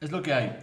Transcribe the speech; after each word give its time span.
Es 0.00 0.12
lo 0.12 0.22
que 0.22 0.32
hay. 0.32 0.56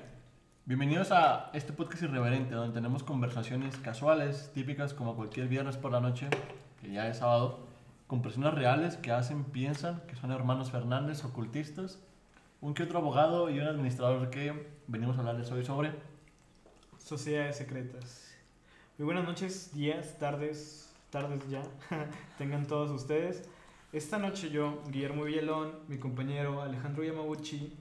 Bienvenidos 0.63 1.11
a 1.11 1.49
este 1.51 1.73
podcast 1.73 2.03
irreverente, 2.03 2.55
donde 2.55 2.73
tenemos 2.73 3.03
conversaciones 3.03 3.75
casuales, 3.75 4.49
típicas 4.53 4.93
como 4.93 5.17
cualquier 5.17 5.49
viernes 5.49 5.75
por 5.75 5.91
la 5.91 5.99
noche, 5.99 6.29
que 6.79 6.89
ya 6.89 7.09
es 7.09 7.17
sábado, 7.17 7.67
con 8.07 8.21
personas 8.21 8.53
reales 8.53 8.95
que 8.95 9.11
hacen, 9.11 9.43
piensan 9.43 9.99
que 10.07 10.15
son 10.15 10.31
hermanos 10.31 10.71
Fernández, 10.71 11.25
ocultistas, 11.25 11.99
un 12.61 12.73
que 12.73 12.83
otro 12.83 12.99
abogado 12.99 13.49
y 13.49 13.59
un 13.59 13.67
administrador 13.67 14.29
que 14.29 14.69
venimos 14.87 15.17
a 15.17 15.19
hablarles 15.19 15.51
hoy 15.51 15.65
sobre 15.65 15.91
Sociedades 16.97 17.57
secretas. 17.57 18.33
Muy 18.97 19.03
buenas 19.03 19.25
noches, 19.25 19.75
días, 19.75 20.17
tardes, 20.17 20.93
tardes 21.09 21.45
ya, 21.49 21.61
tengan 22.37 22.67
todos 22.67 22.89
ustedes. 22.89 23.49
Esta 23.91 24.17
noche 24.17 24.49
yo, 24.49 24.81
Guillermo 24.89 25.25
Villalón, 25.25 25.73
mi 25.89 25.97
compañero 25.97 26.61
Alejandro 26.61 27.03
Yamaguchi, 27.03 27.77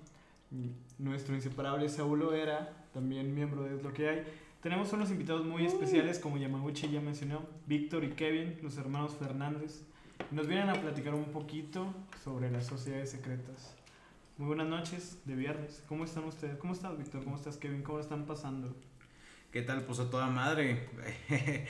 nuestro 0.98 1.34
inseparable 1.34 1.88
Saúl 1.88 2.22
Oera, 2.22 2.72
también 2.92 3.34
miembro 3.34 3.62
de 3.62 3.76
Es 3.76 3.82
lo 3.82 3.92
que 3.92 4.08
hay. 4.08 4.24
Tenemos 4.62 4.92
unos 4.92 5.10
invitados 5.10 5.44
muy 5.44 5.66
especiales, 5.66 6.18
como 6.18 6.38
Yamaguchi 6.38 6.88
ya 6.88 7.00
mencionó, 7.00 7.42
Víctor 7.66 8.04
y 8.04 8.10
Kevin, 8.10 8.58
los 8.62 8.78
hermanos 8.78 9.14
Fernández. 9.18 9.82
Nos 10.30 10.46
vienen 10.46 10.70
a 10.70 10.74
platicar 10.74 11.14
un 11.14 11.26
poquito 11.26 11.92
sobre 12.22 12.50
las 12.50 12.66
sociedades 12.66 13.10
secretas. 13.10 13.76
Muy 14.38 14.48
buenas 14.48 14.68
noches 14.68 15.18
de 15.26 15.34
viernes. 15.34 15.84
¿Cómo 15.86 16.04
están 16.04 16.24
ustedes? 16.24 16.56
¿Cómo 16.56 16.72
estás, 16.72 16.96
Víctor? 16.96 17.22
¿Cómo 17.24 17.36
estás, 17.36 17.56
Kevin? 17.56 17.82
¿Cómo 17.82 18.00
están 18.00 18.24
pasando? 18.24 18.74
¿Qué 19.52 19.62
tal? 19.62 19.82
Pues 19.82 20.00
a 20.00 20.10
toda 20.10 20.28
madre. 20.28 20.88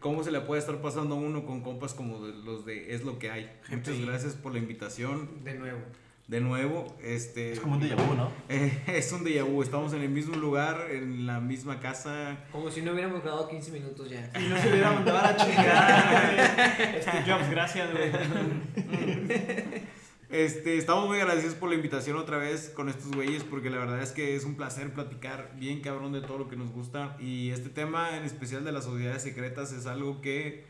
¿Cómo 0.00 0.24
se 0.24 0.32
le 0.32 0.40
puede 0.40 0.60
estar 0.60 0.80
pasando 0.80 1.14
a 1.14 1.18
uno 1.18 1.44
con 1.44 1.60
compas 1.60 1.94
como 1.94 2.18
los 2.18 2.64
de 2.64 2.94
Es 2.94 3.04
lo 3.04 3.18
que 3.18 3.30
hay? 3.30 3.50
Muchas 3.70 4.00
gracias 4.00 4.34
por 4.34 4.52
la 4.52 4.58
invitación. 4.58 5.44
De 5.44 5.54
nuevo. 5.54 5.80
De 6.26 6.40
nuevo, 6.40 6.96
este... 7.02 7.52
Es 7.52 7.60
como 7.60 7.74
un 7.74 7.82
déjà 7.82 7.96
vu, 7.96 8.14
¿no? 8.14 8.30
Eh, 8.48 8.82
es 8.86 9.12
un 9.12 9.24
déjà 9.24 9.44
vu, 9.44 9.62
estamos 9.62 9.92
en 9.92 10.00
el 10.00 10.08
mismo 10.08 10.36
lugar, 10.36 10.88
en 10.90 11.26
la 11.26 11.38
misma 11.40 11.80
casa. 11.80 12.38
Como 12.50 12.70
si 12.70 12.80
no 12.80 12.92
hubiéramos 12.92 13.22
grabado 13.22 13.46
15 13.48 13.72
minutos 13.72 14.08
ya. 14.08 14.30
Y 14.40 14.48
no 14.48 14.56
se 14.58 14.70
hubiera 14.70 14.92
mandado 14.92 15.18
a 15.18 15.32
la 15.32 15.36
chingada. 15.44 16.32
güey. 16.80 17.02
Steve 17.02 17.24
Jobs, 17.26 17.50
gracias, 17.50 17.90
güey. 17.92 18.10
Este, 20.30 20.78
estamos 20.78 21.06
muy 21.06 21.20
agradecidos 21.20 21.54
por 21.54 21.68
la 21.68 21.76
invitación 21.76 22.16
otra 22.16 22.38
vez 22.38 22.70
con 22.70 22.88
estos 22.88 23.12
güeyes 23.12 23.44
porque 23.44 23.70
la 23.70 23.78
verdad 23.78 24.02
es 24.02 24.10
que 24.10 24.34
es 24.34 24.44
un 24.44 24.56
placer 24.56 24.92
platicar 24.92 25.52
bien 25.56 25.80
cabrón 25.80 26.12
de 26.12 26.22
todo 26.22 26.38
lo 26.38 26.48
que 26.48 26.56
nos 26.56 26.72
gusta 26.72 27.16
y 27.20 27.50
este 27.50 27.68
tema 27.68 28.16
en 28.16 28.24
especial 28.24 28.64
de 28.64 28.72
las 28.72 28.82
sociedades 28.82 29.22
secretas 29.22 29.70
es 29.72 29.86
algo 29.86 30.20
que 30.20 30.64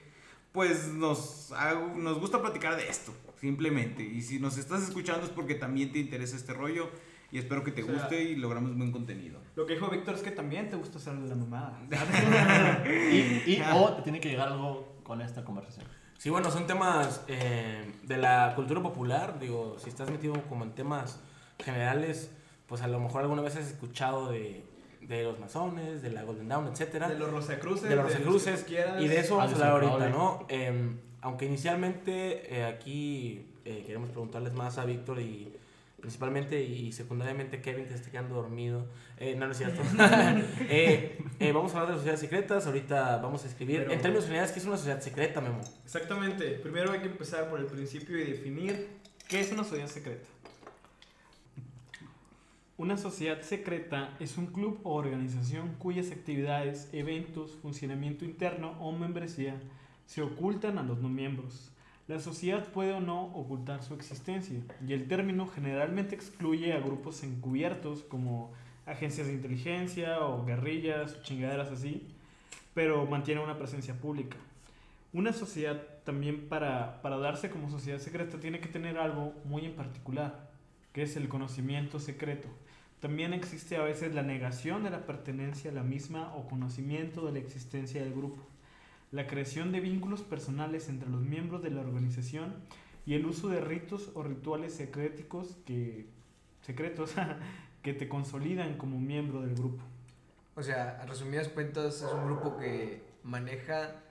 pues 0.52 0.88
nos, 0.88 1.50
nos 1.96 2.20
gusta 2.20 2.42
platicar 2.42 2.76
de 2.76 2.88
esto, 2.88 3.14
simplemente. 3.44 4.02
Y 4.02 4.22
si 4.22 4.38
nos 4.38 4.56
estás 4.56 4.82
escuchando 4.82 5.26
es 5.26 5.30
porque 5.30 5.54
también 5.54 5.92
te 5.92 5.98
interesa 5.98 6.34
este 6.34 6.54
rollo 6.54 6.88
y 7.30 7.38
espero 7.38 7.62
que 7.62 7.72
te 7.72 7.82
O 7.82 7.86
sea, 7.86 7.94
guste 7.94 8.22
y 8.22 8.36
logramos 8.36 8.74
buen 8.74 8.90
contenido. 8.90 9.38
Lo 9.54 9.66
que 9.66 9.74
dijo 9.74 9.90
Víctor 9.90 10.14
es 10.14 10.22
que 10.22 10.30
también 10.30 10.70
te 10.70 10.76
gusta 10.76 10.96
hacerle 10.96 11.28
la 11.28 11.34
mamada. 11.34 11.78
Y, 12.88 13.52
y 13.52 13.62
o 13.74 13.92
te 13.92 14.02
tiene 14.02 14.20
que 14.20 14.30
llegar 14.30 14.48
algo 14.48 14.96
con 15.02 15.20
esta 15.20 15.44
conversación. 15.44 15.84
Sí, 16.16 16.30
bueno, 16.30 16.50
son 16.50 16.66
temas 16.66 17.22
eh, 17.28 17.92
de 18.02 18.16
la 18.16 18.54
cultura 18.56 18.82
popular. 18.82 19.38
Digo, 19.38 19.76
si 19.78 19.90
estás 19.90 20.10
metido 20.10 20.32
como 20.48 20.64
en 20.64 20.70
temas 20.74 21.20
generales, 21.62 22.30
pues 22.66 22.80
a 22.80 22.88
lo 22.88 22.98
mejor 22.98 23.22
alguna 23.22 23.42
vez 23.42 23.56
has 23.56 23.66
escuchado 23.66 24.30
de, 24.30 24.64
de 25.02 25.22
los 25.22 25.38
masones, 25.38 26.00
de 26.00 26.10
la 26.10 26.22
Golden 26.22 26.48
Dawn, 26.48 26.68
etcétera. 26.68 27.10
De 27.10 27.18
los 27.18 27.30
Rosacruces. 27.30 27.90
de 27.90 27.96
los 27.96 28.06
los 28.06 28.14
que 28.14 28.24
Rosacruces 28.24 28.64
quieras. 28.64 29.02
y 29.02 29.08
de 29.08 29.20
eso 29.20 29.36
vamos 29.36 29.52
a 29.52 29.54
hablar 29.56 29.84
ahorita. 29.90 30.08
¿no? 30.08 30.46
Eh, 30.48 30.96
aunque 31.24 31.46
inicialmente 31.46 32.54
eh, 32.54 32.64
aquí 32.66 33.46
eh, 33.64 33.82
queremos 33.86 34.10
preguntarles 34.10 34.52
más 34.52 34.76
a 34.76 34.84
Víctor 34.84 35.20
y 35.20 35.50
principalmente 35.98 36.62
y 36.62 36.92
secundariamente 36.92 37.62
Kevin 37.62 37.86
que 37.86 37.94
está 37.94 38.10
quedando 38.10 38.34
dormido. 38.34 38.84
Eh, 39.16 39.34
no, 39.34 39.46
no 39.46 39.52
es 39.52 39.56
cierto. 39.56 39.80
Vamos 41.54 41.74
a 41.74 41.80
hablar 41.80 41.86
de 41.86 41.92
las 41.92 41.96
sociedades 42.00 42.20
secretas. 42.20 42.66
Ahorita 42.66 43.16
vamos 43.22 43.42
a 43.44 43.48
escribir 43.48 43.78
Pero- 43.80 43.92
en 43.92 44.02
términos 44.02 44.26
generales 44.26 44.52
qué 44.52 44.58
es 44.58 44.66
una 44.66 44.76
sociedad 44.76 45.00
secreta, 45.00 45.40
Memo. 45.40 45.62
Exactamente. 45.82 46.58
Primero 46.58 46.92
hay 46.92 47.00
que 47.00 47.06
empezar 47.06 47.48
por 47.48 47.58
el 47.58 47.66
principio 47.66 48.18
y 48.18 48.24
definir 48.24 48.86
qué 49.26 49.40
es 49.40 49.50
una 49.50 49.64
sociedad 49.64 49.88
secreta. 49.88 50.28
Una 52.76 52.98
sociedad 52.98 53.40
secreta 53.40 54.14
es 54.20 54.36
un 54.36 54.48
club 54.48 54.78
o 54.82 54.92
organización 54.92 55.74
cuyas 55.78 56.10
actividades, 56.10 56.90
eventos, 56.92 57.56
funcionamiento 57.62 58.26
interno 58.26 58.72
o 58.78 58.92
membresía 58.92 59.58
se 60.06 60.22
ocultan 60.22 60.78
a 60.78 60.82
los 60.82 60.98
no 60.98 61.08
miembros. 61.08 61.70
La 62.06 62.20
sociedad 62.20 62.66
puede 62.68 62.92
o 62.92 63.00
no 63.00 63.24
ocultar 63.34 63.82
su 63.82 63.94
existencia 63.94 64.60
y 64.86 64.92
el 64.92 65.08
término 65.08 65.46
generalmente 65.46 66.14
excluye 66.14 66.74
a 66.74 66.80
grupos 66.80 67.22
encubiertos 67.22 68.02
como 68.02 68.52
agencias 68.84 69.26
de 69.26 69.32
inteligencia 69.32 70.20
o 70.20 70.44
guerrillas 70.44 71.14
o 71.14 71.22
chingaderas 71.22 71.70
así, 71.70 72.06
pero 72.74 73.06
mantiene 73.06 73.42
una 73.42 73.56
presencia 73.56 73.94
pública. 73.94 74.36
Una 75.14 75.32
sociedad 75.32 75.80
también 76.04 76.48
para, 76.48 77.00
para 77.00 77.16
darse 77.16 77.48
como 77.48 77.70
sociedad 77.70 77.98
secreta 77.98 78.38
tiene 78.38 78.60
que 78.60 78.68
tener 78.68 78.98
algo 78.98 79.32
muy 79.44 79.64
en 79.64 79.74
particular, 79.74 80.50
que 80.92 81.02
es 81.02 81.16
el 81.16 81.28
conocimiento 81.28 81.98
secreto. 82.00 82.48
También 83.00 83.32
existe 83.32 83.76
a 83.76 83.82
veces 83.82 84.14
la 84.14 84.22
negación 84.22 84.82
de 84.82 84.90
la 84.90 85.06
pertenencia 85.06 85.70
a 85.70 85.74
la 85.74 85.82
misma 85.82 86.34
o 86.34 86.48
conocimiento 86.48 87.24
de 87.24 87.32
la 87.32 87.38
existencia 87.38 88.02
del 88.02 88.12
grupo, 88.12 88.42
la 89.14 89.28
creación 89.28 89.70
de 89.70 89.78
vínculos 89.78 90.22
personales 90.22 90.88
entre 90.88 91.08
los 91.08 91.20
miembros 91.20 91.62
de 91.62 91.70
la 91.70 91.82
organización 91.82 92.52
y 93.06 93.14
el 93.14 93.24
uso 93.26 93.48
de 93.48 93.60
ritos 93.60 94.10
o 94.14 94.24
rituales 94.24 94.74
secréticos 94.74 95.56
que, 95.64 96.08
secretos 96.62 97.12
que 97.82 97.94
te 97.94 98.08
consolidan 98.08 98.76
como 98.76 98.98
miembro 98.98 99.42
del 99.42 99.54
grupo. 99.54 99.84
O 100.56 100.62
sea, 100.64 101.00
a 101.00 101.06
resumidas 101.06 101.46
cuentas, 101.46 102.02
es 102.02 102.12
un 102.12 102.24
grupo 102.24 102.56
que 102.56 103.04
maneja, 103.22 104.02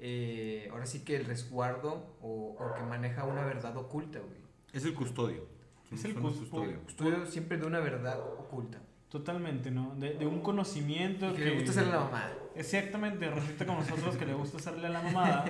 eh, 0.00 0.68
ahora 0.72 0.86
sí 0.86 1.04
que 1.04 1.14
el 1.14 1.24
resguardo 1.24 2.16
o, 2.20 2.56
o 2.58 2.74
que 2.74 2.82
maneja 2.82 3.24
una 3.24 3.44
verdad 3.44 3.76
oculta, 3.76 4.18
güey. 4.18 4.42
Es 4.72 4.84
el 4.84 4.94
custodio. 4.94 5.46
Es 5.92 6.04
el 6.04 6.16
custodio. 6.16 6.80
Estudio 6.88 7.26
siempre 7.26 7.58
de 7.58 7.66
una 7.66 7.78
verdad 7.78 8.18
oculta. 8.18 8.80
Totalmente, 9.12 9.70
¿no? 9.70 9.94
De, 9.96 10.14
de 10.14 10.26
un 10.26 10.40
conocimiento 10.40 11.30
Y 11.32 11.34
que 11.34 11.44
le 11.44 11.54
gusta 11.56 11.72
hacerle 11.72 11.92
la 11.92 12.00
mamada. 12.00 12.32
Exactamente, 12.56 13.30
Rosita 13.30 13.66
como 13.66 13.80
nosotros 13.80 14.16
que 14.16 14.24
le 14.24 14.32
gusta 14.32 14.56
hacerle 14.56 14.86
a 14.86 14.90
la 14.90 15.02
mamada. 15.02 15.44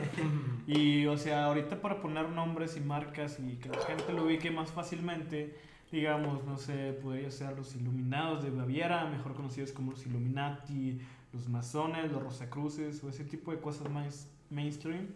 Y, 0.67 1.07
o 1.07 1.17
sea, 1.17 1.45
ahorita 1.45 1.81
para 1.81 2.03
poner 2.03 2.29
nombres 2.29 2.77
y 2.77 2.81
marcas 2.81 3.39
y 3.39 3.55
que 3.59 3.69
la 3.69 3.79
gente 3.79 4.13
lo 4.15 4.25
ubique 4.25 4.51
más 4.51 4.73
fácilmente, 4.73 5.57
digamos, 5.93 6.43
no 6.45 6.59
sé, 6.59 6.93
podría 7.01 7.31
ser 7.31 7.57
los 7.57 7.77
Iluminados 7.77 8.43
de 8.43 8.51
Baviera, 8.51 9.05
mejor 9.05 9.33
conocidos 9.35 9.71
como 9.71 9.93
los 9.93 10.05
Illuminati, 10.07 11.01
los 11.33 11.49
masones, 11.49 12.11
los 12.11 12.21
Rosacruces 12.21 13.05
o 13.05 13.11
ese 13.11 13.23
tipo 13.23 13.53
de 13.53 13.61
cosas 13.61 13.89
más 13.89 14.29
mainstream. 14.51 15.07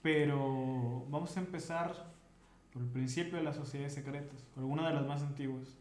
Pero 0.00 1.04
vamos 1.10 1.36
a 1.36 1.40
empezar 1.40 2.14
por 2.72 2.80
el 2.80 2.88
principio 2.88 3.36
de 3.36 3.44
las 3.44 3.56
sociedades 3.56 3.92
secretas, 3.92 4.40
por 4.54 4.62
alguna 4.62 4.88
de 4.88 4.94
las 4.94 5.06
más 5.06 5.20
antiguas, 5.20 5.76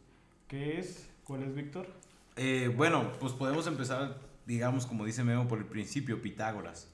que 0.49 0.79
es, 0.79 1.12
¿cuál 1.23 1.43
es 1.43 1.53
Víctor? 1.55 1.87
Eh, 2.35 2.71
bueno, 2.75 3.11
pues 3.19 3.33
podemos 3.33 3.67
empezar, 3.67 4.17
digamos, 4.45 4.85
como 4.85 5.05
dice 5.05 5.23
Memo, 5.23 5.47
por 5.47 5.59
el 5.59 5.65
principio, 5.65 6.21
Pitágoras. 6.21 6.89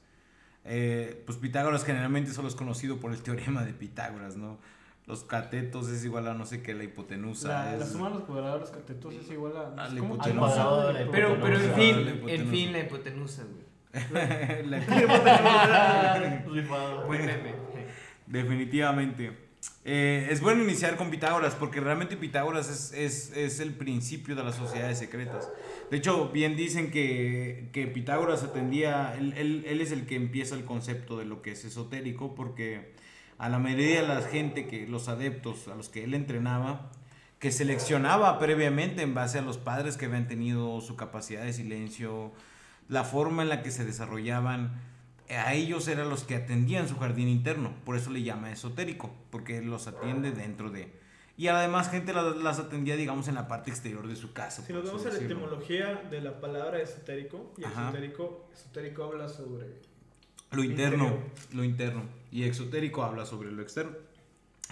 Eh, 0.65 1.23
pues 1.25 1.37
Pitágoras 1.37 1.85
generalmente 1.85 2.31
solo 2.31 2.47
es 2.47 2.55
conocido 2.55 2.99
por 2.99 3.11
el 3.13 3.21
teorema 3.23 3.63
de 3.63 3.73
Pitágoras, 3.73 4.35
¿no? 4.37 4.57
Los 5.07 5.23
catetos 5.23 5.87
es 5.89 6.05
igual 6.05 6.27
a 6.27 6.35
no 6.35 6.45
sé 6.45 6.61
qué, 6.61 6.75
la 6.75 6.83
hipotenusa 6.83 7.47
La, 7.47 7.73
es... 7.73 7.79
la 7.79 7.85
suma 7.87 8.09
de 8.09 8.15
los 8.15 8.23
cuadrados 8.25 8.69
catetos 8.69 9.11
es 9.15 9.31
igual 9.31 9.53
a... 9.57 9.85
A 9.85 9.89
la 9.89 9.99
hipotenusa. 9.99 10.87
Al 10.89 10.93
la 10.93 11.11
Pero, 11.11 11.37
pero 11.41 11.57
en 11.57 11.65
hipotenusa. 11.65 11.75
fin, 11.75 11.99
hipotenusa. 12.01 12.33
en 12.35 12.47
fin, 12.49 12.71
la 12.73 12.79
hipotenusa, 12.79 13.43
güey. 13.43 13.69
La- 14.69 14.79
Rifado. 16.47 17.07
Buen 17.07 17.25
meme. 17.25 17.53
Definitivamente. 18.27 19.48
Eh, 19.85 20.27
es 20.29 20.41
bueno 20.41 20.63
iniciar 20.63 20.95
con 20.97 21.09
Pitágoras 21.09 21.55
porque 21.55 21.79
realmente 21.79 22.15
Pitágoras 22.17 22.69
es, 22.69 22.93
es, 22.93 23.35
es 23.35 23.59
el 23.59 23.73
principio 23.73 24.35
de 24.35 24.43
las 24.43 24.55
sociedades 24.55 24.99
secretas. 24.99 25.49
De 25.89 25.97
hecho, 25.97 26.29
bien 26.29 26.55
dicen 26.55 26.91
que, 26.91 27.69
que 27.73 27.87
Pitágoras 27.87 28.43
atendía, 28.43 29.15
él, 29.17 29.33
él- 29.37 29.63
él 29.67 29.81
es 29.81 29.91
el 29.91 30.05
que 30.05 30.15
empieza 30.15 30.55
el 30.55 30.63
concepto 30.65 31.17
de 31.17 31.25
lo 31.25 31.41
que 31.41 31.51
es 31.51 31.65
esotérico 31.65 32.35
porque 32.35 32.93
a 33.37 33.49
la 33.49 33.57
mayoría 33.59 34.01
de 34.01 34.07
la 34.07 34.21
gente, 34.21 34.67
que 34.67 34.85
los 34.87 35.07
adeptos 35.07 35.67
a 35.67 35.75
los 35.75 35.89
que 35.89 36.03
él 36.03 36.13
entrenaba, 36.13 36.91
que 37.39 37.51
seleccionaba 37.51 38.37
previamente 38.37 39.01
en 39.01 39.13
base 39.13 39.39
a 39.39 39.41
los 39.41 39.57
padres 39.57 39.95
que 39.97 40.05
habían 40.05 40.27
tenido 40.27 40.79
su 40.81 40.95
capacidad 40.97 41.43
de 41.43 41.53
silencio, 41.53 42.33
la 42.89 43.03
forma 43.05 43.43
en 43.43 43.49
la 43.49 43.63
que 43.63 43.71
se 43.71 43.85
desarrollaban, 43.85 44.73
a 45.35 45.53
ellos 45.53 45.87
eran 45.87 46.09
los 46.09 46.23
que 46.23 46.35
atendían 46.35 46.87
su 46.89 46.97
jardín 46.97 47.27
interno, 47.27 47.73
por 47.85 47.95
eso 47.95 48.09
le 48.09 48.23
llama 48.23 48.51
esotérico, 48.51 49.13
porque 49.29 49.61
los 49.61 49.87
atiende 49.87 50.31
dentro 50.31 50.69
de... 50.71 50.91
Y 51.37 51.47
además 51.47 51.89
gente 51.89 52.11
las, 52.11 52.35
las 52.37 52.59
atendía, 52.59 52.97
digamos, 52.97 53.27
en 53.29 53.35
la 53.35 53.47
parte 53.47 53.69
exterior 53.71 54.05
de 54.07 54.15
su 54.17 54.33
casa. 54.33 54.61
Si 54.65 54.73
nos 54.73 54.83
vamos 54.85 55.01
a 55.05 55.09
la 55.09 55.13
decirlo. 55.13 55.35
etimología 55.37 55.95
de 56.09 56.19
la 56.21 56.41
palabra 56.41 56.81
esotérico, 56.81 57.53
y 57.57 57.63
Ajá. 57.63 57.89
esotérico, 57.89 58.49
esotérico 58.53 59.03
habla 59.05 59.29
sobre... 59.29 59.67
Lo 60.51 60.63
interno, 60.63 61.05
Interior. 61.05 61.29
lo 61.53 61.63
interno. 61.63 62.01
Y 62.31 62.43
exotérico 62.43 63.03
habla 63.03 63.25
sobre 63.25 63.51
lo 63.51 63.61
externo. 63.61 63.91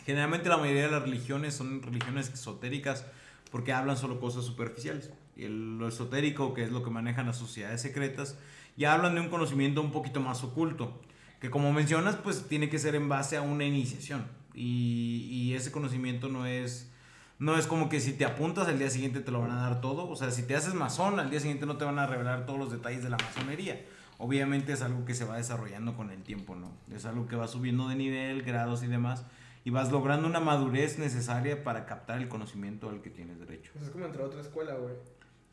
Generalmente 0.05 0.49
la 0.49 0.57
mayoría 0.57 0.83
de 0.85 0.91
las 0.91 1.03
religiones 1.03 1.53
son 1.53 1.81
religiones 1.83 2.29
esotéricas 2.33 3.05
porque 3.51 3.73
hablan 3.73 3.95
solo 3.97 4.19
cosas 4.19 4.43
superficiales. 4.43 5.11
Y 5.35 5.43
el- 5.45 5.77
lo 5.77 5.87
esotérico, 5.87 6.53
que 6.53 6.63
es 6.63 6.71
lo 6.71 6.83
que 6.83 6.89
manejan 6.89 7.27
las 7.27 7.37
sociedades 7.37 7.81
secretas, 7.81 8.37
ya 8.77 8.93
hablan 8.93 9.15
de 9.15 9.21
un 9.21 9.29
conocimiento 9.29 9.81
un 9.81 9.91
poquito 9.91 10.21
más 10.21 10.43
oculto, 10.43 11.01
que 11.41 11.49
como 11.49 11.73
mencionas, 11.73 12.15
pues 12.15 12.47
tiene 12.47 12.69
que 12.69 12.79
ser 12.79 12.95
en 12.95 13.09
base 13.09 13.35
a 13.35 13.41
una 13.41 13.65
iniciación. 13.65 14.25
Y, 14.53 15.27
y 15.29 15.53
ese 15.53 15.71
conocimiento 15.71 16.29
no 16.29 16.45
es, 16.45 16.91
no 17.39 17.57
es 17.57 17.67
como 17.67 17.89
que 17.89 17.99
si 17.99 18.13
te 18.13 18.25
apuntas 18.25 18.67
al 18.67 18.79
día 18.79 18.89
siguiente 18.89 19.19
te 19.19 19.31
lo 19.31 19.41
van 19.41 19.51
a 19.51 19.61
dar 19.61 19.81
todo. 19.81 20.09
O 20.09 20.15
sea, 20.15 20.31
si 20.31 20.43
te 20.43 20.55
haces 20.55 20.73
masón, 20.73 21.19
al 21.19 21.29
día 21.29 21.39
siguiente 21.39 21.65
no 21.65 21.77
te 21.77 21.85
van 21.85 21.99
a 21.99 22.07
revelar 22.07 22.45
todos 22.45 22.59
los 22.59 22.71
detalles 22.71 23.03
de 23.03 23.09
la 23.09 23.17
masonería. 23.17 23.79
Obviamente 24.17 24.73
es 24.73 24.81
algo 24.81 25.05
que 25.05 25.13
se 25.13 25.25
va 25.25 25.37
desarrollando 25.37 25.95
con 25.95 26.09
el 26.09 26.23
tiempo, 26.23 26.55
¿no? 26.55 26.71
Es 26.91 27.05
algo 27.05 27.27
que 27.27 27.35
va 27.35 27.47
subiendo 27.47 27.87
de 27.87 27.95
nivel, 27.95 28.41
grados 28.41 28.81
y 28.81 28.87
demás. 28.87 29.25
Y 29.63 29.69
vas 29.69 29.91
logrando 29.91 30.27
una 30.27 30.39
madurez 30.39 30.97
necesaria 30.97 31.63
para 31.63 31.85
captar 31.85 32.19
el 32.19 32.27
conocimiento 32.27 32.89
al 32.89 33.01
que 33.01 33.09
tienes 33.09 33.37
derecho. 33.39 33.71
Pues 33.73 33.85
es 33.85 33.91
como 33.91 34.05
entrar 34.05 34.23
a 34.25 34.27
otra 34.27 34.41
escuela, 34.41 34.73
güey. 34.75 34.95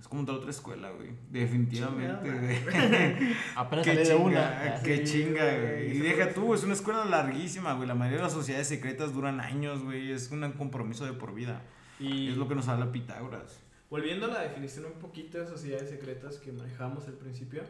Es 0.05 0.09
como 0.09 0.21
entrar 0.21 0.37
a 0.37 0.41
otra 0.41 0.51
escuela, 0.51 0.91
güey. 0.91 1.13
Definitivamente, 1.31 2.31
güey. 2.31 2.59
Apenas 3.57 3.87
Qué 3.87 3.95
de 3.97 4.03
chinga, 4.05 4.19
una. 4.19 4.83
qué 4.83 4.99
Sí, 4.99 5.05
chinga, 5.25 5.45
güey. 5.45 5.61
güey. 5.87 5.97
Y 5.97 6.01
deja 6.01 6.35
tú, 6.35 6.53
es 6.53 6.63
una 6.63 6.75
escuela 6.75 7.07
larguísima, 7.07 7.73
güey. 7.73 7.89
La 7.89 7.95
mayoría 7.95 8.19
de 8.19 8.25
las 8.25 8.35
sociedades 8.35 8.69
secretas 8.69 9.15
duran 9.15 9.41
años, 9.41 9.83
güey. 9.83 10.13
Es 10.13 10.31
un 10.31 10.43
compromiso 10.53 11.07
de 11.07 11.15
por 11.15 11.35
vida. 11.35 11.63
Y 11.99 12.29
Es 12.29 12.37
lo 12.37 12.47
que 12.47 12.55
nos 12.55 12.69
habla 12.69 12.93
Pitágoras. 12.93 13.59
volviendo 13.89 14.27
a 14.27 14.29
la 14.29 14.41
definición 14.43 14.85
un 14.85 14.93
poquito 15.01 15.39
de 15.39 15.47
sociedades 15.47 15.89
secretas 15.89 16.37
que 16.37 16.53
manejamos 16.53 17.07
al 17.09 17.15
principio, 17.15 17.63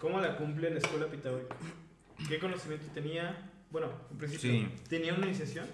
¿cómo 0.00 0.18
la 0.18 0.38
cumple 0.38 0.70
la 0.70 0.78
escuela 0.78 1.08
pitagórica? 1.08 1.54
¿Qué 2.26 2.38
conocimiento 2.38 2.86
tenía? 2.94 3.50
Bueno, 3.70 3.88
en 4.12 4.16
principio, 4.16 4.50
Sí. 4.50 4.68
¿tenía 4.88 5.12
una 5.12 5.26
iniciación? 5.26 5.66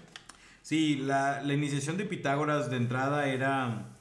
Sí, 0.63 0.97
la, 0.97 1.41
la 1.41 1.53
iniciación 1.53 1.95
de 1.95 2.03
Pitágoras 2.03 2.69
de 2.69 2.75
entrada 2.75 3.27
era... 3.27 3.95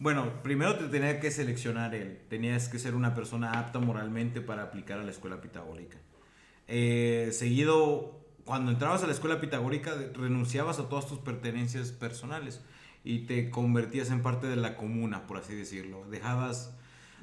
Bueno, 0.00 0.42
primero 0.44 0.76
te 0.76 0.86
tenía 0.86 1.18
que 1.18 1.30
seleccionar 1.32 1.92
él. 1.92 2.20
Tenías 2.28 2.68
que 2.68 2.78
ser 2.78 2.94
una 2.94 3.14
persona 3.16 3.58
apta 3.58 3.80
moralmente 3.80 4.40
para 4.40 4.62
aplicar 4.62 5.00
a 5.00 5.02
la 5.02 5.10
escuela 5.10 5.40
pitagórica. 5.40 5.98
Eh, 6.68 7.30
seguido, 7.32 8.20
cuando 8.44 8.70
entrabas 8.70 9.02
a 9.02 9.06
la 9.06 9.12
escuela 9.12 9.40
pitagórica, 9.40 9.96
renunciabas 10.14 10.78
a 10.78 10.88
todas 10.88 11.08
tus 11.08 11.18
pertenencias 11.18 11.90
personales 11.90 12.62
y 13.02 13.26
te 13.26 13.50
convertías 13.50 14.10
en 14.10 14.22
parte 14.22 14.46
de 14.46 14.54
la 14.54 14.76
comuna, 14.76 15.26
por 15.26 15.38
así 15.38 15.56
decirlo. 15.56 16.04
Dejabas, 16.08 16.72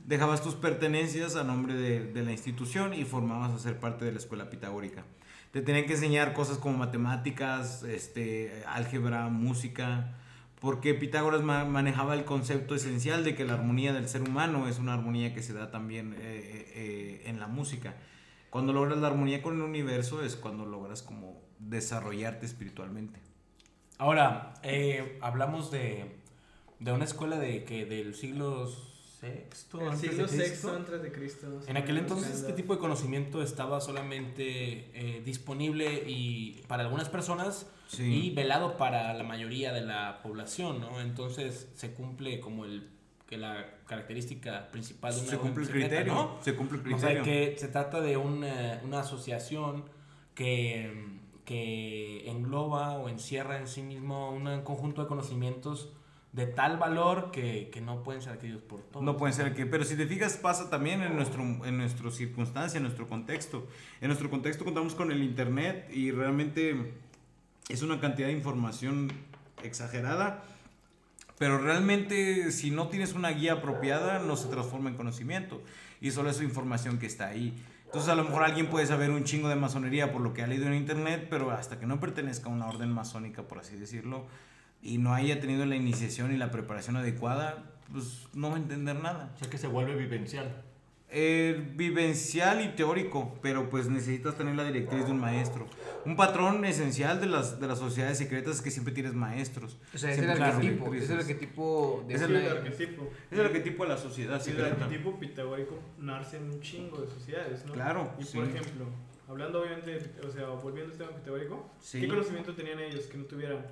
dejabas 0.06 0.44
tus 0.44 0.56
pertenencias 0.56 1.38
a 1.38 1.46
nombre 1.46 1.76
de, 1.76 2.12
de 2.12 2.24
la 2.24 2.34
institución 2.34 2.94
y 2.94 3.06
formabas 3.06 3.54
a 3.54 3.60
ser 3.60 3.80
parte 3.80 4.04
de 4.04 4.12
la 4.12 4.18
escuela 4.18 4.50
pitagórica. 4.50 5.06
Te 5.52 5.62
tenían 5.62 5.86
que 5.86 5.94
enseñar 5.94 6.34
cosas 6.34 6.58
como 6.58 6.78
matemáticas, 6.78 7.84
este, 7.84 8.64
álgebra, 8.68 9.30
música, 9.30 10.14
porque 10.60 10.94
Pitágoras 10.94 11.44
ma- 11.44 11.66
manejaba 11.66 12.14
el 12.16 12.26
concepto 12.26 12.76
esencial 12.76 13.24
de 13.24 13.36
que 13.36 13.46
la 13.46 13.54
armonía 13.54 13.94
del 13.94 14.08
ser 14.10 14.22
humano 14.22 14.68
es 14.68 14.80
una 14.80 14.94
armonía 14.94 15.34
que 15.34 15.44
se 15.44 15.54
da 15.54 15.70
también 15.72 16.14
eh, 16.14 16.18
eh, 16.22 16.72
eh, 16.76 17.24
en 17.26 17.40
la 17.40 17.48
música. 17.48 17.96
Cuando 18.50 18.72
logras 18.74 18.98
la 19.00 19.08
armonía 19.08 19.42
con 19.42 19.56
el 19.56 19.62
universo 19.62 20.24
es 20.24 20.36
cuando 20.36 20.66
logras 20.66 21.02
como 21.04 21.42
desarrollarte 21.60 22.46
espiritualmente. 22.46 23.20
Ahora, 23.98 24.54
eh, 24.64 25.18
hablamos 25.22 25.72
de, 25.72 26.16
de 26.80 26.92
una 26.92 27.06
escuela 27.06 27.38
de 27.38 27.64
que 27.66 27.86
del 27.86 28.16
siglo 28.16 28.68
sexto, 29.20 29.82
El 29.82 29.88
antes 29.90 30.02
de 30.02 30.10
siglo 30.10 30.28
Cristo. 30.28 30.70
VI 30.72 30.76
antes 30.78 31.02
de 31.02 31.12
Cristo. 31.12 31.60
En 31.68 31.78
aquel 31.78 31.98
entonces 31.98 32.36
este 32.42 32.54
tipo 32.54 32.74
de 32.74 32.80
conocimiento 32.80 33.42
estaba 33.42 33.80
solamente 33.82 34.44
eh, 34.94 35.22
disponible 35.26 36.04
y 36.08 36.62
para 36.68 36.84
algunas 36.84 37.10
personas 37.10 37.68
y 37.98 38.32
velado 38.32 38.78
para 38.78 39.14
la 39.14 39.24
mayoría 39.24 39.72
de 39.74 39.82
la 39.82 40.20
población, 40.24 40.82
¿no? 40.82 41.00
Entonces 41.02 41.70
se 41.76 41.94
cumple 41.94 42.40
como 42.40 42.66
el 42.66 42.90
que 43.28 43.38
la 43.38 43.66
característica 43.88 44.70
principal 44.72 45.14
de 45.14 45.22
una 45.22 45.30
se 45.30 45.38
cumple 45.38 45.64
el 45.64 45.70
criterio, 45.70 46.14
¿no? 46.14 46.38
se 46.42 46.56
cumple 46.56 46.80
el 46.80 46.94
O 46.94 47.00
sea, 47.00 47.10
criterio. 47.10 47.24
que 47.24 47.58
se 47.58 47.68
trata 47.70 48.00
de 48.02 48.18
una, 48.18 48.80
una 48.84 49.00
asociación 49.00 49.86
que, 50.36 51.20
que 51.44 52.30
engloba 52.30 52.98
o 52.98 53.10
encierra 53.10 53.58
en 53.60 53.68
sí 53.68 53.82
mismo 53.82 54.30
un 54.32 54.62
conjunto 54.62 55.02
de 55.02 55.08
conocimientos 55.08 55.92
de 56.34 56.48
tal 56.48 56.78
valor 56.78 57.32
que, 57.32 57.70
que 57.72 57.80
no 57.80 58.04
pueden 58.04 58.22
ser 58.22 58.34
adquiridos 58.34 58.62
por 58.62 58.82
todos. 58.82 59.06
No 59.06 59.16
pueden 59.16 59.34
ser 59.34 59.56
que, 59.56 59.66
pero 59.66 59.86
si 59.86 59.96
te 59.96 60.06
fijas 60.06 60.36
pasa 60.36 60.70
también 60.70 61.02
en 61.02 61.16
nuestro 61.16 61.42
en 61.42 61.78
nuestra 61.78 62.12
circunstancia, 62.12 62.78
en 62.78 62.84
nuestro 62.84 63.08
contexto. 63.08 63.66
En 64.02 64.08
nuestro 64.10 64.30
contexto 64.30 64.66
contamos 64.66 64.96
con 64.96 65.12
el 65.14 65.24
internet 65.24 65.90
y 65.94 66.12
realmente 66.12 66.94
es 67.70 67.82
una 67.82 68.00
cantidad 68.00 68.28
de 68.28 68.34
información 68.34 69.12
exagerada, 69.64 70.44
pero 71.38 71.58
realmente 71.58 72.52
si 72.52 72.72
no 72.72 72.88
tienes 72.88 73.14
una 73.14 73.30
guía 73.30 73.54
apropiada 73.54 74.20
no 74.20 74.38
se 74.38 74.48
transforma 74.48 74.90
en 74.90 74.96
conocimiento 74.96 75.62
y 76.00 76.12
solo 76.12 76.30
es 76.30 76.42
información 76.42 76.98
que 77.00 77.08
está 77.08 77.28
ahí. 77.28 77.54
Entonces 77.86 78.10
a 78.10 78.16
lo 78.16 78.24
mejor 78.24 78.44
alguien 78.44 78.68
puede 78.68 78.86
saber 78.86 79.10
un 79.10 79.24
chingo 79.24 79.50
de 79.50 79.56
masonería 79.56 80.12
por 80.12 80.22
lo 80.22 80.34
que 80.34 80.44
ha 80.44 80.48
leído 80.48 80.68
en 80.68 80.74
internet, 80.74 81.28
pero 81.30 81.52
hasta 81.52 81.80
que 81.80 81.86
no 81.86 82.00
pertenezca 82.00 82.50
a 82.50 82.54
una 82.54 82.68
orden 82.68 82.92
masónica, 82.92 83.44
por 83.44 83.60
así 83.60 83.76
decirlo, 83.76 84.26
y 84.82 84.98
no 84.98 85.14
haya 85.14 85.40
tenido 85.40 85.66
la 85.66 85.76
iniciación 85.76 86.34
y 86.34 86.38
la 86.38 86.52
preparación 86.52 86.98
adecuada, 86.98 87.64
pues 87.92 88.28
no 88.34 88.50
va 88.50 88.56
a 88.56 88.60
entender 88.60 88.96
nada. 89.02 89.32
O 89.36 89.40
sea 89.40 89.50
que 89.50 89.58
se 89.58 89.68
vuelve 89.68 89.96
vivencial. 89.96 90.65
Eh, 91.18 91.72
vivencial 91.76 92.60
y 92.62 92.76
teórico, 92.76 93.34
pero 93.42 93.70
pues 93.70 93.88
necesitas 93.88 94.36
tener 94.36 94.54
la 94.56 94.66
directriz 94.66 95.06
de 95.06 95.12
un 95.12 95.20
maestro. 95.22 95.66
Un 96.04 96.18
patrón 96.18 96.66
esencial 96.66 97.22
de 97.22 97.28
las, 97.28 97.58
de 97.58 97.68
las 97.68 97.80
sociedades 97.80 98.18
secretas 98.18 98.56
es 98.58 98.62
que 98.62 98.70
siempre 98.70 98.94
tienes 98.94 99.14
maestros. 99.14 99.78
O 99.94 99.98
sea, 99.98 100.12
es 100.12 100.20
el 100.20 100.30
arquetipo. 100.30 100.94
Es 100.94 101.10
el 101.10 101.20
arquetipo 101.20 102.04
de 102.06 102.14
Es 102.16 102.22
el 102.22 102.36
el 102.36 102.50
arquetipo. 102.58 103.10
Es 103.32 103.40
el 103.40 103.46
arquetipo 103.46 103.84
de 103.84 103.90
la 103.90 103.98
sociedad 103.98 104.42
Sí, 104.42 104.50
el 104.50 104.58
secreta. 104.58 104.84
arquetipo 104.84 105.18
pitagórico 105.18 105.80
nace 106.00 106.36
en 106.36 106.52
un 106.52 106.60
chingo 106.60 106.98
de 106.98 107.08
sociedades, 107.08 107.66
¿no? 107.66 107.72
Claro, 107.72 108.14
Y 108.20 108.24
sí. 108.26 108.38
por 108.38 108.48
ejemplo, 108.50 108.86
hablando 109.30 109.62
obviamente, 109.62 109.98
o 110.28 110.30
sea, 110.30 110.48
volviendo 110.50 110.92
al 110.92 110.98
tema 110.98 111.12
pitagórico, 111.12 111.70
Sí. 111.80 112.02
¿qué 112.02 112.10
conocimiento 112.10 112.54
tenían 112.56 112.80
ellos 112.82 113.06
que 113.06 113.18
no 113.18 113.24
tuvieran 113.24 113.66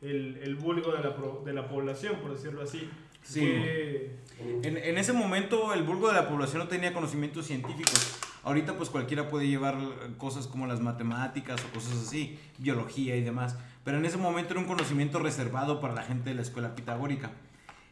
el, 0.00 0.36
el 0.42 0.56
vulgo 0.56 0.90
de 0.96 1.00
la, 1.00 1.14
pro- 1.14 1.42
de 1.46 1.52
la 1.52 1.68
población, 1.68 2.16
por 2.20 2.32
decirlo 2.34 2.62
así? 2.62 2.90
Sí. 3.22 3.40
Que- 3.40 4.22
En, 4.64 4.76
en 4.76 4.98
ese 4.98 5.12
momento 5.12 5.72
el 5.72 5.84
vulgo 5.84 6.08
de 6.08 6.14
la 6.14 6.28
población 6.28 6.58
no 6.60 6.68
tenía 6.68 6.92
conocimientos 6.92 7.46
científicos. 7.46 8.16
Ahorita 8.42 8.76
pues 8.76 8.90
cualquiera 8.90 9.28
puede 9.28 9.46
llevar 9.46 9.76
cosas 10.18 10.48
como 10.48 10.66
las 10.66 10.80
matemáticas 10.80 11.60
o 11.64 11.72
cosas 11.72 11.92
así, 12.06 12.38
biología 12.58 13.14
y 13.14 13.22
demás. 13.22 13.56
Pero 13.84 13.98
en 13.98 14.04
ese 14.04 14.16
momento 14.16 14.52
era 14.52 14.60
un 14.60 14.66
conocimiento 14.66 15.20
reservado 15.20 15.80
para 15.80 15.94
la 15.94 16.02
gente 16.02 16.30
de 16.30 16.34
la 16.36 16.42
escuela 16.42 16.74
pitagórica. 16.74 17.30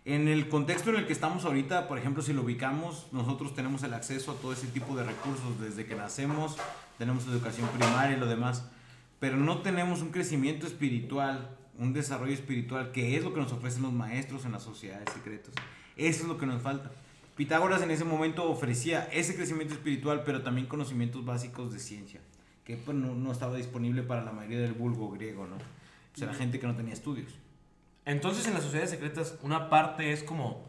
En 0.04 0.26
el 0.26 0.48
contexto 0.48 0.90
en 0.90 0.96
el 0.96 1.06
que 1.06 1.12
estamos 1.12 1.44
ahorita, 1.44 1.86
por 1.86 1.98
ejemplo, 1.98 2.22
si 2.22 2.32
lo 2.32 2.42
ubicamos, 2.42 3.06
nosotros 3.12 3.54
tenemos 3.54 3.82
el 3.84 3.94
acceso 3.94 4.32
a 4.32 4.34
todo 4.34 4.52
ese 4.52 4.66
tipo 4.68 4.96
de 4.96 5.04
recursos 5.04 5.60
desde 5.60 5.84
que 5.86 5.94
nacemos, 5.94 6.56
tenemos 6.98 7.26
educación 7.28 7.68
primaria 7.68 8.16
y 8.16 8.20
lo 8.20 8.26
demás, 8.26 8.66
pero 9.20 9.36
no 9.36 9.58
tenemos 9.58 10.00
un 10.00 10.10
crecimiento 10.10 10.66
espiritual, 10.66 11.56
un 11.80 11.92
desarrollo 11.94 12.34
espiritual, 12.34 12.92
que 12.92 13.16
es 13.16 13.24
lo 13.24 13.32
que 13.32 13.40
nos 13.40 13.52
ofrecen 13.52 13.82
los 13.82 13.92
maestros 13.92 14.44
en 14.44 14.52
las 14.52 14.62
sociedades 14.62 15.08
secretas. 15.12 15.54
Eso 15.96 16.22
es 16.22 16.28
lo 16.28 16.38
que 16.38 16.46
nos 16.46 16.62
falta. 16.62 16.92
Pitágoras 17.36 17.80
en 17.82 17.90
ese 17.90 18.04
momento 18.04 18.48
ofrecía 18.50 19.08
ese 19.12 19.34
crecimiento 19.34 19.74
espiritual, 19.74 20.22
pero 20.24 20.42
también 20.42 20.66
conocimientos 20.66 21.24
básicos 21.24 21.72
de 21.72 21.78
ciencia, 21.78 22.20
que 22.64 22.76
pues, 22.76 22.96
no, 22.96 23.14
no 23.14 23.32
estaba 23.32 23.56
disponible 23.56 24.02
para 24.02 24.22
la 24.22 24.30
mayoría 24.30 24.60
del 24.60 24.74
vulgo 24.74 25.10
griego, 25.10 25.46
¿no? 25.46 25.56
O 25.56 26.18
sea, 26.18 26.26
la 26.26 26.34
gente 26.34 26.60
que 26.60 26.66
no 26.66 26.76
tenía 26.76 26.92
estudios. 26.92 27.32
Entonces 28.04 28.46
en 28.46 28.54
las 28.54 28.62
sociedades 28.62 28.90
secretas 28.90 29.38
una 29.42 29.70
parte 29.70 30.12
es 30.12 30.22
como 30.22 30.64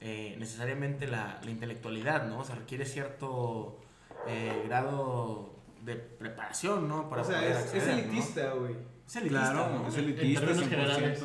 eh, 0.00 0.36
necesariamente 0.38 1.06
la, 1.06 1.40
la 1.44 1.50
intelectualidad, 1.50 2.26
¿no? 2.26 2.40
O 2.40 2.44
sea, 2.44 2.54
requiere 2.54 2.86
cierto 2.86 3.80
eh, 4.26 4.62
grado 4.66 5.54
de 5.82 5.96
preparación, 5.96 6.88
¿no? 6.88 7.10
Para 7.10 7.22
o 7.22 7.24
sea, 7.24 7.38
poder 7.38 7.52
es, 7.52 7.58
es 7.58 7.64
acceder, 7.64 7.88
¿no? 7.88 8.02
elitista, 8.02 8.52
güey. 8.52 8.97
Es 9.08 9.16
elitista, 9.16 9.52
Claro, 9.52 9.70
¿no? 9.78 9.88
es 9.88 9.94
En 9.96 10.04
elitista, 10.04 10.40
términos 10.46 10.66
100%. 10.66 10.70
generales. 10.70 11.24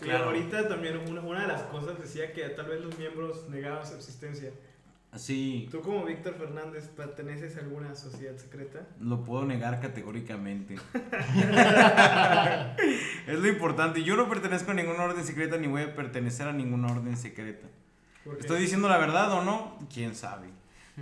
Claro. 0.00 0.24
ahorita 0.26 0.68
también 0.68 0.98
una, 1.08 1.20
una 1.22 1.40
de 1.42 1.48
las 1.48 1.62
cosas 1.62 1.98
decía 1.98 2.32
que 2.34 2.42
tal 2.50 2.66
vez 2.66 2.80
los 2.82 2.98
miembros 2.98 3.48
negaban 3.48 3.86
su 3.86 3.94
existencia. 3.94 4.50
Sí, 5.16 5.66
¿Tú 5.72 5.80
como 5.80 6.04
Víctor 6.04 6.34
Fernández 6.34 6.86
perteneces 6.88 7.56
a 7.56 7.60
alguna 7.60 7.94
sociedad 7.96 8.36
secreta? 8.36 8.86
lo 9.00 9.24
puedo 9.24 9.44
negar 9.44 9.80
categóricamente. 9.80 10.74
es 13.26 13.38
lo 13.38 13.48
importante. 13.48 14.02
Yo 14.04 14.16
no 14.16 14.28
pertenezco 14.28 14.70
a 14.70 14.74
ninguna 14.74 15.04
orden 15.04 15.24
secreta 15.24 15.56
ni 15.56 15.66
voy 15.66 15.82
a 15.82 15.94
pertenecer 15.94 16.46
a 16.48 16.52
ninguna 16.52 16.92
orden 16.92 17.16
secreta. 17.16 17.68
¿Estoy 18.38 18.60
diciendo 18.60 18.88
la 18.88 18.98
verdad 18.98 19.32
o 19.32 19.42
no? 19.42 19.78
¿Quién 19.92 20.14
sabe? 20.14 20.48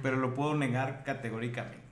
Pero 0.03 0.17
lo 0.17 0.35
puedo 0.35 0.55
negar 0.55 1.03
categóricamente. 1.05 1.88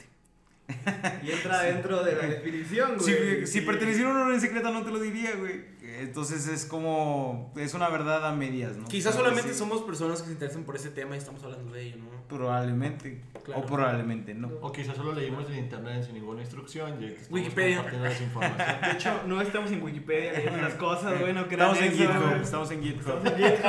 Y 1.23 1.31
entra 1.31 1.63
dentro 1.63 2.03
de 2.03 2.15
la 2.17 2.27
definición, 2.27 2.99
Si, 3.01 3.13
güey. 3.13 3.47
si 3.47 3.61
perteneciera 3.61 4.09
a 4.09 4.13
una 4.13 4.27
orden 4.27 4.41
secreta 4.41 4.71
no 4.71 4.83
te 4.85 4.91
lo 4.91 4.99
diría, 5.01 5.33
güey. 5.37 5.77
Entonces 6.01 6.47
es 6.49 6.67
como, 6.67 7.53
es 7.57 7.73
una 7.73 7.89
verdad 7.89 8.27
a 8.27 8.33
medias, 8.33 8.77
¿no? 8.77 8.87
Quizás 8.87 9.13
Claro 9.15 9.29
solamente 9.29 9.53
sí. 9.53 9.59
somos 9.59 9.83
personas 9.83 10.21
que 10.21 10.27
se 10.27 10.33
interesan 10.33 10.65
por 10.65 10.77
ese 10.77 10.91
tema 10.91 11.15
y 11.15 11.19
estamos 11.19 11.43
hablando 11.45 11.73
de 11.73 11.83
ello, 11.85 11.97
¿no? 11.99 12.11
Probablemente, 12.29 13.23
Claro. 13.45 13.61
o 13.63 13.67
probablemente 13.67 14.35
no. 14.35 14.49
O 14.61 14.73
quizás 14.73 14.97
solo 14.97 15.13
leímos 15.15 15.49
en 15.49 15.59
internet 15.59 16.03
sin 16.05 16.15
ninguna 16.15 16.41
instrucción 16.43 17.03
y 17.03 17.15
Wikipedia. 17.33 17.83
De 17.85 18.91
hecho, 18.93 19.23
no 19.27 19.41
estamos 19.41 19.71
en 19.71 19.83
Wikipedia 19.83 20.33
leyendo 20.33 20.59
las 20.61 20.75
cosas, 20.75 21.19
güey, 21.21 21.33
no 21.33 21.47
crean 21.47 21.71
Estamos 21.75 21.79
en 21.79 21.93
eso, 21.93 22.13
GitHub, 22.13 22.43
estamos 22.43 22.71
en 22.73 22.83
GitHub. 22.83 22.99
Estamos 22.99 23.27
en 23.27 23.37
GitHub, 23.37 23.67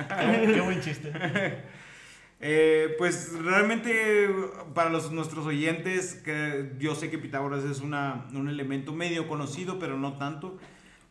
estamos 0.00 0.34
en 0.36 0.46
qué, 0.46 0.52
qué 0.54 0.60
buen 0.60 0.80
chiste. 0.82 1.12
Eh, 2.40 2.94
pues 2.98 3.32
realmente 3.42 4.28
para 4.72 4.90
los, 4.90 5.10
nuestros 5.10 5.44
oyentes, 5.46 6.22
yo 6.78 6.94
sé 6.94 7.10
que 7.10 7.18
Pitágoras 7.18 7.64
es 7.64 7.80
una, 7.80 8.26
un 8.32 8.48
elemento 8.48 8.92
medio 8.92 9.26
conocido, 9.26 9.78
pero 9.78 9.98
no 9.98 10.18
tanto. 10.18 10.56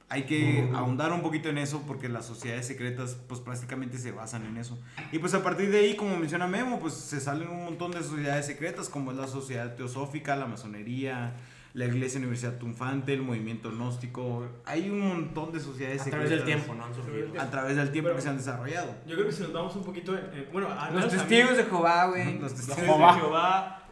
Hay 0.09 0.23
que 0.23 0.69
ahondar 0.73 1.11
un 1.11 1.21
poquito 1.21 1.49
en 1.49 1.57
eso 1.57 1.83
porque 1.85 2.07
las 2.07 2.25
sociedades 2.25 2.65
secretas 2.65 3.17
pues 3.27 3.41
prácticamente 3.41 3.97
se 3.97 4.13
basan 4.13 4.45
en 4.45 4.55
eso. 4.55 4.79
Y 5.11 5.19
pues 5.19 5.33
a 5.33 5.43
partir 5.43 5.69
de 5.69 5.79
ahí, 5.79 5.95
como 5.97 6.15
menciona 6.15 6.47
Memo, 6.47 6.79
pues 6.79 6.93
se 6.93 7.19
salen 7.19 7.49
un 7.49 7.65
montón 7.65 7.91
de 7.91 8.01
sociedades 8.01 8.45
secretas 8.45 8.87
como 8.87 9.11
es 9.11 9.17
la 9.17 9.27
sociedad 9.27 9.75
teosófica, 9.75 10.37
la 10.37 10.45
masonería, 10.45 11.35
la 11.77 11.85
iglesia 11.85 12.17
universidad 12.19 12.57
triunfante, 12.57 13.13
el 13.13 13.21
movimiento 13.21 13.69
gnóstico. 13.69 14.47
Hay 14.65 14.89
un 14.89 14.99
montón 14.99 15.51
de 15.51 15.59
sociedades 15.59 16.01
A 16.01 16.03
secretas. 16.05 16.27
través 16.29 16.45
del 16.45 16.45
tiempo, 16.55 16.73
¿no? 16.73 16.85
Han 16.85 16.95
surgido. 16.95 17.39
A 17.39 17.49
través 17.51 17.75
del 17.75 17.91
tiempo 17.91 18.07
Pero- 18.07 18.15
que 18.15 18.21
se 18.23 18.29
han 18.29 18.37
desarrollado. 18.37 18.95
Yo 19.05 19.13
creo 19.15 19.27
que 19.27 19.31
si 19.31 19.43
nos 19.43 19.53
vamos 19.53 19.75
un 19.75 19.83
poquito 19.83 20.17
en, 20.17 20.25
en- 20.33 20.47
bueno, 20.51 20.69
Los 20.91 21.05
a 21.05 21.07
testigos 21.09 21.55
de 21.55 21.63
Jehová, 21.65 22.07
güey. 22.07 22.39
Los 22.39 22.55
testigos 22.55 22.77
de 22.81 23.19
Jehová, 23.19 23.83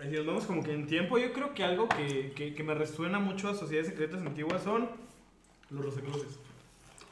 si 0.00 0.08
nos 0.10 0.26
vamos 0.26 0.44
como 0.44 0.62
que 0.62 0.72
en 0.72 0.86
tiempo, 0.86 1.18
yo 1.18 1.32
creo 1.32 1.52
que 1.52 1.64
algo 1.64 1.88
que, 1.88 2.32
que, 2.36 2.54
que 2.54 2.62
me 2.62 2.74
resuena 2.74 3.18
mucho 3.18 3.48
a 3.48 3.54
sociedades 3.54 3.88
secretas 3.88 4.20
antiguas 4.24 4.62
son 4.62 4.88
los 5.70 5.84
Rosacruces. 5.84 6.38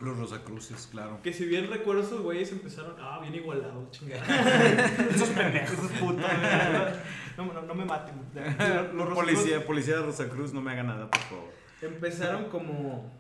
Los 0.01 0.17
Rosacruces, 0.17 0.89
claro. 0.91 1.21
Que 1.23 1.33
si 1.33 1.45
bien 1.45 1.69
recuerdo 1.69 2.03
esos 2.03 2.23
güeyes 2.23 2.51
empezaron, 2.53 2.97
ah, 3.01 3.19
bien 3.21 3.35
igualados, 3.35 3.91
chingada. 3.91 4.25
esos 5.15 5.29
pendejos, 5.29 5.73
esos 5.73 5.93
putos. 5.93 6.17
güey. 6.17 7.01
No, 7.37 7.47
no, 7.55 7.63
no 7.63 7.75
me 7.75 7.87
maten. 7.87 8.17
Los, 8.35 8.95
los 8.95 9.09
Rosacruces 9.09 9.15
Policía, 9.15 9.67
policía 9.67 9.97
de 9.97 10.03
Rosacruz, 10.03 10.53
no 10.53 10.61
me 10.61 10.73
haga 10.73 10.83
nada, 10.83 11.11
por 11.11 11.21
favor. 11.23 11.49
empezaron 11.81 12.51
como 12.51 13.11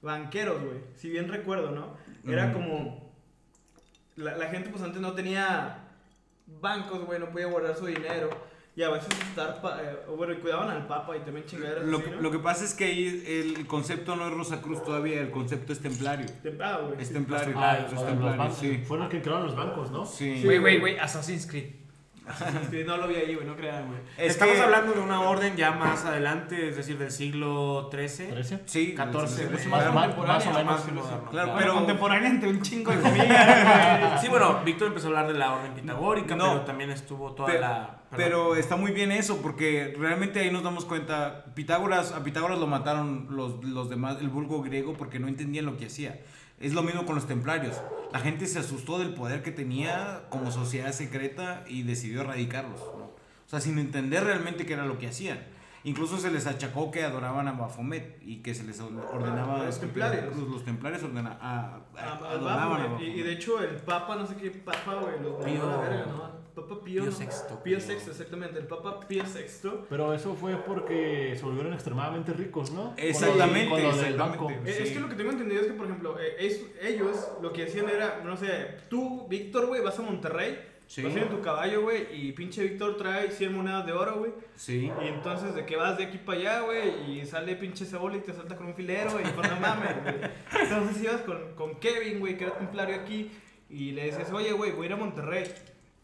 banqueros, 0.00 0.62
güey. 0.62 0.78
Si 0.96 1.10
bien 1.10 1.28
recuerdo, 1.28 1.72
¿no? 1.72 1.96
Era 2.30 2.52
como. 2.52 3.12
La, 4.16 4.36
la 4.36 4.46
gente, 4.48 4.70
pues 4.70 4.82
antes 4.82 5.00
no 5.02 5.12
tenía 5.12 5.88
bancos, 6.46 7.04
güey, 7.04 7.18
no 7.20 7.30
podía 7.30 7.46
guardar 7.46 7.76
su 7.76 7.86
dinero. 7.86 8.30
Y 8.74 8.82
a 8.82 8.88
veces 8.88 9.08
estar. 9.28 9.60
pa- 9.60 9.82
eh, 9.82 9.96
bueno, 10.16 10.32
y 10.32 10.36
cuidaban 10.36 10.70
al 10.70 10.86
papa 10.86 11.14
y 11.14 11.20
también 11.20 11.44
chingaderas. 11.44 11.84
Lo, 11.84 11.98
así, 11.98 12.10
¿no? 12.10 12.20
lo 12.22 12.30
que 12.30 12.38
pasa 12.38 12.64
es 12.64 12.72
que 12.72 12.84
ahí 12.86 13.22
el 13.26 13.66
concepto 13.66 14.16
no 14.16 14.26
es 14.28 14.32
Rosacruz 14.32 14.82
todavía, 14.82 15.20
el 15.20 15.30
concepto 15.30 15.74
es 15.74 15.80
templario. 15.80 16.24
Temprano, 16.42 16.86
güey. 16.88 17.02
Es 17.02 17.12
templario. 17.12 17.54
Ah, 17.58 17.78
es 17.86 18.06
templario, 18.06 18.50
sí. 18.54 18.78
Fueron 18.86 19.04
los 19.06 19.10
que 19.14 19.20
crearon 19.20 19.44
los 19.44 19.54
bancos, 19.56 19.90
¿no? 19.90 20.06
Sí. 20.06 20.38
Sí. 20.38 20.44
Güey, 20.44 20.58
güey, 20.58 20.78
güey, 20.80 20.98
Assassin's 20.98 21.46
Creed. 21.46 21.81
Sí, 22.70 22.82
no 22.86 22.96
lo 22.96 23.08
vi 23.08 23.16
ahí, 23.16 23.34
güey, 23.34 23.46
no 23.46 23.56
crean, 23.56 23.86
güey. 23.88 23.98
Es 24.16 24.32
Estamos 24.32 24.54
que- 24.56 24.62
hablando 24.62 24.92
de 24.92 25.00
una 25.00 25.20
orden 25.22 25.56
ya 25.56 25.72
más 25.72 26.04
adelante, 26.04 26.68
es 26.68 26.76
decir, 26.76 26.96
del 26.98 27.10
siglo 27.10 27.90
XIII. 27.90 28.28
¿13? 28.30 28.60
Sí, 28.66 28.94
14, 28.94 29.34
sí, 29.42 29.44
güey. 29.48 29.58
sí, 29.62 29.68
Más, 29.68 29.92
más, 29.92 30.16
más 30.16 30.46
o 30.46 30.50
menos. 30.52 30.64
Más 30.64 30.80
que 30.82 30.92
moderno, 30.92 31.30
Claro, 31.30 31.54
pero- 31.58 31.74
contemporáneo 31.74 32.28
entre 32.30 32.48
un 32.48 32.62
chingo 32.62 32.92
de 32.92 33.00
comillas, 33.02 34.20
Sí, 34.20 34.28
bueno, 34.28 34.60
Víctor 34.64 34.88
empezó 34.88 35.06
a 35.06 35.10
hablar 35.10 35.32
de 35.32 35.38
la 35.38 35.52
orden 35.54 35.72
pitagórica, 35.74 36.36
No. 36.36 36.44
pero 36.52 36.60
también 36.62 36.90
estuvo 36.90 37.32
toda 37.32 37.52
la... 37.54 37.58
perdón. 37.58 37.96
Pero 38.16 38.56
está 38.56 38.76
muy 38.76 38.92
bien 38.92 39.10
eso, 39.10 39.40
porque 39.42 39.94
realmente 39.98 40.40
ahí 40.40 40.50
nos 40.50 40.62
damos 40.62 40.84
cuenta, 40.84 41.46
Pitágoras, 41.54 42.12
a 42.12 42.22
Pitágoras 42.22 42.58
lo 42.58 42.66
mataron 42.66 43.26
los, 43.30 43.64
los 43.64 43.88
demás, 43.90 44.18
el 44.20 44.28
vulgo 44.28 44.62
griego, 44.62 44.92
porque 44.94 45.18
no 45.18 45.28
entendían 45.28 45.64
lo 45.66 45.76
que 45.76 45.86
hacía. 45.86 46.20
Es 46.62 46.74
lo 46.74 46.84
mismo 46.84 47.04
con 47.04 47.16
los 47.16 47.26
templarios. 47.26 47.74
La 48.12 48.20
gente 48.20 48.46
se 48.46 48.60
asustó 48.60 49.00
del 49.00 49.14
poder 49.14 49.42
que 49.42 49.50
tenía 49.50 50.26
como 50.30 50.52
sociedad 50.52 50.92
secreta 50.92 51.64
y 51.66 51.82
decidió 51.82 52.20
erradicarlos. 52.20 52.80
O 52.80 53.10
sea, 53.46 53.60
sin 53.60 53.80
entender 53.80 54.22
realmente 54.22 54.64
qué 54.64 54.74
era 54.74 54.86
lo 54.86 54.96
que 54.96 55.08
hacían. 55.08 55.40
Incluso 55.84 56.16
se 56.18 56.30
les 56.30 56.46
achacó 56.46 56.90
que 56.90 57.02
adoraban 57.02 57.48
a 57.48 57.52
Baphomet 57.52 58.18
y 58.22 58.36
que 58.42 58.54
se 58.54 58.62
les 58.64 58.80
ordenaba... 58.80 59.62
Ah, 59.62 59.66
los 59.66 59.80
templarios. 59.80 60.36
Los 60.36 60.64
templarios 60.64 61.02
ordena- 61.02 61.38
a- 61.40 61.80
a- 61.96 62.12
al 62.18 62.24
adoraban 62.38 62.96
a. 62.98 63.02
Y, 63.02 63.06
y 63.18 63.22
de 63.22 63.32
hecho 63.32 63.60
el 63.60 63.76
Papa, 63.76 64.14
no 64.16 64.26
sé 64.26 64.36
qué 64.36 64.50
Papa, 64.50 64.94
güey, 65.00 65.20
los 65.20 65.44
Pío- 65.44 65.62
a 65.62 65.76
la 65.76 65.76
verga, 65.88 66.06
¿no? 66.06 66.42
Papa 66.54 66.80
Pío. 66.84 67.02
Pío 67.02 67.04
¿no? 67.06 67.10
VI, 67.18 67.26
Pío. 67.64 67.78
VI, 67.78 67.92
exactamente. 67.94 68.58
El 68.60 68.66
Papa 68.66 69.00
Pío 69.00 69.24
VI. 69.24 69.70
Pero 69.88 70.12
eso 70.14 70.34
fue 70.34 70.54
porque 70.56 71.34
se 71.36 71.44
volvieron 71.44 71.72
extremadamente 71.72 72.32
ricos, 72.34 72.70
¿no? 72.70 72.92
Exactamente, 72.96 73.70
Con 73.70 73.82
lo, 73.82 73.88
con 73.88 73.96
lo 73.96 74.02
del 74.04 74.12
exactamente. 74.14 74.38
banco. 74.54 74.68
Eh, 74.68 74.74
Sí. 74.76 74.82
Es 74.84 74.90
que 74.92 75.00
lo 75.00 75.08
que 75.08 75.14
tengo 75.16 75.30
entendido 75.32 75.62
es 75.62 75.66
que, 75.66 75.72
por 75.72 75.86
ejemplo, 75.86 76.16
eh, 76.20 76.36
es- 76.38 76.62
ellos 76.82 77.28
lo 77.40 77.52
que 77.52 77.64
hacían 77.64 77.88
era, 77.88 78.20
no 78.22 78.36
sé, 78.36 78.76
tú, 78.90 79.26
Víctor, 79.28 79.66
güey, 79.66 79.82
vas 79.82 79.98
a 79.98 80.02
Monterrey, 80.02 80.58
Sí. 80.92 81.02
vas 81.02 81.14
a 81.14 81.16
ir 81.16 81.22
en 81.22 81.30
tu 81.30 81.40
caballo, 81.40 81.80
güey, 81.80 82.06
y 82.12 82.32
pinche 82.32 82.62
Víctor 82.62 82.98
trae 82.98 83.30
100 83.30 83.54
monedas 83.54 83.86
de 83.86 83.94
oro, 83.94 84.18
güey. 84.18 84.32
Sí. 84.56 84.92
Y 85.02 85.08
entonces, 85.08 85.54
¿de 85.54 85.64
qué 85.64 85.74
vas 85.74 85.96
de 85.96 86.04
aquí 86.04 86.18
para 86.18 86.38
allá, 86.38 86.60
güey? 86.60 87.18
Y 87.18 87.24
sale 87.24 87.56
pinche 87.56 87.86
cebolla 87.86 88.18
y 88.18 88.20
te 88.20 88.34
salta 88.34 88.56
con 88.56 88.66
un 88.66 88.74
filero, 88.74 89.18
y 89.18 89.24
pues 89.24 89.50
no 89.50 89.58
mames, 89.58 90.02
güey. 90.02 90.16
Entonces 90.62 91.02
ibas 91.02 91.22
con, 91.22 91.54
con 91.54 91.76
Kevin, 91.76 92.20
güey, 92.20 92.36
que 92.36 92.44
era 92.44 92.58
templario 92.58 92.94
aquí, 92.94 93.30
y 93.70 93.92
le 93.92 94.04
decías, 94.04 94.30
oye, 94.32 94.52
güey, 94.52 94.72
voy 94.72 94.82
a 94.82 94.86
ir 94.88 94.92
a 94.92 94.96
Monterrey. 94.96 95.50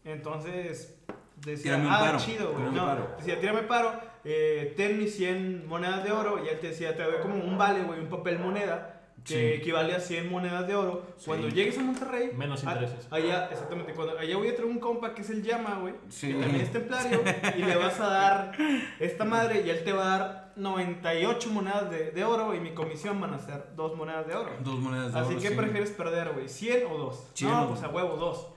Entonces, 0.05 0.97
decía, 1.45 1.75
Tírame 1.75 1.89
ah, 1.91 1.99
paro, 1.99 2.17
chido, 2.17 2.53
güey. 2.53 2.71
No, 2.71 2.87
paro. 2.87 3.11
decía, 3.19 3.39
tírame 3.39 3.61
paro, 3.61 3.93
eh, 4.23 4.73
ten 4.75 4.97
mis 4.97 5.15
100 5.15 5.67
monedas 5.67 6.03
de 6.03 6.11
oro, 6.11 6.43
y 6.43 6.49
él 6.49 6.59
te 6.59 6.69
decía, 6.69 6.97
te 6.97 7.03
doy 7.03 7.21
como 7.21 7.35
un 7.35 7.59
vale, 7.59 7.83
güey, 7.83 7.99
un 7.99 8.09
papel 8.09 8.39
moneda. 8.39 8.98
Que 9.23 9.33
Sí. 9.33 9.59
equivale 9.61 9.93
a 9.95 9.99
100 9.99 10.29
monedas 10.29 10.65
de 10.67 10.75
oro. 10.75 11.03
Sí. 11.17 11.25
Cuando 11.27 11.49
llegues 11.49 11.77
a 11.77 11.81
Monterrey, 11.81 12.31
Menos 12.35 12.65
a- 12.65 12.71
intereses. 12.73 13.07
allá, 13.11 13.47
exactamente, 13.51 13.93
cuando 13.93 14.17
allá 14.17 14.37
voy 14.37 14.47
a 14.47 14.55
traer 14.55 14.69
un 14.69 14.79
compa 14.79 15.13
que 15.13 15.21
es 15.21 15.29
el 15.29 15.43
llama, 15.43 15.79
güey, 15.81 15.93
Sí. 16.09 16.27
que 16.33 16.39
también 16.39 16.61
es 16.61 16.71
templario, 16.71 17.21
y 17.57 17.61
le 17.63 17.75
vas 17.75 17.99
a 17.99 18.07
dar 18.07 18.51
esta 18.99 19.25
madre 19.25 19.63
y 19.65 19.69
él 19.69 19.83
te 19.83 19.91
va 19.93 20.03
a 20.15 20.17
dar 20.19 20.53
98 20.55 21.49
monedas 21.51 21.89
de, 21.89 22.11
de 22.11 22.23
oro 22.23 22.53
y 22.55 22.59
mi 22.59 22.71
comisión 22.73 23.19
van 23.21 23.33
a 23.33 23.39
ser 23.39 23.63
dos 23.75 23.95
monedas 23.95 24.27
de 24.27 24.35
oro. 24.35 24.51
Dos 24.61 24.79
monedas 24.79 25.13
de 25.13 25.19
Así 25.19 25.33
oro, 25.33 25.41
que 25.41 25.49
sí. 25.49 25.55
prefieres 25.55 25.91
perder, 25.91 26.29
güey, 26.33 26.49
100 26.49 26.85
o 26.91 26.97
2. 26.97 27.29
100 27.33 27.51
no, 27.51 27.63
o 27.63 27.67
pues 27.69 27.83
a 27.83 27.89
huevo, 27.89 28.15
2. 28.17 28.47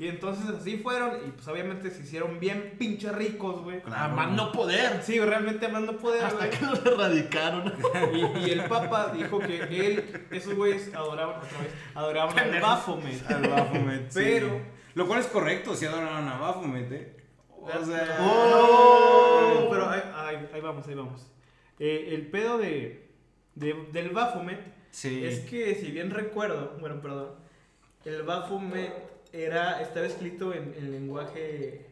Y 0.00 0.08
entonces 0.08 0.48
así 0.48 0.78
fueron 0.78 1.10
y 1.28 1.30
pues 1.32 1.46
obviamente 1.46 1.90
se 1.90 2.02
hicieron 2.02 2.40
bien 2.40 2.74
pinche 2.78 3.12
ricos, 3.12 3.62
güey. 3.62 3.82
Claro. 3.82 4.02
A 4.02 4.08
más 4.08 4.30
no 4.32 4.50
poder. 4.50 5.02
Sí, 5.02 5.20
realmente 5.20 5.66
hablando 5.66 5.98
poder, 5.98 6.24
Hasta 6.24 6.46
güey. 6.46 6.50
que 6.58 6.64
los 6.64 6.86
erradicaron. 6.86 7.74
Y, 8.14 8.48
y 8.48 8.50
el 8.52 8.64
Papa 8.64 9.12
dijo 9.14 9.38
que 9.40 9.58
él, 9.86 10.26
esos 10.30 10.54
güeyes 10.54 10.94
adoraban 10.94 11.36
otra 11.36 11.58
vez, 11.58 11.74
adoraban 11.94 12.38
al 12.38 12.60
Baphomet. 12.60 13.30
Al 13.30 13.42
Baphomet, 13.48 14.10
sí. 14.10 14.20
Pero- 14.24 14.60
Lo 14.94 15.06
cual 15.06 15.20
es 15.20 15.26
correcto, 15.26 15.74
si 15.76 15.84
adoraban 15.84 16.26
a 16.26 16.38
Baphomet, 16.38 16.90
¿eh? 16.92 17.16
O 17.50 17.84
sea... 17.84 18.16
Oh, 18.22 19.68
pero 19.70 19.88
ahí, 19.90 20.00
ahí- 20.14 20.48
ahí 20.54 20.60
vamos, 20.62 20.88
ahí 20.88 20.94
vamos. 20.94 21.30
Eh, 21.78 22.14
el 22.14 22.26
pedo 22.30 22.56
de, 22.56 23.10
de- 23.54 23.86
del 23.92 24.08
Baphomet 24.10 24.60
Sí. 24.92 25.24
es 25.26 25.40
que, 25.40 25.74
si 25.74 25.90
bien 25.90 26.10
recuerdo, 26.10 26.76
bueno, 26.80 27.00
perdón, 27.02 27.34
el 28.06 28.22
Baphomet 28.22 29.09
era, 29.32 29.80
estaba 29.82 30.06
escrito 30.06 30.52
en, 30.52 30.74
en 30.76 30.90
lenguaje 30.92 31.86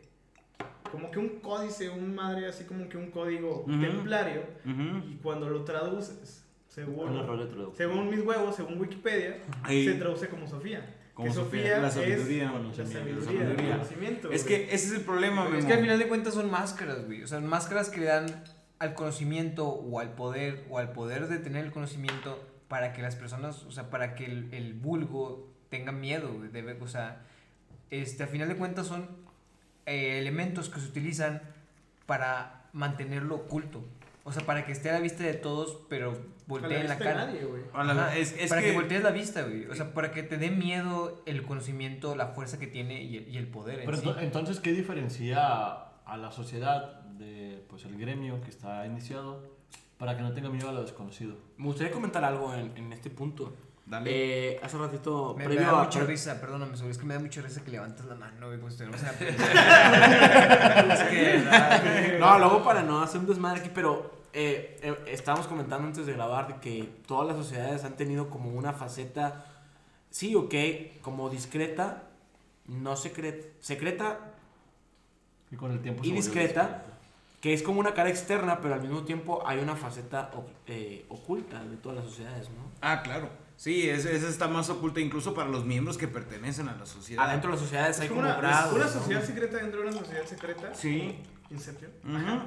como 0.90 1.11
que 1.11 1.18
un 1.18 1.40
códice, 1.40 1.90
un 1.90 2.14
madre, 2.14 2.47
así 2.47 2.64
como 2.64 2.88
que 2.88 2.97
un 2.97 3.11
código 3.11 3.64
templario, 3.66 4.42
Ujú. 4.64 5.07
y 5.11 5.16
cuando 5.23 5.49
lo 5.50 5.62
traduces, 5.64 6.45
según, 6.68 8.11
mis 8.11 8.21
huevos, 8.25 8.57
según 8.57 8.80
Wikipedia, 8.80 9.38
Ahí. 9.62 9.85
se 9.85 9.95
traduce 9.95 10.28
como 10.28 10.47
Sofía. 10.47 10.95
Como 11.14 11.28
que 11.28 11.35
Sofía, 11.35 11.61
Sofía, 11.62 11.78
la 11.80 11.90
sabiduría, 11.90 12.52
es 12.71 12.78
la 12.78 12.87
sabiduría, 12.87 13.16
la 13.16 13.25
sabiduría. 13.25 13.50
el 13.66 13.73
conocimiento. 13.78 14.30
Es 14.30 14.45
güey. 14.45 14.57
que 14.66 14.75
ese 14.75 14.87
es 14.87 14.92
el 14.92 15.00
problema, 15.02 15.45
Es 15.47 15.50
Memo. 15.50 15.66
que 15.66 15.73
al 15.75 15.80
final 15.80 15.99
de 15.99 16.09
cuentas 16.09 16.35
son 16.35 16.50
máscaras, 16.50 17.04
güey. 17.07 17.23
O 17.23 17.26
sea, 17.26 17.40
máscaras 17.40 17.90
que 17.90 18.00
le 18.00 18.07
dan 18.07 18.26
al 18.78 18.95
conocimiento 18.95 19.66
o 19.66 19.99
al 19.99 20.14
poder 20.14 20.64
o 20.71 20.78
al 20.78 20.92
poder 20.92 21.26
de 21.26 21.38
tener 21.38 21.64
el 21.64 21.73
conocimiento 21.73 22.38
para 22.68 22.92
que 22.92 23.02
las 23.02 23.16
personas, 23.16 23.64
o 23.64 23.73
sea, 23.73 23.90
para 23.90 24.14
que 24.14 24.26
el, 24.26 24.49
el 24.54 24.75
vulgo 24.75 25.52
tenga 25.71 25.90
miedo, 25.90 26.33
güey. 26.33 26.50
de 26.50 26.62
ver- 26.62 26.78
o 26.80 26.87
sea, 26.87 27.26
este, 27.90 28.23
al 28.23 28.28
final 28.28 28.49
de 28.49 28.57
cuentas 28.57 28.87
son 28.87 29.09
eh, 29.87 30.18
elementos 30.18 30.68
que 30.68 30.80
se 30.80 30.87
utilizan 30.87 31.42
para 32.07 32.68
mantenerlo 32.73 33.37
oculto. 33.37 33.85
O 34.25 34.33
sea, 34.33 34.45
para 34.45 34.66
que 34.66 34.73
esté 34.73 34.90
a 34.90 34.95
la 34.95 35.00
vista 35.00 35.23
de 35.25 35.33
todos, 35.35 35.78
pero 35.88 36.11
A 36.11 36.14
la 36.14 36.21
volteen 36.47 36.87
la 36.87 36.97
de 36.97 37.04
cara. 37.04 37.26
nadie. 37.26 37.40
A 37.73 37.85
la- 37.85 37.92
Ajá, 38.09 38.16
es, 38.16 38.35
es 38.38 38.50
para 38.50 38.61
que, 38.61 38.68
que... 38.71 38.75
voltees 38.75 39.02
la 39.02 39.11
vista, 39.11 39.42
güey. 39.42 39.64
O 39.66 39.75
sea, 39.75 39.95
para 39.95 40.11
que 40.12 40.23
te 40.23 40.37
dé 40.37 40.50
miedo 40.50 41.23
el 41.25 41.42
conocimiento, 41.45 42.14
la 42.14 42.26
fuerza 42.28 42.59
que 42.59 42.66
tiene 42.66 43.02
y 43.02 43.16
el, 43.16 43.28
y 43.28 43.38
el 43.38 43.47
poder. 43.47 43.80
en 43.80 43.85
Pero 43.87 43.97
sí. 43.97 44.07
ento- 44.07 44.21
entonces, 44.21 44.61
¿qué 44.61 44.73
diferencia 44.73 45.38
a 46.04 46.16
la 46.18 46.30
sociedad 46.30 47.00
de 47.18 47.64
pues 47.71 47.85
el 47.87 47.97
gremio 47.99 48.40
que 48.42 48.50
está 48.50 48.85
iniciado 48.87 49.42
para 49.97 50.14
que 50.16 50.23
no 50.23 50.33
tenga 50.35 50.50
miedo 50.50 50.68
a 50.68 50.73
lo 50.73 50.83
desconocido? 50.83 51.37
Me 51.57 51.64
gustaría 51.64 51.90
comentar 51.92 52.23
algo 52.23 52.52
en, 52.54 52.76
en 52.76 52.92
este 52.92 53.09
punto. 53.09 53.54
Dale. 53.88 54.11
Eh, 54.52 54.61
hace 54.62 54.76
ratito, 54.76 55.35
Me, 55.37 55.45
me 55.49 55.54
previo 55.54 55.73
da 55.73 55.80
a... 55.80 55.85
mucha 55.85 56.00
risa, 56.04 56.38
perdóname, 56.40 56.76
sobre, 56.76 56.90
es 56.92 56.99
que 56.99 57.07
me 57.07 57.14
da 57.14 57.21
mucha 57.21 57.40
risa 57.40 57.64
que 57.64 57.71
levantas 57.71 58.04
la 58.07 58.14
mano, 58.16 58.47
güey, 58.49 58.59
tuviéramos 58.61 59.00
una- 59.00 59.12
Es 60.95 61.02
que, 61.04 62.18
No, 62.21 62.38
luego 62.38 62.62
para 62.62 62.83
no 62.83 63.00
hacer 63.00 63.21
un 63.21 63.26
desmadre 63.26 63.61
aquí, 63.61 63.71
pero 63.75 64.11
eh, 64.35 64.78
eh, 64.83 65.04
estábamos 65.07 65.47
comentando 65.47 65.87
antes 65.88 66.04
de 66.04 66.12
grabar 66.12 66.61
que 66.61 66.88
todas 67.07 67.26
las 67.28 67.37
sociedades 67.38 67.85
han 67.85 67.97
tenido 67.97 68.28
como 68.28 68.50
una 68.50 68.75
faceta, 68.75 69.47
sí, 70.11 70.35
ok, 70.35 70.54
como 71.00 71.30
discreta, 71.30 72.02
no 72.66 72.95
secreta, 72.95 73.47
secreta 73.61 74.18
Y 75.50 75.57
con 75.57 75.73
el 75.73 75.80
tiempo 75.80 76.04
Y 76.04 76.12
discreta. 76.12 76.83
que 77.40 77.54
es 77.54 77.62
como 77.62 77.80
una 77.80 77.95
cara 77.95 78.11
externa, 78.11 78.61
pero 78.61 78.75
al 78.75 78.83
mismo 78.83 79.02
tiempo 79.04 79.42
hay 79.47 79.61
una 79.61 79.76
faceta 79.76 80.30
eh, 80.66 81.07
oculta 81.09 81.64
de 81.64 81.76
todas 81.78 81.97
las 81.97 82.07
sociedades, 82.07 82.50
¿no? 82.50 82.71
Ah, 82.83 83.00
claro. 83.02 83.30
Sí, 83.59 83.91
es- 83.91 84.05
esa 84.05 84.29
está 84.29 84.47
más 84.47 84.71
oculta 84.71 85.00
incluso 85.00 85.35
para 85.35 85.49
los 85.50 85.65
miembros 85.65 85.99
que 85.99 86.07
pertenecen 86.07 86.69
a 86.69 86.77
la 86.77 86.87
sociedad. 86.87 87.25
Adentro 87.29 87.50
de 87.50 87.57
las 87.57 87.65
sociedades 87.65 87.97
Es 87.97 88.03
hay 88.03 88.09
como 88.09 88.21
una, 88.21 88.37
grados. 88.37 88.73
una 88.73 88.85
¿no? 88.85 88.91
sociedad 88.91 89.25
secreta 89.25 89.57
dentro 89.57 89.81
de 89.83 89.88
una 89.88 89.99
sociedad 89.99 90.25
secreta. 90.25 90.73
Sí. 90.75 91.19
Inception. 91.50 91.91
Ujú. 92.05 92.43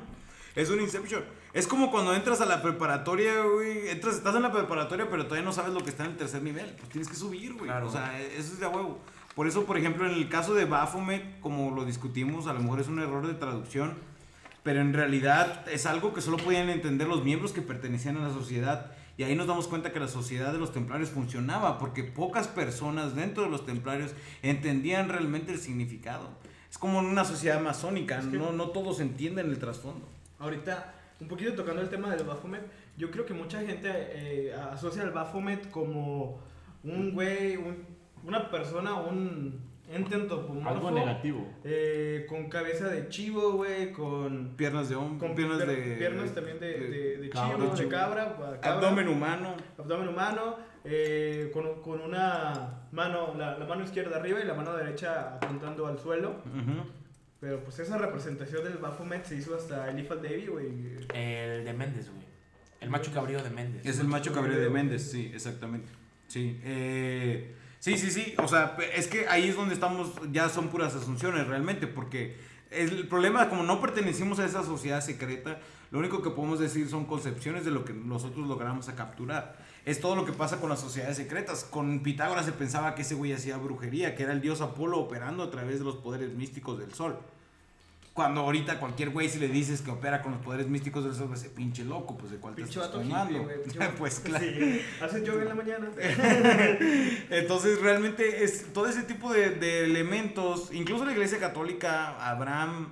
Es 0.56 0.70
un 0.70 0.80
Inception. 0.80 1.24
Es 1.54 1.68
como 1.68 1.92
cuando 1.92 2.14
entras 2.16 2.40
a 2.40 2.46
la 2.46 2.62
preparatoria, 2.62 3.42
güey. 3.44 3.90
Entras, 3.90 4.16
estás 4.16 4.36
en 4.36 4.42
la 4.42 4.54
preparatoria, 4.54 5.10
pero 5.10 5.26
todavía 5.26 5.44
no 5.44 5.52
sabes 5.52 5.74
lo 5.74 5.82
que 5.84 5.90
está 5.90 6.06
en 6.06 6.12
el 6.12 6.18
tercer 6.18 6.42
nivel. 6.44 6.66
Pues 6.78 6.90
tienes 6.90 7.10
que 7.10 7.16
subir, 7.16 7.54
güey. 7.56 7.66
Claro. 7.66 7.88
O 7.88 7.92
sea, 7.92 8.18
e- 8.22 8.38
eso 8.38 8.54
es 8.54 8.60
de 8.62 8.68
huevo. 8.68 9.00
Por 9.36 9.48
eso, 9.48 9.66
por 9.66 9.78
ejemplo, 9.78 10.06
en 10.06 10.14
el 10.14 10.30
caso 10.30 10.54
de 10.54 10.64
Baphomet, 10.64 11.42
como 11.42 11.72
lo 11.76 11.84
discutimos, 11.84 12.48
a 12.48 12.54
lo 12.54 12.60
mejor 12.62 12.80
es 12.80 12.88
un 12.88 13.00
error 13.00 13.28
de 13.28 13.34
traducción. 13.34 13.96
Pero 14.64 14.80
en 14.80 14.94
realidad 14.94 15.68
es 15.70 15.86
algo 15.86 16.14
que 16.14 16.22
solo 16.22 16.38
podían 16.38 16.70
entender 16.70 17.08
los 17.08 17.24
miembros 17.26 17.52
que 17.52 17.62
pertenecían 17.62 18.16
a 18.18 18.28
la 18.28 18.34
sociedad. 18.34 18.92
Y 19.22 19.24
ahí 19.24 19.36
nos 19.36 19.46
damos 19.46 19.68
cuenta 19.68 19.94
que 19.94 20.00
la 20.00 20.08
sociedad 20.08 20.52
de 20.52 20.58
los 20.58 20.72
templarios 20.74 21.12
funcionaba 21.12 21.78
porque 21.78 22.04
pocas 22.04 22.48
personas 22.48 23.16
dentro 23.16 23.44
de 23.44 23.50
los 23.52 23.68
templarios 23.68 24.16
entendían 24.42 25.10
realmente 25.10 25.52
el 25.52 25.60
significado. 25.60 26.28
Es 26.72 26.80
como 26.80 27.02
en 27.02 27.06
una 27.06 27.24
sociedad 27.24 27.62
masónica, 27.62 28.18
Es 28.18 28.26
que- 28.26 28.38
no, 28.38 28.52
no 28.52 28.70
todos 28.70 29.00
entienden 29.00 29.46
el 29.52 29.60
trasfondo. 29.60 30.08
Ahorita, 30.40 30.96
un 31.20 31.28
poquito 31.28 31.54
tocando 31.54 31.84
el 31.84 31.90
tema 31.90 32.10
del 32.16 32.26
Baphomet, 32.26 32.64
yo 32.98 33.12
creo 33.12 33.24
que 33.28 33.36
mucha 33.36 33.60
gente 33.60 33.92
eh, 33.94 34.56
asocia 34.56 35.04
al 35.04 35.12
Baphomet 35.12 35.70
como 35.70 36.40
un 36.84 37.12
güey, 37.14 37.58
un- 37.58 37.86
una 38.24 38.50
persona, 38.50 38.96
un 38.96 39.60
ente 39.94 40.16
antropomorfo. 40.16 40.70
Algo 40.70 40.92
negativo. 40.92 41.48
eh, 41.64 42.26
con 42.30 42.50
cabeza 42.50 42.88
de 42.88 43.10
chivo, 43.10 43.54
güey, 43.54 43.92
con, 43.92 44.56
Piernas 44.56 44.90
de 44.90 44.96
hombre, 44.96 45.20
con 45.28 45.36
piernas 45.36 45.60
pier- 45.60 45.68
de... 45.68 45.96
piernas 45.98 46.34
también 46.34 46.60
de, 46.60 46.68
de, 46.80 47.18
de 47.18 47.30
cabra, 47.30 47.56
chivo, 47.58 47.70
de 47.70 47.78
chivo. 47.78 47.90
cabra, 47.90 48.36
cabra, 48.38 48.60
Abdomen 48.64 49.08
humano. 49.08 49.56
abdomen 49.78 50.08
humano, 50.08 50.58
eh, 50.84 51.50
con, 51.54 51.82
con 51.82 52.02
una 52.02 52.88
mano, 52.92 53.34
la, 53.38 53.58
la 53.58 53.66
mano 53.66 53.84
izquierda 53.84 54.18
arriba 54.18 54.40
y 54.40 54.46
la 54.48 54.54
mano 54.54 54.76
derecha 54.76 55.36
apuntando 55.36 55.86
al 55.88 56.00
suelo. 56.00 56.42
Ujú. 56.46 56.90
Pero 57.40 57.60
pues 57.64 57.80
esa 57.80 57.98
representación 57.98 58.64
del 58.64 58.78
Baphomet 58.78 59.26
se 59.26 59.36
hizo 59.36 59.56
hasta 59.56 59.90
Eliphas 59.90 60.22
Davy, 60.22 60.46
güey. 60.46 60.68
El 61.14 61.66
de 61.66 61.74
Méndez, 61.74 62.10
güey. 62.12 62.22
El 62.80 62.90
macho 62.90 63.12
cabrío 63.12 63.42
de 63.44 63.50
Méndez. 63.50 63.86
Es 63.86 64.00
el 64.00 64.08
macho 64.08 64.32
cabrío 64.34 64.60
de 64.60 64.70
Méndez, 64.70 65.10
sí, 65.12 65.32
exactamente. 65.34 65.88
Sí, 66.28 66.60
eh, 66.64 67.56
sí, 67.82 67.98
sí, 67.98 68.10
sí. 68.10 68.34
O 68.38 68.48
sea, 68.48 68.78
es 68.96 69.08
que 69.08 69.28
ahí 69.28 69.50
es 69.50 69.58
donde 69.58 69.74
estamos, 69.74 70.14
ya 70.32 70.48
son 70.48 70.70
puras 70.70 70.96
asunciones 70.96 71.46
realmente, 71.48 71.86
porque 71.86 72.38
el 72.70 73.10
problema, 73.10 73.50
como 73.50 73.64
no 73.64 73.82
pertenecimos 73.82 74.40
a 74.40 74.46
esa 74.46 74.64
sociedad 74.64 75.02
secreta, 75.02 75.60
lo 75.92 76.00
único 76.00 76.22
que 76.22 76.30
podemos 76.30 76.58
decir 76.58 76.88
son 76.88 77.06
concepciones 77.06 77.66
de 77.66 77.72
lo 77.72 77.84
que 77.84 77.92
nosotros 77.92 78.48
logramos 78.48 78.86
capturar. 78.88 79.58
Es 79.84 80.00
todo 80.00 80.16
lo 80.16 80.26
que 80.26 80.32
pasa 80.32 80.62
con 80.62 80.70
las 80.70 80.80
sociedades 80.80 81.18
secretas. 81.18 81.66
Con 81.66 82.02
Pitágoras 82.02 82.46
se 82.46 82.54
pensaba 82.54 82.96
que 82.96 83.02
ese 83.02 83.16
güey 83.16 83.34
hacía 83.34 83.58
brujería, 83.58 84.16
que 84.16 84.24
era 84.24 84.32
el 84.32 84.40
dios 84.40 84.62
Apolo 84.62 85.00
operando 85.00 85.44
a 85.44 85.52
través 85.52 85.80
de 85.80 85.86
los 85.86 85.98
poderes 85.98 86.34
místicos 86.34 86.80
del 86.80 86.94
sol. 86.94 87.20
Cuando 88.14 88.42
ahorita 88.42 88.78
cualquier 88.80 89.12
güey 89.12 89.30
si 89.30 89.40
le 89.40 89.48
dices 89.48 89.82
que 89.82 89.90
opera 89.90 90.22
con 90.22 90.34
los 90.34 90.42
poderes 90.42 90.68
místicos 90.68 91.06
del 91.06 91.16
sol, 91.16 91.28
a 91.30 91.36
decir, 91.36 91.52
pinche 91.52 91.86
loco, 91.86 92.18
pues 92.18 92.32
de 92.32 92.38
cuál 92.38 92.56
te 92.56 92.64
estás 92.64 92.92
tomando. 92.92 93.48
pues 93.98 94.20
claro. 94.20 94.46
Sí, 94.46 94.82
hace 95.02 95.24
yoga 95.24 95.44
en 95.44 95.48
la 95.48 95.56
mañana. 95.56 95.90
Entonces 97.30 97.80
realmente 97.82 98.44
es 98.44 98.74
todo 98.74 98.88
ese 98.88 99.04
tipo 99.04 99.32
de, 99.32 99.52
de 99.52 99.86
elementos, 99.86 100.74
incluso 100.74 101.06
la 101.06 101.14
iglesia 101.14 101.40
católica, 101.40 102.30
Abraham, 102.30 102.90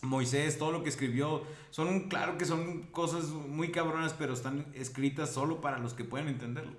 Moisés, 0.00 0.56
todo 0.56 0.72
lo 0.72 0.82
que 0.82 0.88
escribió, 0.88 1.42
son 1.70 2.08
claro 2.08 2.38
que 2.38 2.44
son 2.44 2.84
cosas 2.84 3.24
muy 3.26 3.70
cabronas, 3.70 4.14
pero 4.14 4.32
están 4.32 4.66
escritas 4.74 5.30
solo 5.30 5.60
para 5.60 5.78
los 5.78 5.92
que 5.92 6.04
pueden 6.04 6.28
entenderlo. 6.28 6.72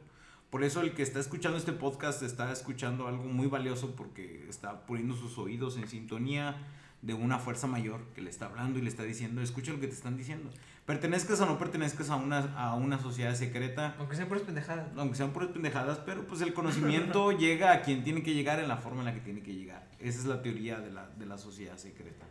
Por 0.50 0.64
eso 0.64 0.82
el 0.82 0.96
que 0.96 1.04
está 1.04 1.20
escuchando 1.20 1.58
este 1.60 1.74
podcast 1.74 2.24
está 2.24 2.52
escuchando 2.52 3.08
algo 3.08 3.26
muy 3.26 3.48
valioso 3.48 3.96
porque 3.96 4.48
está 4.50 4.88
poniendo 4.88 5.16
sus 5.16 5.38
oídos 5.38 5.78
en 5.78 5.88
sintonía 5.88 6.58
de 7.02 7.14
una 7.14 7.40
fuerza 7.40 7.66
mayor 7.68 8.02
que 8.14 8.22
le 8.22 8.30
está 8.30 8.48
hablando 8.48 8.78
y 8.78 8.82
le 8.82 8.90
está 8.90 9.04
diciendo, 9.04 9.42
escucha 9.42 9.72
lo 9.72 9.80
que 9.80 9.88
te 9.88 9.94
están 9.94 10.18
diciendo. 10.18 10.50
Pertenezcas 10.86 11.40
o 11.40 11.46
no 11.46 11.58
pertenezcas 11.58 12.10
a 12.10 12.16
una, 12.16 12.40
a 12.58 12.76
una 12.76 13.00
sociedad 13.00 13.34
secreta, 13.36 13.96
Aunque 14.00 14.16
sean 14.16 14.28
puras 14.28 14.44
pendejadas. 14.44 14.90
aunque 14.98 15.16
sean 15.16 15.32
puras 15.32 15.50
pendejadas, 15.50 16.00
pero 16.00 16.26
pues 16.28 16.42
el 16.42 16.54
conocimiento 16.54 17.32
llega 17.38 17.72
a 17.72 17.82
quien 17.84 18.04
tiene 18.04 18.22
que 18.24 18.34
llegar 18.34 18.60
en 18.60 18.68
la 18.68 18.78
forma 18.78 19.00
en 19.02 19.06
la 19.06 19.14
que 19.14 19.22
tiene 19.22 19.42
que 19.44 19.54
llegar. 19.54 19.88
Esa 20.00 20.20
es 20.20 20.26
la 20.26 20.42
teoría 20.42 20.80
de 20.80 20.92
la, 20.92 21.08
de 21.10 21.26
la 21.26 21.38
sociedad 21.38 21.78
secreta. 21.78 22.26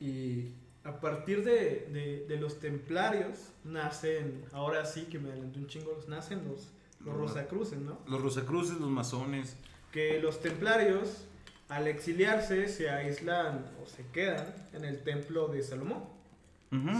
Y 0.00 0.52
a 0.84 1.00
partir 1.00 1.44
de, 1.44 1.88
de, 1.92 2.26
de 2.28 2.36
los 2.40 2.60
templarios 2.60 3.48
nacen, 3.64 4.44
ahora 4.52 4.84
sí 4.84 5.02
que 5.10 5.18
me 5.18 5.30
adelanté 5.30 5.58
un 5.58 5.66
chingo, 5.66 5.98
nacen 6.08 6.44
los, 6.46 6.68
los 7.00 7.06
Los- 7.06 7.16
Rosacruces, 7.16 7.78
¿no? 7.80 7.98
Los 8.06 8.20
Rosacruces, 8.22 8.78
los 8.78 8.90
masones. 8.90 9.56
Que 9.92 10.20
los 10.20 10.40
templarios, 10.40 11.24
al 11.68 11.86
exiliarse, 11.86 12.68
se 12.68 12.90
aíslan 12.90 13.66
o 13.82 13.86
se 13.86 14.04
quedan 14.12 14.46
en 14.72 14.84
el 14.84 15.02
templo 15.02 15.48
de 15.48 15.62
Salomón. 15.62 16.04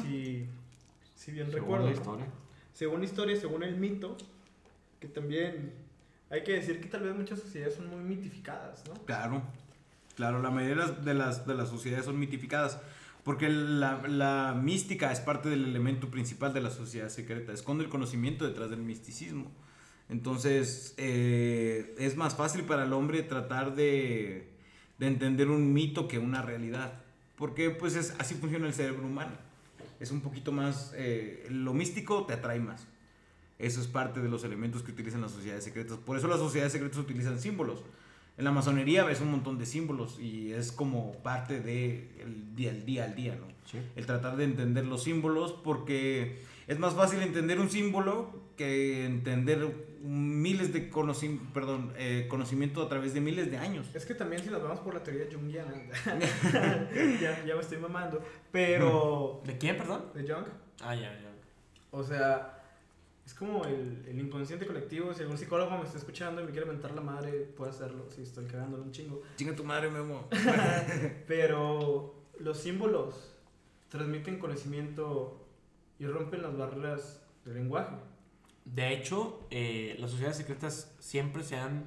Si, 0.02 0.46
si 1.14 1.32
bien 1.32 1.50
Según 1.50 1.60
recuerdo. 1.60 1.84
la 1.86 1.90
¿no? 1.90 1.96
historia. 1.96 2.26
Según 2.72 3.00
la 3.00 3.06
historia, 3.06 3.36
según 3.36 3.62
el 3.62 3.76
mito, 3.76 4.16
que 5.00 5.08
también 5.08 5.72
hay 6.30 6.42
que 6.44 6.52
decir 6.52 6.80
que 6.80 6.88
tal 6.88 7.02
vez 7.02 7.14
muchas 7.14 7.40
sociedades 7.40 7.74
son 7.74 7.88
muy 7.88 8.04
mitificadas, 8.04 8.84
¿no? 8.86 8.94
Claro, 9.04 9.42
claro, 10.16 10.40
la 10.40 10.50
mayoría 10.50 10.76
de 10.76 10.80
las, 10.88 11.04
de 11.04 11.14
las, 11.14 11.46
de 11.46 11.54
las 11.54 11.68
sociedades 11.68 12.04
son 12.04 12.18
mitificadas. 12.18 12.78
Porque 13.24 13.48
la, 13.50 14.00
la 14.08 14.54
mística 14.54 15.12
es 15.12 15.20
parte 15.20 15.50
del 15.50 15.64
elemento 15.64 16.08
principal 16.08 16.54
de 16.54 16.62
la 16.62 16.70
sociedad 16.70 17.10
secreta. 17.10 17.52
Esconde 17.52 17.84
el 17.84 17.90
conocimiento 17.90 18.46
detrás 18.46 18.70
del 18.70 18.80
misticismo. 18.80 19.50
Entonces, 20.08 20.94
eh, 20.96 21.94
es 21.98 22.16
más 22.16 22.34
fácil 22.36 22.62
para 22.64 22.84
el 22.84 22.92
hombre 22.94 23.22
tratar 23.22 23.74
de, 23.74 24.48
de 24.98 25.06
entender 25.06 25.48
un 25.48 25.72
mito 25.72 26.08
que 26.08 26.18
una 26.18 26.42
realidad. 26.42 27.00
Porque 27.36 27.70
pues 27.70 27.94
es, 27.94 28.14
así 28.18 28.34
funciona 28.34 28.66
el 28.66 28.74
cerebro 28.74 29.06
humano. 29.06 29.32
Es 30.00 30.10
un 30.10 30.20
poquito 30.20 30.52
más... 30.52 30.92
eh, 30.96 31.46
lo 31.50 31.72
místico 31.72 32.24
te 32.26 32.34
atrae 32.34 32.60
más. 32.60 32.86
Eso 33.58 33.80
es 33.80 33.88
parte 33.88 34.20
de 34.20 34.28
los 34.28 34.44
elementos 34.44 34.82
que 34.82 34.92
utilizan 34.92 35.20
las 35.20 35.32
sociedades 35.32 35.64
secretas. 35.64 35.98
Por 35.98 36.16
eso 36.16 36.28
las 36.28 36.38
sociedades 36.38 36.72
secretas 36.72 36.98
utilizan 36.98 37.40
símbolos. 37.40 37.82
En 38.36 38.44
la 38.44 38.52
masonería 38.52 39.02
ves 39.02 39.20
un 39.20 39.32
montón 39.32 39.58
de 39.58 39.66
símbolos 39.66 40.20
y 40.20 40.52
es 40.52 40.70
como 40.70 41.12
parte 41.24 41.60
del 41.60 42.08
el 42.20 42.54
día, 42.54 42.70
el 42.70 42.84
día 42.84 43.04
al 43.04 43.16
día, 43.16 43.34
¿no? 43.34 43.46
Sí. 43.68 43.78
El 43.96 44.06
tratar 44.06 44.36
de 44.36 44.44
entender 44.44 44.86
los 44.86 45.02
símbolos 45.02 45.52
porque 45.52 46.40
es 46.68 46.78
más 46.78 46.94
fácil 46.94 47.20
entender 47.20 47.58
un 47.58 47.68
símbolo 47.68 48.30
que 48.58 49.06
entender 49.06 49.86
miles 50.02 50.72
de 50.74 50.90
conoci- 50.92 51.40
perdón, 51.54 51.94
eh, 51.96 52.26
conocimiento 52.28 52.82
a 52.82 52.88
través 52.90 53.14
de 53.14 53.20
miles 53.22 53.50
de 53.50 53.56
años. 53.56 53.86
Es 53.94 54.04
que 54.04 54.14
también 54.14 54.42
si 54.44 54.50
nos 54.50 54.62
vamos 54.62 54.80
por 54.80 54.92
la 54.92 55.02
teoría 55.02 55.26
junguiana, 55.32 55.72
ya, 57.22 57.44
ya 57.46 57.54
me 57.54 57.60
estoy 57.62 57.78
mamando, 57.78 58.22
pero 58.52 59.40
¿De 59.46 59.56
quién, 59.56 59.76
perdón? 59.78 60.10
de 60.14 60.22
Jung, 60.30 60.44
Ah, 60.82 60.94
ya, 60.94 61.12
ya. 61.18 61.32
o 61.90 62.02
sea, 62.02 62.62
es 63.26 63.34
como 63.34 63.64
el, 63.64 64.04
el 64.06 64.18
inconsciente 64.20 64.66
colectivo, 64.66 65.12
si 65.14 65.22
algún 65.22 65.36
psicólogo 65.38 65.76
me 65.78 65.84
está 65.84 65.98
escuchando 65.98 66.40
y 66.42 66.44
me 66.44 66.50
quiere 66.52 66.66
mentar 66.66 66.92
la 66.92 67.00
madre, 67.00 67.30
puede 67.56 67.70
hacerlo, 67.70 68.08
si 68.10 68.22
estoy 68.22 68.44
cagándole 68.46 68.82
un 68.84 68.92
chingo, 68.92 69.22
Chinga 69.36 69.54
tu 69.56 69.64
madre, 69.64 69.90
Memo. 69.90 70.28
pero 71.26 72.14
los 72.38 72.58
símbolos 72.58 73.34
transmiten 73.88 74.38
conocimiento 74.38 75.44
y 75.98 76.06
rompen 76.06 76.42
las 76.42 76.56
barreras 76.56 77.22
del 77.44 77.54
lenguaje. 77.54 77.96
De 78.74 78.92
hecho, 78.92 79.40
eh, 79.50 79.96
las 79.98 80.10
sociedades 80.10 80.36
secretas 80.36 80.92
siempre 80.98 81.42
se 81.42 81.56
han, 81.56 81.86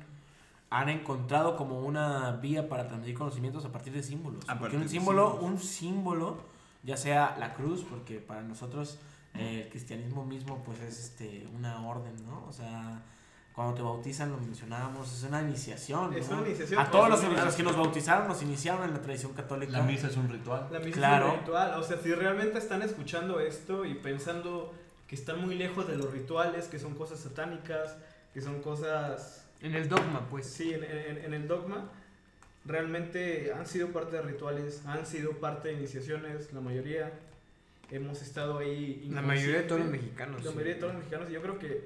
han 0.70 0.90
encontrado 0.90 1.56
como 1.56 1.82
una 1.82 2.32
vía 2.34 2.70
para 2.70 2.88
transmitir 2.88 3.18
conocimientos 3.18 3.66
a 3.66 3.72
partir 3.72 3.94
de 3.94 4.04
símbolos. 4.04 4.48
A 4.50 4.58
porque 4.58 4.78
un 4.78 4.90
símbolo, 4.90 5.32
símbolos. 5.32 5.52
un 5.52 5.60
símbolo, 5.60 6.38
ya 6.84 6.98
sea 6.98 7.36
la 7.40 7.54
cruz, 7.54 7.86
porque 7.88 8.20
para 8.20 8.42
nosotros 8.42 8.98
eh, 9.36 9.64
el 9.64 9.70
cristianismo 9.70 10.26
mismo 10.26 10.64
pues 10.64 10.80
es 10.82 11.00
este 11.00 11.48
una 11.56 11.88
orden, 11.88 12.16
¿no? 12.26 12.46
O 12.48 12.52
sea, 12.52 13.02
cuando 13.54 13.74
te 13.76 13.82
bautizan 13.82 14.32
lo 14.32 14.38
mencionábamos, 14.38 15.14
es 15.14 15.24
una 15.24 15.42
iniciación. 15.42 16.14
Es 16.14 16.30
una 16.30 16.48
iniciación, 16.48 16.80
A 16.80 16.90
todos 16.90 17.20
pues, 17.22 17.44
los, 17.44 17.56
que 17.56 17.64
nos 17.64 17.76
bautizaron 17.76 18.28
nos 18.28 18.42
iniciaron 18.42 18.86
en 18.86 18.94
la 18.94 19.02
tradición 19.02 19.34
católica. 19.34 19.74
La 19.74 19.84
misa 19.84 20.08
es 20.08 20.18
un 20.18 20.30
ritual. 20.30 20.68
La 20.72 20.80
misa 20.80 20.98
Claro. 20.98 21.28
es 21.28 21.34
un 21.34 21.40
ritual. 21.42 21.80
O 21.80 21.84
sea, 21.84 21.98
si 21.98 22.14
realmente 22.14 22.58
están 22.58 22.82
escuchando 22.82 23.40
esto 23.40 23.86
y 23.86 23.96
pensando 23.96 24.74
que 25.12 25.16
están 25.16 25.42
muy 25.46 25.56
lejos 25.56 25.90
de 25.90 25.98
los 25.98 26.10
rituales, 26.14 26.70
que 26.70 26.80
son 26.80 26.96
cosas 26.96 27.20
satánicas, 27.20 27.98
que 28.34 28.40
son 28.40 28.62
cosas, 28.62 29.46
En 29.62 29.76
el 29.76 29.90
dogma, 29.90 30.26
pues. 30.30 30.46
sí, 30.46 30.74
en, 30.74 30.86
en- 30.86 31.18
en 31.26 31.34
el 31.34 31.50
dogma, 31.50 31.92
realmente 32.64 33.52
han 33.52 33.66
sido 33.68 33.90
parte 33.90 34.16
de 34.16 34.22
rituales, 34.22 34.86
han 34.86 35.06
sido 35.06 35.32
parte 35.34 35.68
de 35.68 35.74
iniciaciones, 35.74 36.54
la 36.54 36.62
mayoría. 36.62 37.12
hemos 37.90 38.22
estado 38.22 38.60
ahí. 38.60 39.06
La 39.12 39.22
mayoría 39.22 39.58
de 39.58 39.64
todos 39.64 39.82
los 39.82 39.90
mexicanos. 39.90 40.42
La 40.46 40.52
mayoría 40.52 40.76
de 40.76 40.80
todos 40.80 40.94
los 40.94 41.00
mexicanos. 41.04 41.30
Y 41.30 41.34
yo 41.34 41.42
creo 41.42 41.60
que 41.60 41.84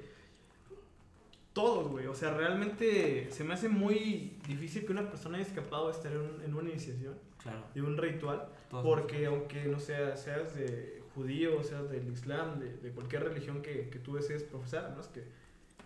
todos, 1.52 1.88
güey. 1.88 2.06
O 2.06 2.14
sea, 2.14 2.32
realmente 2.32 3.28
se 3.32 3.42
me 3.42 3.54
hace 3.54 3.68
muy 3.68 4.38
difícil 4.46 4.86
que 4.86 4.92
una 4.92 5.10
persona 5.10 5.38
haya 5.38 5.46
escapado 5.48 5.86
de 5.88 5.94
estar 5.94 6.12
en, 6.12 6.42
en 6.44 6.54
una 6.54 6.70
iniciación, 6.70 7.14
Claro. 7.42 7.64
de 7.74 7.82
un 7.82 7.96
ritual. 7.96 8.46
Todos 8.70 8.84
Porque 8.84 9.26
aunque 9.26 9.64
no 9.64 9.80
sea, 9.80 10.16
seas 10.16 10.54
de 10.54 11.02
judío, 11.16 11.64
seas 11.64 11.90
del 11.90 12.06
islam, 12.12 12.60
de, 12.60 12.76
de 12.76 12.90
cualquier 12.90 13.24
religión 13.24 13.60
que, 13.62 13.88
que 13.88 13.98
tú 13.98 14.14
desees 14.14 14.44
profesar, 14.44 14.92
¿no? 14.94 15.00
Es 15.00 15.08
que, 15.08 15.24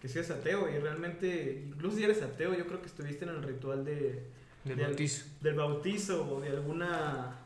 que 0.03 0.09
seas 0.09 0.31
ateo 0.31 0.69
y 0.69 0.79
realmente, 0.79 1.65
incluso 1.67 1.97
si 1.97 2.05
eres 2.05 2.21
ateo, 2.23 2.53
yo 2.55 2.67
creo 2.67 2.81
que 2.83 2.89
estuviste 2.89 3.25
en 3.25 3.31
el 3.31 3.43
ritual 3.43 3.85
de, 3.85 4.25
Del 4.65 4.77
bautizo. 4.81 5.25
del 5.41 5.55
bautizo 5.55 6.29
o 6.37 6.41
de 6.43 6.49
alguna 6.51 7.37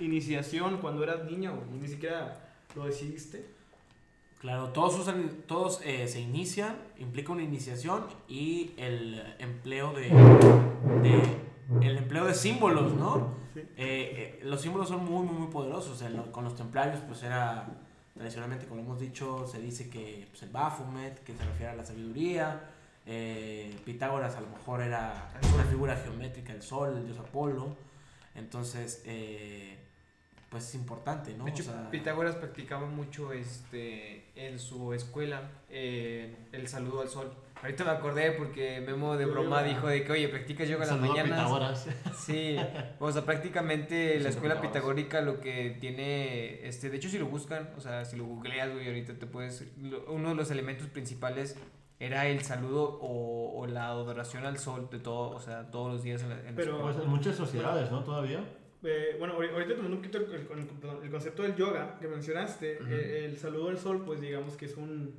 iniciación 0.00 0.78
cuando 0.78 1.02
eras 1.02 1.24
niño 1.24 1.62
y 1.72 1.78
ni 1.78 1.88
siquiera 1.88 2.48
lo 2.76 2.86
decidiste. 2.86 3.44
Claro, 4.40 4.70
todos 4.70 4.98
usan, 4.98 5.30
todos 5.46 5.80
eh, 5.84 6.08
se 6.08 6.20
inician, 6.20 6.76
implica 6.98 7.30
una 7.32 7.44
iniciación 7.44 8.04
y 8.28 8.72
el 8.76 9.22
empleo 9.38 9.92
de, 9.92 10.08
de- 10.08 11.22
el 11.82 11.96
empleo 11.98 12.24
de 12.24 12.34
símbolos, 12.34 12.92
¿no? 12.94 13.34
Sí. 13.54 13.60
Eh, 13.60 13.66
eh, 13.76 14.40
los 14.44 14.60
símbolos 14.60 14.88
son 14.88 15.04
muy, 15.04 15.24
muy, 15.26 15.36
muy 15.36 15.48
poderosos. 15.48 16.00
En 16.02 16.16
lo- 16.16 16.30
con 16.32 16.44
los 16.44 16.54
templarios, 16.56 17.00
pues 17.06 17.22
era 17.22 17.66
tradicionalmente, 18.14 18.66
como 18.66 18.80
hemos 18.80 19.00
dicho, 19.00 19.46
se 19.46 19.60
dice 19.60 19.88
que 19.90 20.26
pues, 20.30 20.42
el 20.42 20.50
Baphomet, 20.50 21.22
que 21.24 21.34
se 21.34 21.44
refiere 21.44 21.72
a 21.72 21.74
la 21.76 21.84
sabiduría. 21.84 22.68
eh, 23.06 23.74
Pitágoras 23.84 24.36
a 24.36 24.40
lo 24.40 24.48
mejor 24.48 24.80
era 24.80 25.30
una 25.54 25.64
figura 25.64 25.96
geométrica, 25.96 26.52
el 26.52 26.62
sol, 26.62 26.96
el 26.96 27.04
dios 27.06 27.18
Apolo. 27.18 27.76
Entonces, 28.34 29.02
eh, 29.06 29.76
pues 30.50 30.68
es 30.68 30.74
importante, 30.74 31.34
¿no? 31.34 31.44
De 31.44 31.50
hecho, 31.50 31.62
O 31.62 31.66
sea, 31.66 31.90
Pitágoras 31.90 32.36
practicaba 32.36 32.86
mucho 32.86 33.32
este, 33.32 34.24
en 34.36 34.58
su 34.58 34.92
escuela 34.92 35.50
eh, 35.70 36.36
el 36.52 36.68
saludo 36.68 37.00
al 37.00 37.08
sol. 37.08 37.32
Ahorita 37.62 37.84
me 37.84 37.90
acordé 37.90 38.32
porque 38.32 38.80
Memo 38.80 39.16
de 39.16 39.24
broma 39.24 39.62
dijo 39.62 39.86
de 39.86 40.02
que, 40.04 40.10
oye, 40.12 40.28
practicas 40.28 40.68
yoga 40.68 40.82
en 40.84 40.90
las 40.90 41.00
mañanas. 41.00 41.38
Pitágoras. 41.38 41.88
Sí, 42.16 42.56
o 42.98 43.12
sea, 43.12 43.24
prácticamente 43.24 44.18
la 44.20 44.30
escuela 44.30 44.60
pitagórica 44.60 45.20
lo 45.20 45.40
que 45.40 45.76
tiene, 45.80 46.66
este, 46.66 46.90
de 46.90 46.96
hecho 46.96 47.08
si 47.08 47.18
lo 47.18 47.26
buscan, 47.26 47.70
o 47.76 47.80
sea, 47.80 48.04
si 48.04 48.16
lo 48.16 48.24
googleas, 48.24 48.72
güey, 48.72 48.86
ahorita 48.88 49.14
te 49.14 49.26
puedes, 49.26 49.64
lo- 49.80 50.04
uno 50.12 50.30
de 50.30 50.34
los 50.34 50.50
elementos 50.50 50.88
principales 50.88 51.56
era 52.00 52.26
el 52.26 52.40
saludo 52.42 52.98
o, 53.00 53.60
o 53.60 53.66
la 53.68 53.86
adoración 53.86 54.44
al 54.44 54.58
sol 54.58 54.88
de 54.90 54.98
todo, 54.98 55.30
o 55.30 55.40
sea, 55.40 55.70
todos 55.70 55.92
los 55.92 56.02
días 56.02 56.20
en 56.24 56.30
la, 56.30 56.38
en 56.40 56.44
la 56.46 56.52
Pero- 56.56 56.72
escuela. 56.76 56.92
Pues 56.94 57.04
en 57.04 57.10
muchas 57.10 57.36
sociedades, 57.36 57.90
¿no? 57.92 58.02
Todavía. 58.02 58.40
Eh, 58.82 59.14
bueno, 59.20 59.38
ahori- 59.38 59.52
ahorita 59.52 59.76
tomando 59.76 59.94
un 59.96 60.02
poquito 60.02 60.18
el, 60.18 60.24
el- 60.24 61.04
el 61.04 61.10
concepto 61.12 61.44
del 61.44 61.54
yoga 61.54 61.96
que 62.00 62.08
mencionaste, 62.08 62.78
Ujú. 62.82 62.90
eh, 62.90 63.24
el 63.26 63.38
saludo 63.38 63.68
al 63.68 63.78
sol, 63.78 64.02
pues 64.04 64.20
digamos 64.20 64.56
que 64.56 64.64
es 64.64 64.76
un, 64.76 65.14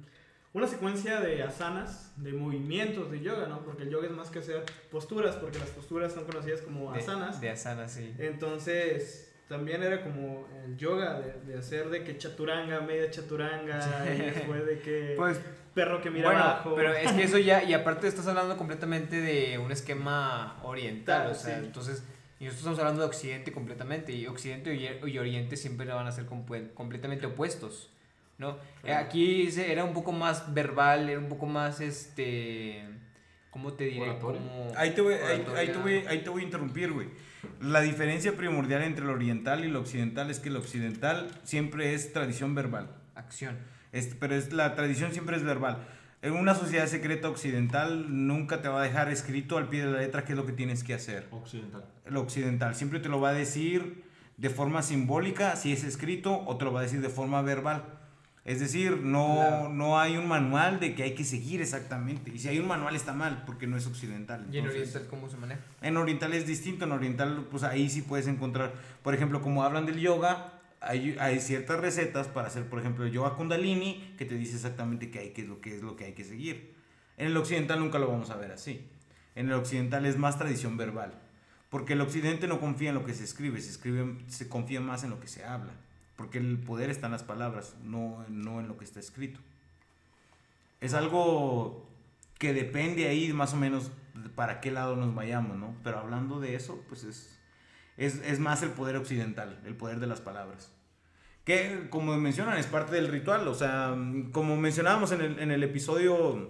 una 0.54 0.68
secuencia 0.68 1.20
de 1.20 1.42
asanas, 1.44 2.13
de 2.18 2.32
movimientos 2.34 3.10
de 3.12 3.20
yoga, 3.22 3.48
¿no? 3.48 3.63
Porque 3.63 3.84
el 3.84 3.89
yoga 3.89 4.06
es 4.08 4.13
más 4.13 4.30
que 4.30 4.39
hacer 4.39 4.63
posturas, 4.92 5.36
porque 5.36 5.58
las 5.60 5.70
posturas 5.70 6.13
son 6.13 6.26
conocidas 6.26 6.62
como 6.62 6.92
asanas. 6.94 7.42
de 7.42 7.50
asanas, 7.50 7.92
sí. 7.92 8.13
Entonces, 8.20 9.32
también 9.50 9.82
era 9.84 10.04
como 10.04 10.48
el 10.63 10.78
yoga 10.78 11.20
de, 11.20 11.34
de 11.52 11.58
hacer 11.60 11.89
de 11.89 12.04
que 12.04 12.18
chaturanga, 12.18 12.82
media 12.82 13.10
chaturanga, 13.10 14.06
y 14.16 14.18
después 14.20 14.66
de 14.66 14.80
que 14.80 15.13
Pues 15.18 15.39
perro 15.74 16.02
que 16.02 16.12
mira 16.12 16.28
bueno, 16.30 16.44
abajo. 16.44 16.74
pero 16.76 16.94
es 16.94 17.12
que 17.13 17.24
eso 17.24 17.39
ya, 17.39 17.63
y 17.63 17.74
aparte 17.80 18.08
estás 18.08 18.28
hablando 18.28 18.56
completamente 18.58 19.20
de 19.22 19.58
un 19.58 19.72
esquema 19.72 20.60
oriental, 20.63 21.32
o 21.32 21.34
sea, 21.36 21.58
Sí. 21.60 21.66
entonces, 21.66 22.04
y 22.39 22.46
nosotros 22.46 22.60
estamos 22.60 22.80
hablando 22.80 23.02
de 23.02 23.08
Occidente 23.08 23.52
completamente, 23.52 24.12
y 24.12 24.28
Occidente 24.28 24.76
y, 24.76 25.18
Oriente 25.18 25.58
siempre 25.58 25.88
van 25.88 26.06
a 26.06 26.12
ser 26.12 26.26
completamente 26.28 27.26
opuestos, 27.26 27.89
¿no? 28.38 28.58
Eh, 28.84 28.93
Aquí 28.93 29.50
se- 29.52 29.72
era 29.72 29.84
un 29.84 29.93
poco 29.93 30.12
más 30.12 30.54
verbal, 30.54 31.10
era 31.10 31.19
un 31.19 31.30
poco 31.30 31.46
más, 31.46 31.80
este, 31.82 32.84
¿cómo 33.50 33.74
te 33.74 33.86
diré? 33.86 34.17
Como 34.19 34.72
Ahí 34.76 34.91
te, 34.91 35.02
voy, 35.02 35.13
ahí, 35.13 35.46
ahí 35.56 35.67
te 35.67 35.78
voy, 35.78 35.93
ahí 36.08 36.24
te 36.24 36.30
voy 36.30 36.41
a 36.41 36.46
interrumpir, 36.46 36.91
güey. 36.91 37.08
La 37.62 37.82
diferencia 37.82 38.36
primordial 38.36 38.84
entre 38.84 39.06
lo 39.06 39.13
oriental 39.13 39.65
y 39.65 39.67
lo 39.67 39.80
occidental 39.82 40.30
es 40.32 40.39
que 40.39 40.50
lo 40.50 40.60
occidental 40.60 41.30
siempre 41.43 41.93
es 41.93 42.13
tradición 42.13 42.56
verbal. 42.56 42.89
Acción. 43.15 43.58
Es- 43.91 44.15
pero 44.19 44.36
es, 44.36 44.54
la 44.54 44.76
tradición 44.76 45.12
siempre 45.12 45.36
es 45.38 45.43
verbal. 45.43 45.78
En 46.22 46.34
una 46.34 46.56
sociedad 46.56 46.88
secreta 46.88 47.28
occidental 47.30 48.06
nunca 48.28 48.62
te 48.62 48.69
va 48.69 48.80
a 48.80 48.84
dejar 48.84 49.10
escrito 49.12 49.58
al 49.58 49.67
pie 49.67 49.86
de 49.86 49.91
la 49.91 50.00
letra 50.00 50.24
qué 50.24 50.32
es 50.32 50.38
lo 50.38 50.46
que 50.46 50.54
tienes 50.54 50.82
que 50.84 50.93
hacer. 50.93 51.28
Occidental. 51.32 51.84
Lo 52.08 52.22
occidental 52.22 52.76
siempre 52.76 53.02
te 53.02 53.10
lo 53.10 53.19
va 53.19 53.30
a 53.32 53.34
decir 53.34 54.06
de 54.38 54.50
forma 54.50 54.82
simbólica, 54.82 55.58
si 55.58 55.74
es 55.74 55.84
escrito, 55.84 56.39
o 56.46 56.58
te 56.58 56.63
lo 56.63 56.72
va 56.72 56.80
a 56.80 56.84
decir 56.84 57.02
de 57.02 57.10
forma 57.10 57.41
verbal. 57.41 57.84
Es 58.45 58.60
decir, 58.60 58.97
no, 58.97 59.36
Claro. 59.36 59.69
no 59.69 59.99
hay 59.99 60.17
un 60.17 60.27
manual 60.27 60.79
de 60.82 60.95
que 60.95 61.03
hay 61.03 61.15
que 61.15 61.23
seguir 61.23 61.62
exactamente. 61.62 62.29
Y 62.34 62.39
si 62.39 62.49
hay 62.49 62.60
un 62.60 62.67
manual 62.67 62.93
está 62.95 63.13
mal, 63.13 63.43
porque 63.45 63.67
no 63.67 63.77
es 63.77 63.88
occidental. 63.88 64.45
¿Y 64.51 64.58
en 64.58 64.67
Oriental 64.67 65.08
cómo 65.10 65.29
se 65.29 65.38
maneja? 65.38 65.62
en 65.82 65.95
oriental 65.97 66.34
es 66.34 66.45
distinto, 66.45 66.84
en 66.86 66.91
oriental 66.91 67.47
pues 67.49 67.63
ahí 67.63 67.89
sí 67.89 68.01
puedes 68.01 68.27
encontrar, 68.27 68.73
por 69.01 69.13
ejemplo, 69.13 69.41
como 69.41 69.63
hablan 69.63 69.86
del 69.86 69.99
yoga, 69.99 70.60
hay, 70.82 71.15
hay 71.21 71.39
ciertas 71.39 71.79
recetas 71.79 72.27
para 72.27 72.47
hacer, 72.47 72.67
por 72.67 72.79
ejemplo, 72.79 73.08
yoga 73.08 73.36
kundalini 73.36 74.13
que 74.17 74.25
te 74.25 74.36
dice 74.36 74.56
exactamente 74.58 75.10
qué, 75.10 75.19
hay, 75.19 75.29
qué 75.29 75.43
es 75.43 75.47
lo 75.47 75.62
que 75.62 75.75
es 75.77 75.82
lo 75.82 75.95
que 75.95 76.03
hay 76.06 76.13
que 76.13 76.25
seguir. 76.25 76.75
En 77.15 77.27
el 77.27 77.38
occidental 77.38 77.79
nunca 77.79 77.97
lo 77.99 78.08
vamos 78.10 78.29
a 78.29 78.36
ver 78.36 78.51
así. 78.51 78.86
En 79.36 79.47
el 79.47 79.53
occidental 79.53 80.06
es 80.06 80.17
más 80.17 80.38
tradición 80.38 80.75
verbal, 80.75 81.13
porque 81.69 81.93
el 81.93 82.01
occidente 82.01 82.47
no 82.49 82.60
confía 82.60 82.89
en 82.89 82.95
lo 82.95 83.06
que 83.06 83.13
se 83.13 83.23
escribe, 83.23 83.62
se 83.62 83.69
escribe 83.69 84.17
se 84.27 84.49
confía 84.49 84.82
más 84.82 85.06
en 85.06 85.12
lo 85.12 85.21
que 85.21 85.27
se 85.29 85.45
habla, 85.45 85.71
porque 86.15 86.38
el 86.38 86.60
poder 86.60 86.89
está 86.89 87.08
en 87.08 87.13
las 87.13 87.23
palabras, 87.23 87.76
no, 87.84 88.26
no 88.30 88.60
en 88.60 88.67
lo 88.67 88.78
que 88.78 88.86
está 88.86 88.99
escrito. 88.99 89.39
Es 90.82 90.93
algo 90.93 91.88
que 92.38 92.54
depende 92.54 93.08
ahí 93.08 93.32
más 93.34 93.54
o 93.54 93.58
menos 93.58 93.91
para 94.36 94.60
qué 94.62 94.71
lado 94.71 94.95
nos 94.95 95.15
vayamos, 95.15 95.58
¿no? 95.58 95.76
Pero 95.84 95.99
hablando 95.99 96.39
de 96.39 96.56
eso, 96.56 96.84
pues 96.89 97.04
es, 97.04 97.39
es, 97.97 98.15
es 98.26 98.39
más 98.39 98.62
el 98.63 98.69
poder 98.69 98.95
occidental, 98.97 99.60
el 99.65 99.76
poder 99.76 99.99
de 99.99 100.08
las 100.08 100.21
palabras. 100.21 100.71
Que, 101.45 101.88
como 101.89 102.15
mencionan, 102.17 102.58
es 102.58 102.67
parte 102.67 102.95
del 102.95 103.10
ritual. 103.10 103.47
O 103.47 103.54
sea, 103.54 103.95
como 104.32 104.56
mencionábamos 104.56 105.12
en 105.12 105.21
el, 105.21 105.39
en 105.39 105.52
el 105.52 105.63
episodio, 105.63 106.49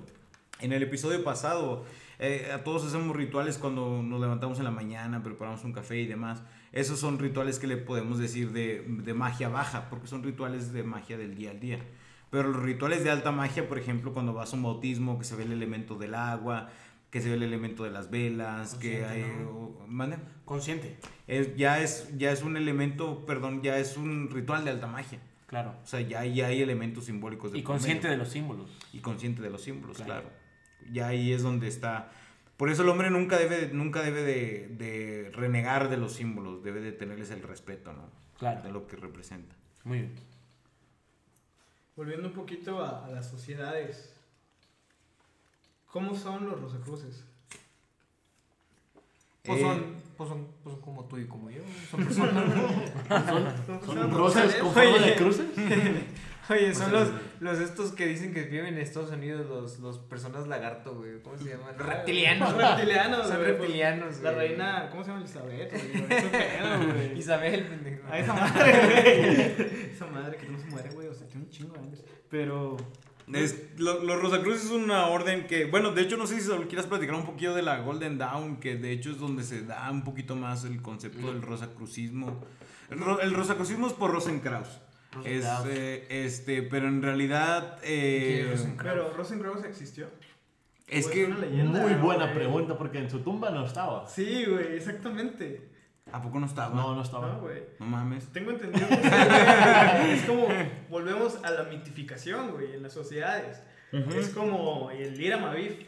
en 0.60 0.71
el 0.71 0.84
episodio 0.84 1.23
pasado, 1.23 1.86
eh, 2.23 2.51
a 2.53 2.63
todos 2.63 2.86
hacemos 2.86 3.15
rituales 3.15 3.57
cuando 3.57 4.01
nos 4.01 4.19
levantamos 4.21 4.57
en 4.59 4.63
la 4.63 4.71
mañana, 4.71 5.21
preparamos 5.21 5.63
un 5.63 5.73
café 5.73 5.99
y 5.99 6.07
demás. 6.07 6.41
Esos 6.71 6.99
son 6.99 7.19
rituales 7.19 7.59
que 7.59 7.67
le 7.67 7.77
podemos 7.77 8.17
decir 8.19 8.51
de, 8.51 8.83
de 8.88 9.13
magia 9.13 9.49
baja, 9.49 9.89
porque 9.89 10.07
son 10.07 10.23
rituales 10.23 10.73
de 10.73 10.83
magia 10.83 11.17
del 11.17 11.36
día 11.36 11.51
al 11.51 11.59
día. 11.59 11.79
Pero 12.31 12.47
los 12.49 12.63
rituales 12.63 13.03
de 13.03 13.12
alta 13.12 13.31
magia, 13.31 13.67
por 13.67 13.77
ejemplo, 13.77 14.13
cuando 14.13 14.33
vas 14.33 14.53
a 14.53 14.55
un 14.55 14.63
bautismo, 14.63 15.19
que 15.19 15.25
se 15.25 15.36
ve 15.36 15.43
el 15.43 15.51
elemento 15.51 15.95
del 15.95 16.15
agua, 16.15 16.69
que 17.12 17.21
se 17.21 17.29
ve 17.29 17.36
el 17.36 17.43
elemento 17.43 17.83
de 17.83 17.91
las 17.91 18.09
velas, 18.09 18.73
que 18.75 19.01
Consciente, 19.01 19.05
hay... 19.05 19.43
¿no? 19.43 20.15
Consciente, 20.45 20.97
Es, 21.27 21.55
ya, 21.55 21.79
es, 21.79 22.09
ya 22.17 22.31
es 22.31 22.41
un 22.41 22.57
elemento, 22.57 23.25
perdón, 23.27 23.62
ya 23.62 23.77
es 23.77 23.97
un 23.97 24.29
ritual 24.31 24.65
de 24.65 24.71
alta 24.71 24.88
magia. 24.88 25.19
claro. 25.45 25.75
O 25.83 25.86
sea, 25.86 26.01
ya, 26.01 26.25
ya 26.25 26.47
hay 26.47 26.62
elementos 26.63 27.05
simbólicos 27.05 27.51
de 27.51 27.59
Y 27.59 27.63
consciente 27.63 28.03
medio. 28.07 28.17
de 28.17 28.17
los 28.23 28.29
símbolos. 28.33 28.71
Y 28.93 28.99
consciente 28.99 29.41
de 29.43 29.49
los 29.51 29.62
símbolos, 29.62 29.97
Claro. 29.97 30.23
claro. 30.23 30.42
Ya 30.91 31.08
ahí 31.08 31.32
es 31.34 31.43
donde 31.43 31.67
está... 31.67 32.12
Por 32.58 32.69
eso 32.69 32.84
el 32.84 32.89
hombre 32.89 33.10
nunca 33.10 33.38
debe, 33.38 33.69
nunca 33.74 34.02
debe 34.02 34.24
de, 34.24 34.67
de 34.69 35.32
renegar 35.34 35.89
de 35.89 35.98
los 35.98 36.13
símbolos, 36.13 36.63
debe 36.63 36.82
de 36.82 36.91
tenerles 36.91 37.32
el 37.32 37.41
respeto, 37.41 37.93
¿no? 37.93 38.10
Claro. 38.38 38.62
De 38.62 38.72
lo 38.72 38.88
que 38.88 38.96
representa. 38.96 39.56
Muy 39.84 40.00
bien. 40.00 40.15
Volviendo 41.96 42.28
un 42.28 42.34
poquito 42.34 42.84
a, 42.84 43.06
a 43.06 43.10
las 43.10 43.30
sociedades. 43.30 44.13
¿Cómo 45.88 46.15
son 46.15 46.46
los 46.48 46.60
Rosacruces? 46.60 47.26
Pues 49.43 49.60
Eh, 49.60 49.63
son, 49.63 49.96
pues 50.17 50.30
son, 50.30 50.48
pues 50.63 50.76
son 50.76 50.82
como 50.82 51.06
tú 51.06 51.17
y 51.17 51.26
como 51.28 51.50
yo, 51.50 51.62
son 51.91 52.06
personas. 52.06 52.34
¿Son, 53.08 53.82
¿Son 53.82 53.96
son 53.96 54.12
rosas 54.12 54.56
con 54.56 54.74
forma 54.74 54.98
de 55.00 55.15
cruces? 55.15 55.46
Oye, 56.49 56.75
son 56.75 56.91
los, 56.91 57.08
los 57.39 57.60
estos 57.60 57.93
que 57.93 58.06
dicen 58.06 58.34
que 58.34 58.43
viven 58.43 58.73
en 58.73 58.79
Estados 58.79 59.12
Unidos, 59.12 59.45
los, 59.47 59.79
los 59.79 59.97
personas 59.99 60.45
lagarto, 60.47 60.93
güey. 60.95 61.21
¿Cómo 61.21 61.38
se 61.38 61.45
llaman? 61.49 61.75
Los 61.77 61.88
reptilianos. 61.88 62.51
Los 62.53 62.62
reptilianos, 62.62 63.27
Son 63.27 63.38
güey, 63.38 63.47
reptilianos, 63.51 64.19
La 64.21 64.32
reina, 64.32 64.89
¿cómo 64.91 65.03
se 65.03 65.10
llama? 65.12 65.21
Elizabeth, 65.21 65.71
güey. 65.71 67.17
Isabel, 67.19 67.63
pendejo. 67.65 68.08
A 68.12 68.19
esa 68.19 68.34
madre, 68.34 68.71
güey. 68.86 69.91
Esa 69.93 70.06
madre 70.08 70.38
que 70.38 70.47
no 70.49 70.60
se 70.60 70.65
muere, 70.65 70.89
güey. 70.89 71.08
O 71.08 71.13
sea, 71.13 71.27
tiene 71.27 71.45
un 71.45 71.49
chingo 71.49 71.73
de 71.75 71.79
años. 71.79 72.03
Pero. 72.29 72.77
Es, 73.34 73.79
lo- 73.79 74.03
los 74.03 74.21
Rosacruces 74.21 74.65
es 74.65 74.71
una 74.71 75.08
orden 75.08 75.47
que, 75.47 75.63
bueno, 75.63 75.91
de 75.93 76.01
hecho 76.01 76.17
no 76.17 76.27
sé 76.27 76.41
si 76.41 76.49
quieras 76.67 76.88
platicar 76.88 77.15
un 77.15 77.25
poquito 77.25 77.56
de 77.56 77.62
la 77.62 77.79
Golden 77.79 78.17
Dawn, 78.17 78.58
que 78.60 78.75
de 78.75 78.91
hecho 78.91 79.12
es 79.12 79.17
donde 79.17 79.43
se 79.43 79.62
da 79.63 79.89
un 79.89 80.03
poquito 80.03 80.36
más 80.36 80.65
el 80.65 80.82
concepto 80.82 81.27
del 81.27 81.41
rosacrucismo. 81.41 82.43
El, 82.89 82.99
el 83.21 83.34
rosacrucismo 83.34 83.88
es 83.88 83.93
por 83.93 84.12
Rosenkraus. 84.12 84.67
Es, 85.26 85.45
eh, 85.67 86.06
este, 86.10 86.63
pero 86.63 86.88
en 86.88 87.02
realidad 87.02 87.80
eh, 87.84 88.45
¿Quién 88.54 88.54
es? 88.54 88.67
Pero 88.82 89.13
Rosenkrantz 89.13 89.65
existió. 89.65 90.08
es 90.88 91.08
que 91.08 91.26
una 91.26 91.38
leyenda, 91.39 91.82
Muy 91.82 91.93
buena 91.95 92.26
güey. 92.26 92.36
pregunta 92.36 92.78
porque 92.78 92.99
en 92.99 93.10
su 93.10 93.19
tumba 93.19 93.49
no 93.52 93.65
estaba. 93.65 94.08
Sí, 94.08 94.45
güey, 94.45 94.76
exactamente. 94.76 95.69
¿A 96.12 96.21
poco 96.21 96.39
no 96.39 96.45
estaba? 96.45 96.76
No, 96.76 96.93
no 96.95 97.02
estaba. 97.02 97.28
No, 97.34 97.41
güey. 97.41 97.63
No 97.80 97.86
mames. 97.86 98.28
Tengo 98.32 98.52
entendido 98.52 98.88
que 98.89 100.13
es 100.13 100.23
como 100.26 100.47
volvemos 100.89 101.39
a 101.43 101.52
la 101.52 101.63
mitificación, 101.63 102.52
güey, 102.52 102.73
en 102.73 102.84
las 102.84 102.93
sociedades. 102.93 103.62
Es 104.15 104.30
como 104.30 104.89
el 104.91 105.19
ir 105.21 105.34
a 105.34 105.38
Maviv, 105.38 105.86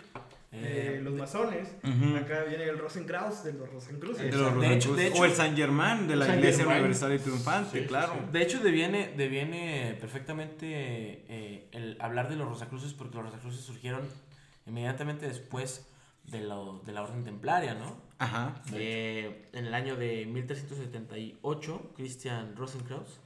Eh, 0.52 1.02
los 1.04 1.14
masones. 1.16 1.68
Acá 1.84 2.44
viene 2.48 2.64
el 2.64 2.78
Rosenkraus 2.80 3.44
de 3.44 3.54
los 3.54 3.70
Rosencruces. 3.70 4.32
De 4.32 4.38
los 4.38 4.60
De 4.62 4.74
hecho- 4.74 4.90
Rosacruz. 4.90 4.98
de 4.98 5.08
hecho- 5.08 5.22
o 5.22 5.26
el 5.26 5.32
San 5.34 5.56
Germán 5.56 6.08
de 6.08 6.16
la 6.16 6.26
San 6.28 6.38
Iglesia 6.38 6.60
Germán. 6.60 6.78
Universal 6.80 7.14
y 7.14 7.20
Triunfante, 7.20 7.72
Sí, 7.72 7.80
sí, 7.84 7.88
claro. 7.88 8.14
sí. 8.14 8.32
De 8.32 8.42
hecho, 8.42 8.60
deviene, 8.62 9.14
deviene 9.18 9.98
perfectamente 10.00 10.66
eh, 11.28 11.68
el 11.74 11.98
hablar 12.00 12.30
de 12.30 12.36
los 12.38 12.48
Rosacruces 12.48 12.94
porque 12.94 13.16
los 13.18 13.26
Rosacruces 13.26 13.62
surgieron 13.66 14.02
inmediatamente 14.66 15.28
después 15.28 15.88
de, 16.26 16.42
lo- 16.42 16.80
de 16.86 16.92
la 16.94 17.02
Orden 17.04 17.24
Templaria, 17.26 17.74
¿no? 17.76 17.98
Ajá. 18.18 18.56
Eh, 18.74 19.50
en 19.54 19.66
el 19.66 19.74
año 19.74 19.96
de 19.98 20.26
1378, 20.26 21.92
Christian 21.96 22.56
Rosenkraus 22.56 23.20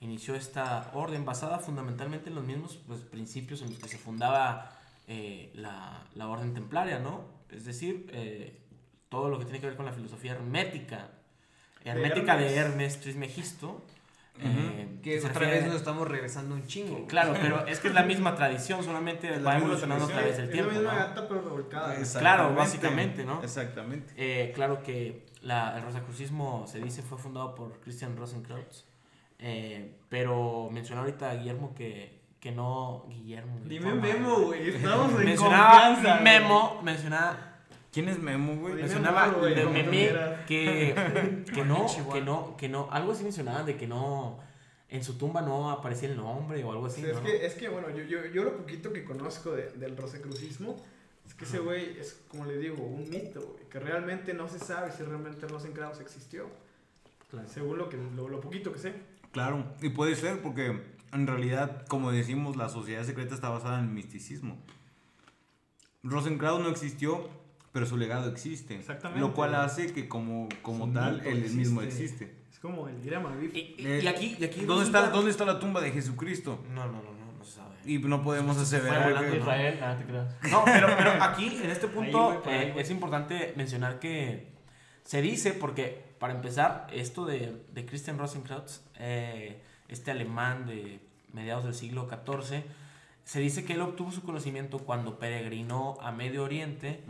inició 0.00 0.34
esta 0.34 0.90
orden 0.94 1.24
basada 1.24 1.58
fundamentalmente 1.60 2.28
en 2.28 2.34
los 2.34 2.44
mismos 2.44 2.78
pues, 2.86 3.00
principios 3.02 3.62
en 3.62 3.70
los 3.70 3.78
que 3.78 3.88
se 3.88 3.98
fundaba 3.98 4.78
eh, 5.08 5.50
la, 5.54 6.06
la 6.14 6.28
orden 6.28 6.54
templaria, 6.54 6.98
¿no? 6.98 7.24
Es 7.50 7.64
decir, 7.64 8.08
eh, 8.12 8.58
todo 9.08 9.28
lo 9.28 9.38
que 9.38 9.44
tiene 9.44 9.60
que 9.60 9.66
ver 9.66 9.76
con 9.76 9.84
la 9.86 9.92
filosofía 9.92 10.32
hermética, 10.32 11.10
hermética 11.84 12.36
de 12.36 12.46
Hermes. 12.54 12.56
Hermes 12.72 13.00
Trismegisto. 13.00 13.82
eh, 14.40 14.98
Que 15.02 15.18
otra 15.18 15.28
refiere- 15.32 15.50
vez 15.58 15.66
nos 15.66 15.76
estamos 15.76 16.08
regresando 16.08 16.54
un 16.54 16.66
chingo. 16.66 17.06
Claro, 17.08 17.34
pero 17.40 17.66
es 17.66 17.80
que 17.80 17.88
es 17.88 17.94
la 17.94 18.04
misma 18.04 18.34
tradición, 18.34 18.82
solamente 18.82 19.28
la 19.38 19.50
va 19.50 19.58
evolucionando 19.58 20.06
a 20.06 20.08
través 20.08 20.36
del 20.38 20.46
es 20.46 20.52
tiempo. 20.52 20.70
la 20.72 20.78
misma 20.78 20.92
¿no? 20.94 20.98
gata 20.98 21.28
pero 21.28 21.42
revolcada. 21.42 21.96
Claro, 22.18 22.54
básicamente, 22.54 23.24
¿no? 23.24 23.42
Exactamente. 23.42 24.14
Eh, 24.16 24.52
claro 24.54 24.82
que 24.82 25.26
la- 25.42 25.76
el 25.76 25.82
rosacrucismo 25.82 26.66
se 26.66 26.80
dice 26.80 27.02
fue 27.02 27.18
fundado 27.18 27.54
por 27.54 27.80
Christian 27.80 28.16
Rosenkrantz, 28.16 28.84
eh, 29.38 29.98
pero 30.08 30.70
mencionó 30.72 31.02
ahorita 31.02 31.30
a 31.30 31.34
Guillermo 31.34 31.74
que, 31.74 32.21
que 32.42 32.50
no. 32.50 33.06
Guillermo. 33.08 33.60
Dime 33.64 33.94
Memo, 33.94 34.40
güey. 34.40 34.68
Estamos 34.70 35.12
en 35.12 35.24
Mencionaba 35.24 35.86
confianza. 35.94 36.10
güey. 36.20 36.24
Memo, 36.24 36.80
mencionaba, 36.82 37.48
¿Quién 37.92 38.08
es 38.08 38.18
Memo, 38.18 38.56
güey? 38.56 38.72
Dime 38.74 38.82
mencionaba 38.82 39.26
Memo, 39.26 39.38
güey, 39.38 39.54
de 39.54 39.64
Meme 39.66 40.08
que, 40.48 41.44
que 41.54 41.64
no, 41.64 41.86
que 42.12 42.20
no, 42.20 42.56
que 42.56 42.68
no, 42.68 42.88
algo 42.90 43.12
así 43.12 43.22
mencionaba 43.22 43.62
de 43.62 43.76
que 43.76 43.86
no, 43.86 44.40
en 44.88 45.04
su 45.04 45.16
tumba 45.18 45.40
no 45.42 45.70
aparecía 45.70 46.08
el 46.08 46.16
nombre 46.16 46.64
o 46.64 46.72
algo 46.72 46.86
así. 46.86 47.00
Sí, 47.02 47.06
es, 47.08 47.14
¿no? 47.14 47.22
que, 47.22 47.46
es 47.46 47.54
que, 47.54 47.68
bueno, 47.68 47.90
yo, 47.90 48.02
yo, 48.02 48.26
yo 48.26 48.42
lo 48.42 48.56
poquito 48.56 48.92
que 48.92 49.04
conozco 49.04 49.52
de- 49.52 49.70
del 49.72 49.96
rosacrucismo 49.96 50.76
es 51.26 51.34
que 51.34 51.44
ese 51.44 51.60
güey 51.60 51.96
es, 52.00 52.20
como 52.28 52.44
le 52.46 52.58
digo, 52.58 52.82
un 52.82 53.08
mito, 53.08 53.40
güey, 53.40 53.68
que 53.70 53.78
realmente 53.78 54.34
no 54.34 54.48
se 54.48 54.58
sabe 54.58 54.90
si 54.90 55.02
realmente 55.04 55.46
Rosenkraus 55.46 56.00
existió, 56.00 56.46
Claro. 57.30 57.46
según 57.48 57.78
lo, 57.78 57.88
que, 57.88 57.96
lo, 58.16 58.28
lo 58.28 58.40
poquito 58.40 58.72
que 58.72 58.78
sé. 58.80 58.92
Claro, 59.32 59.64
y 59.80 59.88
puede 59.90 60.14
ser 60.16 60.40
porque 60.42 60.91
en 61.12 61.26
realidad, 61.26 61.86
como 61.86 62.10
decimos, 62.10 62.56
la 62.56 62.68
sociedad 62.68 63.04
secreta 63.04 63.34
está 63.34 63.48
basada 63.50 63.78
en 63.78 63.84
el 63.86 63.90
misticismo. 63.90 64.58
Rosenkraus 66.02 66.60
no 66.60 66.68
existió, 66.68 67.28
pero 67.72 67.86
su 67.86 67.96
legado 67.96 68.30
existe. 68.30 68.76
Exactamente. 68.76 69.20
Lo 69.20 69.34
cual 69.34 69.54
hace 69.54 69.92
que 69.92 70.08
como, 70.08 70.48
como 70.62 70.90
tal, 70.92 71.24
él 71.26 71.50
mismo 71.50 71.80
existe. 71.82 72.24
existe. 72.24 72.42
Es 72.52 72.58
como 72.58 72.88
el 72.88 73.04
ir 73.04 73.14
a 73.14 73.20
Maviv. 73.20 73.54
Y, 73.54 73.74
y- 73.78 73.86
Eh, 73.86 74.00
y 74.02 74.06
aquí, 74.06 74.36
y 74.38 74.44
aquí 74.44 74.64
¿Dónde 74.64 74.84
está, 74.84 75.08
¿Dónde 75.10 75.30
está 75.30 75.44
la 75.44 75.58
tumba 75.58 75.80
de 75.80 75.90
Jesucristo? 75.92 76.64
No, 76.74 76.86
no, 76.86 76.92
no, 77.02 77.12
no, 77.12 77.32
no 77.38 77.44
se 77.44 77.52
sabe. 77.56 77.76
Y 77.84 77.98
no 77.98 78.22
podemos 78.22 78.56
aseverar 78.58 79.08
volando 79.10 79.30
que- 79.32 79.38
Israel, 79.38 79.76
nada 79.80 79.96
te 79.96 80.04
creas. 80.04 80.26
No, 80.50 80.64
pero, 80.64 80.88
pero 80.96 81.10
aquí, 81.22 81.46
en 81.62 81.70
este 81.70 81.88
punto, 81.88 82.42
Ahí, 82.46 82.52
eh, 82.54 82.74
es 82.78 82.90
importante 82.90 83.52
mencionar 83.56 83.98
que 84.00 84.52
se 85.04 85.22
dice, 85.22 85.52
porque 85.52 86.02
para 86.18 86.34
empezar, 86.34 86.86
esto 86.92 87.24
de, 87.26 87.64
de 87.72 87.86
Christian 87.86 88.18
Rosenkrantz, 88.18 88.80
eh, 88.98 89.62
este 89.92 90.10
alemán 90.10 90.66
de 90.66 91.00
mediados 91.32 91.64
del 91.64 91.74
siglo 91.74 92.08
XIV, 92.08 92.62
se 93.24 93.38
dice 93.38 93.64
que 93.64 93.74
él 93.74 93.80
obtuvo 93.82 94.10
su 94.10 94.22
conocimiento 94.22 94.78
cuando 94.78 95.18
peregrinó 95.20 95.96
a 96.00 96.10
Medio 96.10 96.42
Oriente 96.42 97.04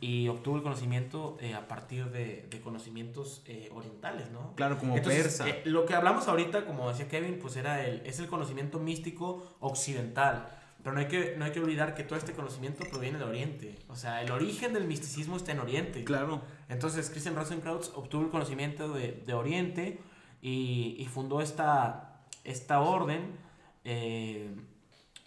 y 0.00 0.26
obtuvo 0.28 0.56
el 0.56 0.62
conocimiento 0.62 1.38
eh, 1.40 1.54
a 1.54 1.68
partir 1.68 2.06
de, 2.10 2.46
de 2.50 2.60
conocimientos 2.60 3.42
eh, 3.46 3.70
orientales, 3.72 4.30
¿no? 4.32 4.52
Claro, 4.56 4.78
como 4.78 4.96
Entonces, 4.96 5.22
persa. 5.22 5.48
eh, 5.48 5.62
lo 5.64 5.86
que 5.86 5.94
hablamos 5.94 6.26
ahorita, 6.26 6.66
como 6.66 6.88
decía 6.88 7.08
Kevin, 7.08 7.38
pues 7.40 7.54
era 7.56 7.86
el, 7.86 8.02
es 8.04 8.18
el 8.18 8.26
conocimiento 8.26 8.80
místico 8.80 9.56
occidental. 9.60 10.48
Pero 10.82 10.92
no 10.92 11.00
hay, 11.00 11.06
que, 11.06 11.34
no 11.38 11.46
hay 11.46 11.52
que 11.52 11.60
olvidar 11.60 11.94
que 11.94 12.02
todo 12.02 12.18
este 12.18 12.32
conocimiento 12.32 12.84
proviene 12.90 13.16
de 13.18 13.24
Oriente. 13.24 13.78
O 13.88 13.96
sea, 13.96 14.20
el 14.22 14.30
origen 14.32 14.74
del 14.74 14.84
misticismo 14.86 15.36
está 15.36 15.52
en 15.52 15.60
Oriente. 15.60 16.04
claro. 16.04 16.42
Entonces, 16.68 17.08
Christian 17.10 17.36
Rosenkrantz 17.36 17.90
obtuvo 17.94 18.22
el 18.24 18.30
conocimiento 18.30 18.92
de, 18.92 19.22
de 19.24 19.32
Oriente 19.34 19.98
y, 20.42 20.96
y 20.98 21.06
fundó 21.06 21.40
esta, 21.40 22.13
esta 22.44 22.80
orden 22.80 23.36
eh, 23.84 24.48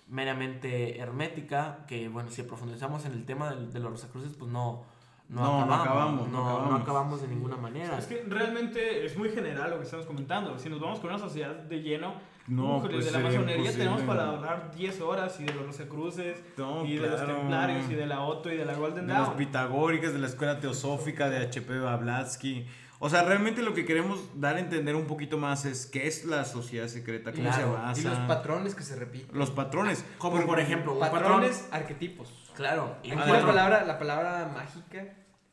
meramente 0.10 1.00
hermética, 1.00 1.80
que, 1.88 2.08
bueno, 2.10 2.30
si 2.32 2.44
profundizamos 2.44 3.06
en 3.06 3.12
el 3.14 3.26
tema 3.26 3.50
del- 3.50 3.72
de, 3.74 3.80
los 3.80 3.92
Rosacruces, 3.92 4.34
pues 4.38 4.50
no, 4.52 4.84
no, 5.30 5.42
No, 5.42 5.66
no 5.66 5.74
acabamos, 5.74 5.82
acabamos, 5.88 6.28
no 6.30 6.38
no, 6.38 6.44
no 6.44 6.50
acabamos. 6.56 6.82
acabamos 6.82 7.22
de 7.22 7.28
ninguna 7.28 7.58
manera. 7.58 7.98
Es 7.98 8.06
que 8.06 8.24
realmente 8.28 9.06
es 9.06 9.18
muy 9.18 9.30
general 9.30 9.72
lo 9.72 9.78
que 9.80 9.84
estamos 9.84 10.06
comentando. 10.06 10.58
Si 10.58 10.70
nos 10.70 10.80
vamos 10.80 11.00
con 11.02 11.10
una 11.10 11.20
sociedad 11.20 11.54
de 11.56 11.82
lleno, 11.82 12.14
No, 12.48 12.82
pues 12.82 13.04
de 13.06 13.12
la 13.12 13.20
masonería 13.20 13.72
tenemos 13.74 14.02
para 14.04 14.30
hablar 14.30 14.72
10 14.74 15.02
horas 15.02 15.38
y 15.42 15.44
de 15.44 15.54
los 15.54 15.66
Rosacruces 15.66 16.42
No, 16.56 16.86
y 16.86 16.96
de 16.96 17.10
los 17.10 17.26
templarios 17.26 17.90
y 17.92 17.96
de 17.96 18.06
la 18.06 18.22
Otto 18.22 18.50
y 18.50 18.56
de 18.56 18.64
la 18.64 18.76
Golden 18.76 19.06
de 19.08 19.12
las 19.14 19.24
Dawn. 19.26 19.38
pitagóricas, 19.38 20.14
de 20.14 20.20
la 20.20 20.28
escuela 20.28 20.62
teosófica, 20.62 21.30
de 21.30 21.40
H.P. 21.40 21.78
Blavatsky. 21.78 22.66
O 23.00 23.10
sea, 23.10 23.24
realmente 23.24 23.62
lo 23.62 23.74
que 23.74 23.86
queremos 23.86 24.20
dar 24.36 24.56
a 24.56 24.60
entender 24.60 24.96
un 24.96 25.06
poquito 25.06 25.38
más 25.38 25.66
es 25.66 25.86
qué 25.86 26.08
es 26.08 26.26
la 26.26 26.46
sociedad 26.46 26.88
secreta, 26.88 27.32
cómo 27.32 27.44
Claro, 27.44 27.58
se 27.58 27.66
basa. 27.66 28.02
Y 28.02 28.04
los 28.06 28.20
patrones 28.20 28.76
que 28.76 28.84
se 28.84 28.96
repiten. 28.96 29.38
Los 29.38 29.52
patrones. 29.52 30.04
Como 30.18 30.44
por 30.46 30.60
ejemplo, 30.60 30.94
un 30.94 31.00
patrón. 31.00 31.22
Patrones, 31.22 31.68
arquetipos. 31.72 32.34
Claro, 32.56 32.98
y 33.04 33.12
Aquí 33.12 33.30
la 33.30 33.46
palabra, 33.46 33.84
la 33.86 34.00
palabra 34.00 34.52
mágica. 34.54 35.06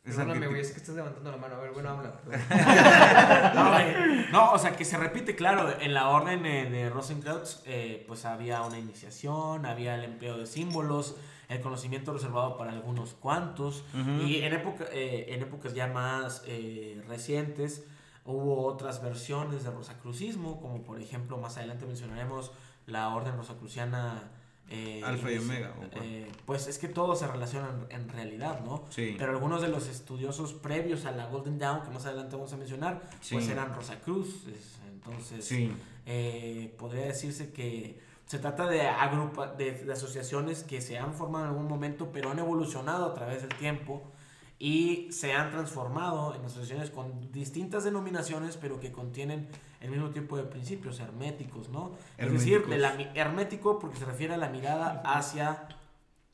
Es 0.05 0.17
Perdóname, 0.17 0.49
güey, 0.49 0.61
es 0.61 0.71
que 0.71 0.77
estás 0.79 0.95
levantando 0.95 1.31
la 1.31 1.39
mano. 1.39 1.55
A 1.55 1.61
ver, 1.61 1.73
bueno, 1.73 1.89
habla. 1.89 2.13
No, 4.33 4.53
o 4.53 4.59
sea, 4.59 4.77
que 4.77 4.85
se 4.85 4.99
repite, 4.99 5.35
claro, 5.35 5.81
en 5.81 5.95
la 5.95 6.11
orden 6.11 6.45
eh, 6.45 6.69
de 6.69 6.91
Rosenkrantz, 6.91 7.63
eh, 7.65 8.05
pues 8.07 8.27
había 8.27 8.61
una 8.63 8.79
iniciación, 8.79 9.65
había 9.65 9.95
el 9.95 10.05
empleo 10.05 10.37
de 10.37 10.47
símbolos, 10.47 11.17
el 11.49 11.61
conocimiento 11.61 12.13
reservado 12.13 12.57
para 12.57 12.73
algunos 12.73 13.15
cuantos, 13.15 13.85
y 14.27 14.39
en, 14.43 14.53
época, 14.55 14.85
eh, 14.93 15.27
en 15.29 15.43
épocas 15.43 15.75
ya 15.75 15.87
más 15.87 16.43
eh, 16.47 17.03
recientes 17.07 17.85
hubo 18.27 18.65
otras 18.67 19.03
versiones 19.03 19.65
de 19.65 19.71
rosacrucismo, 19.71 20.61
como 20.61 20.83
por 20.83 21.01
ejemplo, 21.01 21.37
más 21.39 21.57
adelante 21.59 21.85
mencionaremos 21.87 22.53
la 22.87 23.15
orden 23.15 23.37
rosacruciana. 23.37 24.31
eh, 24.71 25.03
Alfa 25.05 25.31
y 25.31 25.37
Omega, 25.37 25.75
eh, 26.03 26.27
pues 26.47 26.67
es 26.69 26.79
que 26.79 26.89
todos 26.89 27.19
se 27.19 27.27
relacionan 27.27 27.87
en 27.91 28.09
realidad, 28.09 28.61
¿no? 28.65 28.83
Sí. 28.89 29.15
Pero 29.19 29.33
algunos 29.33 29.61
de 29.61 29.69
los 29.69 29.89
estudiosos 29.89 30.55
previos 30.55 31.05
a 31.05 31.13
la 31.13 31.27
Golden 31.27 31.59
Dawn, 31.59 31.83
que 31.83 31.91
más 31.91 32.07
adelante 32.07 32.35
vamos 32.37 32.51
a 32.55 32.57
mencionar, 32.57 33.03
pues 33.31 33.47
eran 33.49 33.75
Rosacruces. 33.75 34.79
Entonces, 34.91 35.45
Sí. 35.45 35.71
eh, 36.07 36.75
podría 36.79 37.05
decirse 37.05 37.53
que 37.53 38.01
se 38.27 38.39
trata 38.39 38.67
de, 38.67 38.87
agrupa 38.87 39.49
de, 39.49 39.73
de 39.73 39.93
asociaciones 39.93 40.63
que 40.63 40.81
se 40.81 40.99
han 40.99 41.15
formado 41.15 41.45
en 41.45 41.51
algún 41.51 41.69
momento, 41.69 42.11
pero 42.13 42.31
han 42.31 42.39
evolucionado 42.39 43.07
a 43.07 43.15
través 43.15 43.43
del 43.43 43.55
tiempo 43.57 44.13
y 44.59 45.09
se 45.11 45.33
han 45.33 45.51
transformado 45.51 46.35
en 46.35 46.45
asociaciones 46.45 46.91
con 46.91 47.31
distintas 47.33 47.85
denominaciones, 47.85 48.57
pero 48.57 48.81
que 48.81 48.93
contienen 48.93 49.49
el 49.81 49.91
mismo 49.91 50.11
tipo 50.11 50.37
de 50.37 50.45
principios 50.45 51.01
herméticos, 51.01 51.69
¿no? 51.69 51.93
Es 52.17 52.33
decir, 52.33 52.67
de 52.67 52.79
la 52.79 52.95
hermético 53.15 53.79
porque 53.79 53.99
se 53.99 54.05
refiere 54.05 54.35
a 54.35 54.39
la 54.39 54.49
mirada 54.49 55.03
hacia, 55.05 55.69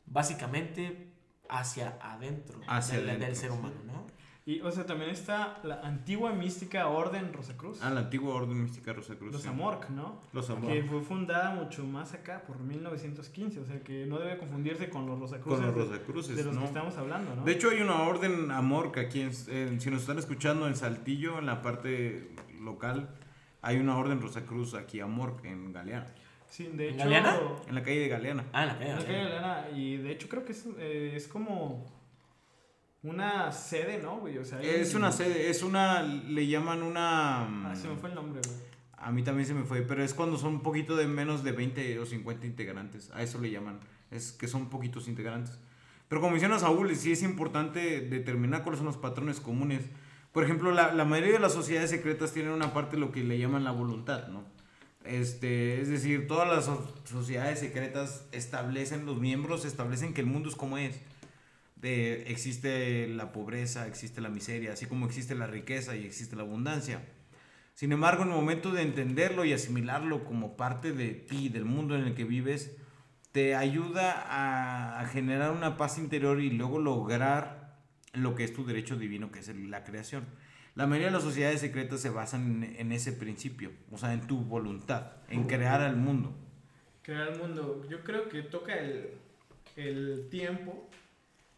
básicamente, 0.07 1.13
hacia 1.49 1.99
adentro, 2.01 2.61
Hacia 2.69 3.01
del, 3.01 3.19
del 3.19 3.35
ser 3.35 3.51
humano, 3.51 3.75
¿no? 3.85 3.90
Y, 4.47 4.61
o 4.63 4.71
sea, 4.73 4.87
también 4.87 5.11
está 5.11 5.59
la 5.63 5.81
antigua 5.83 6.33
mística 6.33 6.89
Orden 6.89 7.33
Rosacruz. 7.33 7.79
Ah, 7.83 7.91
la 7.91 8.01
antigua 8.01 8.35
orden 8.35 8.63
mística 8.63 8.93
Rosacruz. 8.93 9.33
los 9.33 9.43
sí. 9.43 9.49
Amorc, 9.49 9.91
¿no? 9.91 10.19
Los 10.33 10.47
Que 10.47 10.53
Amorc. 10.55 10.87
fue 10.89 11.03
fundada 11.03 11.55
mucho 11.55 11.85
más 11.85 12.15
acá, 12.15 12.43
por 12.47 12.59
1915. 12.59 13.61
O 13.61 13.65
sea, 13.67 13.81
que 13.81 14.07
no 14.07 14.19
debe 14.19 14.39
confundirse 14.39 14.89
con 14.89 15.07
los 15.07 15.21
Rosacruces. 15.21 15.59
Con 15.61 15.67
los 15.67 15.75
de- 15.91 15.97
Rosacruces, 15.99 16.37
De 16.37 16.45
los 16.45 16.55
¿no? 16.55 16.61
que 16.63 16.67
estamos 16.67 16.97
hablando, 16.97 17.37
¿no? 17.37 17.45
De 17.45 17.53
hecho, 17.53 17.69
hay 17.71 17.81
una 17.83 18.03
orden 18.03 18.51
Amorc 18.51 18.97
aquí, 18.99 19.21
en, 19.21 19.31
en- 19.49 19.81
si 19.81 19.91
nos 19.91 20.01
están 20.01 20.19
escuchando 20.19 20.67
en 20.67 20.75
Saltillo, 20.75 21.39
en 21.39 21.47
la 21.47 21.61
parte 21.63 22.31
local, 22.61 23.11
hay 23.63 23.77
una 23.77 23.97
orden 23.99 24.21
Rosacruz 24.23 24.73
aquí, 24.75 25.01
Amorc, 25.01 25.45
en 25.45 25.73
Galeana. 25.73 26.09
sí, 26.49 26.65
de 26.65 26.89
¿En 26.89 26.95
hecho. 26.95 27.05
Galeana? 27.05 27.37
En 27.69 27.75
la 27.75 27.83
calle 27.83 28.01
de 28.01 28.09
Galeana. 28.09 28.45
Ah, 28.55 28.63
en 28.63 28.69
la 28.69 28.79
calle. 28.79 28.91
en 28.91 28.97
la 28.97 29.05
calle 29.05 29.19
Galeana, 29.19 29.69
y 29.77 29.97
de 29.99 30.11
hecho 30.13 30.29
creo 30.29 30.45
que 30.47 30.53
es, 30.53 30.67
eh, 30.79 31.13
es 31.15 31.29
como 31.29 31.85
una 33.03 33.51
sede, 33.53 33.99
¿no, 34.03 34.19
güey? 34.19 34.39
O 34.39 34.45
sea, 34.45 34.61
Es 34.61 34.91
un- 34.95 35.03
una 35.03 35.13
sede, 35.13 35.49
es 35.51 35.63
una, 35.63 36.03
le 36.03 36.47
llaman 36.47 36.83
una... 36.83 37.71
Ah, 37.71 37.75
se 37.77 37.89
me 37.89 37.97
fue 37.97 38.11
el 38.11 38.15
nombre, 38.15 38.41
güey. 38.47 38.61
A 38.99 39.11
mí 39.13 39.23
también 39.23 39.47
se 39.47 39.55
me 39.55 39.65
fue, 39.65 39.81
pero 39.83 40.05
es 40.05 40.13
cuando 40.13 40.37
son 40.37 40.55
un 40.55 40.61
poquito 40.63 40.95
de 40.97 41.07
menos 41.07 41.43
de 41.43 41.53
20 41.53 41.99
o 41.99 42.05
50 42.05 42.47
integrantes. 42.47 43.11
A 43.15 43.23
eso 43.23 43.41
le 43.41 43.51
llaman. 43.51 43.81
Es 44.11 44.33
que 44.33 44.47
son 44.47 44.69
poquitos 44.69 45.09
integrantes. 45.09 45.59
Pero 46.09 46.21
como 46.21 46.33
menciona 46.33 46.59
Saúl, 46.59 46.95
sí 46.97 47.13
es 47.13 47.23
importante 47.23 48.01
determinar 48.03 48.63
cuáles 48.63 48.79
son 48.79 48.87
los 48.87 48.99
patrones 48.99 49.41
comunes. 49.41 49.83
Por 50.33 50.45
ejemplo, 50.45 50.71
la, 50.73 50.93
la 50.93 51.07
mayoría 51.07 51.33
de 51.35 51.39
las 51.39 51.55
sociedades 51.55 51.89
secretas 51.89 52.33
tienen 52.33 52.53
una 52.53 52.75
parte 52.75 52.97
de 52.97 53.01
lo 53.01 53.11
que 53.11 53.25
le 53.25 53.39
llaman 53.39 53.65
la 53.65 53.71
voluntad, 53.71 54.29
¿no? 54.29 54.45
Este, 55.05 55.81
es 55.81 55.89
decir, 55.89 56.27
todas 56.27 56.47
las 56.49 56.67
so- 56.67 56.95
sociedades 57.05 57.59
secretas 57.61 58.27
establecen, 58.33 59.07
los 59.07 59.19
miembros 59.19 59.65
establecen 59.65 60.13
que 60.13 60.21
el 60.21 60.27
mundo 60.27 60.51
es 60.51 60.57
como 60.57 60.77
es. 60.77 61.01
De, 61.81 62.31
existe 62.31 63.09
la 63.09 63.33
pobreza, 63.33 63.87
existe 63.87 64.21
la 64.21 64.29
miseria, 64.29 64.75
así 64.75 64.87
como 64.87 65.07
existe 65.07 65.35
la 65.35 65.47
riqueza 65.47 65.97
y 65.97 66.05
existe 66.05 66.37
la 66.37 66.43
abundancia. 66.43 67.03
Sin 67.75 67.93
embargo, 67.93 68.25
en 68.25 68.29
el 68.29 68.35
momento 68.35 68.73
de 68.73 68.83
entenderlo 68.83 69.47
y 69.47 69.55
asimilarlo 69.55 70.25
como 70.25 70.57
parte 70.57 70.93
de 70.93 71.15
ti, 71.15 71.49
del 71.49 71.65
mundo 71.65 71.97
en 71.97 72.03
el 72.03 72.15
que 72.15 72.25
vives, 72.25 72.77
te 73.33 73.55
ayuda 73.55 75.01
a, 75.01 75.07
generar 75.07 75.53
una 75.53 75.79
paz 75.79 75.97
interior 75.97 76.41
y 76.43 76.51
luego 76.51 76.79
lograr 76.79 77.79
lo 78.13 78.35
que 78.35 78.45
es 78.45 78.53
tu 78.53 78.67
derecho 78.67 78.97
divino, 78.97 79.33
que 79.33 79.39
es 79.39 79.49
la 79.57 79.85
creación. 79.85 80.27
La 80.75 80.87
mayoría 80.87 81.07
de 81.07 81.15
las 81.15 81.23
sociedades 81.23 81.61
secretas 81.61 82.01
se 82.01 82.11
basan 82.11 82.65
en, 82.65 82.77
en 82.77 82.93
ese 82.93 83.13
principio, 83.13 83.73
o 83.91 83.97
sea, 83.97 84.13
en 84.13 84.27
tu 84.27 84.39
voluntad, 84.39 85.13
en 85.31 85.45
crear 85.45 85.81
al 85.81 85.97
mundo. 85.97 86.37
Crear 87.03 87.29
el 87.29 87.39
mundo. 87.39 87.87
Yo 87.89 88.05
creo 88.05 88.29
que 88.29 88.43
toca 88.43 88.75
el, 88.75 89.15
el 89.77 90.29
tiempo 90.29 90.90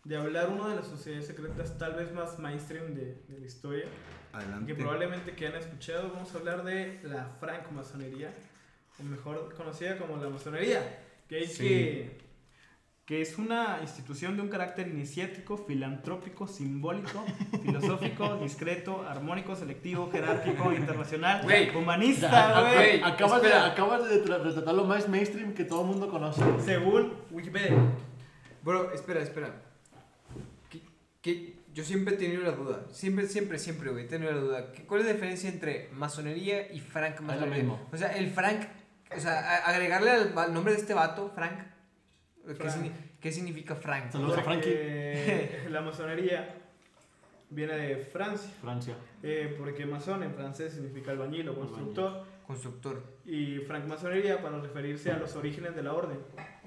de 0.05 0.17
hablar 0.17 0.49
una 0.49 0.69
de 0.69 0.77
las 0.77 0.87
sociedades 0.89 1.27
secretas 1.27 1.79
tal 1.79 1.95
vez 1.95 2.13
más 2.13 2.39
mainstream 2.39 2.95
de, 2.95 3.23
de 3.29 3.39
la 3.39 3.47
historia. 3.47 3.85
Adelante. 4.33 4.67
Que 4.67 4.75
probablemente 4.81 5.33
que 5.35 5.47
han 5.47 5.55
escuchado. 5.55 6.11
Vamos 6.13 6.35
a 6.35 6.39
hablar 6.39 6.65
de 6.65 7.01
la 7.05 7.27
francmasonería, 7.39 8.33
o 8.99 9.03
mejor 9.05 9.55
conocida 9.55 9.99
como 9.99 10.17
la 10.17 10.29
masonería. 10.31 11.01
Que 11.29 11.45
es 11.45 11.55
Sí. 11.55 11.63
que, 11.69 12.19
que 13.07 13.21
es 13.23 13.39
una 13.39 13.79
institución 13.83 14.37
de 14.37 14.43
un 14.43 14.49
carácter 14.49 14.89
iniciático, 14.89 15.57
filantrópico, 15.57 16.47
simbólico, 16.49 17.25
filosófico, 17.63 18.37
discreto, 18.39 19.03
armónico, 19.09 19.55
selectivo, 19.55 20.11
jerárquico, 20.11 20.73
internacional, 20.77 21.43
Güey. 21.45 21.75
humanista, 21.77 22.31
Ya, 22.31 22.75
güey. 22.75 23.03
acabas, 23.03 23.43
de, 23.43 23.53
acabas 23.53 24.09
de 24.09 24.25
tra- 24.25 24.43
retratar 24.43 24.75
lo 24.75 24.85
más 24.85 25.09
mainstream 25.09 25.53
que 25.55 25.65
todo 25.65 25.83
el 25.83 25.87
mundo 25.89 26.09
conoce. 26.11 26.43
Según 26.65 27.13
Wikipedia. 27.31 27.77
Bro, 28.63 28.93
espera, 28.93 29.21
espera. 29.21 29.55
Que, 31.23 31.55
yo 31.73 31.85
siempre 31.85 32.15
he 32.15 32.19
tenido 32.19 32.43
la 32.43 32.51
duda. 32.53 32.85
Siempre, 32.91 33.27
siempre, 33.27 33.59
siempre, 33.59 33.91
güey. 33.91 34.05
He 34.05 34.09
tenido 34.09 34.33
la 34.33 34.41
duda. 34.41 34.73
¿Qué- 34.73 34.85
¿Cuál 34.85 35.01
es 35.01 35.07
la 35.07 35.13
diferencia 35.15 35.49
entre 35.49 35.89
masonería 35.93 36.71
y 36.73 36.81
francmasonería? 36.81 37.57
mismo. 37.57 37.89
O 37.93 37.97
sea, 37.97 38.09
el 38.17 38.31
franc. 38.31 38.65
O 39.17 39.21
sea, 39.21 39.59
agregarle 39.67 40.11
al, 40.11 40.37
al 40.39 40.53
nombre 40.53 40.75
de 40.75 40.81
este 40.81 40.95
vato, 40.95 41.31
franc. 41.35 41.59
¿Qué, 42.47 42.55
Frank. 42.57 42.75
signi- 42.77 42.93
qué 43.21 43.31
significa 43.33 43.75
franc? 43.77 44.11
Saludos 44.11 44.39
a 44.39 44.43
Frankie. 44.43 45.49
La 45.71 45.81
masonería 45.81 46.57
viene 47.51 47.75
de 47.77 47.97
Francia. 47.99 48.51
Francia. 48.61 48.95
eh, 49.23 49.55
porque 49.59 49.87
masón 49.87 50.23
en 50.25 50.35
francés 50.35 50.73
significa 50.73 51.13
albañil 51.13 51.49
o 51.51 51.55
constructor. 51.55 52.25
Constructor. 52.47 53.03
Y 53.25 53.59
francmasonería 53.59 54.43
para 54.43 54.59
referirse 54.59 55.13
a 55.13 55.17
los 55.19 55.37
orígenes 55.37 55.77
de 55.77 55.83
la 55.85 55.93
orden. 55.95 56.19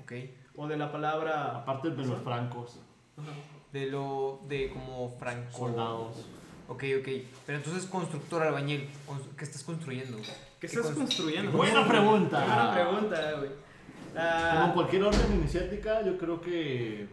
Ok. 0.02 0.14
O 0.56 0.68
de 0.68 0.78
la 0.78 0.92
palabra. 0.92 1.58
Aparte 1.58 1.90
de 1.90 2.06
los 2.06 2.22
francos, 2.22 2.80
Ajá. 3.18 3.32
De 3.76 3.88
lo. 3.88 4.40
de 4.48 4.70
como 4.70 5.10
franco. 5.20 5.58
soldados. 5.58 6.26
Ok, 6.68 6.84
ok. 7.00 7.08
Pero 7.46 7.58
entonces, 7.58 7.86
constructor, 7.86 8.42
albañil. 8.42 8.88
¿Qué 9.38 9.44
estás 9.44 9.64
construyendo? 9.64 10.18
güey? 10.18 10.30
¿Qué 10.30 10.34
¿Qué 10.62 10.68
estás 10.68 10.92
cons- 10.92 10.96
construyendo? 10.96 11.52
Buena 11.52 11.88
pregunta. 11.88 12.40
Buena 12.46 12.74
pregunta, 12.74 13.32
güey. 13.40 13.50
Ah, 14.18 14.60
Como 14.62 14.74
cualquier 14.76 15.04
orden 15.04 15.34
iniciática, 15.40 16.02
yo 16.06 16.18
creo 16.18 16.40
que 16.40 17.06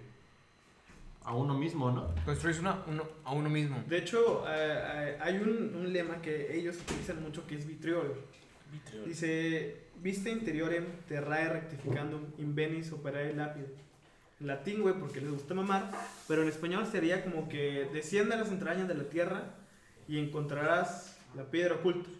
a 1.24 1.34
uno 1.34 1.54
mismo, 1.58 1.90
¿no? 1.90 2.14
Construís 2.24 2.60
una, 2.60 2.82
uno, 2.86 3.02
a 3.24 3.32
uno 3.32 3.48
mismo. 3.48 3.82
de 3.88 3.98
hecho, 3.98 4.44
eh, 4.48 5.18
hay 5.20 5.36
un, 5.38 5.74
un 5.74 5.92
lema 5.92 6.22
que 6.22 6.56
ellos 6.56 6.76
utilizan 6.76 7.20
mucho 7.22 7.44
que 7.46 7.56
es 7.56 7.66
vitriol. 7.66 8.14
Dice, 9.04 9.76
viste 9.96 10.30
interiorem 10.30 10.84
terrae 11.08 11.48
rectificandum 11.48 12.22
invenis 12.38 12.92
operae 12.92 13.34
lapide. 13.34 13.74
En 14.42 14.48
latín, 14.48 14.82
güey, 14.82 14.94
porque 14.98 15.20
les 15.20 15.30
gusta 15.30 15.54
mamar, 15.54 15.88
pero 16.26 16.42
en 16.42 16.48
español 16.48 16.84
sería 16.90 17.22
como 17.22 17.48
que 17.48 17.88
desciende 17.92 18.34
a 18.34 18.38
las 18.38 18.48
entrañas 18.48 18.88
de 18.88 18.94
la 18.94 19.04
tierra 19.04 19.44
y 20.08 20.18
encontrarás 20.18 21.16
la 21.36 21.44
piedra 21.44 21.76
oculta. 21.76 22.10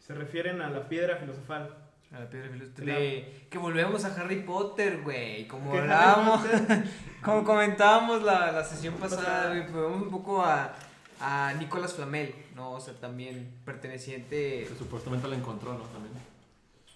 Se 0.00 0.14
refieren 0.14 0.62
a 0.62 0.70
la 0.70 0.88
piedra 0.88 1.16
filosofal. 1.18 1.76
A 2.10 2.20
la 2.20 2.30
piedra 2.30 2.48
filosofal. 2.48 2.86
De- 2.86 3.46
Que 3.50 3.58
volvemos 3.58 4.02
a 4.06 4.14
Harry 4.18 4.40
Potter, 4.44 5.02
güey. 5.02 5.46
Como 5.46 5.74
hablábamos, 5.74 6.40
como 7.22 7.44
comentábamos 7.44 8.22
la, 8.22 8.50
la 8.50 8.64
sesión 8.64 8.94
pasada, 8.94 9.48
güey. 9.50 9.70
Vamos 9.70 10.02
un 10.04 10.10
poco 10.10 10.42
a, 10.42 10.74
a 11.20 11.52
Nicolas 11.58 11.92
Flamel, 11.92 12.34
¿no? 12.56 12.72
O 12.72 12.80
sea, 12.80 12.94
también 12.94 13.52
perteneciente. 13.66 14.64
Que 14.68 14.74
supuestamente 14.78 15.28
la 15.28 15.36
encontró, 15.36 15.74
¿no? 15.74 15.84
También. 15.84 16.14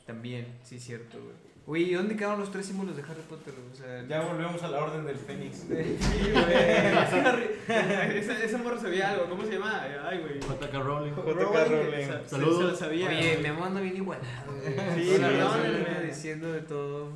También, 0.06 0.58
sí, 0.64 0.80
cierto, 0.80 1.18
güey. 1.18 1.34
Uy, 1.66 1.82
¿y 1.82 1.94
dónde 1.94 2.16
quedaron 2.16 2.38
los 2.38 2.52
tres 2.52 2.66
símbolos 2.66 2.96
de 2.96 3.02
Harry 3.02 3.22
Potter? 3.28 3.52
güey? 3.54 3.72
O 3.72 3.74
sea, 3.74 4.06
Ya 4.06 4.20
volvemos 4.20 4.62
a 4.62 4.68
la 4.68 4.84
orden 4.84 5.04
del 5.04 5.16
Fénix. 5.16 5.56
Sí, 5.66 6.30
güey. 6.32 8.18
ese, 8.18 8.44
ese 8.44 8.56
morro 8.58 8.80
sabía 8.80 9.10
algo. 9.10 9.28
¿Cómo 9.28 9.44
se 9.44 9.52
llama? 9.52 9.82
Ay, 10.08 10.20
güey. 10.20 10.40
J.K. 10.40 10.78
Rowling. 10.78 11.12
Rowling, 11.12 12.06
sa- 12.06 12.22
se- 12.22 12.28
Saludos. 12.28 12.58
Se 12.58 12.64
lo 12.64 12.76
sabía. 12.76 13.08
Oye, 13.08 13.36
güey. 13.36 13.52
me 13.52 13.62
ando 13.64 13.80
bien 13.80 13.96
igualado, 13.96 14.52
güey. 14.52 14.74
Sí, 14.94 15.16
sí 15.16 16.06
diciendo 16.06 16.52
de 16.52 16.60
todo. 16.60 17.08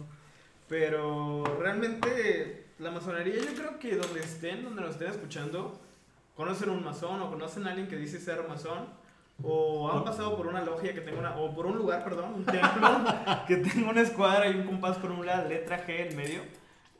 Pero 0.68 1.44
realmente 1.60 2.66
la 2.78 2.90
masonería 2.90 3.36
yo 3.36 3.54
creo 3.54 3.78
que 3.78 3.96
donde 3.96 4.20
estén, 4.20 4.62
donde 4.64 4.82
nos 4.82 4.92
estén 4.92 5.10
escuchando, 5.10 5.80
conocen 6.36 6.70
un 6.70 6.84
masón 6.84 7.20
o 7.22 7.30
conocen 7.30 7.66
a 7.66 7.70
alguien 7.70 7.88
que 7.88 7.96
dice 7.96 8.18
ser 8.20 8.46
masón 8.48 8.86
o 9.42 9.90
han 9.90 10.04
pasado 10.04 10.36
por 10.36 10.46
una 10.46 10.64
logia 10.64 10.94
que 10.94 11.00
tenga 11.00 11.18
una, 11.18 11.36
o 11.36 11.54
por 11.54 11.66
un 11.66 11.76
lugar, 11.76 12.04
perdón, 12.04 12.32
un 12.36 12.44
templo 12.44 13.04
que 13.46 13.56
tenga 13.56 13.90
una 13.90 14.00
escuadra 14.00 14.48
y 14.48 14.56
un 14.56 14.66
compás 14.66 14.98
con 14.98 15.12
una 15.12 15.44
letra 15.44 15.84
G 15.86 16.10
en 16.10 16.16
medio, 16.16 16.40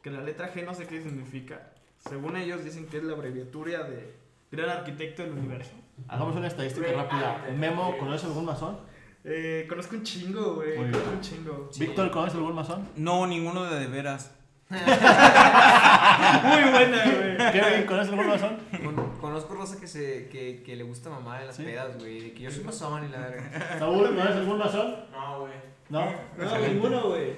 que 0.02 0.10
la 0.10 0.20
letra 0.20 0.52
G 0.52 0.64
no 0.64 0.74
sé 0.74 0.86
qué 0.86 1.02
significa. 1.02 1.72
Según 2.08 2.36
ellos 2.36 2.64
dicen 2.64 2.86
que 2.86 2.98
es 2.98 3.04
la 3.04 3.12
abreviatura 3.12 3.84
de 3.84 4.14
gran 4.50 4.70
arquitecto 4.70 5.22
del 5.22 5.32
universo. 5.32 5.72
Hagamos 6.08 6.34
una 6.36 6.46
estadística 6.46 6.90
rápida. 6.92 7.46
Memo, 7.56 7.96
¿conoces 7.98 8.26
algún 8.26 8.46
masón? 8.46 8.78
Eh, 9.22 9.66
conozco 9.68 9.96
un 9.96 10.02
chingo, 10.02 10.54
güey. 10.54 10.76
Conozco 10.76 11.10
un 11.10 11.20
chingo. 11.20 11.70
Víctor, 11.78 12.10
¿conoces 12.10 12.36
algún 12.36 12.54
masón? 12.54 12.88
No, 12.96 13.26
ninguno 13.26 13.64
de 13.64 13.80
de 13.80 13.86
veras. 13.86 14.34
Muy 14.70 16.70
buena, 16.70 17.04
güey. 17.04 17.36
Kevin, 17.52 17.86
¿conoces 17.86 18.10
algún 18.12 18.26
masón? 18.28 18.56
Con- 18.84 19.18
conozco 19.20 19.54
Rosa 19.54 19.80
que, 19.80 19.86
se, 19.88 20.28
que, 20.28 20.62
que 20.64 20.76
le 20.76 20.84
gusta 20.84 21.10
mamar 21.10 21.40
en 21.40 21.48
las 21.48 21.56
¿Sí? 21.56 21.64
pedas, 21.64 21.98
güey. 21.98 22.20
De 22.20 22.32
que 22.32 22.42
yo 22.44 22.50
soy 22.50 22.64
masón 22.64 23.04
y 23.04 23.08
la 23.08 23.18
verga. 23.18 23.76
Saúl, 23.78 24.06
¿conoces 24.08 24.36
algún 24.36 24.58
masón? 24.58 24.94
No, 25.12 25.40
güey. 25.40 25.52
No. 25.88 26.04
No, 26.38 26.58
ninguno, 26.58 27.08
güey. 27.08 27.32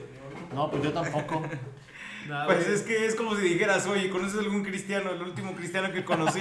No, 0.55 0.71
pues 0.71 0.83
yo 0.83 0.93
tampoco. 0.93 1.43
Nada, 2.29 2.47
Pues 2.47 2.65
güey. 2.65 2.75
es 2.75 2.83
que 2.83 3.07
es 3.07 3.15
como 3.15 3.35
si 3.35 3.43
dijeras, 3.43 3.87
oye, 3.87 4.09
¿conoces 4.11 4.39
algún 4.39 4.63
cristiano? 4.63 5.11
El 5.11 5.23
último 5.23 5.55
cristiano 5.55 5.93
que 5.93 6.05
conocí 6.05 6.41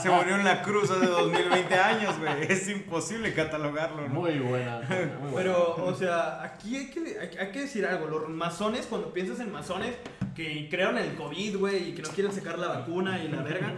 se 0.00 0.10
murió 0.10 0.36
en 0.36 0.44
la 0.44 0.62
cruz 0.62 0.90
hace 0.90 1.06
2020 1.06 1.74
años, 1.74 2.18
güey. 2.18 2.32
Es 2.48 2.68
imposible 2.68 3.32
catalogarlo, 3.34 4.02
¿no? 4.08 4.14
Muy 4.14 4.38
buena. 4.38 4.80
Muy 4.88 4.96
buena. 4.96 5.30
Pero, 5.36 5.76
o 5.84 5.94
sea, 5.94 6.42
aquí 6.42 6.76
hay 6.76 6.86
que, 6.90 7.00
hay, 7.18 7.36
hay 7.38 7.52
que 7.52 7.60
decir 7.60 7.86
algo. 7.86 8.06
Los 8.06 8.28
masones, 8.28 8.86
cuando 8.86 9.12
piensas 9.12 9.40
en 9.40 9.50
masones 9.52 9.94
que 10.34 10.68
crearon 10.70 10.98
el 10.98 11.14
COVID, 11.14 11.56
güey, 11.58 11.90
y 11.90 11.94
que 11.94 12.02
no 12.02 12.08
quieren 12.10 12.32
sacar 12.32 12.58
la 12.58 12.68
vacuna 12.68 13.22
y 13.22 13.28
la 13.28 13.42
verga. 13.42 13.72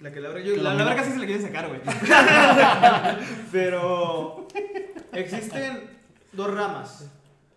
La 0.00 0.12
que 0.12 0.20
la 0.20 0.28
verga, 0.28 0.44
yo, 0.44 0.56
la, 0.62 0.74
verga 0.74 1.02
sí 1.02 1.10
se 1.10 1.18
la 1.18 1.26
quieren 1.26 1.42
sacar, 1.44 1.66
güey. 1.68 1.80
Pero 3.52 4.46
existen 5.12 5.90
dos 6.32 6.54
ramas. 6.54 7.10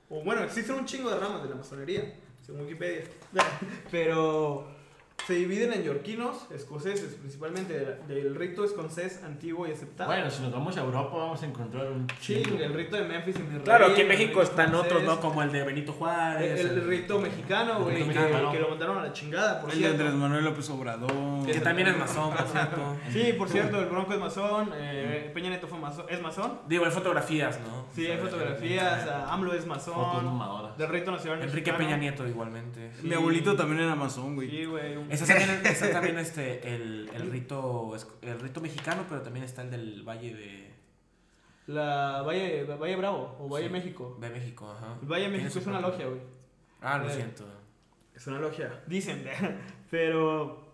O 0.09 0.23
bueno, 0.23 0.43
existen 0.43 0.75
un 0.75 0.85
chingo 0.85 1.09
de 1.09 1.19
ramas 1.19 1.43
de 1.43 1.49
la 1.49 1.55
masonería, 1.55 2.13
según 2.41 2.61
Wikipedia. 2.61 3.03
Pero 3.91 4.67
se 5.31 5.37
dividen 5.37 5.71
en 5.71 5.83
yorquinos, 5.83 6.45
escoceses, 6.51 7.15
principalmente 7.15 7.73
del, 7.73 8.07
del 8.07 8.35
rito 8.35 8.65
escocés 8.65 9.23
antiguo 9.23 9.65
y 9.65 9.71
aceptado. 9.71 10.09
Bueno, 10.09 10.29
si 10.29 10.41
nos 10.41 10.51
vamos 10.51 10.75
a 10.75 10.81
Europa 10.81 11.15
vamos 11.15 11.41
a 11.41 11.45
encontrar 11.45 11.87
un 11.89 12.05
Sí, 12.19 12.41
chingo. 12.43 12.57
el 12.61 12.73
rito 12.73 12.97
de 12.97 13.03
Memphis 13.05 13.37
y 13.37 13.43
mi 13.43 13.49
rey, 13.55 13.61
Claro, 13.63 13.85
aquí 13.85 14.01
en 14.01 14.01
el 14.01 14.07
México 14.09 14.41
rito 14.41 14.51
están 14.51 14.75
otros, 14.75 15.03
¿no? 15.03 15.19
Como 15.21 15.41
el 15.41 15.51
de 15.53 15.63
Benito 15.63 15.93
El, 15.93 15.97
Juárez. 15.97 16.59
el 16.59 16.83
rito 16.85 17.19
mexicano, 17.19 17.77
El 17.77 17.83
güey, 17.83 17.95
rito 17.95 18.07
que, 18.11 18.19
mexicano. 18.19 18.51
que 18.51 18.59
lo 18.59 18.69
mandaron 18.69 18.97
a 18.97 19.03
la 19.03 19.13
chingada, 19.13 19.61
por 19.61 19.69
El 19.69 19.75
de 19.77 19.85
cierto. 19.87 20.03
Andrés 20.03 20.19
Manuel 20.19 20.43
López 20.43 20.69
Obrador. 20.69 21.45
Que 21.45 21.59
también 21.61 21.87
es 21.87 21.97
masón, 21.97 22.33
por 22.33 22.47
cierto. 22.47 22.97
Sí, 23.11 23.33
por 23.37 23.47
cierto, 23.49 23.79
el 23.79 23.85
Bronco 23.87 24.13
es 24.13 24.19
masón, 24.19 24.71
eh, 24.75 25.31
Peña 25.33 25.49
Neto 25.49 25.67
fue 25.67 25.79
masón, 25.79 26.05
es 26.09 26.21
masón. 26.21 26.59
Digo, 26.67 26.83
hay 26.85 26.91
fotografías, 26.91 27.59
¿no? 27.61 27.85
Sí, 27.95 28.05
hay 28.07 28.17
fotografías, 28.17 29.07
ah, 29.09 29.27
AMLO 29.33 29.53
es 29.53 29.65
Fotos 29.65 29.87
masón. 29.87 30.25
mamadoras. 30.25 30.77
Del 30.77 30.89
rito 30.89 31.11
nacional 31.11 31.39
Enrique 31.41 31.71
mexicano. 31.71 31.77
Peña 31.77 31.97
Nieto 31.97 32.27
igualmente. 32.27 32.91
Mi 33.03 33.13
abuelito 33.13 33.55
también 33.55 33.81
era 33.81 33.95
masón, 33.95 34.35
güey. 34.35 34.49
Sí, 34.49 34.65
güey. 34.65 34.97
un- 34.97 35.11
Ese 35.23 35.33
también, 35.35 35.61
ese 35.65 35.87
también 35.93 36.17
este, 36.19 36.75
el, 36.75 37.09
el, 37.13 37.31
rito, 37.31 37.91
el 38.21 38.39
rito 38.39 38.61
mexicano, 38.61 39.05
pero 39.09 39.21
también 39.21 39.45
está 39.45 39.61
el 39.61 39.71
del 39.71 40.03
Valle 40.03 40.33
de, 40.35 40.71
La 41.67 42.21
Valle, 42.23 42.63
Valle 42.65 42.95
Bravo 42.95 43.37
o 43.39 43.47
Valle 43.49 43.67
Sí. 43.67 43.71
México. 43.73 44.17
de 44.19 44.29
México. 44.29 44.71
Ajá. 44.71 44.97
El 45.01 45.07
Valle 45.07 45.29
México 45.29 45.59
es 45.59 45.67
una 45.67 45.79
logia, 45.81 46.07
güey. 46.07 46.21
Ah, 46.81 46.97
lo 46.97 47.09
Eh, 47.09 47.13
siento. 47.15 47.45
Es 48.15 48.27
una 48.27 48.39
logia, 48.39 48.83
dicen. 48.87 49.23
Pero 49.91 50.67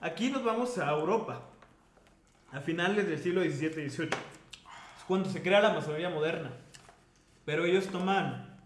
aquí 0.00 0.30
nos 0.30 0.44
vamos 0.44 0.78
a 0.78 0.90
Europa. 0.90 1.42
a 2.52 2.60
finales 2.60 3.06
del 3.06 3.18
siglo 3.18 3.42
XVII 3.42 3.84
y 3.84 3.90
XVIII. 3.90 4.08
Es 4.96 5.04
cuando 5.06 5.28
se 5.28 5.42
crea 5.42 5.60
la 5.60 5.72
masonería 5.74 6.08
moderna. 6.08 6.50
Pero 7.44 7.64
ellos 7.66 7.86
toman 7.88 8.56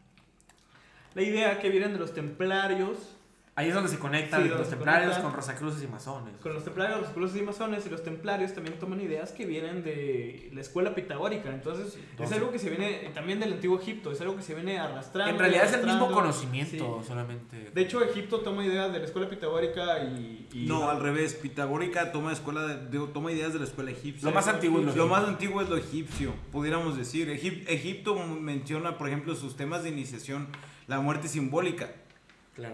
la 1.14 1.22
idea 1.22 1.58
que 1.60 1.68
vienen 1.68 1.92
de 1.92 1.98
los 1.98 2.14
templarios, 2.14 3.11
Ahí 3.54 3.68
es 3.68 3.74
donde 3.74 3.90
se 3.90 3.98
conectan 3.98 4.40
Sí, 4.42 4.48
donde 4.48 4.62
los 4.62 4.66
se 4.70 4.76
templarios 4.76 5.10
conectan. 5.10 5.30
con 5.30 5.34
Rosacruces 5.36 5.82
y 5.84 5.86
masones. 5.86 6.34
con 6.40 6.54
los 6.54 6.64
templarios, 6.64 7.02
los 7.02 7.10
cruces 7.10 7.38
y 7.38 7.42
masones, 7.44 7.84
y 7.86 7.90
los 7.90 8.02
templarios 8.02 8.54
también 8.54 8.78
toman 8.78 8.98
ideas 9.02 9.30
que 9.32 9.44
vienen 9.44 9.84
de 9.84 10.48
la 10.54 10.62
escuela 10.62 10.94
pitagórica. 10.94 11.50
Entonces, 11.50 11.88
es 11.88 11.96
entonces- 12.12 12.38
algo 12.38 12.50
que 12.50 12.58
se 12.58 12.70
viene 12.70 13.10
también 13.12 13.40
del 13.40 13.52
antiguo 13.52 13.78
Egipto, 13.78 14.10
es 14.10 14.22
algo 14.22 14.36
que 14.36 14.42
se 14.42 14.54
viene 14.54 14.78
arrastrando. 14.78 15.34
En 15.34 15.38
realidad 15.38 15.66
es 15.66 15.74
el 15.74 15.84
mismo 15.84 16.10
conocimiento, 16.10 17.00
Sí. 17.02 17.08
solamente. 17.08 17.70
De 17.74 17.80
hecho, 17.82 18.02
Egipto 18.02 18.40
toma 18.40 18.64
ideas 18.64 18.90
de 18.90 19.00
la 19.00 19.04
escuela 19.04 19.28
pitagórica 19.28 20.02
y... 20.02 20.48
y- 20.54 20.66
No, 20.66 20.88
al 20.88 21.00
revés. 21.02 21.34
Pitagórica 21.34 22.10
toma, 22.10 22.32
escuela 22.32 22.66
de- 22.66 22.86
de- 22.98 23.06
toma 23.08 23.32
ideas 23.32 23.52
de 23.52 23.58
la 23.58 23.66
escuela 23.66 23.90
egipcia. 23.90 24.26
Lo 24.26 24.34
más 24.34 24.48
antiguo 24.48 24.78
es 24.78 24.86
lo 24.86 24.92
Lo 24.92 24.96
egipcio. 25.02 25.14
más 25.14 25.28
antiguo 25.28 25.60
es 25.60 25.68
lo 25.68 25.76
egipcio, 25.76 26.32
pudiéramos 26.52 26.96
decir. 26.96 27.28
Egip- 27.28 27.64
Egipto 27.68 28.14
menciona, 28.16 28.96
por 28.96 29.08
ejemplo, 29.08 29.34
sus 29.34 29.56
temas 29.58 29.82
de 29.82 29.90
iniciación, 29.90 30.48
la 30.86 31.00
muerte 31.00 31.28
simbólica. 31.28 31.90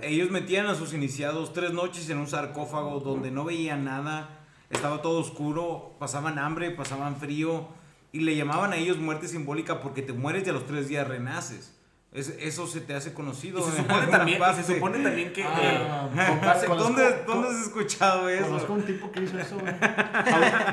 Ellos 0.02 0.30
metían 0.30 0.66
a 0.66 0.74
sus 0.74 0.92
iniciados 0.92 1.52
tres 1.52 1.72
noches 1.72 2.10
en 2.10 2.18
un 2.18 2.26
sarcófago 2.26 2.98
donde 2.98 3.30
no 3.30 3.44
veían 3.44 3.84
nada, 3.84 4.40
estaba 4.70 5.02
todo 5.02 5.20
oscuro, 5.20 5.94
pasaban 6.00 6.38
hambre, 6.40 6.72
pasaban 6.72 7.16
frío 7.16 7.68
y 8.10 8.20
le 8.20 8.34
llamaban 8.34 8.72
a 8.72 8.76
ellos 8.76 8.98
muerte 8.98 9.28
simbólica 9.28 9.80
porque 9.80 10.02
te 10.02 10.12
mueres 10.12 10.44
y 10.44 10.50
a 10.50 10.52
los 10.52 10.66
tres 10.66 10.88
días 10.88 11.06
renaces. 11.06 11.77
Es- 12.10 12.30
eso 12.40 12.66
se 12.66 12.80
te 12.80 12.94
hace 12.94 13.12
conocido. 13.12 13.60
Y 13.60 13.62
se 13.64 13.68
en 13.68 13.76
supone 13.84 14.06
también, 14.10 14.40
y 14.42 14.62
se 14.62 14.74
supone 14.74 14.98
también 15.02 15.32
que. 15.32 15.44
Ah, 15.44 16.08
eh, 16.10 16.26
con- 16.28 16.40
base- 16.40 16.66
conozco- 16.66 16.84
¿Dónde, 16.94 17.22
con- 17.26 17.42
¿Dónde 17.42 17.48
has 17.58 17.66
escuchado 17.66 18.28
eso? 18.30 18.46
Conozco 18.46 18.72
un 18.72 18.82
tipo 18.82 19.12
que 19.12 19.22
hizo 19.24 19.38
eso, 19.38 19.58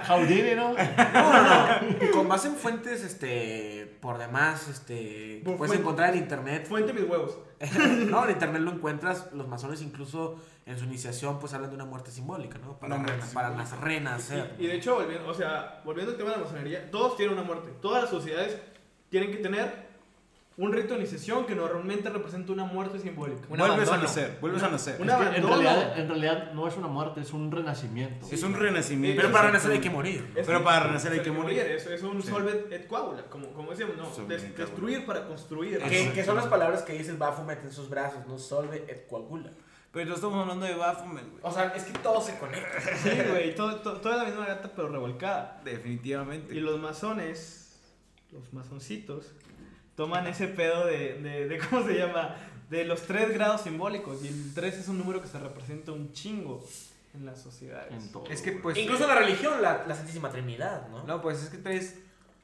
Jaudini, 0.05 0.51
¿no? 0.55 0.73
No, 0.73 1.33
no, 1.33 1.43
no. 1.43 2.11
Con 2.13 2.27
base 2.29 2.47
en 2.47 2.55
fuentes, 2.55 3.03
este, 3.03 3.97
por 4.01 4.17
demás, 4.17 4.67
este, 4.69 5.41
puedes 5.43 5.57
fuente- 5.57 5.77
encontrar 5.77 6.13
en 6.13 6.19
internet. 6.19 6.67
Fuente 6.67 6.93
mis 6.93 7.03
huevos. 7.03 7.38
no, 8.09 8.25
en 8.25 8.31
internet 8.31 8.61
lo 8.61 8.71
encuentras. 8.71 9.29
Los 9.33 9.47
masones 9.47 9.81
incluso 9.81 10.41
en 10.65 10.77
su 10.77 10.86
iniciación, 10.86 11.39
pues 11.39 11.53
hablan 11.53 11.69
de 11.69 11.75
una 11.75 11.86
muerte 11.86 12.11
simbólica, 12.11 12.57
¿no? 12.59 12.77
Para, 12.79 12.95
para 12.97 13.17
simbólica. 13.25 13.49
las 13.57 13.79
renacer. 13.81 14.55
Y, 14.57 14.63
y 14.65 14.67
de 14.67 14.75
hecho, 14.75 14.95
volviendo, 14.95 15.27
o 15.29 15.33
sea, 15.33 15.81
volviendo 15.86 16.11
al 16.13 16.17
tema 16.17 16.31
de 16.31 16.38
la 16.38 16.43
masonería, 16.43 16.89
todos 16.91 17.17
tienen 17.17 17.33
una 17.38 17.43
muerte. 17.45 17.71
Todas 17.81 18.03
las 18.03 18.09
sociedades 18.11 18.57
tienen 19.09 19.31
que 19.31 19.38
tener 19.38 19.86
un 20.57 20.71
rito 20.71 20.93
de 20.93 21.01
iniciación 21.01 21.45
que 21.45 21.53
normalmente 21.53 22.09
representa 22.09 22.53
una 22.53 22.63
muerte 22.63 22.97
simbólica. 22.99 23.41
Un 23.49 23.57
vuelves 23.57 23.89
a 23.89 23.95
abandono. 23.95 24.01
nacer, 24.03 24.37
vuelves 24.39 24.63
a 24.63 24.69
nacer. 24.69 25.01
Un 25.01 25.09
Es 25.09 25.15
que 25.17 25.23
en, 25.37 25.43
realidad, 25.47 25.99
en 25.99 26.07
realidad 26.07 26.51
no 26.53 26.65
es 26.67 26.77
una 26.77 26.87
muerte, 26.87 27.19
es 27.21 27.33
un 27.33 27.51
renacimiento. 27.51 28.25
es 28.31 28.41
un 28.41 28.53
renacimiento. 28.53 29.21
Pero 29.21 29.33
para 29.33 29.47
renacer 29.47 29.71
hay 29.71 29.79
que 29.81 29.89
morir. 29.89 30.31
Es 30.35 30.47
Pero 30.47 30.63
para 30.63 30.85
renacer 30.87 31.11
hay 31.11 31.19
que 31.19 31.31
morir. 31.31 31.59
Es, 31.59 31.85
es 31.87 32.01
un 32.03 32.21
Sí. 32.21 32.29
solvet 32.29 32.71
et 32.71 32.87
coagula, 32.87 33.23
como, 33.23 33.47
como 33.51 33.71
decíamos, 33.71 33.97
no, 33.97 34.25
des- 34.27 34.55
destruir 34.55 35.05
para 35.05 35.27
construir. 35.27 35.79
Que, 35.79 36.11
que 36.13 36.23
son 36.23 36.37
las 36.37 36.45
palabras 36.47 36.83
que 36.83 36.93
dice 36.93 37.11
el 37.11 37.17
Baphomet 37.17 37.61
en 37.63 37.71
sus 37.73 37.89
brazos, 37.89 38.25
no 38.25 38.37
solve 38.37 38.85
et 38.87 39.07
coagula. 39.07 39.51
Pero 39.91 40.09
no 40.09 40.15
estamos 40.15 40.41
hablando 40.41 40.65
de 40.65 40.75
Baphomet, 40.75 41.23
güey. 41.29 41.39
O 41.41 41.51
sea, 41.51 41.73
es 41.75 41.83
que 41.83 41.97
todo 41.99 42.21
se 42.21 42.37
conecta. 42.37 42.67
Sí, 43.03 43.09
güey, 43.29 43.55
todo, 43.55 43.75
todo, 43.81 43.99
toda 43.99 44.17
la 44.17 44.23
misma 44.25 44.45
gata 44.45 44.71
pero 44.75 44.87
revolcada. 44.89 45.61
Definitivamente. 45.65 46.53
Y 46.55 46.59
los 46.61 46.79
masones, 46.79 47.79
los 48.31 48.51
masoncitos, 48.53 49.33
toman 49.95 50.27
ese 50.27 50.47
pedo 50.47 50.85
de, 50.85 51.15
de, 51.21 51.47
de, 51.47 51.57
¿cómo 51.69 51.85
se 51.85 51.95
llama? 51.97 52.35
De 52.69 52.83
los 52.85 53.03
tres 53.03 53.31
grados 53.33 53.61
simbólicos. 53.61 54.23
Y 54.23 54.27
el 54.27 54.53
3 54.53 54.75
es 54.79 54.87
un 54.87 54.97
número 54.97 55.21
que 55.21 55.27
se 55.27 55.39
representa 55.39 55.91
un 55.91 56.11
chingo 56.13 56.63
en 57.13 57.25
las 57.25 57.41
sociedades. 57.41 57.91
En 57.93 58.11
todo. 58.11 58.25
Es 58.29 58.41
que 58.41 58.51
pues... 58.53 58.77
Incluso 58.77 59.03
en 59.03 59.09
la 59.09 59.15
religión, 59.15 59.61
la, 59.61 59.85
la 59.87 59.95
Santísima 59.95 60.29
Trinidad, 60.29 60.87
¿no? 60.89 61.03
No, 61.03 61.21
pues 61.21 61.41
es 61.43 61.49
que 61.49 61.57
tres, 61.59 61.99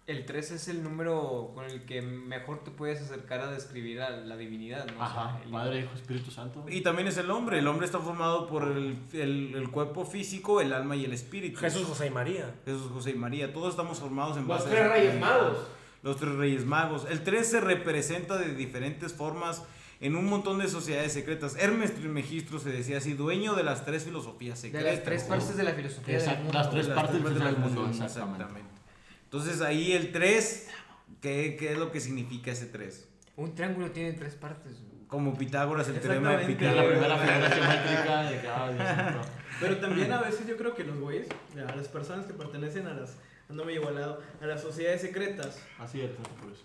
el 0.08 0.26
3 0.26 0.52
es 0.52 0.68
el 0.68 0.84
número 0.84 1.52
con 1.56 1.66
el 1.66 1.86
que 1.86 2.02
mejor 2.02 2.64
te 2.64 2.72
puedes 2.72 3.02
acercar 3.02 3.42
a 3.42 3.52
describir 3.52 4.00
a 4.02 4.12
la 4.12 4.38
divinidad, 4.38 4.86
¿no? 4.86 4.94
O 4.94 4.98
sea, 4.98 5.06
Ajá, 5.06 5.40
el- 5.44 5.52
Padre, 5.52 5.80
Hijo, 5.82 5.94
Espíritu 5.96 6.32
Santo. 6.32 6.64
Y 6.70 6.82
también 6.82 7.08
es 7.08 7.18
el 7.18 7.30
hombre. 7.32 7.58
El 7.60 7.68
hombre 7.68 7.86
está 7.86 8.00
formado 8.00 8.48
por 8.48 8.64
el, 8.64 8.98
el- 9.14 9.56
el 9.56 9.72
cuerpo 9.72 10.06
físico, 10.06 10.62
el 10.62 10.72
alma 10.72 10.96
y 10.96 11.04
el 11.06 11.14
espíritu. 11.14 11.60
Jesús, 11.60 11.86
José 11.86 12.08
y 12.08 12.12
María. 12.12 12.54
Jesús, 12.64 12.92
José 12.94 13.10
y 13.10 13.16
María. 13.16 13.52
Todos 13.52 13.72
estamos 13.72 14.00
formados 14.00 14.38
en 14.38 14.48
Los 14.48 14.60
base 14.64 14.68
a 14.68 14.70
tres 14.72 14.90
reyes 14.92 15.20
magos. 15.20 15.58
Los 16.04 16.18
tres 16.18 16.34
reyes 16.34 16.66
magos. 16.66 17.06
El 17.10 17.24
3 17.24 17.48
se 17.48 17.62
representa 17.62 18.38
de 18.38 18.56
diferentes 18.56 19.14
formas 19.14 19.64
en 20.00 20.16
un 20.16 20.26
montón 20.26 20.58
de 20.58 20.68
sociedades 20.68 21.14
secretas. 21.14 21.56
Hermes 21.60 21.94
Trismegisto 21.94 22.58
se 22.60 22.72
decía 22.72 22.98
así, 22.98 23.14
dueño 23.14 23.54
de 23.54 23.64
las 23.64 23.86
tres 23.86 24.04
filosofías 24.04 24.60
de 24.62 24.70
secretas. 24.70 24.96
las 24.96 25.04
tres 25.04 25.24
partes 25.24 25.56
de 25.56 25.64
la 25.64 25.74
filosofía 25.74 26.18
del 26.20 26.38
mundo. 26.40 26.54
las 26.54 26.70
tres 26.72 26.88
De 26.88 26.94
partes 26.96 27.22
tres 27.24 27.40
del 27.44 27.58
mundo, 27.58 27.82
del 27.84 27.92
exactamente. 27.92 28.72
Entonces 29.26 29.62
ahí 29.62 29.92
el 29.94 30.12
3, 30.12 30.68
¿qué, 31.22 31.56
¿qué 31.58 31.72
es 31.74 31.78
lo 31.78 31.92
que 31.92 32.00
significa 32.02 32.52
ese 32.52 32.66
3? 32.66 33.08
Un 33.38 33.56
triángulo 33.56 33.92
tiene 33.92 34.14
tres 34.14 34.36
partes. 34.36 34.82
Como 35.08 35.38
Pitágoras, 35.38 35.88
el 35.88 36.00
teorema 36.00 36.36
de 36.38 36.52
Exactamente. 36.52 36.66
La 36.76 36.84
Pitágoras. 36.84 37.20
primera 37.20 37.50
figura 37.50 37.50
geométrica 37.50 38.24
de 38.24 38.42
que, 38.42 38.48
ah, 38.48 38.96
santo. 38.96 39.30
Pero 39.60 39.78
también 39.78 40.12
a 40.12 40.22
veces 40.22 40.48
yo 40.48 40.58
creo 40.58 40.74
que 40.74 40.84
los 40.84 41.00
güeyes, 41.00 41.28
a 41.56 41.76
las 41.76 41.88
personas 41.88 42.26
que 42.26 42.34
pertenecen 42.34 42.88
a 42.88 42.94
las, 42.94 43.18
no 43.54 43.66
me 43.66 43.74
llevo 43.74 43.90
al 43.90 43.96
lado, 43.96 44.22
a 44.42 44.46
las 44.46 44.62
sociedades 44.62 45.02
secretas, 45.02 45.60
Así 45.80 46.02
es, 46.02 46.12
por 46.12 46.52
eso. 46.52 46.64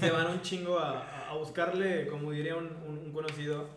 se 0.00 0.10
van 0.10 0.26
un 0.28 0.42
chingo 0.42 0.78
a, 0.78 1.28
a- 1.30 1.34
buscarle, 1.34 2.06
como 2.08 2.30
diría 2.30 2.56
un, 2.56 2.66
un- 2.88 2.98
un 3.06 3.12
conocido, 3.12 3.68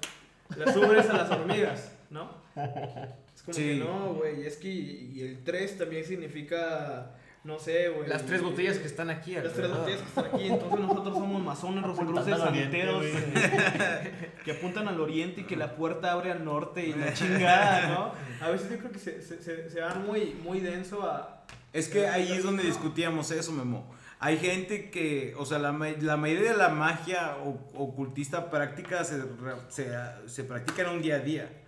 las 0.57 0.75
ubres 0.75 1.09
a 1.09 1.13
las 1.13 1.31
hormigas, 1.31 1.91
¿no? 2.09 2.29
Es 2.55 3.41
como 3.43 3.53
Sí. 3.55 3.61
que 3.63 3.75
no, 3.83 4.13
güey, 4.13 4.45
es 4.45 4.57
que 4.57 4.67
y 4.69 5.21
el 5.21 5.43
3 5.43 5.77
también 5.77 6.03
significa, 6.05 7.11
no 7.43 7.59
sé, 7.59 7.89
güey. 7.89 8.07
Las 8.09 8.25
tres 8.25 8.41
botellas 8.41 8.77
que 8.77 8.87
están 8.87 9.09
aquí. 9.09 9.35
Las 9.35 9.53
tres 9.53 9.69
botellas 9.69 10.01
que 10.01 10.07
están 10.07 10.25
aquí, 10.25 10.47
entonces 10.47 10.79
nosotros 10.79 11.13
somos 11.17 11.41
masones, 11.43 11.83
rosacruces, 11.83 12.37
santeros, 12.37 13.03
eh, 13.05 14.31
que 14.45 14.51
apuntan 14.51 14.87
al 14.87 14.99
oriente 14.99 15.41
y 15.41 15.43
que 15.45 15.55
la 15.55 15.75
puerta 15.75 16.11
abre 16.11 16.31
al 16.31 16.43
norte 16.45 16.85
y 16.85 16.93
la 16.93 17.13
chingada, 17.13 17.87
¿no? 17.89 18.45
A 18.45 18.49
veces 18.49 18.69
yo 18.71 18.77
creo 18.79 18.91
que 18.91 18.99
se, 18.99 19.21
se, 19.21 19.41
se, 19.41 19.69
se 19.69 19.81
van 19.81 20.05
muy, 20.05 20.35
muy 20.43 20.59
denso 20.59 21.03
a... 21.03 21.34
Es 21.75 21.89
que 21.89 22.07
ahí 22.07 22.31
es 22.31 22.41
donde 22.41 22.63
discutíamos 22.63 23.31
eso, 23.31 23.51
Memo. 23.51 23.93
Hay 24.19 24.37
gente 24.37 24.89
que, 24.89 25.35
o 25.37 25.45
sea, 25.45 25.59
la, 25.59 25.73
la 25.73 26.15
mayoría 26.15 26.53
de 26.53 26.57
la 26.57 26.69
magia 26.69 27.35
ocultista 27.73 28.49
práctica 28.49 29.03
se, 29.03 29.21
se, 29.67 29.91
se 30.25 30.43
practica 30.45 30.83
en 30.83 30.89
un 30.95 31.01
día 31.01 31.15
a 31.15 31.19
día. 31.19 31.63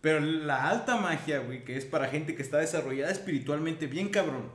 Pero 0.00 0.20
la 0.20 0.70
alta 0.70 0.96
magia, 0.96 1.40
güey, 1.40 1.66
que 1.66 1.76
es 1.76 1.84
para 1.84 2.08
gente 2.08 2.34
que 2.34 2.40
está 2.40 2.56
desarrollada 2.56 3.12
espiritualmente 3.12 3.88
bien 3.88 4.08
cabrón, 4.08 4.50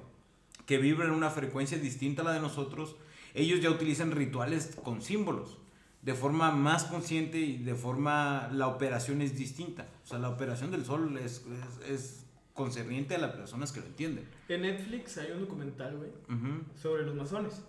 que 0.66 0.80
vibra 0.80 1.06
en 1.06 1.12
una 1.12 1.30
frecuencia 1.30 1.78
distinta 1.78 2.24
a 2.24 2.26
la 2.26 2.34
de 2.34 2.40
nosotros, 2.40 2.96
ellos 3.36 3.62
ya 3.62 3.70
utilizan 3.70 4.10
rituales 4.10 4.76
con 4.84 5.04
símbolos. 5.04 5.60
De 6.02 6.16
forma 6.16 6.50
más 6.50 6.86
consciente 6.86 7.38
y 7.38 7.58
de 7.58 7.76
forma, 7.76 8.50
la 8.52 8.68
operación 8.68 9.22
es 9.22 9.38
distinta. 9.38 9.86
O 10.04 10.08
sea, 10.08 10.18
la 10.18 10.30
operación 10.30 10.72
del 10.72 10.86
sol 10.86 11.16
es, 11.20 11.46
es, 11.88 11.92
es 11.92 12.21
concerniente 12.54 13.16
a 13.16 13.20
las 13.20 13.32
personas 13.32 13.72
que 13.72 13.80
lo 13.80 13.86
entienden. 13.88 14.28
En 14.50 14.62
Netflix 14.64 15.18
hay 15.18 15.32
un 15.32 15.42
documental, 15.42 15.98
güey, 15.98 16.10
Ujú. 16.30 16.64
sobre 16.76 17.04
los 17.04 17.16
masones, 17.16 17.64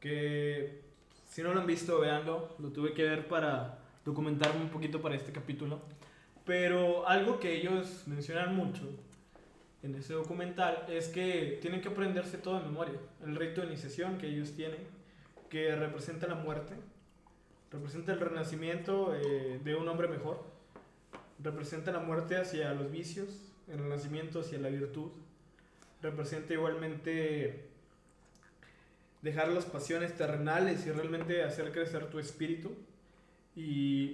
que 0.00 0.82
si 1.28 1.42
no 1.42 1.52
lo 1.52 1.60
han 1.60 1.66
visto, 1.66 2.00
véanlo, 2.00 2.54
lo 2.58 2.70
tuve 2.70 2.92
que 2.94 3.02
ver 3.02 3.28
para 3.28 3.78
documentarme 4.04 4.62
un 4.62 4.70
poquito 4.70 5.00
para 5.02 5.14
este 5.16 5.32
capítulo, 5.32 5.80
pero 6.44 7.08
algo 7.08 7.40
que 7.40 7.54
ellos 7.56 8.04
mencionan 8.06 8.54
mucho 8.54 8.82
en 9.82 9.94
ese 9.94 10.14
documental 10.14 10.84
es 10.88 11.08
que 11.08 11.58
tienen 11.60 11.80
que 11.80 11.88
aprenderse 11.88 12.38
todo 12.38 12.58
de 12.60 12.66
memoria, 12.66 12.94
el 13.24 13.36
rito 13.36 13.60
de 13.60 13.66
iniciación 13.68 14.16
que 14.18 14.28
ellos 14.28 14.52
tienen, 14.52 14.78
que 15.50 15.74
representa 15.76 16.26
la 16.26 16.34
muerte, 16.36 16.74
representa 17.70 18.12
el 18.12 18.20
renacimiento 18.20 19.14
eh, 19.14 19.60
de 19.62 19.74
un 19.74 19.86
hombre 19.88 20.08
mejor, 20.08 20.42
representa 21.42 21.92
la 21.92 22.00
muerte 22.00 22.36
hacia 22.36 22.72
los 22.74 22.90
vicios, 22.90 23.45
el 23.68 23.78
renacimiento 23.78 24.40
hacia 24.40 24.58
la 24.58 24.68
virtud, 24.68 25.10
representa 26.02 26.52
igualmente 26.54 27.68
dejar 29.22 29.48
las 29.48 29.64
pasiones 29.64 30.14
terrenales 30.16 30.86
y 30.86 30.92
realmente 30.92 31.42
hacer 31.42 31.72
crecer 31.72 32.08
tu 32.10 32.18
espíritu. 32.18 32.72
Y 33.56 34.12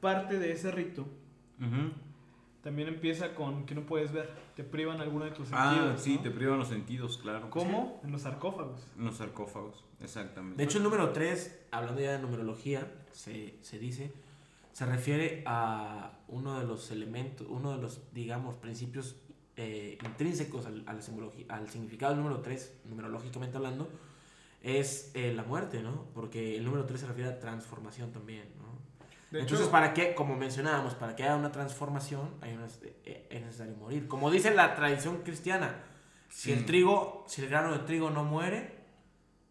parte 0.00 0.38
de 0.38 0.52
ese 0.52 0.70
rito 0.70 1.06
también 2.62 2.88
empieza 2.88 3.34
con 3.34 3.66
que 3.66 3.74
no 3.74 3.82
puedes 3.82 4.12
ver, 4.12 4.30
te 4.54 4.62
privan 4.64 5.00
alguno 5.00 5.24
de 5.24 5.30
tus 5.32 5.48
Ah, 5.52 5.72
sentidos. 5.74 6.02
sí, 6.02 6.16
¿no? 6.16 6.22
te 6.22 6.30
privan 6.30 6.58
los 6.58 6.68
sentidos, 6.68 7.18
claro. 7.18 7.50
¿Cómo? 7.50 8.00
En 8.04 8.12
los 8.12 8.22
sarcófagos. 8.22 8.86
En 8.98 9.04
los 9.04 9.16
sarcófagos, 9.16 9.84
exactamente. 10.00 10.56
De 10.56 10.64
hecho, 10.64 10.78
el 10.78 10.84
número 10.84 11.10
3, 11.12 11.66
hablando 11.70 12.00
ya 12.00 12.12
de 12.12 12.18
numerología, 12.20 12.86
se, 13.12 13.54
se 13.62 13.78
dice, 13.78 14.12
se 14.78 14.86
refiere 14.86 15.42
a 15.44 16.12
uno 16.28 16.60
de 16.60 16.64
los 16.64 16.92
elementos, 16.92 17.44
uno 17.50 17.72
de 17.74 17.78
los, 17.82 18.00
digamos, 18.14 18.54
principios 18.54 19.16
eh, 19.56 19.98
intrínsecos 20.04 20.66
al, 20.66 20.84
al, 20.86 21.00
al 21.48 21.68
significado 21.68 22.14
del 22.14 22.22
número 22.22 22.40
3, 22.42 22.82
numerológicamente 22.84 23.56
hablando, 23.56 23.90
es 24.62 25.10
eh, 25.14 25.32
la 25.34 25.42
muerte, 25.42 25.82
¿no? 25.82 26.04
Porque 26.14 26.56
el 26.56 26.64
número 26.64 26.84
3 26.86 27.00
se 27.00 27.06
refiere 27.08 27.28
a 27.28 27.40
transformación 27.40 28.12
también, 28.12 28.44
¿no? 28.56 28.68
De 29.32 29.40
Entonces, 29.40 29.62
hecho, 29.66 29.72
para 29.72 29.94
que, 29.94 30.14
como 30.14 30.36
mencionábamos, 30.36 30.94
para 30.94 31.16
que 31.16 31.24
haya 31.24 31.34
una 31.34 31.50
transformación, 31.50 32.36
hay 32.40 32.52
una- 32.54 32.68
eh, 33.04 33.26
es 33.30 33.42
necesario 33.42 33.74
morir. 33.74 34.06
Como 34.06 34.30
dice 34.30 34.54
la 34.54 34.76
tradición 34.76 35.22
cristiana, 35.24 35.74
Si 36.30 36.52
Sí. 36.52 36.52
el 36.52 36.66
trigo, 36.66 37.24
si 37.26 37.42
el 37.42 37.48
grano 37.48 37.72
de 37.72 37.78
trigo 37.80 38.10
no 38.10 38.22
muere, 38.22 38.76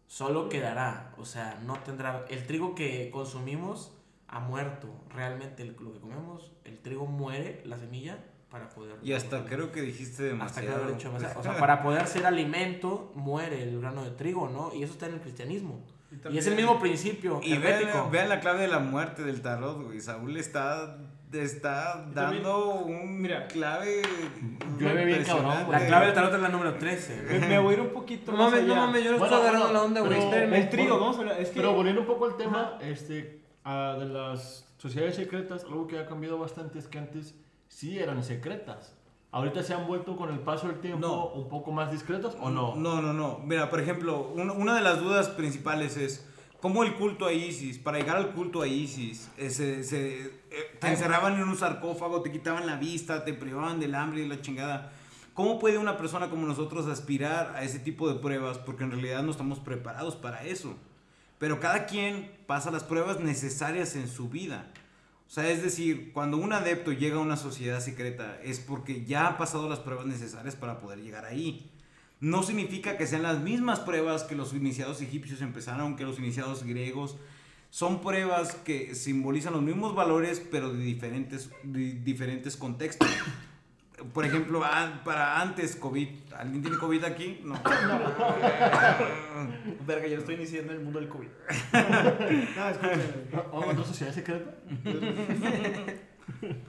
solo 0.06 0.48
quedará. 0.48 1.12
O 1.18 1.24
sea, 1.26 1.60
no 1.66 1.74
tendrá. 1.80 2.24
El 2.30 2.46
trigo 2.46 2.74
que 2.76 3.10
consumimos 3.10 3.97
ha 4.28 4.40
muerto. 4.40 4.88
Realmente 5.14 5.62
el- 5.62 5.76
lo 5.80 5.92
que 5.92 6.00
comemos, 6.00 6.52
el 6.64 6.78
trigo 6.78 7.06
muere, 7.06 7.62
la 7.64 7.78
semilla, 7.78 8.18
para 8.50 8.68
poder. 8.70 8.96
Y 9.02 9.12
hasta 9.12 9.44
creo 9.44 9.72
que 9.72 9.82
dijiste 9.82 10.32
Hasta 10.40 10.60
que 10.62 10.66
demasiado. 10.68 10.94
hecho 10.94 11.08
demasiado. 11.08 11.40
O 11.40 11.42
sea, 11.42 11.58
para 11.58 11.82
poder 11.82 12.06
ser 12.06 12.24
alimento, 12.26 13.12
muere 13.14 13.62
el 13.62 13.80
grano 13.80 14.04
de 14.04 14.10
trigo, 14.12 14.48
¿no? 14.48 14.72
Y 14.74 14.82
eso 14.82 14.92
está 14.94 15.06
en 15.06 15.14
el 15.14 15.20
cristianismo. 15.20 15.84
Y, 16.30 16.38
es 16.38 16.46
el 16.46 16.54
mismo 16.56 16.80
principio. 16.80 17.40
Y 17.42 17.58
vean, 17.58 18.10
vean 18.10 18.30
la 18.30 18.40
clave 18.40 18.60
de 18.62 18.68
la 18.68 18.78
muerte 18.78 19.22
del 19.24 19.42
tarot, 19.42 19.82
güey. 19.84 20.00
Saúl 20.00 20.34
está, 20.38 20.96
está 21.30 22.06
Y 22.10 22.14
también- 22.14 22.42
dando 22.42 22.76
un 22.76 23.20
mira, 23.20 23.46
clave. 23.46 24.00
llueve 24.78 25.04
bien 25.04 25.22
cabrón, 25.24 25.44
impresionante. 25.52 25.72
La 25.72 25.86
clave 25.86 26.06
del 26.06 26.14
tarot 26.14 26.34
es 26.34 26.40
la 26.40 26.48
número 26.48 26.74
13. 26.76 27.22
Me, 27.40 27.46
me 27.48 27.58
voy 27.58 27.74
a 27.74 27.76
ir 27.76 27.82
un 27.82 27.90
poquito 27.92 28.32
No 28.32 28.38
más 28.38 28.50
mames, 28.52 28.66
no 28.66 28.72
allá. 28.72 28.86
mames, 28.86 29.04
yo 29.04 29.10
no 29.12 29.18
Bueno, 29.18 29.34
estoy 29.34 29.40
agarrando 29.48 29.66
bueno, 29.66 29.78
la 29.80 29.84
onda, 29.84 30.00
güey. 30.40 30.54
El 30.60 30.68
trigo, 30.70 30.98
vamos 30.98 31.16
a 31.16 31.20
hablar. 31.20 31.40
Es 31.42 31.48
que 31.50 31.56
Pero 31.56 31.74
volviendo 31.74 32.00
un 32.00 32.06
poco 32.06 32.24
al 32.24 32.36
tema 32.38 32.78
este, 32.80 33.42
ah, 33.68 33.96
de 33.98 34.06
las 34.06 34.66
sociedades 34.78 35.16
secretas, 35.16 35.64
algo 35.64 35.86
que 35.86 35.98
ha 35.98 36.06
cambiado 36.06 36.38
bastante 36.38 36.78
es 36.78 36.86
que 36.86 36.98
antes 36.98 37.34
sí 37.68 37.98
eran 37.98 38.22
secretas. 38.24 38.94
Ahorita 39.30 39.62
se 39.62 39.74
han 39.74 39.86
vuelto 39.86 40.16
con 40.16 40.30
el 40.32 40.38
paso 40.40 40.68
del 40.68 40.80
tiempo 40.80 41.06
No. 41.06 41.26
un 41.26 41.48
poco 41.50 41.70
más 41.70 41.90
discretas 41.92 42.34
o 42.40 42.50
no. 42.50 42.74
No, 42.76 43.02
no, 43.02 43.12
no. 43.12 43.40
Mira, 43.44 43.68
por 43.68 43.78
ejemplo, 43.80 44.32
un- 44.34 44.50
una 44.50 44.74
de 44.74 44.80
las 44.80 45.00
dudas 45.00 45.28
principales 45.28 45.98
es 45.98 46.26
cómo 46.60 46.82
el 46.82 46.94
culto 46.94 47.26
a 47.26 47.32
Isis, 47.32 47.78
para 47.78 47.98
llegar 47.98 48.16
al 48.16 48.30
culto 48.32 48.62
a 48.62 48.66
Isis, 48.66 49.30
eh, 49.36 49.50
se, 49.50 49.84
se, 49.84 50.22
eh, 50.26 50.30
te 50.80 50.88
encerraban 50.88 51.34
en 51.34 51.42
un 51.42 51.56
sarcófago, 51.58 52.22
te 52.22 52.32
quitaban 52.32 52.66
la 52.66 52.76
vista, 52.76 53.24
te 53.26 53.34
privaban 53.34 53.78
del 53.80 53.94
hambre 53.94 54.22
y 54.22 54.28
la 54.28 54.40
chingada. 54.40 54.92
¿Cómo 55.34 55.58
puede 55.58 55.76
una 55.78 55.98
persona 55.98 56.30
como 56.30 56.46
nosotros 56.46 56.86
aspirar 56.86 57.54
a 57.54 57.62
ese 57.64 57.78
tipo 57.80 58.08
de 58.08 58.18
pruebas? 58.18 58.56
Porque 58.58 58.84
en 58.84 58.90
realidad 58.92 59.22
no 59.22 59.30
estamos 59.30 59.60
preparados 59.60 60.16
para 60.16 60.42
eso. 60.44 60.74
Pero 61.38 61.60
cada 61.60 61.86
quien 61.86 62.30
pasa 62.46 62.70
las 62.70 62.84
pruebas 62.84 63.20
necesarias 63.20 63.94
en 63.96 64.08
su 64.08 64.28
vida. 64.28 64.72
O 65.28 65.30
sea, 65.30 65.50
es 65.50 65.62
decir, 65.62 66.12
cuando 66.12 66.38
un 66.38 66.52
adepto 66.52 66.92
llega 66.92 67.16
a 67.16 67.20
una 67.20 67.36
sociedad 67.36 67.80
secreta 67.80 68.40
es 68.42 68.60
porque 68.60 69.04
ya 69.04 69.26
ha 69.28 69.38
pasado 69.38 69.68
las 69.68 69.78
pruebas 69.78 70.06
necesarias 70.06 70.56
para 70.56 70.80
poder 70.80 71.00
llegar 71.00 71.26
ahí. 71.26 71.70
No 72.20 72.42
significa 72.42 72.96
que 72.96 73.06
sean 73.06 73.22
las 73.22 73.38
mismas 73.38 73.78
pruebas 73.80 74.24
que 74.24 74.34
los 74.34 74.52
iniciados 74.52 75.00
egipcios 75.02 75.40
empezaron, 75.40 75.96
que 75.96 76.04
los 76.04 76.18
iniciados 76.18 76.64
griegos. 76.64 77.16
Son 77.70 78.00
pruebas 78.00 78.54
que 78.54 78.94
simbolizan 78.94 79.52
los 79.52 79.62
mismos 79.62 79.94
valores, 79.94 80.42
pero 80.50 80.72
de 80.72 80.82
diferentes, 80.82 81.50
de 81.62 81.92
diferentes 81.92 82.56
contextos. 82.56 83.08
Por 84.12 84.24
ejemplo, 84.24 84.62
ah, 84.64 85.00
para 85.04 85.40
antes 85.40 85.74
COVID, 85.76 86.08
¿alguien 86.36 86.62
tiene 86.62 86.78
COVID 86.78 87.04
aquí? 87.04 87.40
No. 87.42 87.54
Verga, 89.86 90.06
yo 90.06 90.18
estoy 90.18 90.36
iniciando 90.36 90.72
el 90.72 90.80
mundo 90.80 91.00
del 91.00 91.08
COVID. 91.08 91.26
no, 92.56 92.68
escúchame. 92.68 93.02
¿O 93.52 93.58
otra 93.58 93.84
sociedad 93.84 94.12
secreta? 94.12 94.54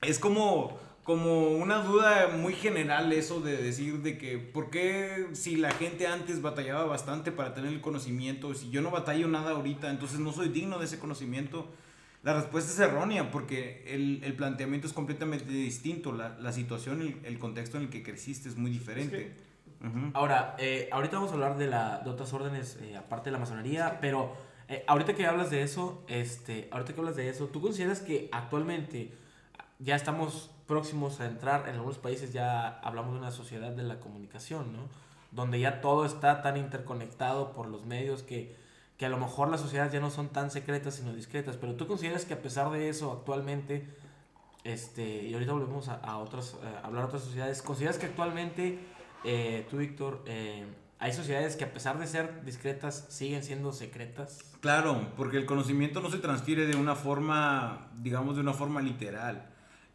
Es 0.00 0.20
como, 0.20 0.78
como 1.02 1.48
una 1.48 1.82
duda 1.82 2.28
muy 2.28 2.54
general 2.54 3.12
eso 3.12 3.40
de 3.40 3.56
decir 3.56 4.00
de 4.02 4.16
que, 4.16 4.38
¿por 4.38 4.70
qué 4.70 5.26
si 5.32 5.56
la 5.56 5.72
gente 5.72 6.06
antes 6.06 6.40
batallaba 6.40 6.84
bastante 6.84 7.32
para 7.32 7.52
tener 7.52 7.72
el 7.72 7.80
conocimiento, 7.80 8.54
si 8.54 8.70
yo 8.70 8.80
no 8.80 8.92
batallo 8.92 9.26
nada 9.26 9.50
ahorita, 9.50 9.90
entonces 9.90 10.20
no 10.20 10.32
soy 10.32 10.50
digno 10.50 10.78
de 10.78 10.84
ese 10.84 11.00
conocimiento? 11.00 11.68
La 12.28 12.34
respuesta 12.34 12.70
es 12.70 12.78
errónea 12.78 13.30
porque 13.30 13.82
el, 13.86 14.22
el 14.22 14.34
planteamiento 14.34 14.86
es 14.86 14.92
completamente 14.92 15.50
distinto, 15.50 16.12
la, 16.12 16.36
la 16.38 16.52
situación, 16.52 17.00
el, 17.00 17.18
el 17.24 17.38
contexto 17.38 17.78
en 17.78 17.84
el 17.84 17.88
que 17.88 18.02
creciste 18.02 18.50
es 18.50 18.58
muy 18.58 18.70
diferente. 18.70 19.34
Ahora, 20.12 20.54
eh, 20.58 20.90
ahorita 20.92 21.16
vamos 21.16 21.30
a 21.30 21.34
hablar 21.36 21.56
de, 21.56 21.68
la, 21.68 22.00
de 22.00 22.10
otras 22.10 22.30
órdenes, 22.34 22.78
eh, 22.82 22.98
aparte 22.98 23.30
de 23.30 23.32
la 23.32 23.38
masonería, 23.38 23.98
pero 24.02 24.34
eh, 24.68 24.84
ahorita 24.86 25.14
que 25.14 25.26
hablas 25.26 25.48
de 25.48 25.62
eso, 25.62 26.04
este, 26.06 26.68
ahorita 26.70 26.92
que 26.92 27.00
hablas 27.00 27.16
de 27.16 27.30
eso, 27.30 27.46
¿tú 27.46 27.62
consideras 27.62 28.00
que 28.02 28.28
actualmente 28.30 29.10
ya 29.78 29.96
estamos 29.96 30.50
próximos 30.66 31.20
a 31.20 31.26
entrar, 31.28 31.66
en 31.66 31.76
algunos 31.76 31.96
países 31.96 32.34
ya 32.34 32.78
hablamos 32.80 33.14
de 33.14 33.20
una 33.20 33.30
sociedad 33.30 33.72
de 33.72 33.84
la 33.84 34.00
comunicación, 34.00 34.74
¿no? 34.74 34.80
Donde 35.32 35.60
ya 35.60 35.80
todo 35.80 36.04
está 36.04 36.42
tan 36.42 36.58
interconectado 36.58 37.54
por 37.54 37.68
los 37.68 37.86
medios 37.86 38.22
que, 38.22 38.54
que 38.98 39.06
a 39.06 39.08
lo 39.08 39.16
mejor 39.16 39.48
las 39.48 39.60
sociedades 39.60 39.92
ya 39.92 40.00
no 40.00 40.10
son 40.10 40.28
tan 40.28 40.50
secretas 40.50 40.96
sino 40.96 41.14
discretas, 41.14 41.56
pero 41.56 41.74
tú 41.76 41.86
consideras 41.86 42.24
que 42.24 42.34
a 42.34 42.42
pesar 42.42 42.70
de 42.70 42.88
eso 42.88 43.12
actualmente, 43.12 43.86
este, 44.64 45.22
y 45.22 45.32
ahorita 45.32 45.52
volvemos 45.52 45.88
a, 45.88 46.18
otras, 46.18 46.54
eh, 46.54 46.66
a 46.82 46.86
hablar 46.86 47.04
de 47.04 47.08
otras 47.08 47.22
sociedades, 47.22 47.62
¿consideras 47.62 47.96
que 47.96 48.06
actualmente 48.06 48.80
eh, 49.24 49.66
tú, 49.70 49.76
Víctor, 49.76 50.24
eh, 50.26 50.66
hay 50.98 51.12
sociedades 51.12 51.54
que 51.54 51.62
a 51.62 51.72
pesar 51.72 52.00
de 52.00 52.08
ser 52.08 52.44
discretas 52.44 53.06
siguen 53.08 53.44
siendo 53.44 53.72
secretas? 53.72 54.40
Claro, 54.60 55.12
porque 55.16 55.36
el 55.36 55.46
conocimiento 55.46 56.00
no 56.00 56.10
se 56.10 56.18
transfiere 56.18 56.66
de 56.66 56.74
una 56.74 56.96
forma, 56.96 57.92
digamos, 57.94 58.34
de 58.34 58.40
una 58.40 58.52
forma 58.52 58.82
literal. 58.82 59.48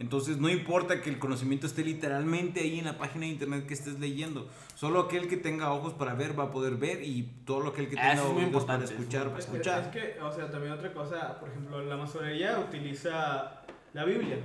Entonces 0.03 0.37
no 0.37 0.49
importa 0.49 1.01
que 1.01 1.09
el 1.09 1.17
conocimiento 1.17 1.65
esté 1.65 1.81
literalmente 1.81 2.59
ahí 2.59 2.79
en 2.79 2.85
la 2.85 2.97
página 2.97 3.21
de 3.25 3.31
internet 3.31 3.65
que 3.65 3.73
estés 3.73 3.99
leyendo. 4.01 4.49
Solo 4.75 4.99
aquel 4.99 5.29
que 5.29 5.37
tenga 5.37 5.71
ojos 5.71 5.93
para 5.93 6.13
ver 6.13 6.37
va 6.37 6.43
a 6.45 6.51
poder 6.51 6.75
ver 6.75 7.01
y 7.03 7.23
todo 7.45 7.69
aquel 7.69 7.87
que 7.87 7.95
Ah, 7.97 8.09
tenga 8.11 8.23
oídos 8.27 8.65
para 8.65 8.83
escuchar 8.83 9.29
va 9.31 9.37
a 9.37 9.39
Es, 9.39 9.45
escuchar. 9.45 9.81
es 9.83 9.87
que, 9.87 10.19
o 10.21 10.29
sea, 10.29 10.51
también 10.51 10.73
otra 10.73 10.91
cosa, 10.93 11.39
por 11.39 11.47
ejemplo, 11.47 11.81
la 11.85 11.95
masonería 11.95 12.59
utiliza 12.59 13.61
la 13.93 14.03
Biblia, 14.03 14.39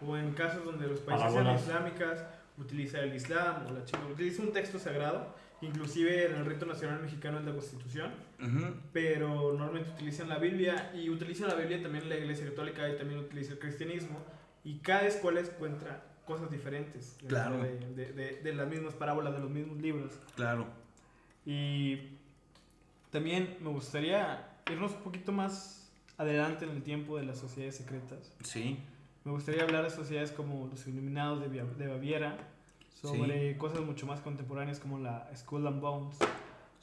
o 0.00 0.16
en 0.16 0.32
casos 0.32 0.64
donde 0.64 0.86
los 0.86 1.00
países 1.00 1.32
sean 1.32 1.54
islámicas, 1.54 2.24
utiliza 2.56 3.00
el 3.00 3.14
Islam 3.14 3.66
o 3.68 3.72
la 3.72 3.84
chingada, 3.84 4.10
utiliza 4.10 4.40
un 4.42 4.52
texto 4.54 4.78
sagrado, 4.78 5.34
inclusive 5.60 6.26
en 6.30 6.36
el 6.36 6.46
rito 6.46 6.64
nacional 6.64 7.02
mexicano 7.02 7.40
es 7.40 7.44
la 7.44 7.52
Constitución, 7.52 8.10
Ujú. 8.40 8.74
pero 8.90 9.52
normalmente 9.52 9.90
utilizan 9.90 10.30
la 10.30 10.38
Biblia 10.38 10.92
y 10.94 11.10
utilizan 11.10 11.48
la 11.48 11.56
Biblia 11.56 11.82
también 11.82 12.08
la 12.08 12.16
Iglesia 12.16 12.46
Católica 12.46 12.88
y 12.88 12.96
también 12.96 13.20
utiliza 13.20 13.52
el 13.52 13.58
cristianismo 13.58 14.18
y 14.64 14.78
cada 14.78 15.06
escuela 15.06 15.40
encuentra 15.40 16.02
cosas 16.26 16.50
diferentes 16.50 17.18
Claro. 17.28 17.58
de, 17.62 17.78
de- 17.94 18.12
de- 18.12 18.40
de 18.42 18.54
las 18.54 18.66
mismas 18.68 18.94
parábolas, 18.94 19.34
de 19.34 19.40
los 19.40 19.50
mismos 19.50 19.78
libros. 19.80 20.12
Claro. 20.36 20.66
Y 21.44 22.16
también 23.10 23.56
me 23.60 23.68
gustaría 23.70 24.48
irnos 24.70 24.92
un 24.92 25.02
poquito 25.02 25.32
más 25.32 25.92
adelante 26.16 26.64
en 26.64 26.70
el 26.70 26.82
tiempo 26.82 27.18
de 27.18 27.24
las 27.24 27.38
sociedades 27.38 27.76
secretas. 27.76 28.32
Sí. 28.42 28.78
Me 29.24 29.32
gustaría 29.32 29.62
hablar 29.62 29.84
de 29.84 29.90
sociedades 29.90 30.32
como 30.32 30.66
los 30.68 30.86
Iluminados 30.86 31.40
de, 31.50 31.86
Baviera, 31.88 32.36
sobre 32.94 33.56
cosas 33.58 33.80
mucho 33.80 34.06
más 34.06 34.20
contemporáneas 34.20 34.78
como 34.80 34.98
la 34.98 35.28
Skull 35.36 35.66
and 35.66 35.80
Bones, 35.80 36.16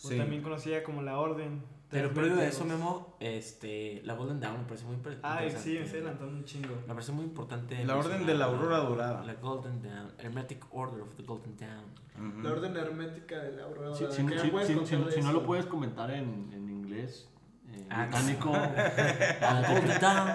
o 0.04 0.08
Sí. 0.10 0.18
también 0.18 0.44
conocida 0.44 0.84
como 0.84 1.02
la 1.02 1.18
Orden. 1.18 1.64
Pero 1.92 2.14
previo 2.14 2.40
a 2.40 2.46
eso. 2.46 2.64
Memo, 2.66 3.16
este, 3.20 4.02
la 4.06 4.14
Golden 4.16 4.40
Dawn 4.40 4.60
me 4.60 4.64
parece 4.66 4.86
muy 4.86 4.96
Ay, 5.22 5.48
interesante. 5.48 5.60
sí, 5.60 5.74
me 5.74 5.82
estoy 5.84 6.00
adelantando 6.00 6.34
un 6.38 6.46
chingo. 6.46 6.76
Me 6.88 6.94
parece 6.94 7.12
muy 7.12 7.26
importante. 7.26 7.84
La 7.86 7.98
Orden 7.98 8.26
de 8.26 8.34
la 8.34 8.46
Aurora 8.46 8.78
Dorada. 8.78 9.24
La 9.26 9.34
Golden 9.36 9.82
Dawn. 9.82 10.12
Hermetic 10.18 10.66
Order 10.72 11.02
of 11.02 11.14
the 11.16 11.24
Golden 11.24 11.58
Dawn. 11.58 12.44
La 12.44 12.52
Orden 12.52 12.76
hermética 12.78 13.40
de 13.40 13.52
la 13.58 13.64
aurora. 13.64 13.90
Dorada. 13.90 14.12
si- 14.12 14.26
¿Qué 14.26 14.36
me 14.36 14.40
si- 14.42 14.48
puedes 14.50 14.68
si- 14.68 14.74
contar 14.76 15.00
si- 15.00 15.06
de 15.06 15.12
si 15.12 15.22
no 15.22 15.34
lo 15.34 15.44
puedes 15.44 15.66
comentar 15.66 16.12
en, 16.12 16.50
en 16.54 16.70
inglés, 16.70 17.28
Ah, 17.94 18.08
Golden 19.68 20.00
Dawn. 20.02 20.32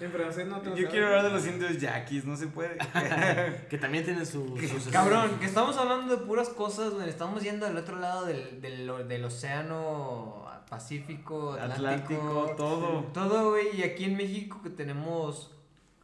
En 0.00 0.10
francés 0.12 0.46
no 0.46 0.60
te 0.60 0.78
Yo 0.78 0.88
quiero 0.88 1.06
hablar 1.06 1.24
de 1.24 1.30
los 1.30 1.46
indios 1.46 1.78
yaquis, 1.78 2.24
no 2.24 2.36
se 2.36 2.48
puede. 2.48 2.76
que 3.70 3.78
también 3.78 4.04
tienen 4.04 4.26
su. 4.26 4.56
sus- 4.58 4.88
Cabrón, 4.92 5.38
que 5.40 5.46
estamos 5.46 5.76
hablando 5.78 6.14
de 6.16 6.22
puras 6.24 6.48
cosas 6.50 6.90
donde 6.90 7.08
estamos 7.08 7.42
yendo 7.42 7.66
al 7.66 7.76
otro 7.76 7.98
lado 7.98 8.26
del, 8.26 8.60
del, 8.60 9.08
del 9.08 9.24
océano 9.24 10.44
Pacífico, 10.68 11.52
Atlántico. 11.52 11.74
Atlántico, 11.74 12.54
todo. 12.56 13.00
Todo, 13.14 13.50
güey. 13.50 13.76
Y 13.78 13.82
aquí 13.82 14.04
en 14.04 14.16
México 14.16 14.60
que 14.62 14.70
tenemos. 14.70 15.50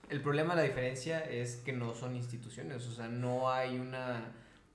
El 0.09 0.23
problema, 0.23 0.55
la 0.55 0.63
diferencia 0.63 1.21
es 1.21 1.57
que 1.57 1.75
no 1.75 1.95
son 1.95 2.17
instituciones. 2.17 2.87
O 2.87 2.93
sea, 2.93 3.09
no 3.09 3.51
hay 3.51 3.79
una, 3.79 4.23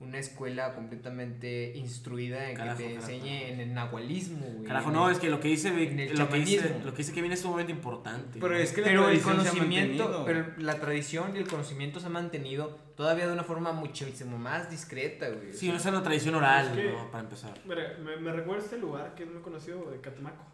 una 0.06 0.18
escuela 0.18 0.74
completamente 0.74 1.72
instruida 1.76 2.50
en 2.50 2.56
Carajo, 2.56 2.78
que 2.78 2.84
te 2.84 2.94
carajo. 2.94 3.12
enseñe 3.12 3.48
en 3.52 3.60
el 3.60 3.74
nahualismo, 3.74 4.46
güey. 4.46 4.64
Carajo, 4.66 4.90
no, 4.90 5.10
es 5.10 5.18
que 5.18 5.28
lo 5.30 5.40
que 5.40 5.48
dice, 5.48 5.70
lo 6.14 6.28
que 6.28 6.36
dice, 6.38 6.76
lo 6.84 6.92
que 6.92 6.98
dice 6.98 7.12
Kevin 7.12 7.32
es 7.32 7.40
sumamente 7.40 7.72
importante. 7.72 8.38
Pero 8.40 8.56
es 8.56 8.72
que 8.72 8.80
la 8.82 8.86
Pero 8.88 9.08
el 9.08 9.20
tradición 9.20 9.42
se 9.42 9.48
ha 9.48 9.52
conocimiento, 9.52 10.22
pero 10.24 10.46
la 10.58 10.74
tradición 10.80 11.34
y 11.34 11.38
el 11.38 11.48
conocimiento 11.48 12.00
se 12.00 12.06
ha 12.06 12.10
mantenido 12.10 12.76
todavía 12.96 13.26
de 13.26 13.32
una 13.32 13.44
forma 13.44 13.72
muchísimo 13.72 14.38
más 14.38 14.70
discreta, 14.70 15.28
güey. 15.28 15.52
Sí, 15.52 15.68
no 15.68 15.76
es 15.76 15.84
una 15.86 16.02
tradición 16.02 16.34
oral, 16.36 16.68
Es 16.68 16.72
que- 16.74 16.92
¿no? 16.92 17.10
Para 17.10 17.24
empezar. 17.24 17.54
Mira, 17.64 17.96
me, 18.02 18.16
me 18.16 18.32
recuerda 18.32 18.62
este 18.64 18.78
lugar 18.78 19.14
que 19.14 19.24
es 19.24 19.30
muy 19.30 19.42
conocido 19.42 19.90
de 19.90 20.00
Catemaco. 20.00 20.44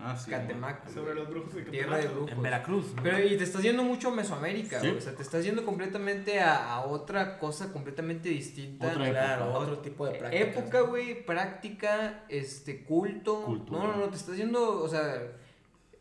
Ah, 0.00 0.16
sí. 0.16 0.30
Catemaco, 0.30 0.88
Sobre 0.92 1.14
los 1.14 1.28
brujos 1.28 1.54
de 1.54 1.62
Tierra 1.62 1.98
de 1.98 2.06
brujos. 2.08 2.30
En 2.32 2.42
Veracruz. 2.42 2.94
¿no? 2.94 3.02
Pero 3.02 3.18
y 3.24 3.36
te 3.36 3.44
estás 3.44 3.62
yendo 3.62 3.82
mucho 3.82 4.08
a 4.08 4.14
Mesoamérica, 4.14 4.80
Sí. 4.80 4.86
güey. 4.86 4.98
O 4.98 5.00
sea, 5.00 5.14
te 5.14 5.22
estás 5.22 5.44
yendo 5.44 5.64
completamente 5.64 6.40
a, 6.40 6.72
a 6.74 6.84
otra 6.86 7.38
cosa 7.38 7.72
completamente 7.72 8.28
distinta. 8.28 8.86
Otra 8.86 9.10
claro, 9.10 9.44
época. 9.44 9.58
otro 9.58 9.78
tipo 9.78 10.06
de 10.06 10.18
prácticas. 10.18 10.48
Época, 10.56 10.80
güey, 10.82 11.26
práctica, 11.26 12.24
este, 12.28 12.84
culto. 12.84 13.42
Cultura. 13.44 13.80
No, 13.82 13.86
no, 13.88 13.96
no, 13.96 14.08
te 14.08 14.16
estás 14.16 14.36
yendo, 14.36 14.82
o 14.82 14.88
sea, 14.88 15.20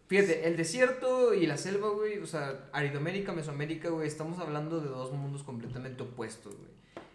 fíjate, 0.08 0.48
el 0.48 0.58
desierto 0.58 1.34
y 1.34 1.48
la 1.48 1.58
selva, 1.58 1.90
güey, 1.90 2.20
o 2.20 2.28
sea, 2.28 2.68
Aridoamérica, 2.74 3.34
Mesoamérica, 3.34 3.90
güey, 3.90 4.08
estamos 4.08 4.40
hablando 4.40 4.80
de 4.80 4.90
dos 4.90 5.12
mundos 5.12 5.44
completamente 5.44 6.04
opuestos, 6.04 6.56
güey. 6.56 6.70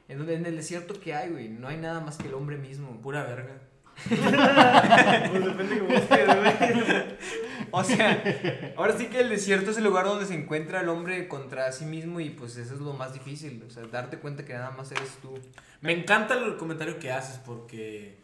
En, 0.08 0.18
donde, 0.18 0.34
en 0.34 0.44
el 0.46 0.56
desierto 0.56 1.00
que 1.00 1.14
hay, 1.14 1.30
güey, 1.30 1.48
no 1.48 1.68
hay 1.68 1.76
nada 1.78 2.00
más 2.00 2.18
que 2.18 2.28
el 2.28 2.34
hombre 2.34 2.56
mismo. 2.58 3.00
Pura 3.00 3.22
verga. 3.22 3.60
Pues 4.08 5.44
depende 5.44 5.78
cómo 5.78 5.94
busques, 5.94 6.26
güey. 6.26 7.02
O 7.74 7.82
sea, 7.82 8.22
ahora 8.76 8.98
sí 8.98 9.06
que 9.06 9.20
el 9.20 9.30
desierto 9.30 9.70
es 9.70 9.78
el 9.78 9.84
lugar 9.84 10.04
donde 10.04 10.26
se 10.26 10.34
encuentra 10.34 10.82
el 10.82 10.90
hombre 10.90 11.26
contra 11.26 11.72
sí 11.72 11.86
mismo 11.86 12.20
y 12.20 12.28
pues 12.28 12.58
eso 12.58 12.74
es 12.74 12.80
lo 12.80 12.92
más 12.92 13.14
difícil, 13.14 13.64
o 13.66 13.70
sea, 13.70 13.84
darte 13.84 14.18
cuenta 14.18 14.44
que 14.44 14.52
nada 14.52 14.72
más 14.72 14.92
eres 14.92 15.16
tú. 15.22 15.32
Me 15.80 15.92
encanta 15.92 16.34
el 16.34 16.58
comentario 16.58 16.98
que 16.98 17.10
haces 17.10 17.38
porque 17.38 18.18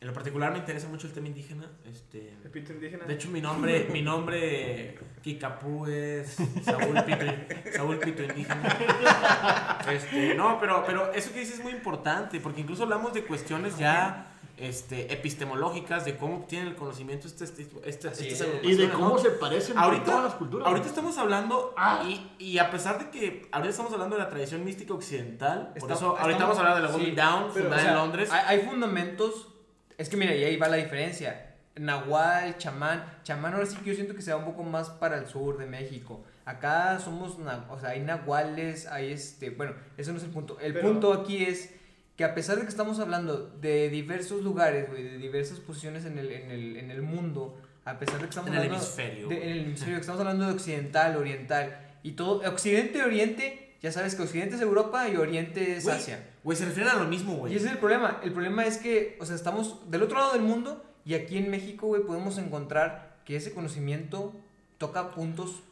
en 0.00 0.08
lo 0.08 0.14
particular 0.14 0.52
me 0.52 0.58
interesa 0.58 0.88
mucho 0.88 1.06
el 1.06 1.12
tema 1.12 1.26
indígena. 1.26 1.70
Este, 1.84 2.34
El 2.42 2.50
pito 2.50 2.72
indígena. 2.72 3.04
de 3.04 3.14
hecho, 3.14 3.28
mi 3.28 3.40
nombre, 3.40 3.88
mi 3.92 4.02
nombre 4.02 4.98
Kikapú 5.22 5.86
es 5.86 6.36
Saúl 6.62 7.02
Pito, 7.04 7.26
Saúl 7.74 7.98
Pito 7.98 8.22
Indígena. 8.22 9.78
Este, 9.90 10.34
no, 10.34 10.58
pero, 10.60 10.84
pero 10.86 11.12
eso 11.12 11.32
que 11.32 11.40
dices 11.40 11.56
es 11.56 11.62
muy 11.62 11.72
importante 11.72 12.40
porque 12.40 12.60
incluso 12.60 12.82
hablamos 12.82 13.12
de 13.14 13.24
cuestiones 13.24 13.76
ya 13.78 14.26
este, 14.56 15.12
epistemológicas 15.12 16.04
de 16.04 16.16
cómo 16.16 16.36
obtienen 16.38 16.68
el 16.68 16.76
conocimiento 16.76 17.26
este, 17.26 17.44
este, 17.44 17.62
este- 17.84 18.08
Así 18.08 18.28
estas 18.28 18.48
es. 18.48 18.64
Y 18.64 18.74
de 18.74 18.88
cómo 18.90 19.10
¿no? 19.10 19.18
se 19.18 19.30
parecen 19.30 19.76
Ahorita- 19.76 20.04
todas 20.04 20.24
las 20.24 20.34
culturas. 20.34 20.66
Ahorita 20.66 20.86
estamos 20.86 21.18
hablando, 21.18 21.74
Ah. 21.76 22.02
y, 22.08 22.32
y 22.38 22.58
a 22.58 22.70
pesar 22.70 22.98
de 22.98 23.10
que 23.10 23.48
ahorita 23.52 23.70
estamos 23.70 23.92
hablando 23.92 24.16
de 24.16 24.22
la 24.22 24.28
tradición 24.30 24.64
mística 24.64 24.94
occidental, 24.94 25.72
por 25.78 25.92
eso 25.92 26.16
ahorita 26.16 26.30
estamos- 26.30 26.40
vamos 26.40 26.56
a 26.56 26.60
hablar 26.60 26.76
de 26.76 26.82
la 26.82 26.88
sí, 26.88 26.92
Golden 26.94 27.14
Pero, 27.52 27.52
fundada 27.52 27.76
o 27.76 27.80
sea, 27.80 27.90
en 27.90 27.96
Londres. 27.96 28.30
Hay, 28.32 28.58
hay 28.58 28.66
fundamentos, 28.66 29.48
es 29.98 30.08
que 30.08 30.16
mira, 30.16 30.34
y 30.34 30.44
ahí 30.44 30.56
va 30.56 30.68
la 30.68 30.76
diferencia. 30.76 31.42
Nahual, 31.78 32.56
chamán, 32.56 33.18
chamán 33.22 33.52
ahora 33.52 33.66
sí 33.66 33.76
que 33.76 33.90
yo 33.90 33.94
siento 33.94 34.14
que 34.14 34.22
se 34.22 34.32
va 34.32 34.38
un 34.38 34.46
poco 34.46 34.62
más 34.62 34.88
para 34.88 35.18
el 35.18 35.26
sur 35.26 35.58
de 35.58 35.66
México. 35.66 36.24
Acá 36.46 36.98
somos, 37.00 37.36
o 37.68 37.78
sea, 37.80 37.90
hay 37.90 38.00
nahuales, 38.00 38.86
hay 38.86 39.12
este, 39.12 39.50
bueno, 39.50 39.74
eso 39.98 40.12
no 40.12 40.18
es 40.18 40.24
el 40.24 40.30
punto. 40.30 40.58
El 40.60 40.72
Pero- 40.72 40.88
punto 40.88 41.12
aquí 41.12 41.44
es 41.44 41.74
que 42.16 42.24
a 42.24 42.34
pesar 42.34 42.56
de 42.56 42.62
que 42.62 42.68
estamos 42.68 42.98
hablando 42.98 43.50
de 43.60 43.90
diversos 43.90 44.42
lugares, 44.42 44.88
güey, 44.88 45.02
de 45.02 45.18
diversas 45.18 45.60
posiciones 45.60 46.04
en 46.06 46.18
el, 46.18 46.30
en 46.32 46.50
el, 46.50 46.76
en 46.76 46.90
el 46.90 47.02
mundo, 47.02 47.58
a 47.84 47.98
pesar 47.98 48.16
de 48.16 48.22
que 48.24 48.30
estamos 48.30 48.50
En 48.50 48.56
el 48.56 48.64
hemisferio. 48.66 49.28
de- 49.28 49.42
en 49.44 49.48
el 49.50 49.58
hemisferio, 49.66 49.94
que 49.96 50.00
estamos 50.00 50.20
hablando 50.20 50.46
de 50.46 50.52
occidental, 50.52 51.16
oriental 51.16 51.78
y 52.02 52.12
todo, 52.12 52.40
occidente 52.48 53.02
oriente, 53.02 53.74
ya 53.82 53.92
sabes 53.92 54.14
que 54.14 54.22
occidente 54.22 54.56
es 54.56 54.62
Europa 54.62 55.08
y 55.08 55.16
oriente 55.16 55.76
es 55.76 55.84
Güey, 55.84 55.96
Asia. 55.96 56.24
Güey, 56.42 56.56
se 56.56 56.64
refieren 56.64 56.92
a 56.92 56.96
lo 56.98 57.04
mismo, 57.06 57.36
güey. 57.36 57.52
Y 57.52 57.56
ese 57.56 57.66
es 57.66 57.72
el 57.72 57.78
problema. 57.78 58.20
El 58.24 58.32
problema 58.32 58.64
es 58.64 58.78
que, 58.78 59.16
o 59.20 59.26
sea, 59.26 59.36
estamos 59.36 59.90
del 59.90 60.02
otro 60.02 60.18
lado 60.18 60.32
del 60.32 60.42
mundo 60.42 60.82
y 61.04 61.14
aquí 61.14 61.36
en 61.36 61.50
México, 61.50 61.86
güey, 61.86 62.02
podemos 62.02 62.38
encontrar 62.38 63.16
que 63.24 63.36
ese 63.36 63.52
conocimiento 63.52 64.32
toca 64.78 65.10
puntos 65.10 65.62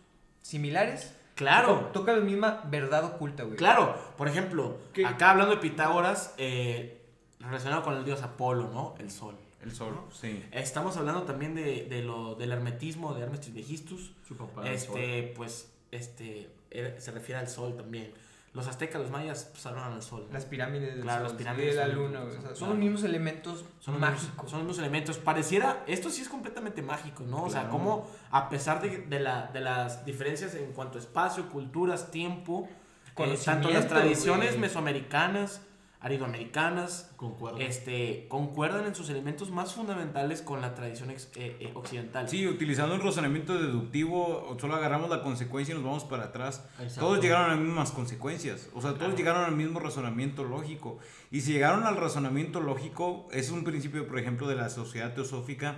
similares. 0.43 1.15
Claro. 1.35 1.75
To- 1.93 2.01
Toca 2.01 2.13
la 2.13 2.21
misma 2.23 2.63
verdad 2.67 3.05
oculta, 3.05 3.43
güey. 3.45 3.57
Claro, 3.57 3.97
por 4.17 4.29
ejemplo, 4.29 4.79
¿Qué? 4.93 5.05
acá 5.05 5.31
hablando 5.31 5.55
de 5.55 5.61
Pitágoras, 5.61 6.35
eh, 6.39 7.01
relacionado 7.41 7.83
con 7.83 7.95
el 7.97 8.05
dios 8.05 8.23
Apolo, 8.23 8.71
¿no? 8.73 8.95
El 8.99 9.11
sol. 9.11 9.35
El 9.63 9.73
sol, 9.73 9.99
sí. 10.13 10.45
Estamos 10.53 10.97
hablando 10.99 11.23
también 11.23 11.55
de, 11.55 11.87
de 11.87 12.03
lo, 12.03 12.35
del 12.35 12.53
hermetismo 12.53 13.15
de 13.15 13.23
Hermes 13.23 13.41
Trismegistus. 13.41 14.13
Su 14.29 14.37
papá. 14.37 14.69
Este, 14.69 15.33
pues, 15.37 15.73
este, 15.91 16.51
se 16.99 17.11
refiere 17.11 17.41
al 17.41 17.49
sol 17.49 17.75
también. 17.77 18.13
Los 18.55 18.69
aztecas, 18.69 19.03
los 19.03 19.11
mayas, 19.11 19.49
pues 19.53 19.67
hablan 19.67 19.93
al 19.93 20.03
sol. 20.03 20.29
Las 20.33 20.45
pirámides 20.45 20.95
del 20.95 21.03
Claro, 21.03 21.23
sol, 21.23 21.29
las 21.31 21.39
pirámides 21.39 21.75
de 21.75 21.81
la 21.81 21.89
luna, 21.89 22.21
güey. 22.21 22.37
O 22.37 22.41
sea, 22.41 22.51
son 22.51 22.55
claro. 22.57 22.71
los 22.75 22.79
mismos 22.79 23.03
elementos 23.03 23.65
Son 23.81 23.95
los, 23.95 24.01
mágicos. 24.01 24.49
son 24.51 24.61
los 24.61 24.69
mismos 24.69 24.79
elementos. 24.79 25.19
Pareciera, 25.19 25.83
esto 25.89 26.09
sí 26.09 26.23
es 26.23 26.29
completamente 26.29 26.81
mágico, 26.81 27.25
¿no? 27.25 27.43
O 27.43 27.51
sea, 27.51 27.69
como 27.69 28.09
a 28.31 28.49
pesar 28.49 28.81
de, 28.81 28.99
de, 28.99 29.19
la, 29.21 29.49
de 29.53 29.61
las 29.61 30.05
diferencias 30.05 30.55
en 30.55 30.73
cuanto 30.73 30.99
a 30.99 31.01
espacio, 31.01 31.49
culturas, 31.51 32.13
tiempo, 32.13 32.69
eh, 33.17 33.39
tanto 33.45 33.71
las 33.71 33.89
tradiciones 33.89 34.57
mesoamericanas, 34.57 35.61
aridoamericanas, 36.05 37.11
Concuerdo. 37.17 37.59
este, 37.59 38.27
concuerdan 38.29 38.87
en 38.87 38.95
sus 38.95 39.09
elementos 39.09 39.51
más 39.51 39.75
fundamentales 39.75 40.43
con 40.43 40.61
la 40.61 40.75
tradición 40.75 41.11
ex- 41.11 41.31
eh, 41.37 41.57
eh, 41.61 41.71
occidental. 41.75 42.29
Sí, 42.29 42.47
utilizando 42.47 42.95
un 42.95 43.01
razonamiento 43.01 43.55
deductivo, 43.61 44.57
solo 44.61 44.75
agarramos 44.77 45.09
la 45.11 45.23
consecuencia 45.23 45.73
y 45.73 45.77
nos 45.77 45.85
vamos 45.85 46.05
para 46.05 46.25
atrás. 46.25 46.65
Exacto. 46.81 47.01
Todos 47.01 47.21
llegaron 47.23 47.47
a 47.47 47.55
las 47.55 47.59
mismas 47.59 47.91
consecuencias, 47.93 48.69
o 48.75 48.81
sea, 48.81 48.91
todos 48.91 48.99
Claro. 48.99 49.17
llegaron 49.17 49.45
al 49.45 49.57
mismo 49.57 49.81
razonamiento 49.81 50.45
lógico. 50.45 50.99
Y 51.31 51.41
si 51.41 51.53
llegaron 51.53 51.85
al 51.85 51.97
razonamiento 51.97 52.61
lógico, 52.61 53.29
es 53.33 53.51
un 53.51 53.65
principio, 53.65 54.07
por 54.07 54.19
ejemplo, 54.19 54.47
de 54.47 54.57
la 54.57 54.69
sociedad 54.71 55.15
teosófica 55.15 55.77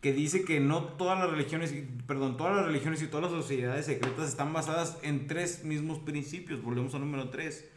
que 0.00 0.12
dice 0.12 0.44
que 0.44 0.60
no 0.60 0.84
todas 0.84 1.18
las 1.18 1.30
religiones, 1.30 1.72
y- 1.72 1.80
perdón, 2.06 2.36
todas 2.36 2.54
las 2.56 2.66
religiones 2.66 3.00
y 3.02 3.06
todas 3.06 3.32
las 3.32 3.42
sociedades 3.42 3.86
secretas 3.86 4.28
están 4.28 4.52
basadas 4.52 4.98
en 5.02 5.26
tres 5.26 5.64
mismos 5.64 5.98
principios. 5.98 6.62
Volvemos 6.62 6.94
al 6.94 7.00
número 7.00 7.30
tres. 7.30 7.70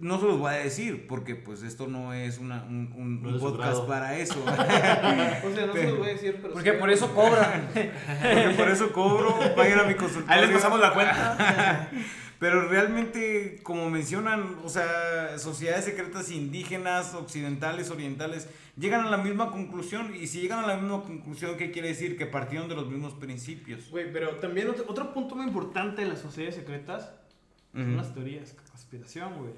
No 0.00 0.20
se 0.20 0.26
los 0.26 0.38
voy 0.38 0.50
a 0.54 0.58
decir 0.58 1.06
porque 1.08 1.34
pues 1.34 1.62
esto 1.64 1.88
no 1.88 2.12
es 2.14 2.38
una, 2.38 2.62
un, 2.64 2.92
un- 2.96 3.20
No 3.22 3.28
un 3.30 3.34
es 3.34 3.40
su 3.40 3.46
podcast 3.48 3.80
para 3.88 4.16
eso. 4.18 4.40
O 4.46 5.54
sea, 5.54 5.66
no 5.66 5.72
se 5.72 5.84
los 5.88 5.98
voy 5.98 6.08
a 6.08 6.12
decir, 6.12 6.38
pero. 6.40 6.52
Porque 6.54 6.70
sí- 6.72 6.76
por 6.78 6.90
eso 6.90 7.12
cobran. 7.14 7.68
Porque 7.74 8.54
por 8.56 8.68
eso 8.68 8.92
cobro, 8.92 9.36
vayan 9.56 9.80
a 9.80 9.84
mi 9.84 9.94
consultorio. 9.94 10.32
Ahí 10.32 10.42
les 10.46 10.50
pasamos 10.54 10.78
la 10.80 10.92
cuenta. 10.94 11.90
Pero 12.38 12.68
realmente, 12.68 13.58
como 13.64 13.90
mencionan, 13.90 14.58
o 14.64 14.68
sea, 14.68 15.36
sociedades 15.38 15.84
secretas 15.86 16.30
indígenas, 16.30 17.14
occidentales, 17.14 17.90
orientales, 17.90 18.48
llegan 18.76 19.04
a 19.04 19.10
la 19.10 19.16
misma 19.16 19.50
conclusión. 19.50 20.14
Y 20.14 20.28
si 20.28 20.40
llegan 20.40 20.60
a 20.62 20.66
la 20.68 20.76
misma 20.76 21.02
conclusión, 21.02 21.56
¿qué 21.56 21.72
quiere 21.72 21.88
decir? 21.88 22.16
Que 22.16 22.26
partieron 22.26 22.68
de 22.68 22.76
los 22.76 22.86
mismos 22.88 23.14
principios. 23.14 23.90
Güey, 23.90 24.12
pero 24.12 24.36
también 24.36 24.68
otro, 24.70 24.84
otro 24.86 25.12
punto 25.12 25.34
muy 25.34 25.46
importante 25.46 26.02
de 26.02 26.08
las 26.10 26.20
sociedades 26.20 26.54
secretas 26.54 27.10
son 27.72 27.96
las 27.96 28.14
teorías 28.14 28.50
de 28.56 28.62
conspiración, 28.70 29.34
güey. 29.38 29.52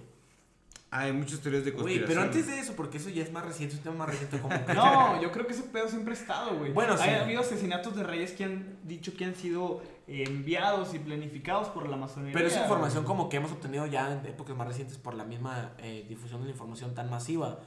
Hay 0.93 1.13
muchas 1.13 1.39
teorías 1.41 1.65
de 1.65 1.71
Güey, 1.71 1.83
conspiración. 1.85 2.09
pero 2.09 2.23
antes 2.23 2.47
de 2.49 2.59
eso, 2.59 2.75
porque 2.75 2.99
eso 2.99 3.11
ya 3.11 3.23
es 3.23 3.31
más 3.33 3.45
reciente, 3.45 3.75
es 3.75 3.79
un 3.79 3.85
tema 3.85 3.97
más 4.05 4.09
reciente 4.09 4.41
como 4.41 4.55
que... 4.67 4.75
No, 4.75 5.23
yo 5.23 5.31
creo 5.31 5.47
que 5.47 5.53
ese 5.53 5.63
pedo 5.63 5.89
siempre 5.89 6.15
ha 6.15 6.17
estado, 6.17 6.59
güey. 6.59 6.73
Bueno, 6.73 6.97
sí. 6.97 7.09
Ha 7.09 7.23
habido 7.23 7.41
asesinatos 7.41 7.95
de 7.95 8.03
reyes 8.03 8.33
que 8.33 8.43
han 8.45 8.77
dicho 8.83 9.13
que 9.17 9.25
han 9.25 9.37
sido 9.37 9.83
eh, 10.09 10.25
enviados 10.27 10.93
y 10.95 10.99
planificados 10.99 11.69
por 11.69 11.89
la 11.89 11.97
masonería. 11.97 12.35
Pero 12.35 12.49
es 12.49 12.57
información 12.57 13.05
como 13.05 13.29
que 13.29 13.37
hemos 13.37 13.53
obtenido 13.53 13.87
ya 13.87 14.13
en 14.13 14.27
épocas 14.27 14.57
más 14.57 14.67
recientes 14.67 14.99
por 14.99 15.15
la 15.15 15.25
misma 15.25 15.73
eh, 15.79 16.05
difusión 16.09 16.41
de 16.41 16.47
la 16.47 16.53
información 16.53 16.93
tan 16.93 17.09
masiva. 17.09 17.61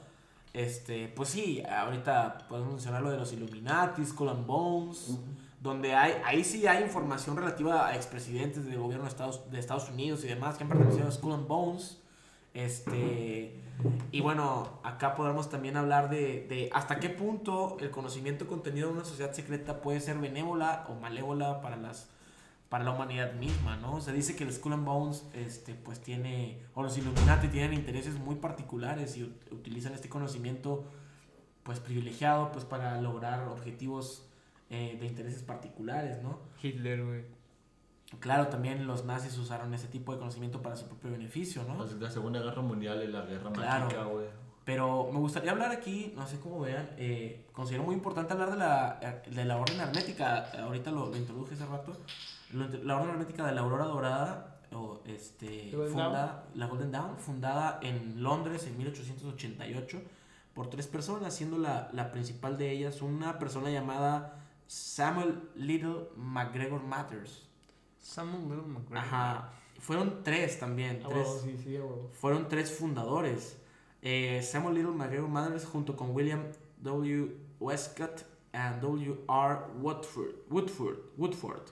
Este, 0.52 1.08
pues 1.08 1.30
sí, 1.30 1.62
ahorita 1.68 2.46
podemos 2.48 2.72
mencionar 2.74 3.02
lo 3.02 3.10
de 3.10 3.16
los 3.16 3.32
Illuminati, 3.32 4.04
Skull 4.04 4.28
and 4.28 4.46
Bones, 4.46 5.18
donde 5.60 5.94
hay, 5.94 6.12
ahí 6.24 6.44
sí 6.44 6.66
hay 6.66 6.84
información 6.84 7.36
relativa 7.36 7.88
a 7.88 7.96
expresidentes 7.96 8.66
del 8.66 8.78
gobierno 8.78 9.04
de 9.04 9.10
Estados, 9.10 9.50
de 9.50 9.58
Estados 9.58 9.88
Unidos 9.88 10.22
y 10.24 10.28
demás 10.28 10.56
que 10.56 10.62
han 10.64 10.68
pertenecido 10.68 11.08
a 11.08 11.10
Skull 11.10 11.32
and 11.32 11.48
Bones. 11.48 12.00
Este, 12.54 13.60
y 14.12 14.20
bueno, 14.20 14.80
acá 14.84 15.14
podemos 15.16 15.50
también 15.50 15.76
hablar 15.76 16.08
de, 16.08 16.46
de 16.48 16.70
hasta 16.72 17.00
qué 17.00 17.10
punto 17.10 17.76
el 17.80 17.90
conocimiento 17.90 18.46
contenido 18.46 18.88
en 18.90 18.96
una 18.96 19.04
sociedad 19.04 19.32
secreta 19.32 19.82
puede 19.82 20.00
ser 20.00 20.18
benévola 20.18 20.86
o 20.88 20.94
malévola 20.94 21.60
para 21.60 21.76
las 21.76 22.08
para 22.70 22.82
la 22.82 22.90
humanidad 22.90 23.34
misma, 23.34 23.76
¿no? 23.76 24.00
Se 24.00 24.12
dice 24.12 24.34
que 24.34 24.42
el 24.42 24.52
Skull 24.52 24.72
and 24.72 24.84
Bones, 24.84 25.24
este, 25.32 25.74
pues 25.74 26.00
tiene, 26.00 26.58
o 26.74 26.82
los 26.82 26.98
Illuminati 26.98 27.46
tienen 27.46 27.72
intereses 27.72 28.14
muy 28.18 28.34
particulares 28.36 29.16
y 29.16 29.22
ut- 29.22 29.52
utilizan 29.52 29.92
este 29.92 30.08
conocimiento, 30.08 30.82
pues 31.62 31.78
privilegiado, 31.78 32.50
pues 32.50 32.64
para 32.64 33.00
lograr 33.00 33.46
objetivos 33.46 34.26
eh, 34.70 34.96
de 34.98 35.06
intereses 35.06 35.44
particulares, 35.44 36.20
¿no? 36.22 36.40
Hitler, 36.60 37.04
güey. 37.04 37.22
Claro, 38.20 38.48
también 38.48 38.86
los 38.86 39.04
nazis 39.04 39.36
usaron 39.38 39.74
ese 39.74 39.88
tipo 39.88 40.12
de 40.12 40.18
conocimiento 40.18 40.62
para 40.62 40.76
su 40.76 40.86
propio 40.86 41.10
beneficio, 41.10 41.64
¿no? 41.64 41.76
Pues, 41.76 41.92
La 41.94 42.10
Segunda 42.10 42.40
Guerra 42.40 42.62
Mundial 42.62 43.02
y 43.02 43.08
la 43.08 43.22
Guerra 43.22 43.50
Claro. 43.52 43.84
Mágica, 43.86 44.04
güey. 44.04 44.26
Pero 44.64 45.10
me 45.12 45.18
gustaría 45.18 45.50
hablar 45.50 45.72
aquí, 45.72 46.12
no 46.16 46.26
sé 46.26 46.40
cómo 46.40 46.60
vean, 46.60 46.88
eh, 46.96 47.46
considero 47.52 47.82
muy 47.84 47.94
importante 47.94 48.32
hablar 48.32 48.50
de 48.52 48.56
la, 48.56 48.98
eh, 49.02 49.30
de 49.30 49.44
la 49.44 49.58
orden 49.58 49.78
hermética, 49.78 50.50
ahorita 50.62 50.90
lo, 50.90 51.08
lo 51.10 51.16
introduje 51.16 51.54
hace 51.54 51.66
rato, 51.66 51.92
la 52.82 52.96
orden 52.96 53.10
hermética 53.10 53.44
de 53.46 53.52
la 53.54 53.60
Aurora 53.60 53.84
Dorada, 53.84 54.56
o 54.72 55.02
este, 55.06 55.68
The 55.70 55.76
Golden 55.76 55.92
funda- 55.92 56.44
la 56.54 56.66
Golden 56.66 56.92
Dawn, 56.92 57.18
fundada 57.18 57.78
en 57.82 58.22
Londres 58.22 58.66
en 58.66 58.78
1888 58.78 60.00
por 60.54 60.70
tres 60.70 60.86
personas, 60.86 61.34
siendo 61.34 61.58
la, 61.58 61.90
la 61.92 62.10
principal 62.10 62.56
de 62.56 62.70
ellas 62.70 63.02
una 63.02 63.38
persona 63.38 63.70
llamada 63.70 64.36
Samuel 64.66 65.42
Little 65.56 66.08
McGregor 66.16 66.82
Matters. 66.82 67.42
Samuel 68.04 68.42
Little 68.48 68.66
McGregor. 68.66 68.98
Ajá, 68.98 69.52
fueron 69.80 70.22
tres 70.22 70.58
también, 70.60 71.00
Ah, 71.04 71.08
tres, 71.08 71.26
sí, 71.42 71.56
sí, 71.64 71.78
fueron 72.12 72.48
tres 72.48 72.70
fundadores. 72.70 73.56
Eh, 74.02 74.42
Samuel 74.42 74.74
Little 74.74 74.92
McGregor 74.92 75.28
Mathers 75.28 75.64
junto 75.64 75.96
con 75.96 76.10
William 76.14 76.42
W. 76.82 77.34
Westcott 77.60 78.24
and 78.52 78.80
W. 78.82 79.16
R. 79.28 79.58
Woodford, 79.80 80.34
Woodford, 80.50 80.98
Woodford 81.16 81.62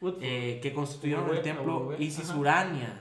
Woodford. 0.00 0.22
eh, 0.24 0.58
que 0.60 0.72
constituyeron 0.74 1.30
el 1.30 1.42
templo 1.42 1.96
Isis 1.98 2.30
ajá. 2.30 2.38
Urania. 2.38 3.00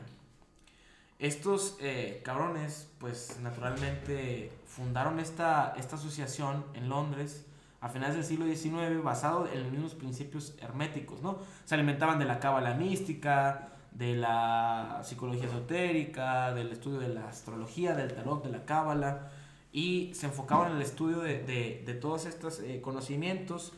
Estos 1.19 1.77
eh, 1.81 2.21
cabrones, 2.23 2.87
pues 2.99 3.39
naturalmente 3.41 4.51
fundaron 4.67 5.19
esta, 5.19 5.73
esta 5.75 5.95
asociación 5.95 6.63
en 6.75 6.89
Londres 6.89 7.46
a 7.87 7.89
finales 7.89 8.15
del 8.15 8.23
siglo 8.25 8.45
XIX 8.45 9.01
basado 9.03 9.47
en 9.51 9.63
los 9.63 9.71
mismos 9.71 9.95
principios 9.95 10.55
herméticos, 10.61 11.21
¿no? 11.21 11.39
Se 11.65 11.75
alimentaban 11.75 12.19
de 12.19 12.25
la 12.25 12.39
cábala 12.39 12.73
mística, 12.73 13.69
de 13.91 14.15
la 14.15 15.01
psicología 15.03 15.45
esotérica, 15.45 16.53
del 16.53 16.71
estudio 16.71 16.99
de 16.99 17.09
la 17.09 17.27
astrología, 17.27 17.95
del 17.95 18.13
tarot, 18.13 18.43
de 18.43 18.51
la 18.51 18.65
cábala, 18.65 19.29
y 19.71 20.11
se 20.13 20.27
enfocaban 20.27 20.71
en 20.71 20.77
el 20.77 20.83
estudio 20.83 21.19
de, 21.19 21.39
de- 21.43 21.83
de 21.85 21.93
todos 21.93 22.25
estos 22.25 22.59
eh, 22.59 22.79
conocimientos 22.81 23.73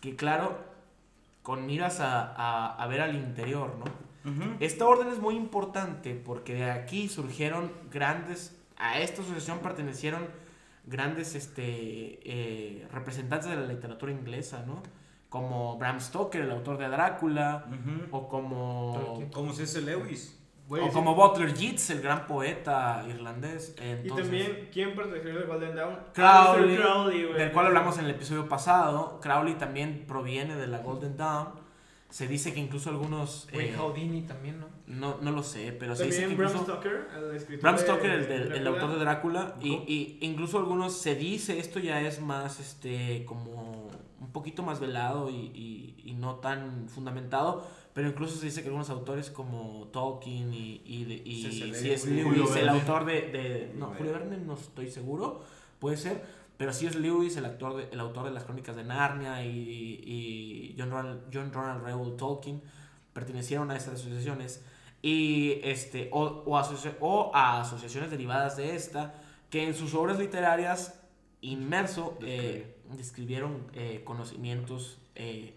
que, 0.00 0.16
claro, 0.16 0.58
con 1.42 1.66
miras 1.66 2.00
a, 2.00 2.22
a- 2.34 2.74
a 2.82 2.86
ver 2.86 3.00
al 3.00 3.14
interior, 3.16 3.74
¿no? 3.78 3.84
Esta 4.60 4.86
orden 4.86 5.08
es 5.08 5.18
muy 5.20 5.36
importante 5.36 6.14
porque 6.14 6.54
de 6.54 6.70
aquí 6.70 7.08
surgieron 7.08 7.72
grandes, 7.90 8.54
a 8.76 8.98
esta 8.98 9.22
asociación 9.22 9.58
pertenecieron 9.60 10.26
grandes 10.88 11.34
este, 11.34 11.62
eh, 12.24 12.88
representantes 12.92 13.48
de 13.50 13.56
la 13.56 13.66
literatura 13.66 14.10
inglesa, 14.12 14.64
¿no? 14.66 14.82
Como 15.28 15.76
Bram 15.78 16.00
Stoker, 16.00 16.42
el 16.42 16.50
autor 16.50 16.78
de 16.78 16.88
Drácula, 16.88 17.66
Ujú. 17.68 18.16
o 18.16 18.28
como, 18.28 19.28
Como 19.32 19.52
C.S. 19.52 19.80
Lewis. 19.82 20.34
Güey, 20.66 20.82
o 20.82 20.86
sí. 20.88 20.92
como 20.92 21.14
Butler 21.14 21.54
Yeats, 21.54 21.90
el 21.90 22.02
gran 22.02 22.26
poeta 22.26 23.02
irlandés. 23.08 23.74
Y 23.78 23.84
Entonces, 23.84 24.26
también, 24.26 24.68
¿quién 24.72 24.94
perteneció 24.94 25.38
de 25.40 25.46
Golden 25.46 25.74
Dawn? 25.74 25.98
Crowley, 26.12 26.76
Crowley, 26.76 27.32
del 27.32 27.52
cual 27.52 27.66
hablamos 27.66 27.98
en 27.98 28.04
el 28.04 28.10
episodio 28.10 28.48
pasado. 28.48 29.18
Crowley 29.22 29.54
también 29.54 30.04
proviene 30.06 30.56
de 30.56 30.66
la 30.66 30.78
Golden 30.80 31.16
Dawn. 31.16 31.48
Se 32.10 32.26
dice 32.26 32.54
que 32.54 32.60
incluso 32.60 32.88
algunos... 32.88 33.46
Güey, 33.52 33.68
eh, 33.68 33.76
Houdini 33.76 34.22
también, 34.22 34.58
¿no? 34.60 34.66
no, 34.86 35.18
no 35.20 35.30
lo 35.30 35.42
sé, 35.42 35.72
pero 35.72 35.94
se 35.94 36.04
dice 36.06 36.20
que 36.20 36.26
También 36.28 36.38
Bram 36.38 36.50
incluso... 36.52 36.72
Stoker, 36.72 37.08
el 37.18 37.36
escritor 37.36 37.62
Bram 37.62 37.76
de- 37.76 37.82
Stoker, 37.82 38.10
el, 38.10 38.28
del- 38.28 38.52
el 38.52 38.66
autor 38.66 38.92
de 38.94 38.98
Drácula, 38.98 39.56
y, 39.60 39.72
y 39.86 40.18
incluso 40.22 40.56
algunos 40.58 40.94
se 40.94 41.14
dice, 41.16 41.58
esto 41.58 41.78
ya 41.80 42.00
es 42.00 42.20
más, 42.22 42.60
este, 42.60 43.24
como 43.26 43.88
un 44.20 44.32
poquito 44.32 44.62
más 44.62 44.80
velado 44.80 45.28
y, 45.28 45.34
y- 45.34 45.94
y 46.02 46.12
no 46.14 46.36
tan 46.36 46.88
fundamentado, 46.88 47.66
pero 47.92 48.08
incluso 48.08 48.36
se 48.38 48.46
dice 48.46 48.62
que 48.62 48.68
algunos 48.68 48.88
autores 48.88 49.28
como 49.30 49.88
Tolkien 49.92 50.52
y, 50.54 50.80
y, 50.86 51.42
C.S. 51.42 51.66
Lewis, 51.66 52.06
Lewis, 52.06 52.24
Julio 52.24 52.44
el 52.48 52.54
Verne. 52.54 52.70
autor 52.70 53.04
de, 53.04 53.12
de- 53.30 53.72
no, 53.76 53.88
Julio 53.98 54.12
Verne 54.12 54.38
no 54.38 54.54
estoy 54.54 54.90
seguro, 54.90 55.42
puede 55.78 55.98
ser, 55.98 56.24
pero 56.58 56.74
C.S. 56.74 56.98
Lewis, 56.98 57.36
el, 57.38 57.46
actor 57.46 57.76
de, 57.76 57.88
el 57.90 58.00
autor 58.00 58.24
de 58.26 58.32
las 58.32 58.44
crónicas 58.44 58.76
de 58.76 58.84
Narnia 58.84 59.42
y, 59.44 59.48
y 60.04 60.74
John, 60.78 60.90
Ronald, 60.90 61.20
John 61.32 61.52
Ronald 61.52 61.82
Reuel 61.84 62.16
Tolkien, 62.16 62.60
pertenecieron 63.14 63.70
a 63.70 63.76
estas 63.76 63.94
asociaciones 63.94 64.62
y 65.00 65.60
este 65.62 66.10
o, 66.12 66.24
o, 66.44 66.58
asocia- 66.58 66.96
o 67.00 67.30
a 67.34 67.60
asociaciones 67.62 68.10
derivadas 68.10 68.56
de 68.56 68.74
esta 68.76 69.14
que 69.50 69.66
en 69.66 69.74
sus 69.74 69.94
obras 69.94 70.18
literarias 70.18 71.00
inmerso 71.40 72.18
eh, 72.22 72.76
describieron 72.96 73.66
eh, 73.74 74.02
conocimientos 74.04 74.98
eh, 75.14 75.54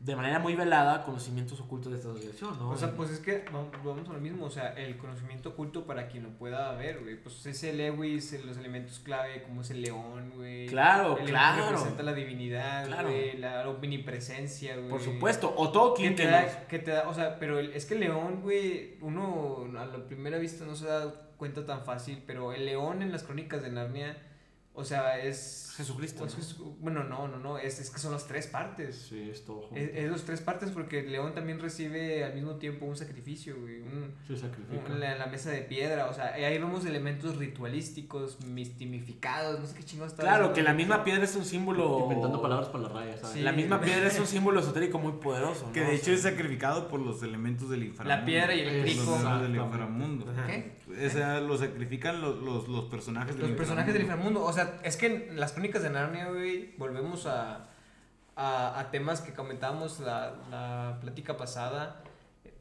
de 0.00 0.14
manera 0.14 0.38
muy 0.38 0.54
velada 0.54 1.02
conocimientos 1.02 1.60
ocultos 1.60 1.90
de 1.90 1.98
esta 1.98 2.10
asociación 2.12 2.56
¿no? 2.56 2.70
O 2.70 2.76
sea, 2.76 2.92
pues 2.94 3.10
es 3.10 3.18
que 3.18 3.44
vamos, 3.52 3.70
vamos 3.84 4.08
a 4.08 4.12
lo 4.12 4.20
mismo, 4.20 4.44
o 4.46 4.50
sea, 4.50 4.72
el 4.74 4.96
conocimiento 4.96 5.48
oculto 5.48 5.86
para 5.86 6.06
quien 6.06 6.22
lo 6.22 6.28
pueda 6.30 6.70
ver, 6.76 7.00
güey. 7.00 7.16
Pues 7.20 7.44
ese 7.46 7.72
Lewis, 7.72 8.32
los 8.46 8.56
elementos 8.58 9.00
clave, 9.00 9.42
como 9.42 9.62
es 9.62 9.70
el 9.70 9.82
león, 9.82 10.32
güey. 10.36 10.66
claro 10.68 11.18
El 11.18 11.26
claro 11.26 11.64
representa 11.70 12.04
la 12.04 12.12
divinidad, 12.14 12.86
Claro. 12.86 13.08
güey, 13.08 13.38
la 13.38 13.68
omnipresencia, 13.68 14.76
güey. 14.76 14.88
por 14.88 15.00
supuesto 15.00 15.52
o 15.56 15.66
Que 15.66 15.72
Tolkien 15.72 16.14
te, 16.16 16.22
que 16.22 16.28
da, 16.30 16.42
nos- 16.42 16.52
que 16.68 16.78
te 16.78 16.90
da, 16.92 17.08
o 17.08 17.14
sea, 17.14 17.38
pero 17.40 17.58
el- 17.58 17.72
es 17.72 17.84
que 17.84 17.94
el 17.94 18.00
león, 18.00 18.40
güey, 18.42 18.96
uno 19.00 19.66
a 19.78 19.84
la 19.86 20.06
primera 20.06 20.38
vista 20.38 20.64
no 20.64 20.76
se 20.76 20.86
da 20.86 21.12
cuenta 21.36 21.66
tan 21.66 21.84
fácil, 21.84 22.22
pero 22.26 22.52
el 22.52 22.64
león 22.66 23.02
en 23.02 23.10
las 23.10 23.24
crónicas 23.24 23.62
de 23.62 23.70
Narnia, 23.70 24.16
o 24.78 24.84
sea, 24.84 25.18
es... 25.18 25.64
Jesucristo, 25.78 26.24
es- 26.26 26.34
¿no? 26.34 26.40
es- 26.42 26.56
bueno, 26.80 27.04
no, 27.04 27.28
no, 27.28 27.38
no, 27.38 27.56
es, 27.58 27.78
es 27.78 27.90
que 27.90 28.00
son 28.00 28.10
las 28.12 28.26
tres 28.26 28.48
partes. 28.48 29.06
Sí, 29.08 29.28
es 29.30 29.44
todo 29.44 29.60
junto. 29.62 29.76
Es, 29.76 29.90
es 29.94 30.10
los 30.10 30.24
tres 30.24 30.40
partes 30.40 30.70
porque 30.72 31.00
el 31.00 31.12
león 31.12 31.34
también 31.34 31.60
recibe 31.60 32.24
al 32.24 32.34
mismo 32.34 32.56
tiempo 32.56 32.84
un 32.86 32.96
sacrificio, 32.96 33.54
güey, 33.60 33.80
un, 33.82 34.12
Se 34.26 34.36
sacrifica. 34.36 34.82
un- 34.92 34.98
la, 34.98 35.16
la 35.16 35.26
mesa 35.26 35.50
de 35.50 35.62
piedra, 35.62 36.06
o 36.08 36.14
sea, 36.14 36.34
ahí 36.34 36.58
vemos 36.58 36.84
elementos 36.84 37.36
ritualísticos, 37.36 38.38
mistimificados, 38.44 39.60
no 39.60 39.66
sé 39.66 39.76
qué 39.76 39.84
chingados 39.84 40.12
está 40.12 40.22
claro 40.24 40.52
que 40.52 40.62
la 40.62 40.74
misma 40.74 41.04
piedra 41.04 41.24
es 41.24 41.34
un 41.36 41.44
símbolo 41.44 42.00
Inventando 42.04 42.40
palabras 42.42 42.68
para 42.68 42.84
la 42.84 42.88
raya, 42.88 43.16
¿sabes? 43.18 43.34
Sí. 43.34 43.40
la 43.42 43.52
misma 43.52 43.80
piedra 43.80 44.06
es 44.08 44.18
un 44.18 44.26
símbolo 44.34 44.60
esotérico 44.60 44.98
muy 44.98 45.12
poderoso 45.12 45.70
Que 45.72 45.80
de 45.80 45.86
O 45.86 45.90
hecho 45.90 46.04
sea, 46.06 46.14
es 46.14 46.22
sacrificado 46.22 46.88
por 46.88 47.00
los 47.00 47.22
elementos 47.22 47.68
del 47.70 47.84
inframundo. 47.84 48.16
La 48.16 48.24
piedra 48.24 48.54
y 48.54 48.60
el 48.60 48.66
Los 48.82 48.84
crico. 48.84 49.14
elementos 49.14 49.42
del 49.42 49.56
inframundo. 49.56 50.26
¿Qué? 50.46 50.78
O 51.06 51.10
sea, 51.10 51.40
lo 51.40 51.56
sacrifican 51.56 52.20
los, 52.20 52.38
los, 52.42 52.66
los 52.68 52.84
personajes 52.86 53.36
del 53.36 53.48
Los 53.48 53.56
personajes 53.56 53.92
del 53.92 54.02
inframundo. 54.02 54.40
inframundo. 54.40 54.44
O 54.44 54.52
sea, 54.52 54.67
es 54.82 54.96
que 54.96 55.06
en 55.06 55.40
las 55.40 55.52
crónicas 55.52 55.82
de 55.82 55.90
Narnia, 55.90 56.28
güey, 56.28 56.74
volvemos 56.76 57.26
a, 57.26 57.68
a, 58.36 58.78
a 58.80 58.90
temas 58.90 59.20
que 59.20 59.32
comentábamos 59.32 60.00
la, 60.00 60.34
la 60.50 60.98
plática 61.00 61.36
pasada. 61.36 62.02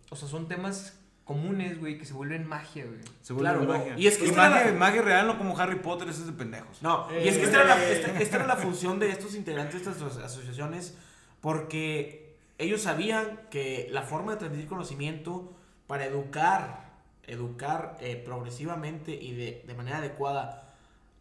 O 0.09 0.15
sea, 0.15 0.27
son 0.27 0.47
temas 0.47 0.99
comunes, 1.25 1.77
güey, 1.79 1.97
que 1.97 2.05
se 2.05 2.13
vuelven 2.13 2.47
magia, 2.47 2.85
güey. 2.85 2.99
Se 3.21 3.33
vuelve 3.33 3.49
Claro, 3.51 3.65
no. 3.65 3.73
magia. 3.77 3.95
Y 3.97 4.07
es 4.07 4.17
que 4.17 4.25
Y 4.25 4.29
esta 4.29 4.45
era 4.47 4.55
magia, 4.55 4.71
la- 4.71 4.77
magia 4.79 5.01
real, 5.01 5.27
no 5.27 5.37
como 5.37 5.57
Harry 5.59 5.79
Potter, 5.79 6.07
eso 6.07 6.21
es 6.21 6.27
de 6.27 6.33
pendejos. 6.33 6.81
No, 6.81 7.07
y 7.11 7.27
es 7.27 7.37
que 7.37 7.43
esta 7.43 7.63
era, 7.63 7.75
la, 7.75 7.83
esta- 7.89 8.19
esta 8.19 8.35
era 8.37 8.47
la 8.47 8.55
función 8.55 8.97
de 8.99 9.09
estos 9.09 9.35
integrantes 9.35 9.73
de 9.85 9.91
estas 9.91 10.01
aso- 10.01 10.23
asociaciones 10.23 10.95
porque 11.41 12.35
ellos 12.57 12.81
sabían 12.81 13.41
que 13.51 13.87
la 13.91 14.01
forma 14.03 14.31
de 14.33 14.37
transmitir 14.39 14.67
conocimiento 14.67 15.53
para 15.85 16.05
educar, 16.05 16.91
educar 17.27 17.97
eh, 17.99 18.15
progresivamente 18.25 19.11
y 19.11 19.35
de, 19.35 19.63
de 19.67 19.73
manera 19.73 19.97
adecuada 19.97 20.66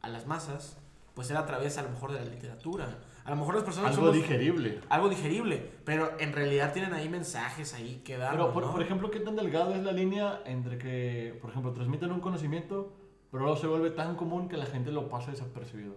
a 0.07 0.09
las 0.09 0.27
masas, 0.27 0.79
pues 1.15 1.31
era 1.31 1.41
a 1.41 1.47
través 1.47 1.77
a 1.79 1.83
lo 1.83 1.91
mejor 1.91 2.13
de 2.13 2.21
la 2.21 2.27
literatura. 2.27 2.99
A 3.25 3.31
lo 3.31 3.37
mejor 3.37 3.55
las 3.57 3.65
personas 3.65 3.91
Algo 3.91 4.07
somos- 4.07 4.15
digerible. 4.17 4.81
algo 4.89 5.09
digerible, 5.09 5.71
pero 5.85 6.13
en 6.21 6.33
realidad 6.33 6.73
tienen 6.73 6.95
ahí 6.95 7.09
mensajes 7.09 7.75
ahí 7.75 8.01
que 8.05 8.17
dar. 8.17 8.31
Pero, 8.33 8.53
por, 8.53 8.65
¿no? 8.67 8.73
por 8.73 8.83
ejemplo, 8.83 9.11
¿qué 9.11 9.21
tan 9.21 9.35
delgado 9.37 9.75
es 9.75 9.83
la 9.83 9.93
línea 9.93 10.41
entre 10.47 10.79
que, 10.79 11.37
por 11.41 11.51
ejemplo, 11.51 11.73
transmiten 11.73 12.13
un 12.13 12.21
conocimiento, 12.21 12.93
pero 13.31 13.43
luego 13.45 13.59
se 13.59 13.67
vuelve 13.67 13.91
tan 13.91 14.15
común 14.17 14.49
que 14.49 14.57
la 14.57 14.67
gente 14.67 14.91
lo 14.93 15.09
pasa 15.09 15.31
desapercibido? 15.33 15.97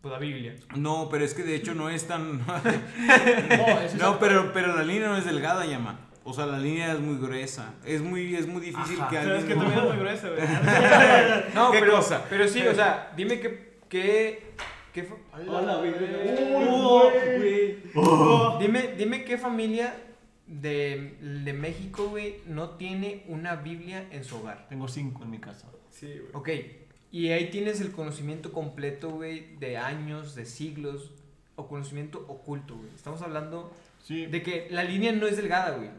Pues 0.00 0.12
la 0.12 0.18
Biblia. 0.20 0.54
No, 0.76 1.08
pero 1.10 1.24
es 1.24 1.34
que 1.34 1.42
de 1.42 1.56
hecho 1.56 1.74
no 1.74 1.88
es 1.90 2.06
tan. 2.06 2.38
No, 2.46 3.80
es 3.80 3.94
no, 4.00 4.18
pero, 4.20 4.52
pero 4.52 4.76
la 4.76 4.82
línea 4.84 5.08
no 5.08 5.16
es 5.16 5.24
delgada, 5.24 5.66
llama. 5.66 6.07
O 6.28 6.32
sea, 6.34 6.44
la 6.46 6.58
línea 6.58 6.92
es 6.92 7.00
muy 7.00 7.16
gruesa. 7.16 7.74
Es 7.86 8.02
muy, 8.02 8.34
es 8.34 8.46
muy 8.46 8.60
difícil 8.60 9.00
Ajá. 9.00 9.08
que 9.08 9.16
Pero 9.16 9.34
es 9.36 9.40
alguien. 9.42 9.58
que 9.58 9.64
también 9.64 9.78
es 9.78 9.88
muy 9.92 9.96
gruesa, 10.02 10.28
güey. 10.28 10.40
No, 11.54 11.70
¿Qué 11.72 11.78
pero, 11.80 11.92
cosa? 11.96 12.24
pero 12.28 12.46
sí, 12.48 12.66
o 12.66 12.74
sea, 12.74 13.12
dime 13.16 13.40
qué. 13.40 13.78
qué, 13.88 14.52
qué 14.92 15.02
fa- 15.04 15.14
Hola, 15.48 15.76
güey. 15.76 15.94
Oh. 16.66 17.10
Oh. 17.94 18.58
dime, 18.60 18.94
dime 18.96 19.24
qué 19.24 19.38
familia 19.38 19.94
de, 20.46 21.16
de 21.44 21.52
México, 21.52 22.08
güey, 22.08 22.36
no 22.46 22.70
tiene 22.70 23.24
una 23.28 23.56
Biblia 23.56 24.06
en 24.10 24.24
su 24.24 24.36
hogar. 24.36 24.66
Tengo 24.68 24.88
cinco 24.88 25.22
en 25.24 25.30
mi 25.30 25.38
casa. 25.38 25.68
Sí, 25.90 26.06
güey. 26.06 26.30
Ok, 26.34 26.48
y 27.10 27.28
ahí 27.30 27.50
tienes 27.50 27.80
el 27.80 27.90
conocimiento 27.92 28.52
completo, 28.52 29.10
güey, 29.10 29.56
de 29.56 29.78
años, 29.78 30.34
de 30.34 30.44
siglos, 30.44 31.12
o 31.56 31.66
conocimiento 31.68 32.24
oculto, 32.28 32.76
güey. 32.76 32.90
Estamos 32.94 33.22
hablando 33.22 33.72
Sí, 34.02 34.26
de 34.26 34.42
que 34.42 34.68
la 34.70 34.84
línea 34.84 35.12
no 35.12 35.26
es 35.26 35.36
delgada, 35.36 35.76
güey. 35.76 35.90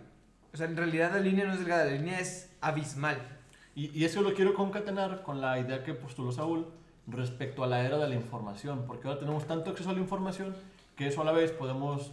O 0.54 0.58
sea, 0.58 0.66
en 0.68 0.76
realidad 0.78 1.12
la 1.14 1.20
línea 1.20 1.46
no 1.46 1.54
es 1.54 1.60
delgada, 1.60 1.86
la 1.86 1.92
línea 1.92 2.20
es 2.20 2.50
abismal. 2.62 3.18
y, 3.76 3.98
y 3.98 4.04
eso 4.06 4.22
lo 4.22 4.34
quiero 4.34 4.54
concatenar 4.54 5.22
con 5.24 5.40
la 5.42 5.60
idea 5.60 5.84
que 5.84 5.94
postuló 5.94 6.32
Saúl 6.32 6.68
respecto 7.08 7.64
a 7.64 7.68
la 7.68 7.84
era 7.86 7.98
de 7.98 8.08
la 8.10 8.16
información, 8.16 8.86
porque 8.88 9.08
ahora 9.08 9.20
tenemos 9.20 9.46
tanto 9.48 9.70
acceso 9.72 9.90
a 9.90 9.94
la 9.94 10.00
información 10.00 10.56
que 10.96 11.08
eso 11.08 11.22
a 11.22 11.26
la 11.26 11.32
vez 11.32 11.52
podemos 11.52 12.12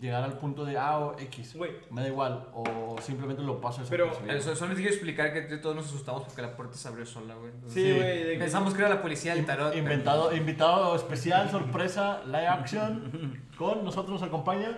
llegar 0.00 0.22
al 0.24 0.34
punto 0.36 0.64
de, 0.66 0.76
ah, 0.76 0.98
o 0.98 1.18
X, 1.18 1.54
me 1.90 2.02
da 2.02 2.08
igual, 2.08 2.48
o 2.52 2.96
simplemente 3.00 3.42
lo 3.42 3.60
paso 3.62 3.82
Pero. 3.88 4.10
Eso, 4.28 4.54
solo 4.54 4.70
les 4.72 4.78
quiero 4.80 4.92
explicar 4.92 5.32
que 5.32 5.56
todos 5.56 5.74
nos 5.74 5.86
asustamos 5.86 6.24
porque 6.24 6.42
la 6.42 6.54
puerta 6.54 6.76
se 6.76 6.86
abrió 6.88 7.06
sola, 7.06 7.34
güey. 7.34 7.50
Sí, 7.68 7.94
güey. 7.96 8.38
Pensamos 8.38 8.74
que 8.74 8.80
era 8.80 8.90
la 8.90 9.00
policía 9.00 9.34
del 9.34 9.46
tarot. 9.46 9.68
pero- 9.70 9.78
Inventado, 9.82 10.34
invitado 10.36 10.96
especial, 10.96 11.50
sorpresa, 11.50 12.22
live 12.26 12.46
action. 12.46 13.40
Con 13.56 13.84
nosotros 13.84 14.20
nos 14.20 14.22
acompaña. 14.28 14.76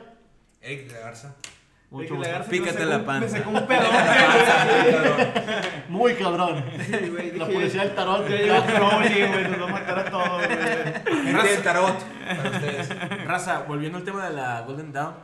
Eric 0.60 0.92
de 0.92 1.00
Garza. 1.00 1.34
Mucho 1.90 2.14
la 2.14 2.18
gusto. 2.18 2.32
garza 2.32 2.50
Pícate 2.50 2.84
la 2.84 3.04
panza. 3.04 3.20
Me 3.20 3.28
sacó 3.38 3.50
un 3.50 3.56
pedo. 3.66 3.82
Muy 5.88 6.14
cabrón. 6.14 6.64
Sí, 6.86 7.08
güey, 7.08 7.32
La 7.38 7.46
policía 7.46 7.82
del 7.84 7.94
tarot. 7.94 8.28
Ya 8.28 8.36
llegó 8.36 8.64
Crowley, 8.66 9.26
güey, 9.26 9.48
nos 9.48 9.60
va 9.62 9.64
a 9.64 9.68
matar 9.72 9.98
a 9.98 10.04
todos, 10.10 10.46
güey. 10.46 11.24
Gente 11.24 11.48
del 11.48 11.62
tarot. 11.62 11.96
Para 12.26 12.50
ustedes. 12.50 12.88
Raza, 13.26 13.60
volviendo 13.66 13.98
al 13.98 14.04
tema 14.04 14.28
de 14.28 14.34
la 14.34 14.60
Golden 14.62 14.92
Dawn, 14.92 15.14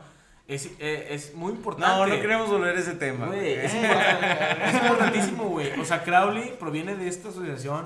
es, 0.47 0.71
eh, 0.79 1.07
es 1.11 1.33
muy 1.35 1.53
importante. 1.53 1.87
No, 1.87 2.05
no 2.07 2.21
queremos 2.21 2.49
volver 2.49 2.75
a 2.75 2.79
ese 2.79 2.95
tema. 2.95 3.27
Güey, 3.27 3.53
es, 3.53 3.73
es 3.73 4.73
importantísimo, 4.73 5.43
güey. 5.45 5.79
O 5.79 5.85
sea, 5.85 6.03
Crowley 6.03 6.55
proviene 6.59 6.95
de 6.95 7.07
esta 7.07 7.29
asociación 7.29 7.85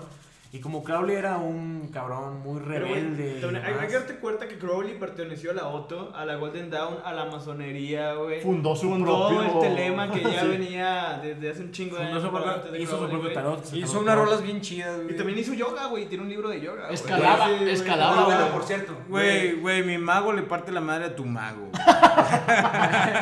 y 0.51 0.59
como 0.61 0.83
Crowley 0.83 1.15
era 1.15 1.37
un 1.37 1.89
cabrón 1.93 2.39
muy 2.41 2.59
Pero, 2.67 2.85
rebelde. 2.87 3.35
y 3.37 3.41
también 3.41 3.63
hay, 3.63 3.87
que 3.87 3.93
darte 3.93 4.15
cuenta 4.15 4.47
que 4.47 4.57
Crowley 4.57 4.97
perteneció 4.97 5.51
a 5.51 5.53
la 5.53 5.67
Otto, 5.67 6.11
a 6.15 6.25
la 6.25 6.37
Golden 6.37 6.71
Dawn, 6.71 6.97
a 7.05 7.13
la 7.13 7.25
masonería, 7.25 8.13
güey. 8.15 8.41
Fundó 8.41 8.75
su 8.75 8.89
Fundó 8.89 9.27
propio- 9.29 9.43
el 9.43 9.59
telema 9.75 10.09
que 10.11 10.21
ya 10.23 10.29
Sí. 10.41 10.47
venía 10.47 11.19
desde 11.21 11.51
hace 11.51 11.61
un 11.61 11.71
chingo 11.71 11.97
de 11.97 12.05
fundó 12.05 12.17
años. 12.19 12.23
su 12.23 12.31
propio- 12.31 12.77
hizo 12.81 12.91
su 12.91 12.97
Crowley, 12.97 13.09
propio 13.11 13.19
güey. 13.21 13.33
tarot. 13.35 13.59
Hizo 13.73 13.75
tarotó. 13.79 13.99
unas 13.99 14.15
rolas 14.17 14.41
bien 14.43 14.61
chidas, 14.61 14.95
güey. 15.03 15.13
Y 15.13 15.17
también 15.17 15.37
hizo 15.37 15.53
yoga, 15.53 15.85
güey. 15.85 16.05
Tiene 16.07 16.23
un 16.23 16.29
libro 16.29 16.49
de 16.49 16.61
yoga. 16.61 16.89
Escalaba, 16.89 17.45
Sí, 17.47 17.53
güey. 17.59 17.69
escalaba, 17.69 18.25
bueno, 18.25 18.39
güey. 18.41 18.51
por 18.53 18.63
cierto. 18.63 18.97
Güey, 19.07 19.53
güey, 19.59 19.83
mi 19.83 19.97
mago 19.99 20.33
le 20.33 20.41
parte 20.41 20.71
la 20.71 20.81
madre 20.81 21.05
a 21.05 21.15
tu 21.15 21.25
mago. 21.25 21.69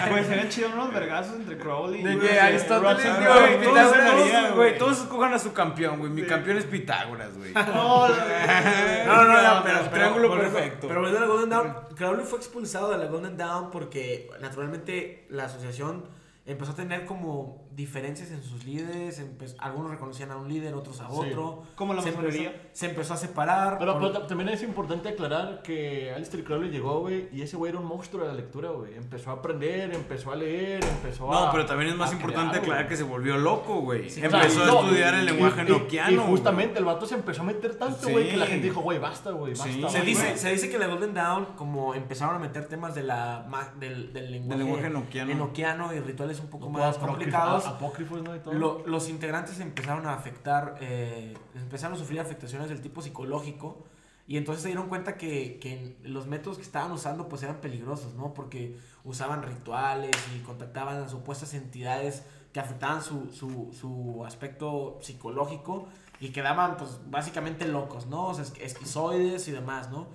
Pues 0.09 0.27
serían 0.27 0.49
chidos 0.49 0.73
unos 0.73 0.93
vergazos 0.93 1.35
entre 1.35 1.57
Crowley 1.57 2.03
De 2.03 2.13
y 2.13 2.19
que 2.19 2.27
güey, 2.27 2.37
Aristóteles, 2.37 3.17
güey. 3.17 3.57
Güey, 3.57 3.59
Pitágoras. 3.59 4.55
güey, 4.55 4.77
todos 4.77 4.97
escojan 5.01 5.33
a 5.33 5.39
su 5.39 5.53
campeón, 5.53 5.99
güey. 5.99 6.11
Mi 6.11 6.23
campeón 6.23 6.57
es 6.57 6.65
Pitágoras, 6.65 7.37
güey. 7.37 7.53
No, 7.53 8.07
No, 8.07 9.23
no, 9.23 9.41
no, 9.41 9.63
pero, 9.63 9.79
El 9.79 9.89
triángulo 9.89 10.37
perfecto. 10.37 10.87
Pero 10.87 11.01
volviendo 11.01 11.25
a 11.25 11.27
la 11.27 11.33
Golden 11.33 11.49
Dawn, 11.49 11.75
Crowley 11.95 12.25
fue 12.25 12.39
expulsado 12.39 12.91
de 12.91 12.97
la 12.97 13.05
Golden 13.05 13.37
Dawn 13.37 13.71
porque 13.71 14.29
naturalmente 14.41 15.25
la 15.29 15.45
asociación 15.45 16.05
empezó 16.45 16.71
a 16.71 16.75
tener 16.75 17.05
como 17.05 17.66
diferencias 17.77 18.31
en 18.31 18.41
sus 18.43 18.65
líderes. 18.65 19.23
algunos 19.59 19.91
reconocían 19.91 20.31
a 20.31 20.35
un 20.37 20.49
líder, 20.49 20.73
otros 20.73 20.99
a 20.99 21.07
Sí. 21.09 21.13
otro. 21.15 21.63
Como 21.75 21.93
la 21.93 22.01
se, 22.01 22.09
empezó, 22.09 22.41
se 22.73 22.85
empezó 22.87 23.13
a 23.13 23.17
separar. 23.17 23.77
Pero, 23.77 23.99
por- 23.99 24.11
pero 24.11 24.25
también 24.27 24.49
es 24.49 24.63
importante 24.63 25.09
aclarar 25.09 25.61
que 25.61 26.11
Alistair 26.11 26.43
Crowley 26.43 26.71
llegó, 26.71 27.01
güey, 27.01 27.29
y 27.31 27.43
ese 27.43 27.55
güey 27.55 27.69
era 27.71 27.79
un 27.79 27.85
monstruo 27.85 28.23
de 28.23 28.29
la 28.29 28.33
lectura, 28.33 28.71
güey. 28.71 28.95
Empezó 28.95 29.29
a 29.29 29.33
aprender, 29.33 29.93
empezó 29.93 30.31
a 30.31 30.35
leer, 30.35 30.83
empezó 30.83 31.31
a. 31.31 31.45
No, 31.45 31.51
pero 31.51 31.65
también 31.67 31.91
es 31.91 31.95
más 31.95 32.11
importante 32.11 32.49
crear, 32.57 32.63
aclarar 32.63 32.87
que 32.87 32.97
se 32.97 33.03
volvió 33.03 33.37
loco, 33.37 33.81
güey. 33.81 34.09
Sí, 34.09 34.21
Empezó 34.23 34.63
a 34.63 34.65
no, 34.65 34.81
estudiar 34.81 35.13
el 35.13 35.23
y- 35.23 35.25
lenguaje 35.27 35.61
y- 35.67 35.69
noquiano. 35.71 36.11
Y, 36.11 36.17
justamente 36.17 36.79
el 36.79 36.85
vato 36.85 37.05
se 37.05 37.13
empezó 37.13 37.43
a 37.43 37.45
meter 37.45 37.75
tanto, 37.75 38.09
güey, 38.09 38.25
Sí. 38.25 38.31
que 38.31 38.37
la 38.37 38.47
gente 38.47 38.65
dijo, 38.67 38.81
güey, 38.81 38.97
basta, 38.97 39.29
güey, 39.31 39.53
basta. 39.53 39.65
Sí. 39.71 39.81
Se 39.87 39.99
güey". 39.99 40.05
dice, 40.05 40.35
se 40.37 40.51
dice 40.51 40.69
que 40.71 40.79
la 40.79 40.87
Golden 40.87 41.13
Dawn, 41.13 41.45
como 41.55 41.93
empezaron 41.93 42.35
a 42.35 42.39
meter 42.39 42.67
temas 42.67 42.95
de 42.95 43.03
la, 43.03 43.45
del, 43.79 44.11
del 44.13 44.31
lenguaje, 44.31 44.63
lenguaje 44.63 44.87
enoquiano. 44.87 45.31
enoquiano 45.31 45.93
y 45.93 45.99
rituales 45.99 46.39
un 46.39 46.47
poco 46.47 46.65
No, 46.65 46.79
más 46.79 46.97
complicados, 46.97 47.66
Apócrifos, 47.67 48.21
¿no? 48.23 48.35
Y 48.35 48.39
todo. 48.39 48.53
lo- 48.53 48.83
los 48.87 49.09
integrantes 49.09 49.59
empezaron 49.59 50.05
a 50.07 50.13
afectar, 50.13 50.77
eh, 50.81 51.33
empezaron 51.55 51.95
a 51.95 51.99
sufrir 51.99 52.19
afectaciones 52.19 52.69
del 52.69 52.81
tipo 52.81 53.01
psicológico 53.01 53.85
y 54.27 54.37
entonces 54.37 54.61
se 54.63 54.69
dieron 54.69 54.87
cuenta 54.89 55.15
que, 55.17 55.57
que 55.59 55.97
los 56.03 56.27
métodos 56.27 56.57
que 56.57 56.63
estaban 56.63 56.91
usando 56.91 57.29
pues 57.29 57.43
eran 57.43 57.57
peligrosos, 57.61 58.13
¿no? 58.15 58.33
Porque 58.33 58.77
usaban 59.03 59.41
rituales 59.43 60.15
y 60.35 60.39
contactaban 60.41 61.01
a 61.03 61.07
supuestas 61.07 61.53
entidades 61.53 62.23
que 62.53 62.59
afectaban 62.59 63.01
su, 63.01 63.31
su, 63.31 63.71
su 63.79 64.25
aspecto 64.25 64.97
psicológico 65.01 65.87
y 66.19 66.29
quedaban 66.29 66.75
pues 66.77 66.99
básicamente 67.09 67.67
locos, 67.67 68.07
¿no? 68.07 68.27
O 68.27 68.33
sea, 68.33 68.43
es- 68.43 68.53
esquizoides 68.59 69.47
y 69.47 69.51
demás, 69.51 69.89
¿no? 69.91 70.07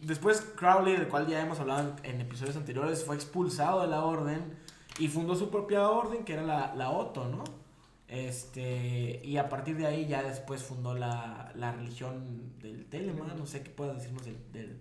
Después 0.00 0.42
Crowley, 0.56 0.94
del 0.96 1.08
cual 1.08 1.26
ya 1.26 1.40
hemos 1.40 1.58
hablado 1.58 1.94
en, 2.04 2.14
en 2.14 2.20
episodios 2.20 2.56
anteriores, 2.56 3.04
fue 3.04 3.16
expulsado 3.16 3.80
de 3.80 3.86
la 3.88 4.04
orden 4.04 4.54
y 4.98 5.08
fundó 5.08 5.34
su 5.36 5.50
propia 5.50 5.88
orden, 5.88 6.24
que 6.24 6.32
era 6.34 6.42
la, 6.42 6.74
la 6.74 6.90
Otto, 6.90 7.28
¿no? 7.28 7.44
Este, 8.08 9.20
y 9.24 9.36
a 9.36 9.48
partir 9.48 9.76
de 9.76 9.86
ahí 9.86 10.06
ya 10.06 10.22
después 10.22 10.62
fundó 10.62 10.94
la, 10.94 11.50
la 11.54 11.72
religión 11.72 12.52
del 12.60 12.86
Telema, 12.86 13.34
no 13.36 13.46
sé 13.46 13.62
qué 13.62 13.70
puedas 13.70 13.96
decirnos 13.96 14.24
del, 14.24 14.36
del 14.52 14.78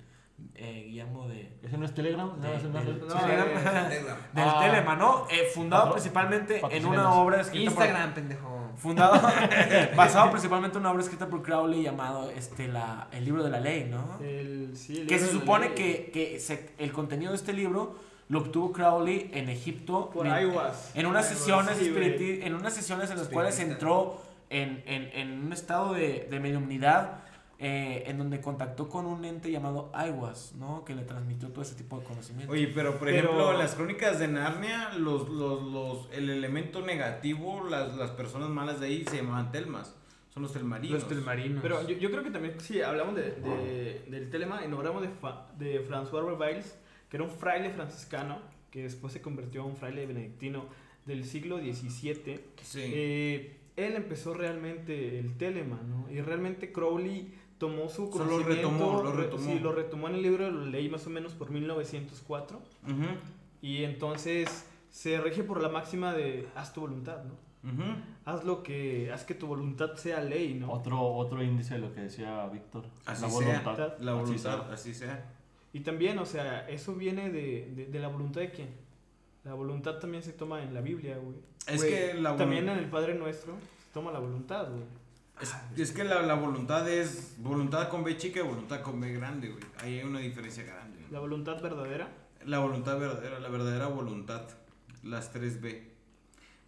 eh, 0.56 0.84
Guillermo 0.88 1.28
de... 1.28 1.52
¿Ese 1.64 1.78
no 1.78 1.86
es 1.86 1.94
Telegram? 1.94 2.28
¿No, 2.40 2.48
de- 2.50 2.56
ese 2.56 2.68
no 2.70 2.80
es 2.80 2.86
del- 2.86 2.96
el- 2.96 3.08
No, 3.08 3.14
Telegram. 3.16 3.48
eh, 3.48 3.92
del 4.34 4.44
Ah. 4.48 4.60
Telema, 4.64 4.96
¿no? 4.96 5.28
Eh, 5.30 5.50
fundado 5.54 5.92
principalmente 5.92 6.62
en 6.70 6.86
una 6.86 7.14
obra 7.16 7.42
escrita 7.42 7.72
por- 7.72 7.84
Instagram, 7.84 8.14
pendejo. 8.14 8.72
fundado, 8.78 9.22
basado 9.96 10.30
principalmente 10.32 10.78
en 10.78 10.82
una 10.82 10.92
obra 10.92 11.02
escrita 11.04 11.28
por 11.28 11.42
Crowley 11.42 11.84
llamado 11.84 12.30
este, 12.30 12.68
la, 12.68 13.08
El 13.12 13.26
libro 13.26 13.44
de 13.44 13.50
la 13.50 13.60
ley, 13.60 13.86
¿no? 13.90 14.20
el- 14.24 14.78
sí, 14.78 15.00
el 15.02 15.08
Que 15.08 15.18
se 15.20 15.26
libro 15.26 15.28
de 15.28 15.34
la 15.34 15.40
supone 15.42 15.74
que, 15.74 16.12
que 16.14 16.40
se- 16.40 16.74
el 16.78 16.92
contenido 16.94 17.32
de 17.32 17.38
este 17.38 17.54
libro 17.54 17.96
lo 18.30 18.40
obtuvo 18.40 18.72
Crowley 18.72 19.30
en 19.34 19.50
Egipto. 19.50 20.10
Por 20.14 20.26
en-. 20.28 20.34
En 20.96 21.06
unas 21.06 21.28
sesiones, 21.28 21.78
sí, 21.78 22.40
en 22.44 22.54
unas 22.56 22.74
sesiones 22.74 23.10
en 23.12 23.18
las 23.18 23.28
cuales 23.28 23.60
entró 23.60 24.22
en, 24.50 24.84
en, 24.86 25.10
en 25.14 25.46
un 25.46 25.54
estado 25.54 25.94
de, 25.94 26.28
de 26.30 26.40
mediumnidad 26.40 27.20
eh, 27.58 28.04
en 28.08 28.18
donde 28.18 28.42
contactó 28.42 28.90
con 28.90 29.06
un 29.06 29.24
ente 29.24 29.50
llamado 29.50 29.90
Aiwas, 29.94 30.54
¿no? 30.56 30.84
Que 30.84 30.94
le 30.94 31.04
transmitió 31.04 31.50
todo 31.50 31.62
ese 31.62 31.76
tipo 31.76 31.98
de 32.00 32.04
conocimiento. 32.06 32.52
Oye, 32.52 32.68
pero 32.68 32.98
por 32.98 33.08
Pero- 33.08 33.18
ejemplo, 33.30 33.52
en 33.54 33.60
las 33.60 33.76
crónicas 33.76 34.20
de 34.20 34.28
Narnia, 34.28 34.90
los, 34.98 35.30
los, 35.30 35.64
los, 35.64 36.10
el 36.12 36.30
elemento 36.30 36.82
negativo, 36.82 37.66
las, 37.70 37.96
las 37.96 38.12
personas 38.12 38.50
malas 38.50 38.80
de 38.82 38.88
ahí 38.88 39.06
se 39.10 39.18
llamaban 39.18 39.52
telmas. 39.54 39.96
Son 40.34 40.44
los 40.44 40.52
telmarinos. 40.52 41.00
Los 41.00 41.08
telmarinos. 41.08 41.60
Pero 41.62 41.88
yo, 41.88 41.96
yo 41.98 42.12
creo 42.12 42.24
que 42.24 42.30
también, 42.32 42.60
si 42.60 42.82
hablamos 42.82 43.16
de, 43.16 43.32
de- 43.32 44.06
del 44.10 44.30
telema 44.30 44.62
y 44.66 44.68
no 44.68 44.78
hablamos 44.78 45.02
de, 45.02 45.08
Fa- 45.08 45.46
de 45.58 45.88
François 45.88 46.26
Reviles, 46.38 46.78
que 47.10 47.18
era 47.18 47.24
un 47.24 47.30
fraile 47.32 47.70
franciscano, 47.70 48.40
que 48.72 48.84
después 48.84 49.14
se 49.14 49.22
convirtió 49.22 49.62
en 49.64 49.68
un 49.72 49.76
fraile 49.76 50.06
benedictino 50.06 50.66
del 51.06 51.24
siglo 51.26 51.58
XVII. 51.60 52.40
Sí. 52.62 52.82
Eh, 52.84 53.58
él 53.76 53.96
empezó 53.96 54.34
realmente 54.34 55.20
el 55.20 55.38
telema, 55.38 55.80
¿no? 55.88 56.10
Y 56.12 56.22
realmente 56.22 56.72
Crowley 56.72 57.34
tomó 57.58 57.90
su 57.90 58.10
conocimiento. 58.10 58.50
retomó, 58.50 59.04
lo 59.04 59.12
re- 59.12 59.24
retomó. 59.24 59.44
Sí, 59.46 59.60
lo 59.60 59.72
retomó 59.72 60.08
en 60.10 60.16
el 60.16 60.22
libro, 60.22 60.50
lo 60.50 60.66
leí 60.66 60.90
más 60.90 61.06
o 61.08 61.10
menos 61.10 61.34
por 61.34 61.52
1904. 61.52 62.58
Ujú, 62.58 62.94
Y 63.62 63.84
entonces 63.84 64.66
se 64.90 65.20
rige 65.20 65.44
por 65.44 65.62
la 65.62 65.70
máxima 65.70 66.14
de 66.14 66.48
haz 66.56 66.74
tu 66.74 66.82
voluntad, 66.82 67.24
¿no? 67.24 67.34
ujú. 67.70 67.84
Haz 68.26 68.44
lo 68.46 68.64
que, 68.64 69.12
haz 69.12 69.24
que 69.26 69.34
tu 69.36 69.48
voluntad 69.48 69.96
sea 69.96 70.22
ley, 70.22 70.54
¿no? 70.54 70.72
Otro, 70.72 71.02
otro 71.02 71.44
índice 71.44 71.76
de 71.76 71.80
lo 71.82 71.94
que 71.94 72.02
decía 72.02 72.48
Víctor. 72.48 72.86
Así 73.06 73.22
la 73.24 73.30
sea. 73.30 73.62
voluntad. 73.62 73.98
La 74.00 74.12
Así 74.14 74.22
voluntad, 74.22 74.64
sea. 74.66 74.74
así 74.74 74.94
sea. 74.94 75.35
Y 75.76 75.82
también, 75.82 76.18
o 76.20 76.26
sea, 76.26 76.66
eso 76.70 76.96
viene 76.96 77.30
de, 77.30 77.70
de, 77.76 77.88
de 77.88 78.00
la 78.00 78.08
voluntad 78.08 78.40
de 78.40 78.50
quién? 78.50 78.70
La 79.44 79.56
voluntad 79.56 80.00
también 80.00 80.24
se 80.24 80.32
toma 80.32 80.64
en 80.64 80.74
la 80.74 80.80
Biblia, 80.80 81.18
güey. 81.18 81.36
Es 81.68 81.82
Güey, 81.82 81.92
que 81.92 82.14
la 82.14 82.38
También 82.38 82.70
en 82.70 82.78
el 82.78 82.90
Padre 82.90 83.16
Nuestro 83.16 83.56
se 83.56 83.94
toma 83.94 84.14
la 84.14 84.20
voluntad, 84.20 84.70
güey. 84.70 84.86
Es, 85.42 85.54
es 85.78 85.92
que 85.92 86.06
la, 86.06 86.22
la 86.22 86.36
voluntad 86.36 86.88
es 86.90 87.36
voluntad 87.40 87.90
con 87.90 88.06
B 88.06 88.16
chica 88.16 88.40
y 88.40 88.44
voluntad 88.44 88.84
con 88.84 89.02
B 89.02 89.12
grande, 89.12 89.50
güey. 89.50 89.64
Ahí 89.80 90.00
hay 90.00 90.06
una 90.06 90.20
diferencia 90.20 90.64
grande. 90.64 90.98
La 91.12 91.20
voluntad 91.20 91.62
verdadera. 91.62 92.08
La 92.46 92.60
voluntad 92.60 92.98
verdadera, 92.98 93.42
la 93.42 93.50
verdadera 93.50 93.88
voluntad, 93.88 94.48
las 95.04 95.36
3B. 95.36 95.82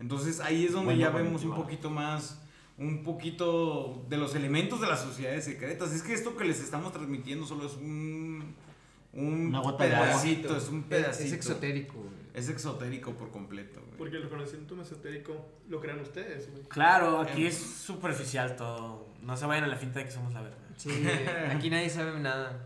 Entonces 0.02 0.42
ahí 0.42 0.66
es 0.66 0.74
donde 0.74 0.96
Bueno, 0.96 1.00
ya 1.00 1.12
vemos 1.12 1.46
un 1.46 1.56
poquito 1.56 1.90
más, 1.90 2.42
un 2.78 3.04
poquito 3.04 4.06
de 4.10 4.18
los 4.18 4.36
elementos 4.36 4.82
de 4.82 4.88
las 4.88 5.00
sociedades 5.00 5.46
secretas. 5.46 5.94
Es 5.94 6.04
que 6.04 6.14
esto 6.14 6.36
que 6.36 6.44
les 6.44 6.60
estamos 6.60 6.92
transmitiendo 6.92 7.46
solo 7.46 7.68
es 7.68 7.78
un, 7.78 8.54
un 9.18 9.48
Una 9.48 9.60
gota 9.60 9.84
de 9.86 9.94
agua. 9.96 10.08
pedacito, 10.08 10.58
es 10.58 10.70
un 10.70 10.84
pedacito. 10.84 11.26
es 11.26 11.34
exotérico, 11.34 11.94
güey. 11.98 12.08
Es 12.34 12.50
exotérico 12.50 13.14
por 13.14 13.32
completo, 13.32 13.82
güey. 13.82 13.98
Porque 13.98 14.18
el 14.18 14.30
conocimiento 14.30 14.76
mesotérico 14.76 15.50
lo 15.70 15.80
crean 15.82 16.00
ustedes, 16.00 16.52
güey. 16.52 16.64
Claro, 16.66 17.20
aquí 17.20 17.46
es 17.48 17.58
superficial 17.58 18.56
todo. 18.56 19.08
No 19.24 19.36
se 19.36 19.46
vayan 19.48 19.64
a 19.64 19.68
la 19.68 19.76
finta 19.76 20.00
de 20.00 20.06
que 20.06 20.12
somos 20.12 20.34
la 20.34 20.42
verdad. 20.44 20.58
Sí, 20.78 20.92
aquí 21.50 21.70
nadie 21.70 21.90
sabe 21.90 22.20
nada. 22.20 22.64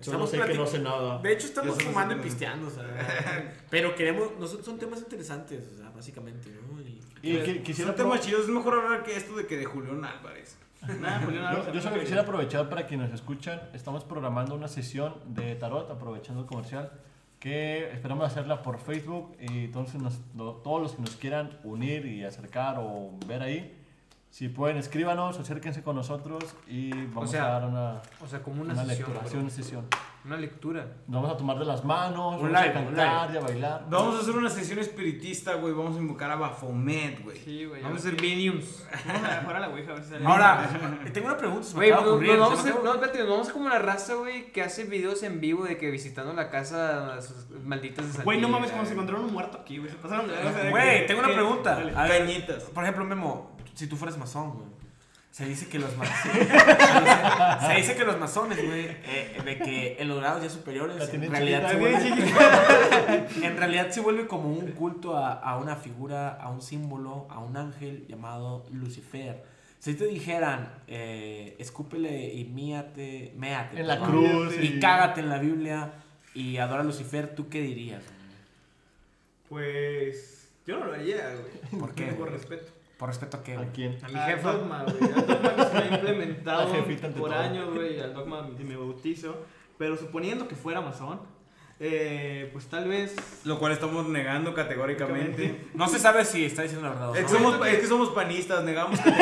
Estamos 0.00 0.30
sé 0.30 0.40
que 0.40 0.54
no 0.54 0.66
sé 0.66 0.78
nada. 0.80 1.18
De 1.22 1.32
hecho, 1.32 1.46
estamos 1.46 1.74
Yo 1.74 1.80
solo 1.80 1.90
fumando 1.92 2.14
y 2.14 2.16
no- 2.18 2.22
pisteando, 2.22 2.66
o 2.66 2.70
sea. 2.70 3.54
Pero 3.70 3.94
queremos. 3.94 4.32
Nosotros 4.38 4.66
son 4.66 4.78
temas 4.78 4.98
interesantes, 5.00 5.64
o 5.74 5.76
sea, 5.78 5.90
básicamente, 5.90 6.50
¿no? 6.50 6.80
Y- 6.80 7.00
Y 7.22 7.38
que- 7.42 7.62
quisiera 7.62 7.92
Son 7.92 7.96
temas 7.96 8.20
chidos, 8.20 8.42
es 8.42 8.48
mejor 8.48 8.74
hablar 8.74 9.02
que 9.04 9.16
esto 9.16 9.34
de 9.36 9.46
que 9.46 9.56
de 9.56 9.64
Julián 9.64 10.04
Álvarez. 10.04 10.56
Álvarez, 10.88 11.66
Yo, 11.66 11.72
yo 11.72 11.80
solo 11.80 11.98
quisiera 12.00 12.22
aprovechar 12.22 12.68
para 12.68 12.86
quienes 12.86 13.10
nos 13.10 13.20
escuchan. 13.20 13.60
Estamos 13.72 14.04
programando 14.04 14.54
una 14.54 14.68
sesión 14.68 15.14
de 15.26 15.54
tarot, 15.56 15.90
aprovechando 15.90 16.42
el 16.42 16.46
comercial, 16.46 16.92
que 17.38 17.90
esperamos 17.92 18.26
hacerla 18.26 18.62
por 18.62 18.78
Facebook. 18.78 19.36
Y 19.40 19.64
entonces, 19.66 20.00
nos- 20.00 20.20
todos 20.62 20.80
los 20.82 20.94
que 20.94 21.02
nos 21.02 21.16
quieran 21.16 21.58
unir 21.64 22.06
y 22.06 22.24
acercar 22.24 22.76
o 22.78 23.10
ver 23.26 23.42
ahí, 23.42 23.80
si 24.34 24.48
pueden, 24.48 24.78
escríbanos, 24.78 25.38
acérquense 25.38 25.84
con 25.84 25.94
nosotros 25.94 26.56
y 26.66 26.90
vamos 26.90 27.30
sea, 27.30 27.46
a 27.46 27.60
dar 27.60 27.68
una, 27.68 28.02
O 28.20 28.26
sea, 28.26 28.42
como 28.42 28.62
una, 28.62 28.72
una 28.72 28.84
sesión. 28.84 29.12
lectura, 29.12 29.40
una 29.40 29.50
sesión. 29.50 29.86
Una 30.24 30.36
lectura. 30.36 30.86
Nos 31.06 31.22
vamos 31.22 31.34
a 31.36 31.38
tomar 31.38 31.56
de 31.56 31.64
las 31.64 31.84
manos, 31.84 32.40
Un 32.40 32.50
vamos 32.50 32.66
live, 32.66 32.74
a 32.74 32.80
un 32.80 32.86
cantar 32.86 33.30
y 33.32 33.36
a 33.36 33.40
bailar. 33.40 33.86
Vamos 33.88 34.16
a 34.16 34.20
hacer 34.22 34.34
una 34.36 34.50
sesión 34.50 34.80
espiritista, 34.80 35.54
güey. 35.54 35.72
Vamos 35.72 35.94
a 35.96 36.00
invocar 36.00 36.32
a 36.32 36.34
Bafomet, 36.34 37.22
güey. 37.22 37.36
Sí, 37.44 37.64
güey. 37.64 37.80
Vamos 37.80 38.00
a 38.00 38.02
ser 38.02 38.20
mediums. 38.20 38.84
Vamos 39.06 39.54
a 39.54 39.60
la 39.60 39.68
Ouija 39.68 39.92
a 39.92 39.94
ver 39.94 40.02
si 40.02 40.10
sale. 40.10 40.26
Ahora, 40.26 40.68
tengo 41.12 41.28
una 41.28 41.36
pregunta. 41.36 41.62
se 41.68 41.74
Güey, 41.76 41.90
no, 41.90 42.00
no, 42.00 42.20
se 42.20 42.36
vamos 42.36 42.58
a 42.58 42.70
no, 42.82 42.94
espérate, 42.94 43.18
nos 43.20 43.28
vamos 43.28 43.48
como 43.50 43.68
la 43.68 43.78
raza, 43.78 44.14
güey, 44.14 44.50
que 44.50 44.62
hace 44.62 44.82
videos 44.82 45.22
en 45.22 45.40
vivo 45.40 45.62
de 45.64 45.76
que 45.76 45.92
visitando 45.92 46.32
la 46.32 46.50
casa 46.50 47.14
a 47.14 47.22
sus 47.22 47.50
malditas 47.62 48.04
de 48.04 48.10
Santilla. 48.10 48.24
Güey, 48.24 48.40
no 48.40 48.48
mames, 48.48 48.72
como 48.72 48.84
si 48.84 48.94
encontraron 48.94 49.26
un 49.26 49.32
muerto 49.32 49.58
aquí, 49.58 49.78
güey. 49.78 49.92
Se 49.92 49.96
pasaron 49.98 50.26
de 50.26 50.34
o 50.34 50.70
Güey, 50.70 51.06
tengo 51.06 51.20
una 51.20 51.32
pregunta. 51.32 51.76
A 51.94 52.08
ver, 52.08 52.26
Cañitas. 52.26 52.64
por 52.64 52.82
ejemplo, 52.82 53.04
Memo, 53.04 53.53
si 53.74 53.86
tú 53.86 53.96
fueras 53.96 54.18
masón, 54.18 54.52
güey. 54.52 54.66
Se 55.30 55.44
dice 55.46 55.66
que 55.68 55.80
los 55.80 55.96
masones. 55.96 56.22
se, 56.22 56.38
dice, 56.44 57.66
se 57.66 57.74
dice 57.74 57.96
que 57.96 58.04
los 58.04 58.20
masones, 58.20 58.64
güey, 58.64 58.86
eh, 58.86 59.42
de 59.44 59.58
que 59.58 59.96
en 59.98 60.06
los 60.06 60.20
grados 60.20 60.44
ya 60.44 60.48
superiores, 60.48 61.12
en 61.12 61.28
realidad, 61.28 61.68
se 61.68 61.76
vuelve, 61.76 62.08
güey, 62.10 63.42
en 63.44 63.56
realidad 63.56 63.90
se 63.90 64.00
vuelve 64.00 64.28
como 64.28 64.48
un 64.48 64.70
culto 64.72 65.16
a, 65.16 65.32
a 65.32 65.56
una 65.58 65.74
figura, 65.74 66.34
a 66.34 66.50
un 66.50 66.62
símbolo, 66.62 67.26
a 67.30 67.40
un 67.40 67.56
ángel 67.56 68.06
llamado 68.08 68.64
Lucifer. 68.70 69.42
Si 69.80 69.94
te 69.94 70.06
dijeran, 70.06 70.72
eh, 70.86 71.56
escúpele 71.58 72.32
y 72.32 72.44
míate, 72.44 73.32
méate 73.36 73.80
En 73.80 73.88
la 73.88 73.98
cruz. 74.00 74.54
y 74.62 74.78
cágate 74.78 75.20
en 75.20 75.28
la 75.28 75.38
Biblia 75.38 75.94
y 76.32 76.58
adora 76.58 76.82
a 76.82 76.84
Lucifer, 76.84 77.34
¿tú 77.34 77.48
qué 77.48 77.60
dirías? 77.60 78.02
Pues. 79.48 80.48
Yo 80.66 80.78
no 80.78 80.86
lo 80.86 80.94
haría, 80.94 81.34
güey. 81.34 81.80
¿Por 81.80 81.94
qué, 81.94 82.06
Por 82.06 82.28
güey? 82.28 82.30
respeto. 82.30 82.72
¿Por 83.04 83.10
respeto 83.10 83.36
a 83.36 83.42
qué? 83.42 83.52
¿A 83.54 83.70
quién? 83.70 83.98
A 84.02 84.08
mi 84.08 84.18
Al 84.18 84.30
jefa. 84.30 84.52
dogma, 84.54 84.82
güey. 84.84 85.12
Al 85.12 85.26
dogma 85.26 85.56
que 85.56 85.64
se 85.66 85.76
ha 85.76 85.94
implementado 85.94 86.72
Al 86.72 86.84
por 87.12 87.34
años, 87.34 87.74
güey. 87.74 88.00
Al 88.00 88.14
dogma 88.14 88.48
de 88.50 88.64
mi 88.64 88.74
bautizo. 88.76 89.44
Pero 89.76 89.98
suponiendo 89.98 90.48
que 90.48 90.54
fuera 90.54 90.80
masón, 90.80 91.20
eh, 91.80 92.48
pues 92.54 92.66
tal 92.68 92.88
vez... 92.88 93.14
Lo 93.44 93.58
cual 93.58 93.72
estamos 93.72 94.08
negando 94.08 94.54
categóricamente. 94.54 95.66
No 95.74 95.86
se 95.86 95.98
sabe 95.98 96.24
si 96.24 96.46
está 96.46 96.62
diciendo 96.62 96.88
la 96.88 96.94
verdad 96.94 97.10
o 97.10 97.14
Es 97.14 97.24
no. 97.24 97.28
que, 97.28 97.34
somos, 97.34 97.66
es 97.66 97.78
que 97.78 97.86
somos 97.86 98.08
panistas, 98.08 98.64
negamos. 98.64 98.98
Suponiendo 99.04 99.20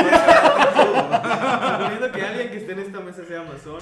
que 2.12 2.22
alguien 2.22 2.50
que 2.50 2.58
esté 2.58 2.72
en 2.74 2.78
esta 2.78 3.00
mesa 3.00 3.24
sea 3.24 3.42
masón, 3.42 3.80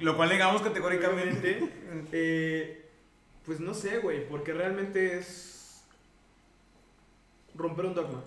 Lo 0.00 0.18
cual 0.18 0.28
negamos 0.28 0.60
categóricamente. 0.60 1.66
eh, 2.12 2.90
pues 3.46 3.58
no 3.58 3.72
sé, 3.72 4.00
güey, 4.00 4.28
porque 4.28 4.52
realmente 4.52 5.16
es 5.16 5.82
romper 7.54 7.86
un 7.86 7.94
dogma. 7.94 8.22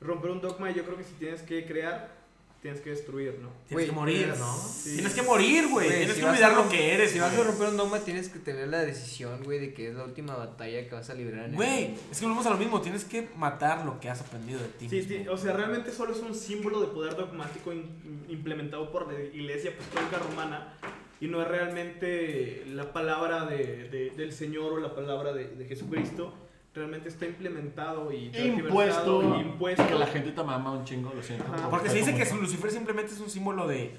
Romper 0.00 0.30
un 0.30 0.40
dogma 0.40 0.70
yo 0.70 0.84
creo 0.84 0.96
que 0.96 1.04
si 1.04 1.14
tienes 1.14 1.42
que 1.42 1.66
crear, 1.66 2.16
tienes 2.62 2.80
que 2.80 2.90
destruir, 2.90 3.38
¿no? 3.40 3.48
Tienes 3.66 3.70
Güey, 3.72 3.86
que 3.86 3.92
morir, 3.92 4.34
¿no? 4.38 4.56
sí. 4.56 4.94
Tienes 4.94 5.14
que 5.14 5.22
morir, 5.22 5.68
güey. 5.68 5.88
Tienes 5.88 6.14
si 6.14 6.20
que 6.20 6.26
olvidar 6.26 6.52
a 6.52 6.54
lo 6.56 6.68
que 6.68 6.92
eres. 6.94 7.10
Si 7.12 7.18
vas 7.18 7.32
a 7.36 7.42
romper 7.44 7.68
un 7.68 7.76
dogma, 7.76 7.98
tienes 8.00 8.28
que 8.28 8.38
tener 8.38 8.68
la 8.68 8.80
decisión, 8.80 9.42
güey, 9.44 9.58
de 9.58 9.74
que 9.74 9.88
es 9.88 9.94
la 9.94 10.04
última 10.04 10.34
batalla 10.36 10.88
que 10.88 10.94
vas 10.94 11.08
a 11.10 11.14
librar 11.14 11.44
en 11.46 11.50
el 11.50 11.56
Güey, 11.56 11.94
es 12.10 12.18
que 12.18 12.24
volvemos 12.26 12.46
a 12.46 12.50
lo 12.50 12.56
mismo. 12.56 12.80
Tienes 12.80 13.04
que 13.04 13.28
matar 13.36 13.84
lo 13.84 13.98
que 14.00 14.08
has 14.08 14.20
aprendido 14.20 14.60
de 14.60 14.68
ti. 14.68 14.88
Sí, 14.88 14.96
mismo. 14.96 15.10
sí, 15.24 15.28
o 15.28 15.36
sea, 15.36 15.52
realmente 15.52 15.90
solo 15.92 16.12
es 16.12 16.20
un 16.20 16.34
símbolo 16.34 16.80
de 16.80 16.88
poder 16.88 17.16
dogmático 17.16 17.72
in- 17.72 18.24
implementado 18.28 18.90
por 18.92 19.12
la 19.12 19.20
Iglesia 19.20 19.70
Apostólica 19.72 20.18
Romana 20.18 20.74
y 21.20 21.26
no 21.26 21.42
es 21.42 21.48
realmente 21.48 22.64
la 22.68 22.92
palabra 22.92 23.46
de, 23.46 23.88
de- 23.88 24.10
del 24.16 24.32
Señor 24.32 24.72
o 24.74 24.78
la 24.78 24.94
palabra 24.94 25.32
de, 25.32 25.48
de 25.48 25.64
Jesucristo. 25.66 26.34
Realmente 26.78 27.08
está 27.08 27.26
implementado 27.26 28.12
y 28.12 28.30
Impuesto. 28.36 29.22
impuesto. 29.40 29.86
Que 29.86 29.94
la 29.96 30.06
gente 30.06 30.30
te 30.30 30.42
mama 30.44 30.70
un 30.72 30.84
chingo, 30.84 31.12
lo 31.12 31.22
siento. 31.22 31.44
Ajá. 31.52 31.68
Porque 31.68 31.88
se 31.90 31.96
dice 31.96 32.14
que 32.16 32.24
Lucifer 32.36 32.70
simplemente 32.70 33.12
es 33.12 33.20
un 33.20 33.28
símbolo 33.28 33.66
de. 33.66 33.94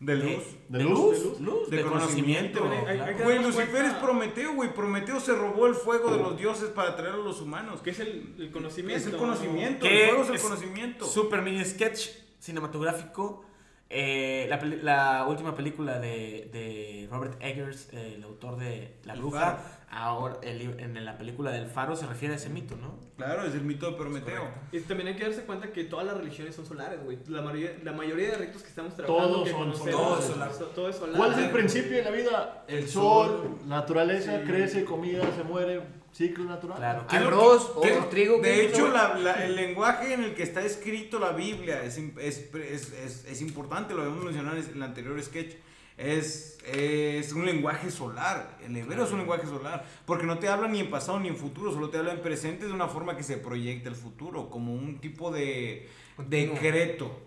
De 0.00 0.16
luz. 0.16 0.44
¿De 0.68 0.78
de 0.78 0.84
luz? 0.84 0.98
luz, 0.98 1.38
De 1.38 1.44
luz, 1.44 1.70
De 1.70 1.76
de, 1.76 1.82
conocimiento. 1.84 2.58
conocimiento. 2.60 3.22
Güey, 3.24 3.38
Lucifer 3.40 3.68
cuenta- 3.70 3.88
es 3.88 3.94
Prometeo, 3.94 4.54
güey. 4.54 4.74
Prometeo 4.74 5.20
se 5.20 5.32
robó 5.34 5.66
el 5.68 5.74
fuego 5.76 6.10
de 6.10 6.18
los 6.18 6.36
dioses 6.36 6.70
para 6.70 6.96
traer 6.96 7.14
a 7.14 7.18
los 7.18 7.40
humanos. 7.40 7.82
que 7.82 7.90
es 7.90 8.00
el, 8.00 8.34
el 8.38 8.50
conocimiento. 8.50 8.98
Es 8.98 9.06
el 9.06 9.12
¿no? 9.12 9.18
conocimiento. 9.18 9.86
Que 9.86 10.04
El 10.04 10.08
fuego 10.08 10.22
es 10.24 10.28
el 10.30 10.34
es 10.36 10.42
conocimiento. 10.42 11.04
Super 11.04 11.42
mini 11.42 11.64
sketch 11.64 12.08
cinematográfico. 12.40 13.44
Eh, 13.92 14.46
la, 14.48 14.56
la 14.82 15.26
última 15.26 15.54
película 15.54 15.98
de, 15.98 16.48
de 16.52 17.08
Robert 17.10 17.36
Eggers, 17.42 17.88
eh, 17.92 18.14
el 18.16 18.24
autor 18.24 18.56
de 18.56 18.96
La 19.04 19.14
Bruja, 19.14 19.58
ahora 19.90 20.36
el 20.42 20.80
en 20.80 21.04
la 21.04 21.18
película 21.18 21.50
del 21.50 21.66
Faro 21.66 21.94
se 21.94 22.06
refiere 22.06 22.34
a 22.34 22.36
ese 22.38 22.48
mito, 22.48 22.74
¿no? 22.76 22.98
Claro, 23.16 23.44
es 23.44 23.54
el 23.54 23.60
mito 23.62 23.90
de 23.90 23.96
Prometeo. 23.96 24.48
Y 24.72 24.80
también 24.80 25.08
hay 25.08 25.16
que 25.16 25.24
darse 25.24 25.42
cuenta 25.42 25.70
que 25.72 25.84
todas 25.84 26.06
las 26.06 26.16
religiones 26.16 26.54
son 26.56 26.64
solares, 26.66 27.04
güey. 27.04 27.18
La 27.28 27.42
mayoría, 27.42 27.70
la 27.84 27.92
mayoría 27.92 28.30
de 28.30 28.36
ritos 28.38 28.62
que 28.62 28.68
estamos 28.68 28.96
trabajando, 28.96 29.28
Todos 29.34 29.48
que 29.48 29.52
son 29.54 29.74
solares. 29.76 29.94
Todo 29.96 30.18
es 30.18 30.24
solar. 30.24 30.52
so- 30.54 30.66
todo 30.66 30.88
es 30.88 30.96
solar. 30.96 31.16
¿Cuál 31.16 31.32
es 31.32 31.38
el 31.38 31.50
principio 31.50 31.96
de 31.98 32.02
la 32.02 32.10
vida? 32.10 32.64
El 32.68 32.78
El 32.78 32.88
sol, 32.88 33.58
naturaleza, 33.66 34.38
Sí. 34.40 34.44
crece, 34.46 34.84
comida, 34.84 35.22
se 35.36 35.44
muere, 35.44 35.82
ciclo 36.12 36.44
natural. 36.44 36.76
Claro. 36.78 37.06
¿Qué 37.08 37.16
que- 37.18 37.24
Arroz, 37.24 37.72
o 37.74 37.80
trigo. 38.10 38.38
De 38.40 38.66
hecho, 38.66 38.88
la- 38.88 39.14
la- 39.18 39.44
el 39.44 39.56
lenguaje 39.56 40.12
en 40.14 40.22
el 40.24 40.34
que 40.34 40.42
está 40.42 40.62
escrito 40.62 41.18
la 41.18 41.32
Biblia 41.32 41.82
es, 41.82 41.96
es, 41.98 42.50
es, 42.54 42.92
es- 42.92 43.24
es 43.24 43.40
importante, 43.40 43.94
lo 43.94 44.02
habíamos 44.02 44.24
mencionado 44.24 44.56
en 44.58 44.64
el 44.74 44.82
anterior 44.82 45.20
sketch. 45.22 45.54
Es, 45.98 46.58
es 46.66 47.32
un 47.32 47.44
lenguaje 47.44 47.90
solar, 47.90 48.58
el 48.64 48.74
hebreo 48.76 49.04
es 49.04 49.12
un 49.12 49.18
lenguaje 49.18 49.46
solar, 49.46 49.84
porque 50.06 50.24
no 50.26 50.38
te 50.38 50.48
habla 50.48 50.66
ni 50.66 50.80
en 50.80 50.90
pasado 50.90 51.20
ni 51.20 51.28
en 51.28 51.36
futuro, 51.36 51.70
solo 51.70 51.90
te 51.90 51.98
habla 51.98 52.12
en 52.12 52.22
presente 52.22 52.66
de 52.66 52.72
una 52.72 52.88
forma 52.88 53.14
que 53.16 53.22
se 53.22 53.36
proyecta 53.36 53.90
el 53.90 53.94
futuro, 53.94 54.48
como 54.48 54.74
un 54.74 54.98
tipo 55.00 55.30
de 55.30 55.86
Continuo. 56.16 56.54
decreto, 56.54 57.20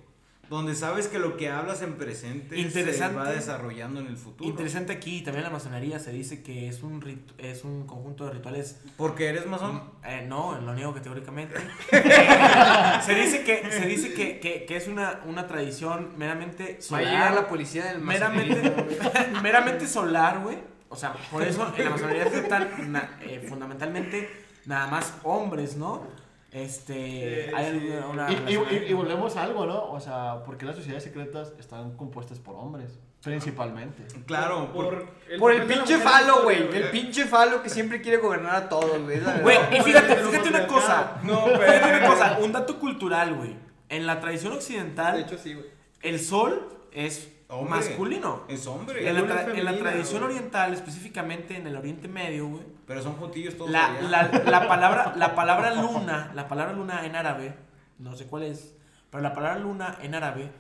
donde 0.49 0.75
sabes 0.75 1.07
que 1.07 1.17
lo 1.19 1.37
que 1.37 1.49
hablas 1.49 1.81
en 1.81 1.95
presente 1.95 2.55
se 2.55 2.61
Interesante. 2.61 3.17
va 3.17 3.29
desarrollando 3.31 3.99
en 3.99 4.07
el 4.07 4.17
futuro. 4.17 4.49
Interesante 4.49 4.93
aquí, 4.93 5.21
también 5.21 5.45
en 5.45 5.51
la 5.51 5.57
masonería 5.57 5.99
se 5.99 6.11
dice 6.11 6.43
que 6.43 6.67
es 6.67 6.83
un, 6.83 7.01
rit- 7.01 7.33
es 7.37 7.63
un 7.63 7.87
conjunto 7.87 8.25
de 8.25 8.31
rituales 8.33 8.79
Porque 8.97 9.27
eres 9.27 9.45
masón. 9.47 9.81
Eh, 10.03 10.25
no, 10.27 10.59
lo 10.61 10.73
niego 10.73 10.93
categóricamente. 10.93 11.55
Se 13.05 13.15
dice 13.15 13.43
que, 13.43 13.71
se 13.71 13.85
dice 13.87 14.13
que, 14.13 14.39
que, 14.39 14.65
que 14.65 14.75
es 14.77 14.87
una, 14.87 15.21
una 15.25 15.47
tradición 15.47 16.13
meramente 16.17 16.63
Va 16.73 16.77
a 16.77 16.81
solar. 16.81 17.03
llegar 17.05 17.33
la 17.33 17.47
policía 17.47 17.85
del 17.85 17.99
meramente, 17.99 18.73
meramente 19.41 19.87
solar, 19.87 20.39
güey. 20.41 20.57
O 20.89 20.95
sea, 20.95 21.13
por 21.31 21.41
eso 21.43 21.73
en 21.77 21.83
la 21.85 21.89
masonería 21.91 22.29
se 22.29 22.47
na- 22.87 23.17
eh, 23.21 23.43
fundamentalmente 23.49 24.29
nada 24.65 24.87
más 24.87 25.13
hombres, 25.23 25.75
¿no? 25.75 26.07
Este, 26.55 27.51
hay 27.53 27.79
sí. 27.79 27.89
una 28.09 28.31
Y, 28.31 28.93
volvemos 28.93 29.35
a 29.35 29.43
algo, 29.43 29.65
¿no? 29.65 29.91
O 29.91 29.99
sea, 29.99 30.41
porque 30.45 30.65
las 30.65 30.77
sociedades 30.77 31.03
secretas 31.03 31.51
están 31.59 31.97
compuestas 31.97 32.39
por 32.39 32.55
hombres, 32.55 32.97
principalmente. 33.21 34.03
Claro, 34.25 34.71
por- 34.71 35.05
Por 35.37 35.51
el, 35.51 35.63
Por 35.63 35.67
pinche 35.67 35.97
falo, 35.97 36.43
güey. 36.43 36.61
El 36.73 36.89
pinche 36.91 37.25
falo 37.25 37.61
que 37.61 37.69
siempre 37.69 37.99
quiere 38.01 38.17
gobernar 38.19 38.55
a 38.55 38.69
todos, 38.69 39.01
güey. 39.03 39.19
Güey, 39.41 39.57
y 39.77 39.81
fíjate, 39.81 40.15
Pero 40.15 40.29
fíjate 40.29 40.47
una 40.49 40.65
cosa. 40.67 41.17
No, 41.23 41.45
Fíjate 41.45 41.77
una 41.89 41.99
pero- 41.99 42.07
cosa, 42.09 42.37
un 42.41 42.51
dato 42.53 42.79
cultural, 42.79 43.35
güey. 43.35 43.57
En 43.89 44.05
la 44.07 44.21
tradición 44.21 44.53
occidental, 44.53 45.15
De 45.17 45.21
hecho, 45.23 45.37
sí, 45.37 45.53
güey. 45.55 45.65
el 46.03 46.19
sol 46.21 46.69
es 46.93 47.33
Hombre. 47.47 47.79
masculino. 47.79 48.43
Es 48.47 48.65
hombre. 48.67 49.07
En 49.07 49.13
la, 49.13 49.41
en 49.43 49.79
tradición 49.79 50.23
güey. 50.23 50.35
oriental, 50.35 50.73
específicamente 50.73 51.57
en 51.57 51.67
el 51.67 51.75
Oriente 51.75 52.07
Medio, 52.07 52.47
güey, 52.47 52.63
Pero 52.87 53.03
son 53.03 53.15
jotillos 53.17 53.55
todos 53.55 53.69
la, 53.69 54.01
la, 54.01 54.23
la 54.45 54.67
palabra, 54.67 55.13
la 55.15 55.35
palabra 55.35 55.75
luna, 55.75 56.31
la 56.33 56.47
palabra 56.47 56.73
luna 56.73 57.05
en 57.05 57.15
árabe, 57.15 57.55
no 57.99 58.15
sé 58.15 58.25
cuál 58.25 58.43
es, 58.43 58.75
pero 59.11 59.21
la 59.21 59.33
palabra 59.33 59.59
luna 59.59 59.97
en 60.01 60.15
árabe 60.15 60.51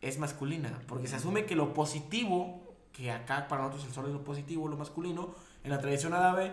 es 0.00 0.18
masculina, 0.18 0.80
porque 0.88 1.06
se 1.06 1.16
asume 1.16 1.44
que 1.44 1.54
lo 1.54 1.74
positivo, 1.74 2.76
que 2.92 3.12
acá 3.12 3.46
para 3.48 3.62
nosotros 3.62 3.86
el 3.86 3.92
sol 3.92 4.06
es 4.06 4.12
lo 4.12 4.24
positivo, 4.24 4.68
lo 4.68 4.76
masculino, 4.76 5.34
en 5.64 5.70
la 5.70 5.80
tradición 5.80 6.14
árabe 6.14 6.50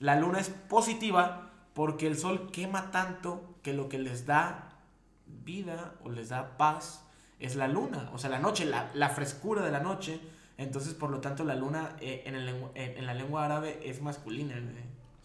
la 0.00 0.14
luna 0.14 0.38
es 0.38 0.48
positiva 0.48 1.50
porque 1.74 2.06
el 2.06 2.16
sol 2.16 2.50
quema 2.52 2.90
tanto 2.90 3.56
que 3.62 3.72
lo 3.72 3.88
que 3.88 3.98
les 3.98 4.26
da 4.26 4.78
vida 5.26 5.94
o 6.04 6.10
les 6.10 6.28
da 6.28 6.56
paz 6.56 7.04
es 7.40 7.56
la 7.56 7.68
luna, 7.68 8.10
o 8.12 8.18
sea, 8.18 8.30
la 8.30 8.38
noche, 8.38 8.64
la, 8.64 8.90
la 8.94 9.08
frescura 9.10 9.62
de 9.62 9.70
la 9.70 9.80
noche. 9.80 10.20
Entonces, 10.56 10.94
por 10.94 11.10
lo 11.10 11.20
tanto, 11.20 11.44
la 11.44 11.54
luna 11.54 11.96
eh, 12.00 12.22
en, 12.26 12.34
el 12.34 12.48
en, 12.48 12.68
en 12.74 13.06
la 13.06 13.14
lengua 13.14 13.44
árabe 13.44 13.78
es 13.84 14.02
masculina, 14.02 14.54
güey, 14.54 14.74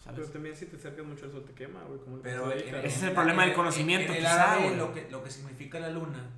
¿sabes? 0.04 0.20
Pero 0.20 0.30
también 0.30 0.54
si 0.56 0.66
te 0.66 0.76
acercas 0.76 1.04
mucho 1.04 1.24
al 1.24 1.32
sol 1.32 1.44
te 1.44 1.52
quema, 1.54 1.82
güey. 1.84 1.98
Como 2.00 2.18
Pero 2.18 2.52
Ese 2.52 2.86
es 2.86 3.02
el 3.02 3.12
problema 3.12 3.42
del 3.42 3.50
en- 3.50 3.56
conocimiento, 3.56 4.12
En 4.12 4.18
el 4.18 4.22
quizá, 4.24 4.52
árabe, 4.52 4.76
lo 4.76 4.94
que, 4.94 5.10
lo 5.10 5.24
que 5.24 5.30
significa 5.30 5.80
la 5.80 5.88
luna, 5.90 6.30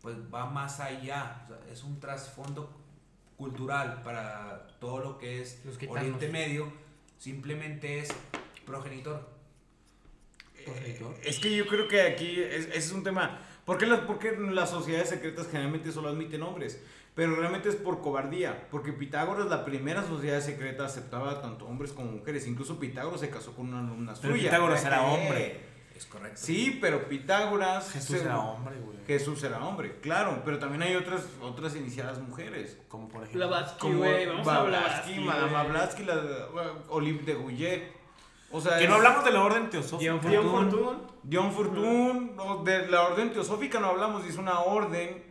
pues 0.00 0.16
va 0.32 0.46
más 0.46 0.80
allá. 0.80 1.42
O 1.44 1.48
sea, 1.48 1.58
es 1.72 1.82
un 1.84 2.00
trasfondo 2.00 2.72
cultural 3.36 4.02
para 4.02 4.66
todo 4.80 5.00
lo 5.00 5.18
que 5.18 5.42
es. 5.42 5.62
Oriente 5.88 6.28
Medio. 6.28 6.72
Simplemente 7.18 7.98
es 7.98 8.08
progenitor. 8.64 9.28
Progenitor. 10.64 11.14
Es 11.22 11.38
que 11.38 11.54
yo 11.54 11.66
creo 11.66 11.88
que 11.88 12.00
aquí 12.02 12.40
es, 12.40 12.66
ese 12.66 12.78
es 12.78 12.92
un 12.92 13.02
tema. 13.02 13.40
¿Por 13.68 13.76
qué, 13.76 13.84
las, 13.84 14.00
por 14.00 14.18
qué 14.18 14.32
las 14.38 14.70
sociedades 14.70 15.10
secretas 15.10 15.46
generalmente 15.50 15.92
solo 15.92 16.08
admiten 16.08 16.42
hombres? 16.42 16.82
Pero 17.14 17.36
realmente 17.36 17.68
es 17.68 17.76
por 17.76 18.00
cobardía. 18.00 18.66
Porque 18.70 18.94
Pitágoras, 18.94 19.46
la 19.46 19.66
primera 19.66 20.02
sociedad 20.06 20.40
secreta, 20.40 20.86
aceptaba 20.86 21.42
tanto 21.42 21.66
hombres 21.66 21.92
como 21.92 22.10
mujeres. 22.12 22.46
Incluso 22.46 22.78
Pitágoras 22.80 23.20
se 23.20 23.28
casó 23.28 23.52
con 23.54 23.68
una 23.68 23.80
alumna 23.80 24.14
Pero 24.22 24.34
suya. 24.34 24.44
Pitágoras 24.50 24.82
era 24.86 25.02
Eh, 25.02 25.14
hombre. 25.14 25.60
Es 25.94 26.06
correcto. 26.06 26.38
Sí, 26.40 26.78
pero 26.80 27.08
Pitágoras. 27.10 27.92
Jesús 27.92 28.16
se- 28.20 28.24
era 28.24 28.38
hombre, 28.38 28.76
güey. 28.80 28.96
Jesús 29.06 29.42
era 29.42 29.58
hombre, 29.62 29.96
claro. 30.00 30.40
Pero 30.46 30.58
también 30.58 30.80
hay 30.82 30.94
otras, 30.96 31.26
otras 31.42 31.76
iniciadas 31.76 32.20
mujeres. 32.20 32.78
Como 32.88 33.08
por 33.10 33.24
ejemplo. 33.24 33.48
Blavatsky, 33.48 33.78
Como 33.80 33.98
güey. 33.98 34.26
Vamos 34.26 34.48
a 34.48 34.62
Blavatsky, 34.62 35.20
Madame. 35.20 35.68
Blavatsky, 35.68 36.04
la 36.04 36.14
uh, 36.16 36.94
Olive 36.94 37.22
de 37.24 37.34
Gouillet. 37.34 37.97
O 38.50 38.60
sea, 38.60 38.78
Que 38.78 38.84
es- 38.84 38.90
no 38.90 38.96
hablamos 38.96 39.24
de 39.24 39.30
la 39.32 39.42
orden 39.42 39.68
teosófica. 39.70 40.12
Dion 40.28 40.50
Fortune. 40.50 40.98
Dion 41.22 41.52
Fortune, 41.52 42.32
no, 42.36 42.62
de 42.64 42.86
la 42.88 43.02
orden 43.02 43.32
teosófica 43.32 43.78
no 43.80 43.88
hablamos, 43.88 44.24
es 44.26 44.36
una 44.38 44.60
orden 44.60 45.22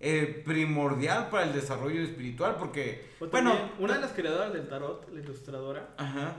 eh, 0.00 0.42
primordial 0.44 1.28
para 1.30 1.44
el 1.44 1.52
desarrollo 1.52 2.02
espiritual, 2.02 2.56
porque, 2.58 3.10
O 3.20 3.26
bueno, 3.26 3.50
también, 3.52 3.72
una 3.78 3.94
de 3.94 4.00
las 4.00 4.12
creadoras 4.12 4.52
del 4.52 4.68
tarot, 4.68 5.08
la 5.12 5.20
ilustradora, 5.20 5.88
ajá, 5.96 6.34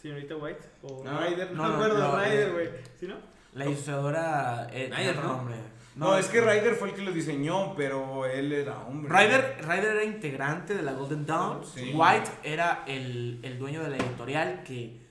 señorita 0.00 0.36
White, 0.36 0.60
o 0.82 1.02
No, 1.04 1.20
Ryder, 1.20 1.52
no, 1.52 1.62
no, 1.62 1.68
me 1.68 1.74
acuerdo, 1.74 1.98
no, 1.98 2.16
Ryder, 2.20 2.48
eh. 2.48 2.52
güey. 2.52 2.68
¿Sí, 3.00 3.06
no? 3.08 3.14
La 3.54 3.66
ilustradora. 3.66 4.68
Eh, 4.72 4.90
Ryder, 4.96 5.16
¿no? 5.16 5.22
nombre. 5.22 5.56
no, 5.96 6.16
es 6.16 6.26
que 6.28 6.40
Ryder 6.40 6.74
fue 6.76 6.90
el 6.90 6.94
que 6.94 7.02
lo 7.02 7.10
diseñó, 7.12 7.74
pero 7.76 8.24
él 8.26 8.52
era 8.52 8.78
hombre. 8.80 9.10
Ryder, 9.12 9.58
Ryder 9.62 9.84
era 9.96 10.04
integrante 10.04 10.74
de 10.74 10.82
la 10.82 10.92
Golden 10.92 11.26
Dawn. 11.26 11.64
Sí. 11.64 11.92
White 11.94 12.30
era 12.44 12.84
el, 12.86 13.40
el 13.42 13.58
dueño 13.58 13.82
de 13.82 13.90
la 13.90 13.96
editorial 13.96 14.62
que, 14.64 15.01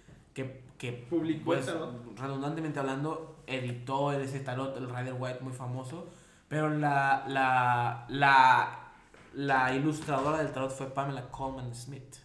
que, 0.82 0.92
Publicó 0.94 1.54
el 1.54 1.60
pues, 1.60 1.66
tarot. 1.68 2.18
redundantemente 2.18 2.80
hablando, 2.80 3.44
editó 3.46 4.12
ese 4.14 4.40
tarot, 4.40 4.76
el 4.78 4.90
Rider 4.90 5.14
White, 5.18 5.40
muy 5.42 5.54
famoso. 5.54 6.10
Pero 6.48 6.70
la, 6.70 7.24
la, 7.28 8.06
la, 8.10 8.92
la 9.34 9.76
ilustradora 9.76 10.40
del 10.40 10.52
tarot 10.52 10.72
fue 10.72 10.88
Pamela 10.88 11.30
Coleman 11.30 11.76
Smith. 11.76 12.16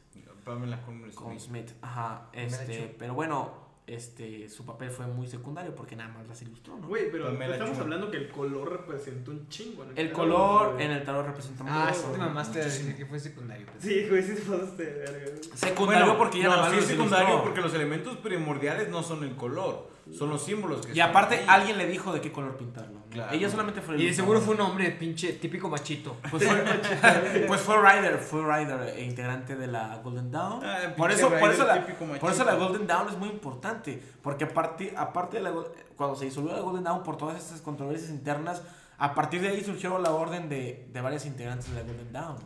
Pamela 0.43 0.81
Coleman 0.83 1.11
Coleman 1.11 1.39
Smith. 1.41 1.69
Smith, 1.69 1.79
ajá. 1.83 2.29
Este, 2.33 2.95
pero 2.99 3.13
bueno, 3.13 3.66
este, 3.87 4.49
su 4.49 4.65
papel 4.65 4.91
fue 4.91 5.07
muy 5.07 5.29
secundario 5.29 5.75
porque 5.75 5.95
nada 5.95 6.13
más 6.13 6.27
las 6.27 6.43
ilustró, 6.43 6.77
¿no? 6.77 6.89
Güey, 6.89 7.11
pero 7.11 7.27
Pamela 7.27 7.53
estamos 7.55 7.75
Chua. 7.75 7.85
hablando 7.85 8.11
que 8.11 8.17
el 8.17 8.29
color 8.31 8.73
representa 8.73 9.31
un 9.31 9.49
chingo. 9.49 9.85
en 9.85 9.91
El 9.91 9.95
tarot, 10.11 10.13
color 10.13 10.73
güey. 10.73 10.85
en 10.87 10.91
el 10.93 11.05
tarot 11.05 11.27
representa 11.27 11.65
Ah, 11.69 11.87
mucho. 11.89 12.01
sí 12.01 12.07
te 12.13 12.19
mamaste 12.19 12.59
de 12.59 12.65
decir 12.65 12.97
que 12.97 13.07
fue 13.07 13.21
secundario. 13.21 13.67
pues. 13.71 13.85
Sí, 13.85 14.07
güey, 14.09 14.23
sí 14.23 14.35
te 14.35 14.41
pasaste 14.43 14.85
de 14.87 14.93
verga. 14.99 15.31
güey. 15.31 15.43
Secundario 15.55 16.05
Bueno, 16.07 16.19
porque 16.19 16.39
ya 16.39 16.45
no, 16.45 16.51
nada 16.51 16.63
más 16.63 16.71
sí 16.73 16.77
es 16.79 16.83
los 16.83 16.91
secundario 16.91 17.29
ilustró. 17.29 17.45
porque 17.45 17.61
los 17.61 17.75
elementos 17.75 18.17
primordiales 18.19 18.89
no 18.89 19.03
son 19.05 19.23
el 19.23 19.37
color, 19.37 19.89
son 20.13 20.31
los 20.31 20.43
símbolos 20.43 20.87
que 20.87 20.95
Y 20.95 21.01
aparte, 21.01 21.37
ahí. 21.37 21.45
alguien 21.49 21.79
le 21.79 21.87
dijo 21.87 22.13
de 22.13 22.21
qué 22.21 22.31
color 22.31 22.57
pintarlo. 22.57 23.01
¿no? 23.01 23.05
Claro. 23.11 23.33
Ella 23.33 23.51
solamente 23.51 23.81
fue 23.81 23.97
el 23.97 24.03
Y 24.03 24.07
de 24.07 24.15
seguro 24.15 24.41
fue 24.41 24.55
un 24.55 24.61
hombre 24.61 24.91
pinche 24.93 25.33
típico 25.35 25.69
machito. 25.69 26.17
Pues 26.31 26.45
fue, 26.45 27.45
pues 27.47 27.61
fue 27.61 27.77
Ryder, 27.77 28.19
fue 28.19 28.43
Ryder, 28.43 28.95
eh, 28.97 29.05
integrante 29.05 29.57
de 29.57 29.67
la 29.67 29.97
Golden 29.97 30.31
Dawn. 30.31 30.65
Ah, 30.65 30.95
por, 30.97 31.11
eso, 31.11 31.29
por, 31.29 31.51
eso 31.51 31.67
la, 31.67 31.85
típico 31.85 32.05
por 32.21 32.31
eso 32.31 32.45
la 32.45 32.53
machito. 32.53 32.69
Golden 32.69 32.87
Dawn 32.87 33.09
es 33.09 33.19
muy 33.19 33.29
importante. 33.29 34.03
Porque 34.23 34.45
aparte, 34.45 34.95
aparte 34.97 35.39
de 35.39 35.43
la, 35.43 35.53
cuando 35.97 36.15
se 36.15 36.27
disolvió 36.27 36.53
la 36.53 36.61
Golden 36.61 36.85
Dawn 36.85 37.03
por 37.03 37.17
todas 37.17 37.37
estas 37.43 37.61
controversias 37.61 38.11
internas, 38.11 38.63
a 38.99 39.15
partir 39.15 39.41
de 39.41 39.49
ahí 39.49 39.65
surgió 39.65 39.99
la 39.99 40.13
orden 40.13 40.49
de, 40.49 40.89
de 40.93 41.01
varias 41.01 41.27
integrantes 41.27 41.69
de 41.71 41.81
la 41.81 41.87
Golden 41.87 42.13
Dawn. 42.13 42.37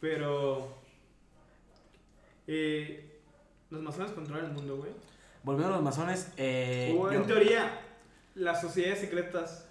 Pero. 0.00 0.80
Eh, 2.46 3.20
los 3.70 3.82
masones 3.82 4.12
controlan 4.12 4.46
el 4.46 4.52
mundo, 4.52 4.76
güey. 4.76 4.92
Volviendo 5.44 5.74
a 5.74 5.76
los 5.76 5.84
masones, 5.84 6.32
eh, 6.36 6.94
o 6.98 7.10
yo- 7.10 7.18
en 7.20 7.26
teoría, 7.26 7.80
las 8.34 8.60
sociedades 8.60 9.00
secretas. 9.00 9.68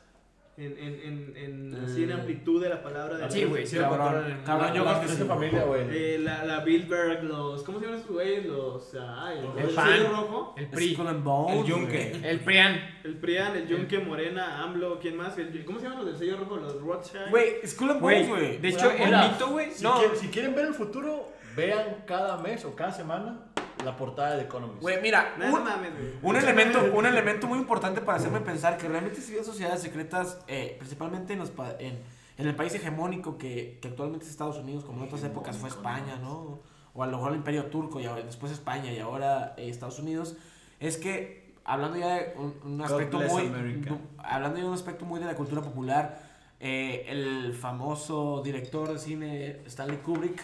En, 0.57 0.77
en, 0.77 0.99
en, 1.01 1.33
en, 1.73 1.83
así 1.85 2.03
en 2.03 2.09
Mm. 2.09 2.19
amplitud 2.19 2.61
de 2.61 2.67
la 2.69 2.83
palabra 2.83 3.17
de 3.17 3.31
Sí, 3.31 3.45
güey, 3.45 3.65
sí 3.65 3.77
cabrón, 3.77 4.25
el 4.25 4.43
cabrón, 4.43 4.73
yo 4.73 4.83
creo 4.83 5.01
que 5.01 5.07
sí. 5.07 5.23
familia, 5.23 5.63
güey. 5.63 5.81
Eh, 5.89 6.19
la, 6.19 6.43
la 6.45 6.59
Bilderberg, 6.59 7.23
los. 7.23 7.63
¿Cómo 7.63 7.79
se 7.79 7.85
llaman 7.85 7.99
esos 8.01 8.11
güeyes? 8.11 8.45
Los. 8.45 8.93
Ay, 8.93 9.39
el, 9.57 9.63
El 9.69 9.73
PAN. 9.73 9.87
sello 9.87 10.09
rojo. 10.09 10.53
El 10.57 10.67
PRI. 10.67 10.95
Bones, 11.23 11.57
El 11.61 11.65
yunque. 11.65 12.11
El 12.29 12.39
PRIAN. 12.41 12.79
El 13.05 13.15
PRIAN, 13.17 13.55
el 13.55 13.67
Yunque, 13.69 13.99
Morena, 13.99 14.61
AMLO, 14.61 14.99
¿quién 14.99 15.15
más? 15.15 15.35
El- 15.37 15.63
¿Cómo 15.65 15.79
se 15.79 15.85
llaman 15.85 15.99
los 16.05 16.07
del 16.09 16.17
sello 16.17 16.37
rojo? 16.43 16.57
Los 16.57 16.79
Rothschild. 16.81 17.29
Güey, 17.31 17.65
Skull 17.65 17.89
and 17.91 18.01
Bones, 18.01 18.27
güey. 18.29 18.57
de 18.57 18.67
hecho, 18.67 18.91
el 18.91 19.09
mito, 19.09 19.47
güey. 19.51 19.71
Si, 19.71 19.83
No. 19.83 19.97
quieren, 19.99 20.17
si 20.17 20.27
quieren 20.27 20.53
ver 20.53 20.65
el 20.65 20.73
futuro, 20.73 21.31
vean 21.55 22.03
cada 22.05 22.37
mes 22.37 22.65
o 22.65 22.75
cada 22.75 22.91
semana 22.91 23.39
la 23.83 23.95
portada 23.97 24.31
de 24.31 24.37
The 24.39 24.43
Economist. 24.45 24.81
Güey, 24.81 25.01
mira, 25.01 25.35
Nada 25.37 25.53
un, 25.53 25.63
mames, 25.63 25.91
güey. 25.93 26.11
Un 26.21 26.35
elemento, 26.35 26.79
un 26.93 27.05
elemento 27.05 27.47
muy 27.47 27.59
importante 27.59 28.01
para 28.01 28.17
hacerme 28.17 28.39
pensar 28.41 28.77
que 28.77 28.87
realmente 28.87 29.21
sí 29.21 29.35
hay 29.37 29.43
sociedades 29.43 29.81
secretas, 29.81 30.39
eh, 30.47 30.75
principalmente 30.79 31.33
en, 31.33 31.39
los 31.39 31.49
pa- 31.51 31.75
en, 31.79 31.99
en 32.37 32.47
el 32.47 32.55
país 32.55 32.73
hegemónico 32.75 33.37
que, 33.37 33.79
que 33.81 33.87
actualmente 33.89 34.25
es 34.25 34.31
Estados 34.31 34.57
Unidos, 34.57 34.83
como 34.85 34.99
en 35.01 35.07
otras 35.07 35.23
épocas 35.23 35.57
fue 35.57 35.69
España, 35.69 36.17
¿no? 36.21 36.59
O 36.93 37.03
a 37.03 37.07
lo 37.07 37.17
mejor 37.17 37.31
el 37.31 37.37
Imperio 37.37 37.65
Turco 37.67 37.99
y 37.99 38.05
ahora- 38.05 38.23
después 38.23 38.51
España 38.51 38.91
y 38.91 38.99
ahora 38.99 39.53
eh, 39.57 39.69
Estados 39.69 39.99
Unidos, 39.99 40.35
es 40.79 40.97
que 40.97 41.53
hablando 41.63 41.97
ya 41.97 42.15
de 42.15 42.33
un, 42.37 42.55
un 42.65 42.81
aspecto 42.81 43.19
muy, 43.19 43.43
du- 43.85 43.97
hablando 44.17 44.57
ya 44.57 44.63
de 44.63 44.69
un 44.69 44.75
aspecto 44.75 45.05
muy 45.05 45.19
de 45.19 45.25
la 45.25 45.35
cultura 45.35 45.61
popular, 45.61 46.29
eh, 46.59 47.05
el 47.07 47.53
famoso 47.53 48.41
director 48.43 48.91
de 48.93 48.99
cine 48.99 49.61
Stanley 49.65 49.97
Kubrick 49.97 50.41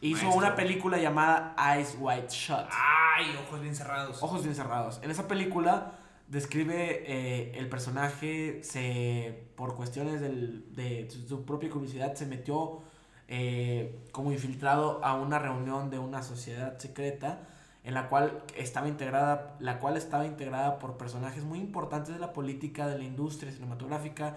hizo 0.00 0.24
maestro. 0.24 0.38
una 0.38 0.54
película 0.56 0.98
llamada 0.98 1.54
Eyes 1.74 1.96
Wide 1.98 2.28
Shut. 2.28 2.66
Ay, 2.70 3.26
ojos 3.46 3.60
bien 3.60 3.74
cerrados. 3.74 4.22
Ojos 4.22 4.42
bien 4.42 4.54
cerrados. 4.54 5.00
En 5.02 5.10
esa 5.10 5.26
película 5.28 5.92
describe 6.28 7.04
eh, 7.06 7.52
el 7.58 7.68
personaje, 7.68 8.60
se, 8.62 9.44
por 9.56 9.74
cuestiones 9.76 10.20
del- 10.20 10.74
de 10.74 11.08
su, 11.10 11.26
su 11.28 11.44
propia 11.44 11.70
curiosidad, 11.70 12.14
se 12.14 12.26
metió 12.26 12.82
eh, 13.28 13.98
como 14.12 14.32
infiltrado 14.32 15.04
a 15.04 15.14
una 15.14 15.38
reunión 15.38 15.90
de 15.90 15.98
una 15.98 16.22
sociedad 16.22 16.78
secreta 16.78 17.40
en 17.84 17.94
la 17.94 18.08
cual 18.08 18.42
estaba 18.56 18.88
integrada, 18.88 19.56
la 19.60 19.78
cual 19.78 19.96
estaba 19.96 20.26
integrada 20.26 20.78
por 20.80 20.96
personajes 20.96 21.44
muy 21.44 21.60
importantes 21.60 22.12
de 22.12 22.18
la 22.20 22.32
política, 22.32 22.88
de 22.88 22.98
la 22.98 23.04
industria 23.04 23.52
cinematográfica, 23.52 24.36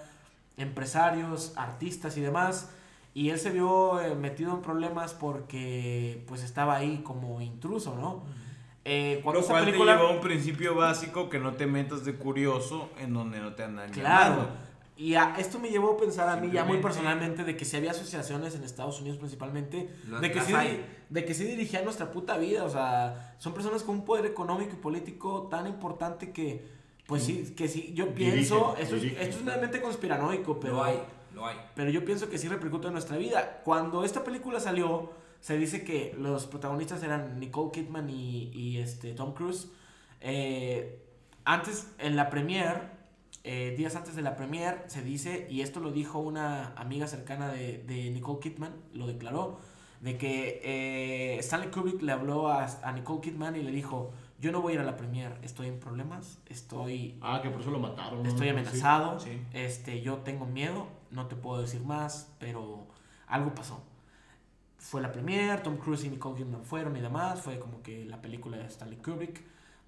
empresarios, 0.57 1.53
artistas 1.55 2.17
y 2.17 2.21
demás. 2.21 2.69
Y 3.19 3.31
él 3.31 3.37
se 3.37 3.49
vio 3.49 3.99
eh, 3.99 4.15
metido 4.15 4.53
en 4.53 4.61
problemas 4.61 5.13
porque 5.13 6.23
pues 6.27 6.41
estaba 6.41 6.77
ahí 6.77 7.01
como 7.03 7.41
intruso, 7.41 7.95
¿no? 7.95 8.23
Eh, 8.85 9.19
cuando 9.23 9.41
Lo 9.41 9.47
cual 9.47 9.65
película... 9.65 9.91
te 9.93 9.97
lleva 9.99 10.09
a 10.09 10.15
un 10.15 10.21
principio 10.21 10.73
básico 10.75 11.29
que 11.29 11.37
no 11.37 11.53
te 11.55 11.65
metas 11.67 12.05
de 12.05 12.13
curioso 12.15 12.89
en 12.97 13.13
donde 13.13 13.39
no 13.41 13.53
te 13.55 13.63
andan 13.63 13.89
Claro. 13.91 14.35
llamando. 14.35 14.51
Y 14.95 15.15
a- 15.15 15.35
esto 15.37 15.59
me 15.59 15.69
llevó 15.69 15.95
a 15.95 15.97
pensar 15.97 16.29
a 16.29 16.37
mí 16.37 16.49
ya 16.49 16.63
muy 16.63 16.77
personalmente 16.77 17.43
de 17.43 17.57
que 17.57 17.65
si 17.65 17.75
había 17.75 17.91
asociaciones 17.91 18.55
en 18.55 18.63
Estados 18.63 19.01
Unidos 19.01 19.17
principalmente, 19.17 19.89
de 20.21 20.31
que, 20.31 20.41
sí, 20.41 20.53
hay. 20.53 20.85
de 21.09 21.25
que 21.25 21.33
sí 21.33 21.43
dirigían 21.43 21.83
nuestra 21.83 22.11
puta 22.11 22.37
vida, 22.37 22.63
o 22.63 22.69
sea, 22.69 23.35
son 23.37 23.53
personas 23.53 23.83
con 23.83 23.95
un 23.95 24.05
poder 24.05 24.25
económico 24.27 24.71
y 24.73 24.77
político 24.77 25.47
tan 25.51 25.67
importante 25.67 26.31
que, 26.31 26.65
pues 27.05 27.23
sí, 27.23 27.53
que 27.57 27.67
sí, 27.67 27.91
yo 27.93 28.05
Dirigen, 28.05 28.33
pienso, 28.35 28.75
esto 28.79 28.95
es, 28.95 29.01
dirigen. 29.01 29.23
esto 29.23 29.37
es 29.39 29.43
meramente 29.43 29.81
conspiranoico, 29.81 30.57
pero... 30.59 30.75
Lo 30.75 30.83
hay, 30.85 30.99
lo 31.39 31.45
hay. 31.47 31.57
Pero 31.75 31.89
yo 31.89 32.05
pienso 32.05 32.29
que 32.29 32.37
sí 32.37 32.47
repercute 32.47 32.87
en 32.87 32.93
nuestra 32.93 33.17
vida. 33.17 33.61
Cuando 33.65 34.03
esta 34.03 34.23
película 34.23 34.59
salió, 34.59 35.11
se 35.41 35.57
dice 35.57 35.83
que 35.83 36.15
los 36.17 36.45
protagonistas 36.47 37.01
eran 37.03 37.39
Nicole 37.39 37.71
Kidman 37.71 38.09
y, 38.09 38.51
y, 38.53 38.77
este, 38.77 39.13
Tom 39.13 39.33
Cruise. 39.33 39.69
Eh, 40.21 41.01
antes, 41.45 41.87
en 41.97 42.15
la 42.15 42.29
premiere, 42.29 42.81
eh, 43.43 43.73
días 43.77 43.95
antes 43.95 44.15
de 44.15 44.21
la 44.21 44.35
premiere, 44.35 44.77
se 44.87 45.01
dice, 45.01 45.47
y 45.49 45.61
esto 45.61 45.79
lo 45.79 45.91
dijo 45.91 46.19
una 46.19 46.73
amiga 46.75 47.07
cercana 47.07 47.49
de, 47.51 47.77
de 47.87 48.09
Nicole 48.11 48.39
Kidman, 48.39 48.73
lo 48.93 49.07
declaró, 49.07 49.59
de 50.01 50.17
que 50.17 50.61
eh, 50.63 51.39
Stanley 51.39 51.69
Kubrick 51.71 52.01
le 52.01 52.11
habló 52.11 52.49
a, 52.49 52.65
a 52.83 52.91
Nicole 52.91 53.21
Kidman 53.21 53.55
y 53.55 53.63
le 53.63 53.71
dijo, 53.71 54.11
yo 54.39 54.51
no 54.51 54.61
voy 54.61 54.71
a 54.71 54.75
ir 54.75 54.81
a 54.81 54.85
la 54.85 54.95
premiere, 54.97 55.35
estoy 55.41 55.67
en 55.67 55.79
problemas, 55.79 56.39
estoy 56.47 57.17
Ah, 57.21 57.39
que 57.41 57.49
por 57.49 57.61
eso 57.61 57.71
lo 57.71 57.79
mataron. 57.79 58.25
Estoy 58.25 58.45
Sí. 58.47 58.49
amenazado, 58.49 59.19
sí. 59.19 59.41
este, 59.53 60.01
yo 60.01 60.17
tengo 60.17 60.45
miedo, 60.45 60.87
no 61.11 61.27
te 61.27 61.35
puedo 61.35 61.61
decir 61.61 61.81
más, 61.81 62.31
pero 62.39 62.87
algo 63.27 63.53
pasó. 63.53 63.83
Fue 64.77 65.01
la 65.01 65.11
premiere, 65.11 65.61
Tom 65.61 65.77
Cruise 65.77 66.05
y 66.05 66.09
Nicole 66.09 66.37
Kidman 66.37 66.63
fueron 66.63 66.95
y 66.95 67.01
demás, 67.01 67.41
fue 67.41 67.59
como 67.59 67.81
que 67.81 68.05
la 68.05 68.21
película 68.21 68.57
de 68.57 68.65
Stanley 68.65 68.97
Kubrick, 68.97 69.41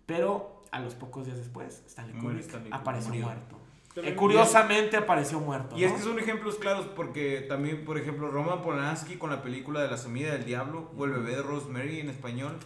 pero 0.06 0.64
a 0.72 0.80
los 0.80 0.96
pocos 0.96 1.26
días 1.26 1.38
después, 1.38 1.84
Stanley 1.88 2.20
Kubrick 2.20 2.42
Stanley 2.42 2.70
apareció 2.74 3.10
Murió. 3.10 3.26
muerto. 3.26 3.58
Eh, 3.98 4.16
curiosamente 4.16 4.96
apareció 4.96 5.40
muerto. 5.40 5.78
Y 5.78 5.84
es 5.84 5.92
¿no? 5.92 5.98
que 5.98 6.04
son 6.04 6.20
ejemplos 6.20 6.56
claros 6.56 6.88
porque 6.96 7.46
también, 7.48 7.84
por 7.84 7.98
ejemplo, 7.98 8.30
Roman 8.30 8.62
Polanski 8.62 9.16
con 9.18 9.30
la 9.30 9.42
película 9.42 9.82
de 9.82 9.90
La 9.90 9.98
Semilla 9.98 10.32
del 10.34 10.46
Diablo 10.46 10.90
o 10.98 11.06
El 11.06 11.12
bebé 11.12 11.36
de 11.36 11.42
Rosemary 11.42 12.00
en 12.00 12.10
español. 12.10 12.58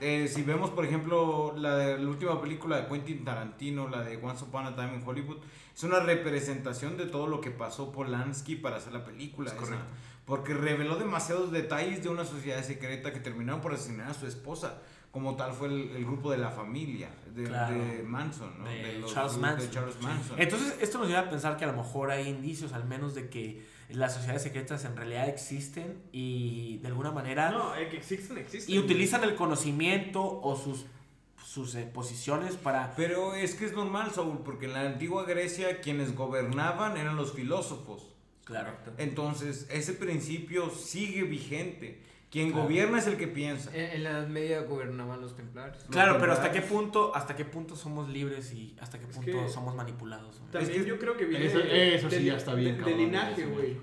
Eh, 0.00 0.28
si 0.28 0.42
vemos, 0.42 0.70
por 0.70 0.84
ejemplo, 0.84 1.54
la, 1.56 1.76
de, 1.76 1.98
la 1.98 2.08
última 2.08 2.40
película 2.40 2.80
de 2.80 2.86
Quentin 2.88 3.24
Tarantino, 3.24 3.88
la 3.88 4.02
de 4.02 4.16
Once 4.16 4.44
Upon 4.44 4.66
a 4.66 4.74
Time 4.76 4.94
in 4.96 5.02
Hollywood, 5.06 5.38
es 5.74 5.82
una 5.82 6.00
representación 6.00 6.96
de 6.96 7.06
todo 7.06 7.26
lo 7.26 7.40
que 7.40 7.50
pasó 7.50 7.92
Polanski 7.92 8.56
para 8.56 8.76
hacer 8.76 8.92
la 8.92 9.04
película. 9.04 9.48
Es 9.50 9.54
esa. 9.54 9.62
correcto. 9.64 9.84
porque 10.24 10.52
reveló 10.54 10.96
demasiados 10.96 11.50
detalles 11.52 12.02
de 12.02 12.10
una 12.10 12.24
sociedad 12.24 12.62
secreta 12.62 13.12
que 13.12 13.20
terminaron 13.20 13.60
por 13.62 13.72
asesinar 13.72 14.10
a 14.10 14.14
su 14.14 14.26
esposa. 14.26 14.78
Como 15.10 15.36
tal 15.36 15.54
fue 15.54 15.68
el, 15.68 15.90
el 15.96 16.04
grupo 16.04 16.30
de 16.30 16.36
la 16.36 16.50
familia 16.50 17.08
de, 17.34 17.44
Claro. 17.44 17.74
de 17.74 18.02
Manson, 18.02 18.58
¿no? 18.58 18.66
De 18.68 18.98
los- 18.98 19.12
Charles 19.14 19.36
de 19.36 19.40
Manson. 19.40 19.70
Charles 19.70 20.02
Manson. 20.02 20.38
Entonces, 20.38 20.76
esto 20.82 20.98
nos 20.98 21.08
lleva 21.08 21.20
a 21.20 21.30
pensar 21.30 21.56
que 21.56 21.64
a 21.64 21.68
lo 21.68 21.72
mejor 21.72 22.10
hay 22.10 22.28
indicios, 22.28 22.74
al 22.74 22.84
menos, 22.84 23.14
de 23.14 23.30
que 23.30 23.66
las 23.90 24.14
sociedades 24.14 24.42
secretas 24.42 24.84
en 24.84 24.96
realidad 24.96 25.28
existen 25.28 26.02
y 26.12 26.78
de 26.78 26.88
alguna 26.88 27.10
manera 27.10 27.50
No, 27.50 27.74
eh, 27.74 27.88
que 27.88 27.96
existen, 27.96 28.36
existen. 28.38 28.74
y 28.74 28.78
utilizan 28.78 29.24
el 29.24 29.34
conocimiento 29.34 30.22
o 30.22 30.56
sus, 30.56 30.84
sus 31.44 31.74
eh, 31.74 31.84
posiciones 31.92 32.56
para 32.56 32.94
Pero 32.96 33.34
es 33.34 33.54
que 33.54 33.64
es 33.64 33.72
normal, 33.72 34.10
Saúl, 34.14 34.40
porque 34.44 34.66
en 34.66 34.74
la 34.74 34.82
antigua 34.82 35.24
Grecia 35.24 35.80
quienes 35.80 36.14
gobernaban 36.14 36.96
eran 36.96 37.16
los 37.16 37.32
filósofos. 37.32 38.14
Claro. 38.44 38.72
Entonces, 38.96 39.66
ese 39.70 39.92
principio 39.92 40.70
sigue 40.70 41.22
vigente. 41.22 42.02
Quien 42.30 42.48
Claro. 42.50 42.64
gobierna 42.64 42.98
es 42.98 43.06
el 43.06 43.16
que 43.16 43.26
piensa. 43.26 43.70
En, 43.74 43.90
en 43.92 44.04
la 44.04 44.10
Edad 44.10 44.26
Media 44.28 44.60
gobernaban 44.62 45.20
los 45.20 45.34
templarios. 45.34 45.82
Claro, 45.90 46.12
Los 46.12 46.20
pero 46.20 46.32
hasta 46.34 46.52
qué 46.52 46.60
punto, 46.60 47.14
hasta 47.16 47.34
qué 47.34 47.44
punto 47.46 47.74
somos 47.74 48.08
libres 48.10 48.52
y 48.52 48.76
hasta 48.80 48.98
qué 48.98 49.06
Es 49.06 49.16
punto 49.16 49.44
que- 49.44 49.48
somos 49.48 49.74
manipulados. 49.74 50.38
güey? 50.38 50.50
También 50.52 50.72
Es 50.72 50.82
que- 50.82 50.88
yo 50.88 50.98
creo 50.98 51.16
que 51.16 51.24
viene. 51.24 51.46
Eso- 51.46 51.60
eso 51.60 52.10
sí 52.10 52.16
del- 52.16 52.24
ya 52.26 52.36
está 52.36 52.54
bien, 52.54 52.72
de- 52.72 52.78
De, 52.78 52.78
cabrón, 52.84 52.98
linaje, 52.98 53.46
güey. 53.46 53.76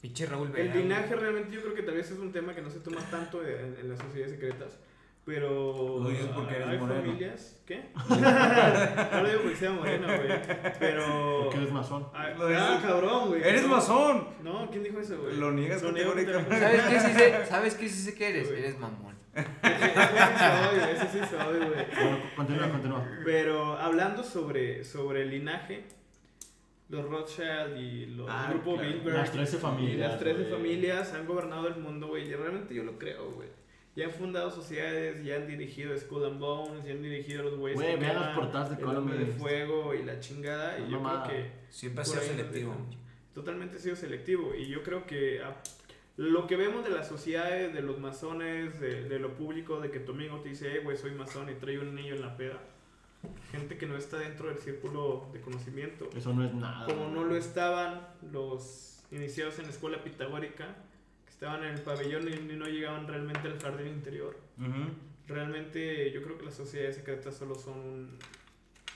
Pinche 0.00 0.26
Raúl 0.26 0.48
El 0.48 0.52
Vera. 0.52 0.74
linaje 0.74 1.16
realmente 1.16 1.54
yo 1.54 1.62
creo 1.62 1.74
que 1.74 1.82
tal 1.82 1.94
vez 1.94 2.10
es 2.10 2.18
un 2.18 2.30
tema 2.32 2.54
que 2.54 2.60
no 2.62 2.68
se 2.70 2.80
toma 2.80 3.00
tanto 3.10 3.42
en, 3.46 3.76
en 3.80 3.88
las 3.88 3.98
sociedades 4.00 4.32
secretas. 4.34 4.76
Pero. 5.24 6.00
Lo 6.02 6.08
dices 6.10 6.26
porque 6.34 6.56
eres 6.56 6.68
hay 6.68 6.78
moreno. 6.78 7.00
familias. 7.02 7.60
¿Qué? 7.64 7.82
no 8.10 9.22
lo 9.22 9.28
digo 9.28 9.40
porque 9.42 9.56
sea 9.56 9.70
moreno, 9.72 10.06
güey. 10.06 10.28
Pero. 10.78 11.40
Porque 11.44 11.56
eres 11.58 11.72
masón. 11.72 12.06
Ah, 12.12 12.28
Lo 12.38 12.46
ah, 12.48 12.78
cabrón, 12.86 13.28
güey. 13.28 13.42
¡Eres 13.42 13.62
No. 13.62 13.68
masón! 13.68 14.28
No, 14.42 14.68
¿quién 14.70 14.84
dijo 14.84 15.00
eso, 15.00 15.18
güey? 15.18 15.36
Lo 15.36 15.50
niegas 15.52 15.82
niego 15.82 16.12
categóricamente. 16.14 16.60
¿Sabes 16.60 16.82
qué 16.82 17.00
sí 17.00 17.12
sé? 17.14 17.46
¿Sabes 17.48 17.74
qué 17.74 17.88
sí 17.88 18.02
sé 18.02 18.14
que 18.14 18.28
eres? 18.28 18.50
Eres 18.50 18.78
mamón. 18.78 19.14
Ese 19.34 19.48
sí 19.88 20.38
soy, 20.38 20.78
güey, 20.78 20.90
ese 20.92 21.08
sí 21.08 21.18
soy, 21.28 21.58
güey. 21.58 21.86
Bueno, 21.96 22.18
continúa, 22.36 22.70
continúa. 22.70 23.08
Pero 23.24 23.76
hablando 23.78 24.22
sobre, 24.22 24.84
sobre 24.84 25.22
el 25.22 25.30
linaje, 25.30 25.84
los 26.88 27.04
Rothschild 27.08 27.76
y 27.76 28.06
los 28.06 28.28
Ah, 28.30 28.46
grupo 28.50 28.74
claro. 28.74 28.88
Bilderberg 28.88 29.16
Las 29.16 29.32
13 29.32 29.56
y 29.56 29.58
familias, 29.58 30.10
las 30.12 30.20
13 30.20 30.38
güey. 30.40 30.52
familias 30.52 31.14
han 31.14 31.26
gobernado 31.26 31.66
el 31.66 31.76
mundo, 31.76 32.08
güey. 32.08 32.28
Y 32.28 32.34
realmente 32.34 32.74
yo 32.74 32.84
lo 32.84 32.96
creo, 32.98 33.30
güey. 33.32 33.48
Ya 33.96 34.06
han 34.06 34.10
fundado 34.12 34.50
sociedades, 34.50 35.24
ya 35.24 35.36
han 35.36 35.46
dirigido 35.46 35.96
Skull 35.96 36.24
and 36.24 36.40
Bones, 36.40 36.84
ya 36.84 36.92
han 36.92 37.02
dirigido 37.02 37.44
los 37.44 37.56
güeyes 37.56 37.80
Güey, 37.80 37.94
que 37.94 38.00
vean 38.00 38.12
queman 38.16 38.34
portadas 38.34 38.76
de 38.76 38.82
el 38.82 38.96
hombre 38.96 39.18
de 39.18 39.26
fuego 39.26 39.94
y 39.94 40.02
la 40.02 40.18
chingada. 40.20 40.78
No 40.78 40.86
Y 40.86 40.90
yo 40.90 41.00
mamada. 41.00 41.28
creo 41.28 41.42
que 41.44 41.50
Siempre 41.70 42.02
ha 42.02 42.04
sido 42.04 42.22
selectivo. 42.22 42.74
Totalmente 43.34 43.76
ha 43.76 43.80
sido 43.80 43.96
selectivo. 43.96 44.54
Y 44.54 44.66
yo 44.68 44.82
creo 44.82 45.06
que 45.06 45.42
a- 45.42 45.56
lo 46.16 46.46
que 46.46 46.54
vemos 46.56 46.84
de 46.84 46.90
las 46.90 47.08
sociedades, 47.08 47.74
de 47.74 47.82
los 47.82 47.98
masones, 47.98 48.78
de, 48.80 49.08
de 49.08 49.18
lo 49.18 49.34
público, 49.34 49.80
de 49.80 49.90
que 49.90 49.98
tu 50.00 50.12
amigo 50.12 50.38
te 50.40 50.50
dice, 50.50 50.76
eh, 50.76 50.80
güey, 50.80 50.96
soy 50.96 51.10
masón 51.12 51.48
y 51.50 51.54
trae 51.54 51.78
un 51.78 51.88
anillo 51.88 52.14
en 52.14 52.20
la 52.22 52.36
peda. 52.36 52.60
Gente 53.50 53.78
que 53.78 53.86
no 53.86 53.96
está 53.96 54.18
dentro 54.18 54.48
del 54.48 54.58
círculo 54.58 55.28
de 55.32 55.40
conocimiento. 55.40 56.08
Eso 56.16 56.32
no 56.34 56.44
es 56.44 56.52
nada. 56.54 56.86
Como 56.86 57.08
no 57.08 57.24
lo 57.24 57.36
estaban 57.36 58.06
los 58.32 59.02
iniciados 59.10 59.58
en 59.58 59.64
la 59.64 59.70
escuela 59.70 60.04
pitagórica, 60.04 60.76
estaban 61.34 61.64
en 61.64 61.74
el 61.74 61.80
pabellón 61.80 62.28
y 62.28 62.56
no 62.56 62.66
llegaban 62.66 63.06
realmente 63.08 63.48
al 63.48 63.60
jardín 63.60 63.88
interior. 63.88 64.36
Ujú. 64.58 64.90
Realmente 65.26 66.12
yo 66.12 66.22
creo 66.22 66.38
que 66.38 66.44
las 66.44 66.54
sociedades 66.54 66.96
secretas 66.96 67.34
solo 67.34 67.56
son 67.56 67.78
un... 67.78 68.18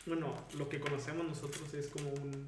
Bueno, 0.07 0.35
lo 0.57 0.69
que 0.69 0.79
conocemos 0.79 1.27
nosotros 1.27 1.75
es 1.75 1.89
como 1.89 2.11
un... 2.11 2.47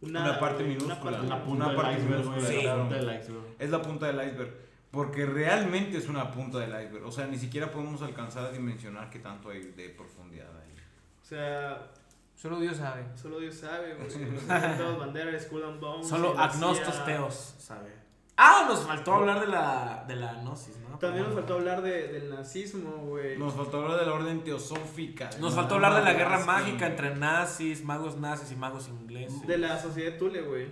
Una 0.00 0.38
parte 0.38 0.62
minúscula, 0.62 1.00
parte 1.00 1.26
La 1.26 1.36
Una 1.36 1.44
punta 1.44 1.66
del 1.68 1.76
parte 1.76 2.00
iceberg, 2.00 2.20
minúscula 2.20 2.48
de 2.48 2.62
La 2.62 2.74
la 2.74 2.82
punta 2.82 2.96
del 2.96 3.20
iceberg. 3.20 3.44
Es 3.58 3.70
la 3.70 3.82
punta 3.82 4.06
del 4.06 4.28
iceberg. 4.28 4.54
Porque 4.90 5.26
realmente 5.26 5.98
es 5.98 6.08
una 6.08 6.30
punta 6.30 6.58
del 6.60 6.70
iceberg. 6.70 7.04
O 7.04 7.10
sea, 7.10 7.26
ni 7.26 7.38
siquiera 7.38 7.70
podemos 7.70 8.02
alcanzar 8.02 8.44
a 8.44 8.52
dimensionar 8.52 9.10
qué 9.10 9.18
tanto 9.18 9.50
hay 9.50 9.72
de 9.72 9.88
profundidad 9.90 10.50
ahí. 10.56 10.74
O 11.20 11.24
sea, 11.24 11.90
Solo 12.36 12.60
Dios 12.60 12.76
sabe. 12.76 13.04
solo 13.16 13.40
Dios 13.40 13.54
sabe, 13.54 13.94
güey. 13.94 14.32
Los 14.32 14.48
atentados, 14.48 14.98
banderas, 14.98 15.42
Skull 15.42 15.64
and 15.64 15.80
Bones. 15.80 16.08
Solo 16.08 16.38
agnostos 16.38 17.04
teos, 17.04 17.54
¿sabe? 17.58 18.03
Ah, 18.36 18.64
nos 18.68 18.80
faltó 18.80 19.14
hablar 19.14 19.40
de 19.40 19.46
la, 19.46 20.04
de 20.08 20.16
la 20.16 20.34
gnosis, 20.34 20.76
¿no? 20.78 20.98
También 20.98 21.24
nos 21.24 21.34
faltó 21.34 21.54
hablar 21.54 21.82
de, 21.82 22.08
del 22.08 22.30
nazismo, 22.30 22.90
güey. 23.06 23.38
Nos 23.38 23.54
faltó 23.54 23.82
hablar 23.82 24.00
de 24.00 24.06
la 24.06 24.12
orden 24.12 24.42
teosófica. 24.42 25.30
Nos 25.40 25.54
faltó 25.54 25.76
hablar 25.76 25.94
de 25.94 26.02
la 26.02 26.14
guerra 26.14 26.44
mágica 26.44 26.86
entre 26.86 27.14
nazis, 27.14 27.84
magos 27.84 28.16
nazis 28.16 28.50
y 28.50 28.56
magos 28.56 28.88
ingleses. 28.88 29.46
De 29.46 29.58
la 29.58 29.80
sociedad 29.80 30.18
Tule, 30.18 30.42
güey. 30.42 30.66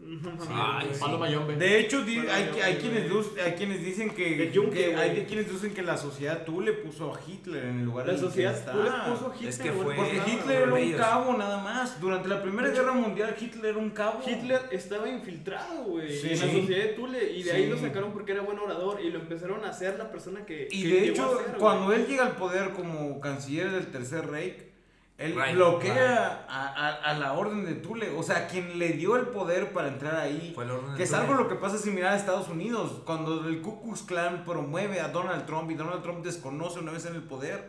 No 0.00 0.30
Ay, 0.48 0.88
Mayombe. 1.18 1.56
De 1.56 1.80
hecho, 1.80 2.04
di- 2.04 2.18
hay, 2.18 2.50
yo- 2.56 2.64
hay, 2.64 2.76
quienes, 2.76 3.10
hay 3.44 3.52
quienes 3.54 3.84
dicen 3.84 4.10
que, 4.10 4.48
yunque, 4.52 4.90
que- 4.90 4.96
hay 4.96 5.24
quienes 5.26 5.50
dicen 5.50 5.74
que 5.74 5.82
la 5.82 5.96
sociedad 5.96 6.44
tú 6.44 6.60
le 6.60 6.72
puso 6.72 7.12
a 7.12 7.20
Hitler 7.26 7.64
en 7.64 7.78
el 7.80 7.84
lugar 7.86 8.06
La 8.06 8.12
el 8.12 8.18
que 8.20 8.24
sociedad 8.26 8.54
está. 8.54 8.72
Tule 8.72 8.90
puso 9.08 9.32
Hitler, 9.34 9.48
Es 9.50 9.58
que 9.58 9.72
fue- 9.72 9.96
Porque 9.96 10.12
nada, 10.14 10.28
Hitler 10.28 10.62
era 10.62 10.72
un 10.72 10.78
ellos. 10.78 11.00
cabo 11.00 11.36
nada 11.36 11.58
más. 11.64 12.00
Durante 12.00 12.28
la 12.28 12.40
Primera 12.40 12.68
De 12.68 12.74
Guerra 12.76 12.92
Mundial 12.92 13.34
Hitler 13.40 13.64
era 13.72 13.78
un 13.78 13.90
cabo. 13.90 14.20
Hitler 14.24 14.60
estaba 14.70 15.08
infiltrado, 15.08 15.82
güey, 15.84 16.12
Sí. 16.16 16.28
en 16.30 16.38
la 16.40 16.46
sociedad 16.46 16.82
de 16.84 16.92
Tule 16.94 17.32
y 17.32 17.42
de 17.42 17.52
ahí 17.52 17.66
lo 17.68 17.76
sacaron 17.76 18.12
porque 18.12 18.32
era 18.32 18.42
buen 18.42 18.58
orador 18.58 19.00
y 19.02 19.10
lo 19.10 19.18
empezaron 19.18 19.64
a 19.64 19.70
hacer 19.70 19.98
la 19.98 20.12
persona 20.12 20.46
que 20.46 20.68
Y 20.70 20.82
que 20.84 20.88
de 20.88 21.08
hecho, 21.08 21.24
a 21.40 21.42
ser, 21.44 21.56
cuando 21.58 21.92
él 21.92 22.06
llega 22.06 22.24
al 22.24 22.36
poder 22.36 22.70
como 22.70 23.18
canciller 23.18 23.72
del 23.72 23.88
Tercer 23.88 24.28
Reich, 24.28 24.67
él 25.18 25.34
Right, 25.34 25.54
bloquea 25.54 26.46
a, 26.48 26.66
a- 26.68 26.94
a 27.10 27.14
la 27.14 27.32
orden 27.34 27.64
de 27.64 27.74
Tule. 27.74 28.08
O 28.16 28.22
sea, 28.22 28.46
quien 28.46 28.78
le 28.78 28.90
dio 28.90 29.16
el 29.16 29.26
poder 29.26 29.72
para 29.72 29.88
entrar 29.88 30.14
ahí. 30.16 30.52
Fue 30.54 30.64
el 30.64 30.70
orden 30.70 30.94
Que 30.96 31.02
es 31.02 31.10
de 31.10 31.16
algo 31.16 31.34
lo 31.34 31.48
que 31.48 31.56
pasa 31.56 31.76
similar 31.76 32.12
a 32.12 32.16
Estados 32.16 32.48
Unidos, 32.48 33.02
cuando 33.04 33.46
el 33.48 33.60
Ku 33.60 33.82
Klux 33.82 34.02
Klan 34.02 34.44
promueve 34.44 35.00
a 35.00 35.08
Donald 35.08 35.44
Trump 35.44 35.70
y 35.70 35.74
Donald 35.74 36.02
Trump 36.02 36.24
desconoce 36.24 36.78
una 36.78 36.92
vez 36.92 37.04
en 37.06 37.16
el 37.16 37.22
poder. 37.22 37.68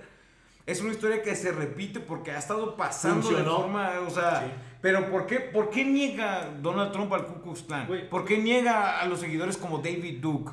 Es 0.67 0.81
una 0.81 0.91
historia 0.91 1.23
que 1.23 1.35
se 1.35 1.51
repite 1.51 1.99
porque 1.99 2.29
ha 2.31 2.37
estado 2.37 2.75
pasando 2.77 3.27
de 3.29 3.33
Funcionó. 3.37 3.57
forma, 3.61 3.91
o 4.05 4.09
sea, 4.11 4.41
Sí. 4.41 4.51
pero 4.81 5.09
¿por 5.09 5.25
qué, 5.25 5.39
¿por 5.39 5.71
qué 5.71 5.83
niega 5.83 6.47
Donald 6.61 6.91
Trump 6.91 7.11
al 7.13 7.25
Ku 7.25 7.41
Klux 7.41 7.63
Klan? 7.63 7.87
¿Por 8.11 8.23
qué 8.25 8.37
niega 8.37 8.99
a 8.99 9.05
los 9.07 9.19
seguidores 9.19 9.57
como 9.57 9.79
David 9.79 10.19
Duke? 10.21 10.51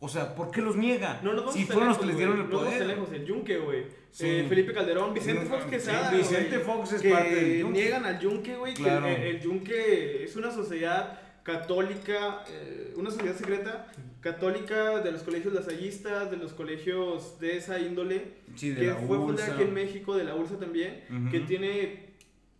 O 0.00 0.08
sea, 0.08 0.34
¿por 0.34 0.50
qué 0.52 0.60
los 0.60 0.76
niega? 0.76 1.20
No 1.24 1.34
vamos 1.34 1.54
si 1.54 1.64
fueron 1.64 1.88
los 1.88 1.98
que 1.98 2.06
les 2.06 2.16
dieron 2.16 2.36
el 2.40 2.44
No 2.48 2.58
poder. 2.58 2.86
lejos, 2.86 3.12
el 3.12 3.24
Yunque, 3.24 3.58
güey. 3.58 3.84
Sí. 4.12 4.26
Eh, 4.26 4.46
Felipe 4.48 4.72
Calderón, 4.72 5.12
Vicente 5.12 5.42
Sí, 5.42 5.48
Fox 5.48 5.64
Quesada. 5.64 6.10
Vicente 6.12 6.58
güey. 6.58 6.64
Fox 6.78 6.92
es 6.92 7.02
que 7.02 7.10
parte 7.10 7.34
del 7.34 7.58
Yunque. 7.60 7.80
niegan 7.80 8.04
al 8.04 8.18
Yunque, 8.20 8.56
güey. 8.56 8.74
Claro. 8.74 9.06
Que 9.06 9.14
el, 9.14 9.22
el 9.36 9.40
Yunque 9.40 10.22
es 10.24 10.36
una 10.36 10.50
sociedad 10.52 11.18
católica, 11.42 12.44
eh, 12.50 12.92
una 12.96 13.10
sociedad 13.10 13.34
secreta 13.34 13.90
católica 14.20 15.00
de 15.00 15.12
los 15.12 15.22
colegios 15.22 15.54
lasallistas, 15.54 16.30
de 16.30 16.36
los 16.36 16.52
colegios 16.52 17.38
de 17.40 17.56
esa 17.56 17.78
índole. 17.80 18.34
Sí, 18.54 18.70
de 18.70 18.80
que 18.80 18.86
la 18.88 18.94
fue 18.96 19.16
fundada 19.18 19.54
aquí 19.54 19.62
en 19.62 19.74
México, 19.74 20.16
de 20.16 20.24
la 20.24 20.34
URSA 20.34 20.58
también. 20.58 21.04
Que 21.30 21.40
tiene, 21.40 22.07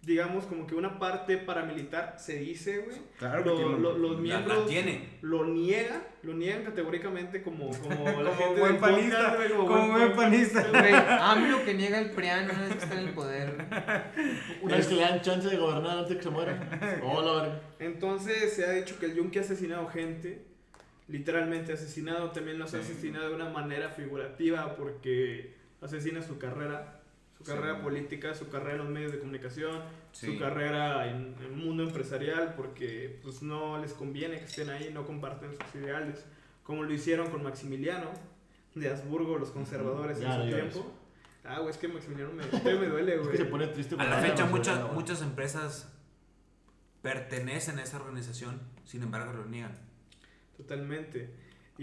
digamos, 0.09 0.47
como 0.47 0.67
que 0.67 0.75
una 0.75 0.99
parte 0.99 1.37
paramilitar, 1.37 2.17
se 2.19 2.39
dice, 2.39 2.79
güey. 2.79 2.97
Claro 3.19 3.45
Lo- 3.45 3.55
tiene. 3.57 3.79
lo- 3.79 3.99
los 3.99 4.19
miembros 4.21 4.59
la 4.61 4.67
tiene. 4.67 5.09
lo 5.21 5.45
niegan, 5.45 6.03
lo 6.23 6.33
niegan 6.35 6.65
categóricamente 6.65 7.43
como, 7.43 7.69
como 7.79 8.05
la 8.23 8.31
Como 8.31 8.35
gente 8.35 8.61
buen 8.61 8.79
panista, 8.79 9.17
podcast, 9.19 9.37
güey, 9.37 9.67
como 9.69 9.89
buen 9.93 10.13
panista. 10.17 10.67
Güey, 10.71 10.93
AMLO 11.21 11.65
que 11.65 11.75
niega 11.75 11.99
el 12.01 12.11
PRIAN 12.11 12.47
una 12.51 12.61
vez 12.63 12.73
que 12.73 12.79
está 12.79 13.01
en 13.01 13.09
el 13.09 13.15
poder. 13.15 13.55
Una 14.63 14.77
vez 14.77 14.87
que 14.87 14.95
le 14.95 15.03
dan 15.03 15.21
chance 15.21 15.47
de 15.49 15.57
gobernar 15.57 15.99
antes 15.99 16.09
de 16.11 16.17
que 16.17 16.23
se 16.23 16.31
muera. 16.31 16.99
Oh, 17.05 17.23
la 17.23 17.43
verga. 17.43 17.61
Entonces 17.79 18.53
se 18.55 18.65
ha 18.65 18.73
dicho 18.73 18.99
que 18.99 19.07
el 19.07 19.15
Yunque 19.15 19.39
ha 19.39 19.43
asesinado 19.43 19.87
gente, 19.89 20.43
literalmente 21.07 21.73
asesinado, 21.75 22.31
también 22.33 22.59
los 22.59 22.75
ha 22.75 22.79
asesinado 22.81 23.29
de 23.29 23.35
una 23.35 23.51
manera 23.51 23.91
figurativa 23.91 24.75
porque 24.77 25.55
asesina 25.81 26.23
su 26.23 26.39
carrera, 26.39 26.98
su 27.39 27.45
Sí. 27.45 27.51
carrera 27.53 27.81
política, 27.81 28.35
su 28.35 28.49
carrera 28.49 28.73
en 28.73 28.79
los 28.79 28.89
medios 28.89 29.13
de 29.13 29.19
comunicación, 29.21 29.81
Sí. 30.13 30.27
su 30.27 30.39
carrera 30.39 31.09
en 31.09 31.35
en 31.39 31.45
el 31.45 31.53
mundo 31.53 31.85
empresarial 31.85 32.55
porque 32.57 33.19
pues 33.23 33.43
no 33.43 33.79
les 33.79 33.93
conviene 33.95 34.39
que 34.39 34.45
estén 34.45 34.69
ahí, 34.71 34.91
no 34.93 35.07
comparten 35.07 35.51
sus 35.53 35.75
ideales, 35.81 36.25
como 36.65 36.83
lo 36.83 36.93
hicieron 36.93 37.31
con 37.31 37.43
Maximiliano 37.45 38.11
de 38.75 38.91
Habsburgo, 38.91 39.39
los 39.39 39.51
conservadores 39.51 40.21
Ya, 40.21 40.35
en 40.37 40.43
su 40.43 40.57
tiempo. 40.57 40.93
Ah, 41.45 41.59
güey, 41.61 41.71
es 41.71 41.79
que 41.79 41.89
Maximiliano 41.89 42.33
me, 42.33 42.45
me 42.75 42.87
duele, 42.89 43.15
Es 43.15 43.21
güey. 43.21 43.31
que 43.33 43.39
se 43.39 43.45
pone 43.47 43.67
triste. 43.69 43.95
A 43.99 44.05
la 44.05 44.19
fecha 44.19 44.45
muchas, 44.47 44.93
muchas 44.93 45.23
empresas 45.23 45.91
pertenecen 47.03 47.79
a 47.79 47.83
esa 47.85 47.97
organización, 47.99 48.61
sin 48.85 49.03
embargo 49.03 49.33
lo 49.33 49.47
niegan. 49.47 49.79
Totalmente. 50.57 51.31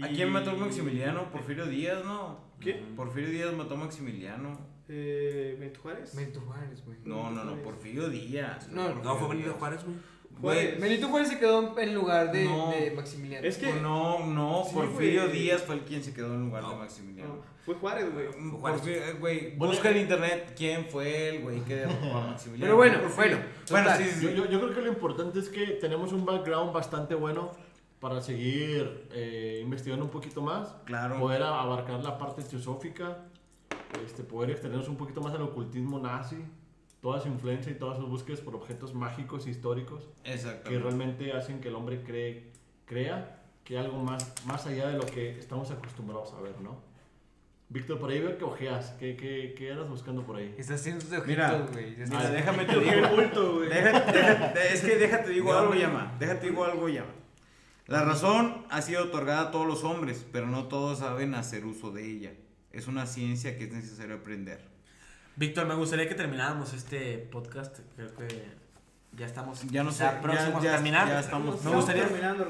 ¿A 0.02 0.08
quién 0.08 0.30
mató 0.30 0.54
Maximiliano? 0.54 1.30
Porfirio 1.30 1.66
Díaz, 1.66 2.04
¿no? 2.04 2.38
¿Qué? 2.60 2.74
Porfirio 2.94 3.30
Díaz 3.30 3.54
mató 3.54 3.74
a 3.74 3.78
Maximiliano. 3.78 4.58
Eh, 4.88 5.56
Benito 5.58 5.80
Juárez. 5.82 6.14
Benito 6.14 6.40
Juárez, 6.40 6.84
güey. 6.84 6.98
No, 7.04 7.30
no, 7.30 7.44
no, 7.44 7.56
Porfirio 7.62 8.08
Díaz. 8.08 8.68
No, 8.68 8.82
Porfirio 8.84 9.04
No, 9.04 9.16
fue 9.16 9.28
Benito. 9.28 9.54
Juárez, 9.54 9.84
güey. 9.84 9.96
Juárez. 10.40 10.80
Benito 10.80 11.08
Juárez 11.08 11.28
se 11.30 11.38
quedó 11.38 11.78
en 11.78 11.94
lugar 11.94 12.30
de, 12.30 12.44
No. 12.44 12.70
de 12.70 12.90
Maximiliano. 12.92 13.46
Es 13.46 13.56
que- 13.58 13.72
No, 13.80 14.26
no, 14.26 14.64
Sí, 14.68 14.74
Porfirio 14.74 15.22
güey. 15.28 15.32
Díaz 15.42 15.62
fue 15.62 15.76
el 15.76 15.80
quien 15.82 16.02
se 16.04 16.12
quedó 16.12 16.34
en 16.34 16.42
lugar 16.46 16.62
de 16.62 16.68
No. 16.68 16.76
Maximiliano. 16.76 17.34
No, 17.36 17.42
fue 17.64 17.74
Juárez, 17.76 18.12
güey. 18.12 18.26
Fue 18.28 18.50
Juárez. 18.60 18.80
Porfirio- 18.80 19.02
eh, 19.08 19.12
Güey, 19.18 19.56
busca 19.56 19.90
en 19.90 19.96
eh, 19.96 20.00
internet 20.02 20.52
quién 20.56 20.84
fue 20.86 21.28
el 21.30 21.42
güey 21.42 21.60
que 21.62 21.74
derrotó 21.76 22.14
a 22.16 22.26
Maximiliano. 22.28 22.64
Pero 22.66 22.76
bueno, 22.76 23.00
Porfirio. 23.00 23.38
bueno, 23.70 23.88
Bueno, 23.88 23.96
sí, 23.96 24.04
sí, 24.20 24.34
Yo, 24.36 24.44
yo, 24.46 24.60
creo 24.60 24.74
que 24.74 24.82
lo 24.82 24.88
importante 24.88 25.38
es 25.40 25.48
que 25.48 25.66
tenemos 25.80 26.12
un 26.12 26.24
background 26.26 26.72
bastante 26.72 27.14
bueno 27.14 27.50
para 27.98 28.20
seguir 28.20 29.08
eh, 29.12 29.60
investigando 29.64 30.04
un 30.04 30.10
poquito 30.10 30.42
más, 30.42 30.76
Claro. 30.84 31.18
poder 31.18 31.42
abarcar 31.42 32.04
la 32.04 32.18
parte 32.18 32.42
teosófica, 32.42 33.24
este, 34.04 34.22
poder 34.22 34.50
extendernos 34.50 34.88
un 34.88 34.96
poquito 34.96 35.20
más 35.20 35.34
al 35.34 35.42
ocultismo 35.42 35.98
nazi, 35.98 36.36
toda 37.00 37.20
su 37.20 37.28
influencia 37.28 37.70
y 37.72 37.76
todas 37.76 37.98
sus 37.98 38.08
búsquedas 38.08 38.40
por 38.40 38.54
objetos 38.54 38.94
mágicos 38.94 39.46
históricos 39.46 40.08
que 40.24 40.78
realmente 40.78 41.32
hacen 41.32 41.60
que 41.60 41.68
el 41.68 41.74
hombre 41.74 42.02
cree, 42.02 42.50
crea 42.84 43.42
que 43.64 43.76
hay 43.78 43.84
algo 43.84 43.98
más, 43.98 44.32
más 44.46 44.66
allá 44.66 44.88
de 44.88 44.96
lo 44.98 45.06
que 45.06 45.38
estamos 45.38 45.70
acostumbrados 45.70 46.32
a 46.34 46.40
ver, 46.40 46.60
¿no? 46.60 46.76
Víctor, 47.68 47.98
por 47.98 48.10
ahí 48.10 48.20
veo 48.20 48.38
que 48.38 48.44
ojeas, 48.44 48.90
¿qué, 49.00 49.16
qué, 49.16 49.52
qué 49.58 49.72
andas 49.72 49.88
buscando 49.88 50.22
por 50.24 50.36
ahí? 50.36 50.54
Está 50.56 50.74
haciendo 50.74 51.04
de 51.06 51.20
Mira, 51.22 51.52
ojitos, 51.52 51.72
güey. 51.72 51.96
Mira, 51.96 52.30
déjame 52.30 52.64
te 52.66 52.78
digo. 52.78 53.08
bulto, 53.08 53.54
güey. 53.56 53.68
Déjate, 53.68 54.12
déjate- 54.12 54.72
es 54.72 54.80
que 54.82 54.96
déjate 54.96 55.30
digo 55.30 55.52
No, 55.52 55.58
algo, 55.58 55.74
llama. 55.74 56.14
Déjate 56.20 56.46
digo 56.48 56.64
algo, 56.64 56.88
llama. 56.88 57.10
La 57.88 58.04
razón 58.04 58.64
ha 58.70 58.82
sido 58.82 59.02
otorgada 59.04 59.48
a 59.48 59.50
todos 59.50 59.66
los 59.66 59.82
hombres, 59.82 60.24
pero 60.32 60.46
no 60.46 60.66
todos 60.68 61.00
saben 61.00 61.34
hacer 61.34 61.64
uso 61.66 61.90
de 61.90 62.08
ella. 62.08 62.32
Es 62.76 62.88
una 62.88 63.06
ciencia 63.06 63.56
que 63.56 63.64
es 63.64 63.72
necesario 63.72 64.16
aprender. 64.16 64.60
Víctor, 65.36 65.66
me 65.66 65.74
gustaría 65.74 66.08
que 66.08 66.14
termináramos 66.14 66.72
este 66.74 67.18
podcast. 67.18 67.78
Creo 67.96 68.14
que 68.14 68.44
ya 69.12 69.24
estamos 69.24 69.62
Ya 69.70 69.82
no 69.82 69.92
sé, 69.92 70.04
ya 70.04 70.20
próximos 70.20 70.62
ya- 70.62 70.70
a 70.72 70.74
terminar. 70.74 71.08
ya 71.08 71.20
estamos- 71.20 71.64
me, 71.64 71.70
gustaría, 71.74 72.06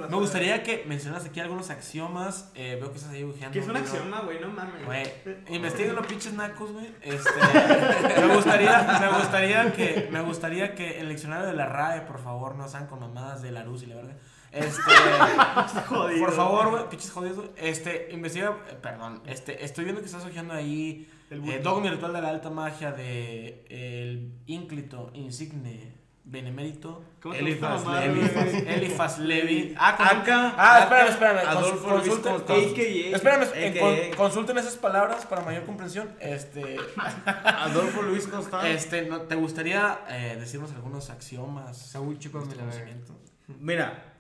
me 0.09 0.17
gustaría 0.17 0.63
que 0.65 0.85
mencionas 0.89 1.25
aquí 1.25 1.39
algunos 1.39 1.71
axiomas. 1.71 2.51
Eh, 2.57 2.77
veo 2.81 2.91
que 2.91 2.97
estás 2.99 3.13
ahí 3.13 3.23
bujeando. 3.23 3.53
Que 3.53 3.61
es 3.61 3.69
un 3.69 3.77
axioma, 3.77 4.21
güey, 4.23 4.41
no 4.41 4.49
mames. 4.49 4.85
Güey, 4.85 5.05
investiguen 5.51 5.95
los 5.95 6.07
pinches 6.07 6.33
nacos, 6.33 6.73
güey. 6.73 6.93
Este, 7.03 7.31
me 8.27 8.35
gustaría, 8.35 8.83
me 9.01 9.19
gustaría 9.19 9.73
que, 9.73 10.09
me 10.11 10.21
gustaría 10.23 10.75
que 10.75 11.01
el 11.01 11.09
diccionario 11.09 11.47
de 11.47 11.53
la 11.55 11.67
RAE, 11.67 12.01
por 12.03 12.19
favor, 12.21 12.57
no 12.57 12.69
sean 12.69 12.87
con 12.89 12.99
mamadas 12.99 13.43
de 13.43 13.53
la 13.53 13.63
luz 13.65 13.85
y 13.85 13.87
la 13.87 13.95
verga. 13.97 14.15
Este, 14.57 14.81
Jodido. 15.89 16.21
por 16.27 16.33
favor, 16.35 16.71
güey, 16.71 16.89
pinches 16.89 17.11
jodidos, 17.13 17.37
güey. 17.37 17.51
Este, 17.57 18.09
investiga, 18.13 18.57
eh, 18.71 18.75
perdón, 18.81 19.23
este, 19.27 19.65
estoy 19.65 19.85
viendo 19.85 20.01
que 20.01 20.07
estás 20.07 20.25
hojeando 20.25 20.55
ahí 20.55 21.09
El 21.31 21.49
eh. 21.49 21.61
Dogma 21.61 21.91
Ritual 21.91 22.13
de 22.13 22.23
la 22.23 22.29
Alta 22.31 22.51
Magia 22.51 22.93
de 22.93 23.65
el 23.69 24.33
ínclito 24.47 25.11
insigne 25.15 25.95
Benemérito 26.29 27.05
¿Cómo 27.23 27.35
te 27.35 27.41
Elifaz 27.41 27.85
gusta 27.85 27.89
mamar, 27.91 28.09
Levi. 28.09 28.65
Elifaz 28.69 29.19
Levi. 29.21 29.75
Ah, 29.79 29.91
Acá, 30.11 30.55
Ah, 30.59 30.79
espérame, 30.81 31.09
espérame. 31.11 31.39
Adolfo 31.47 31.91
Luis 31.99 32.09
consulten-. 32.09 32.33
AKA. 32.73 33.17
Espérame, 33.17 33.47
eh, 33.55 33.79
con- 33.79 34.17
consulten 34.17 34.59
esas 34.59 34.75
palabras 34.77 35.25
para 35.27 35.43
mayor 35.43 35.65
comprensión. 35.65 36.11
Este, 36.19 36.79
Adolfo 37.45 38.03
Luis 38.03 38.27
Constanzo. 38.27 38.67
este, 38.67 39.03
¿no- 39.07 39.21
¿te 39.23 39.37
gustaría 39.37 40.01
eh, 40.09 40.37
decirnos 40.41 40.73
algunos 40.73 41.11
axiomas? 41.11 41.77
Saúl, 41.79 42.19
chúpame 42.19 42.47
de 42.47 42.55
verga. 42.57 42.65
conocimiento? 42.73 43.15
Mira, 43.61 44.15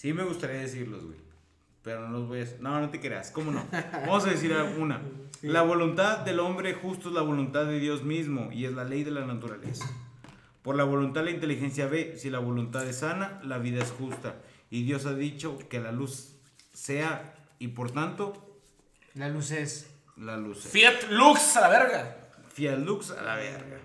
sí 0.00 0.14
me 0.14 0.24
gustaría 0.24 0.60
decirlos, 0.60 1.04
güey. 1.04 1.18
Pero 1.82 2.08
no 2.08 2.18
los 2.18 2.28
voy 2.28 2.38
a 2.38 2.40
decir. 2.40 2.56
No, 2.60 2.80
no 2.80 2.88
te 2.88 3.00
creas. 3.00 3.30
¿Cómo 3.30 3.50
no? 3.52 3.62
Vamos 3.92 4.24
a 4.26 4.30
decir 4.30 4.50
una. 4.78 5.02
La 5.42 5.60
voluntad 5.62 6.18
del 6.20 6.40
hombre 6.40 6.72
justo 6.72 7.08
es 7.08 7.14
la 7.14 7.20
voluntad 7.20 7.66
de 7.66 7.78
Dios 7.78 8.02
mismo 8.02 8.50
y 8.50 8.64
es 8.64 8.72
la 8.72 8.84
ley 8.84 9.04
de 9.04 9.10
la 9.10 9.26
naturaleza. 9.26 9.84
Por 10.62 10.76
la 10.76 10.84
voluntad 10.84 11.22
la 11.24 11.30
inteligencia 11.30 11.86
ve. 11.86 12.14
Si 12.16 12.30
la 12.30 12.38
voluntad 12.38 12.86
es 12.88 12.98
sana, 13.00 13.40
la 13.44 13.58
vida 13.58 13.82
es 13.82 13.90
justa. 13.90 14.36
Y 14.70 14.84
Dios 14.84 15.04
ha 15.04 15.14
dicho 15.14 15.58
que 15.68 15.80
la 15.80 15.92
luz 15.92 16.36
sea 16.72 17.34
y 17.58 17.68
por 17.68 17.90
tanto 17.90 18.58
La 19.14 19.28
luz 19.28 19.50
es. 19.50 19.90
la 20.16 20.38
luz 20.38 20.64
es. 20.64 20.72
Fiat 20.72 21.10
Lux 21.10 21.56
a 21.56 21.60
la 21.62 21.68
verga. 21.68 22.16
Fiat 22.54 22.78
Lux 22.78 23.10
a 23.10 23.22
la 23.22 23.36
verga. 23.36 23.78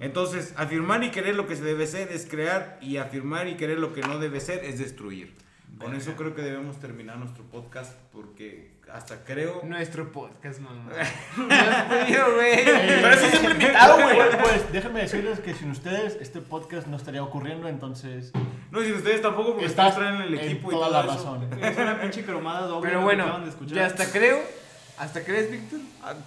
Entonces, 0.00 0.54
afirmar 0.56 1.02
y 1.04 1.10
querer 1.10 1.34
lo 1.36 1.46
que 1.46 1.56
se 1.56 1.62
debe 1.64 1.86
ser 1.86 2.10
es 2.12 2.26
crear 2.26 2.78
y 2.80 2.96
afirmar 2.96 3.48
y 3.48 3.54
querer 3.54 3.78
lo 3.78 3.92
que 3.92 4.00
no 4.02 4.18
debe 4.18 4.40
ser 4.40 4.64
es 4.64 4.78
destruir. 4.78 5.34
Con 5.78 5.94
eso 5.94 6.14
creo 6.14 6.34
que 6.34 6.42
debemos 6.42 6.78
terminar 6.78 7.16
nuestro 7.18 7.42
podcast 7.44 7.92
porque 8.12 8.72
hasta 8.92 9.24
creo... 9.24 9.60
Nuestro 9.64 10.12
podcast, 10.12 10.60
mamá. 10.60 10.84
No 11.36 11.44
podido, 11.88 12.34
güey. 12.34 12.64
Pero 12.64 13.10
eso 13.10 13.26
siempre 13.30 13.52
invitado, 13.52 13.94
güey. 14.02 14.16
Pues, 14.16 14.36
pues 14.36 14.72
déjenme 14.72 15.00
decirles 15.00 15.40
que 15.40 15.52
sin 15.54 15.70
ustedes 15.70 16.16
este 16.20 16.40
podcast 16.40 16.86
no 16.86 16.96
estaría 16.96 17.22
ocurriendo, 17.24 17.66
entonces 17.68 18.30
No, 18.70 18.84
y 18.84 18.92
ustedes 18.92 19.20
tampoco 19.22 19.52
porque 19.52 19.66
estás 19.66 19.96
traen 19.96 20.20
el 20.22 20.34
en 20.34 20.40
equipo 20.44 20.70
y 20.70 20.74
toda 20.74 20.86
todo 20.88 20.96
la 21.06 21.14
eso. 21.14 21.36
razón. 21.36 21.62
Es 21.62 21.76
una 21.76 22.00
pinche 22.00 22.24
cromada 22.24 22.66
doble. 22.66 22.88
Pero 22.88 23.02
bueno, 23.02 23.24
acaban 23.24 23.44
de 23.44 23.50
escuchar. 23.50 23.74
ya 23.76 23.86
hasta 23.86 24.06
creo. 24.12 24.38
¿Hasta 24.96 25.24
crees, 25.24 25.50
Víctor? 25.50 25.80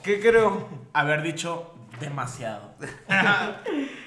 ¿Qué 0.04 0.20
creo? 0.20 0.68
Haber 0.92 1.22
dicho 1.22 1.74
demasiado. 2.00 2.74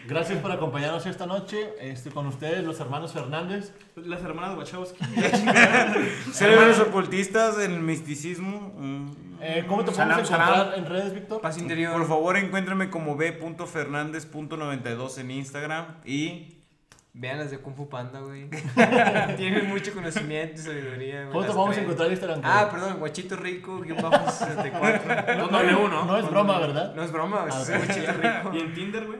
Gracias 0.07 0.39
por 0.41 0.51
acompañarnos 0.53 1.07
esta 1.07 1.27
noche. 1.27 1.71
Este, 1.81 2.11
con 2.11 2.27
ustedes, 2.27 2.65
los 2.65 2.79
hermanos 2.81 3.13
Fernández. 3.13 3.73
Las 3.97 4.23
hermanas 4.23 4.57
Wachowski. 4.59 5.05
Cerebros 6.33 6.79
ocultistas 6.81 7.59
en 7.59 7.73
el 7.73 7.81
misticismo. 7.81 8.73
mm. 8.77 9.11
Eh, 9.43 9.65
¿Cómo 9.67 9.83
te 9.87 9.95
Salam, 9.95 10.19
podemos 10.19 10.31
encontrar 10.31 10.59
salam. 10.67 10.79
en 10.79 10.85
redes, 10.87 11.15
Víctor? 11.15 11.41
Paz 11.41 11.57
interior. 11.57 11.95
Por 11.95 12.07
favor, 12.07 12.37
encuéntrenme 12.37 12.91
como 12.91 13.17
b.fernandez.92 13.17 15.17
en 15.19 15.31
Instagram 15.31 15.87
y... 16.05 16.60
Vean 17.13 17.39
las 17.39 17.51
de 17.51 17.59
Kung 17.59 17.75
Fu 17.75 17.89
Panda, 17.89 18.21
güey. 18.21 18.49
Tienen 19.37 19.69
mucho 19.69 19.93
conocimiento 19.93 20.61
y 20.61 20.65
sabiduría, 20.65 21.23
güey. 21.23 21.33
¿Cómo 21.33 21.45
te 21.45 21.49
vamos 21.53 21.77
a 21.77 21.81
encontrar 21.81 22.07
en 22.07 22.13
Instagram? 22.13 22.41
Ah, 22.45 22.69
perdón, 22.71 22.99
Guachito 23.01 23.37
Rico, 23.37 23.81
guion 23.81 23.99
bajo 24.01 24.31
64. 24.31 25.37
No, 25.37 25.51
no, 25.51 25.63
no, 25.63 25.89
no. 25.89 26.05
No 26.05 26.19
es 26.19 26.31
broma, 26.31 26.59
¿verdad? 26.61 26.95
No 26.95 27.03
es 27.03 27.11
broma, 27.13 27.41
güey, 27.41 27.53
Ah, 27.53 27.65
soy 27.65 27.79
Guachito 27.79 28.13
Rico. 28.13 28.53
Y 28.55 28.61
en 28.61 28.75
Tinder, 28.75 29.07
güey. 29.07 29.19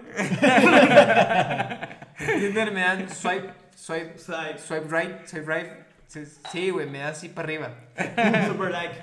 En 2.19 2.41
Tinder 2.41 2.73
me 2.73 2.81
dan 2.81 3.09
swipe, 3.09 3.51
swipe, 3.75 4.19
Side. 4.19 4.59
swipe 4.59 4.87
right, 4.91 5.27
swipe 5.27 5.47
right. 5.53 5.69
Sí, 6.07 6.25
Sí, 6.51 6.71
güey, 6.71 6.89
me 6.89 6.99
da 6.99 7.09
así 7.09 7.29
para 7.29 7.47
arriba. 7.47 7.71
Super 8.49 8.71
like. 8.71 8.95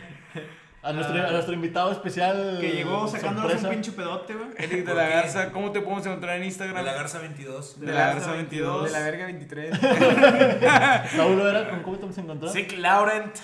A 0.83 0.93
nuestro, 0.93 1.15
a 1.27 1.31
nuestro 1.31 1.53
invitado 1.53 1.91
especial. 1.91 2.57
Que 2.61 2.69
llegó 2.71 3.07
sacándonos 3.07 3.51
sorpresa. 3.51 3.67
un 3.67 3.73
pinche 3.73 3.91
pedote, 3.91 4.33
güey. 4.35 4.49
Eric 4.57 4.71
de 4.79 4.83
¿Por 4.83 4.95
la 4.95 5.07
qué? 5.07 5.13
Garza, 5.15 5.51
¿cómo 5.51 5.71
te 5.71 5.81
podemos 5.81 6.05
encontrar 6.05 6.35
en 6.35 6.41
De 6.41 6.47
Instagram? 6.47 6.85
la 6.85 6.93
Garza 6.93 7.19
22. 7.19 7.79
De 7.79 7.87
la 7.87 7.93
Garza 7.93 8.31
22. 8.33 8.83
De 8.85 8.91
la 8.91 8.99
verga 8.99 9.25
23. 9.25 9.79
Saúl 11.15 11.35
Vera, 11.41 11.69
¿con 11.69 11.81
cómo 11.83 11.95
te 11.97 12.01
vamos 12.03 12.17
a 12.17 12.21
encontrar? 12.21 12.51
Sic 12.53 12.77
Laurent. 12.77 13.35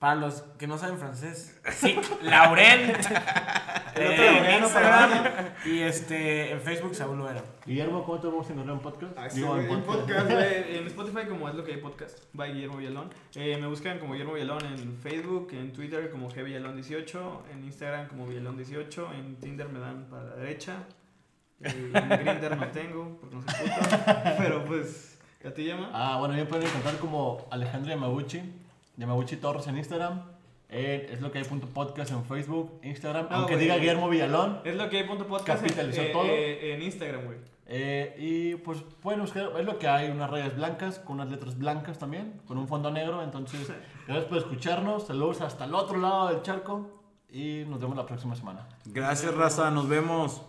Para 0.00 0.14
los 0.14 0.40
que 0.58 0.66
no 0.66 0.78
saben 0.78 0.98
francés. 0.98 1.60
Sic 1.70 2.22
Laurent. 2.22 2.96
El 3.94 4.06
otro 4.06 4.24
Eh, 4.24 4.28
en 4.28 4.34
laureano 4.34 4.66
Instagram. 4.66 5.24
Y 5.66 5.80
este, 5.80 6.52
en 6.52 6.60
Facebook, 6.62 6.94
Saúl 6.94 7.18
Loera. 7.18 7.44
Guillermo, 7.66 8.02
¿cómo 8.04 8.18
te 8.18 8.26
vamos 8.28 8.48
a 8.48 8.52
encontrar 8.52 8.76
en 8.76 8.82
podcast? 8.82 9.12
Ah, 9.18 9.28
sí, 9.28 9.40
Digo, 9.40 9.58
en 9.58 9.82
podcast, 9.82 10.30
güey. 10.30 10.76
En 10.78 10.86
Spotify 10.86 11.26
como 11.28 11.50
es 11.50 11.54
lo 11.54 11.64
que 11.64 11.72
hay 11.74 11.80
podcast. 11.82 12.18
By 12.32 12.54
Guillermo 12.54 12.78
Villalón. 12.78 13.10
Eh, 13.34 13.58
me 13.60 13.66
buscan 13.66 13.98
como 13.98 14.14
Guillermo 14.14 14.32
Villalón 14.32 14.64
en 14.64 14.96
Facebook, 15.02 15.48
en 15.52 15.70
Twitter 15.74 16.10
como 16.10 16.30
G 16.30 16.46
Villalón18, 16.46 17.40
en 17.52 17.64
Instagram 17.64 18.08
como 18.08 18.26
Villalón18, 18.26 19.14
en 19.18 19.36
Tinder 19.36 19.68
me 19.68 19.80
dan 19.80 20.06
para 20.08 20.24
la 20.24 20.36
derecha. 20.36 20.84
Eh, 21.62 21.92
en 21.94 22.08
Grindr 22.08 22.56
no 22.56 22.68
tengo, 22.68 23.18
porque 23.20 23.36
no 23.36 23.42
soy 23.42 23.68
puto. 23.68 23.96
Pero 24.38 24.64
pues, 24.64 25.18
¿a 25.44 25.50
ti 25.50 25.64
llama? 25.66 25.90
Ah, 25.92 26.16
bueno, 26.18 26.32
me 26.32 26.46
pueden 26.46 26.66
encontrar 26.66 26.96
como 26.96 27.46
Alejandro 27.50 27.90
Yamaguchi, 27.90 28.40
Yamaguchi 29.00 29.36
Torres 29.36 29.66
en 29.66 29.78
Instagram. 29.78 30.20
Eh, 30.68 31.08
es 31.10 31.20
lo 31.22 31.32
que 31.32 31.38
hay 31.38 31.44
punto 31.44 31.66
podcast 31.66 32.12
en 32.12 32.22
Facebook, 32.24 32.78
Instagram. 32.82 33.28
No, 33.30 33.36
aunque 33.38 33.56
diga 33.56 33.76
Guillermo 33.76 34.08
Villalón. 34.10 34.60
Es 34.64 34.76
lo 34.76 34.88
que 34.90 34.98
hay 34.98 35.04
punto 35.04 35.26
podcast. 35.26 35.62
Capitalizó 35.62 36.02
en, 36.02 36.06
eh, 36.06 36.10
todo. 36.12 36.24
eh, 36.26 36.74
en 36.74 36.82
Instagram, 36.82 37.24
güey. 37.24 37.38
Eh, 37.66 38.14
y 38.18 38.54
pues 38.56 38.82
pueden 39.00 39.22
buscar, 39.22 39.52
es 39.58 39.64
lo 39.64 39.78
que 39.78 39.88
hay, 39.88 40.10
unas 40.10 40.28
rayas 40.30 40.54
blancas, 40.54 40.98
con 40.98 41.16
unas 41.16 41.30
letras 41.30 41.56
blancas 41.56 41.98
también, 41.98 42.40
con 42.46 42.58
un 42.58 42.68
fondo 42.68 42.90
negro. 42.90 43.22
Entonces, 43.22 43.72
gracias 44.06 44.26
por 44.26 44.38
escucharnos. 44.38 45.06
Saludos 45.06 45.40
hasta 45.40 45.64
el 45.64 45.74
otro 45.74 45.98
lado 45.98 46.28
del 46.28 46.42
charco. 46.42 46.90
Y 47.30 47.64
nos 47.68 47.80
vemos 47.80 47.96
la 47.96 48.04
próxima 48.04 48.36
semana. 48.36 48.68
Gracias, 48.84 49.34
raza. 49.34 49.70
Nos 49.70 49.88
vemos. 49.88 50.42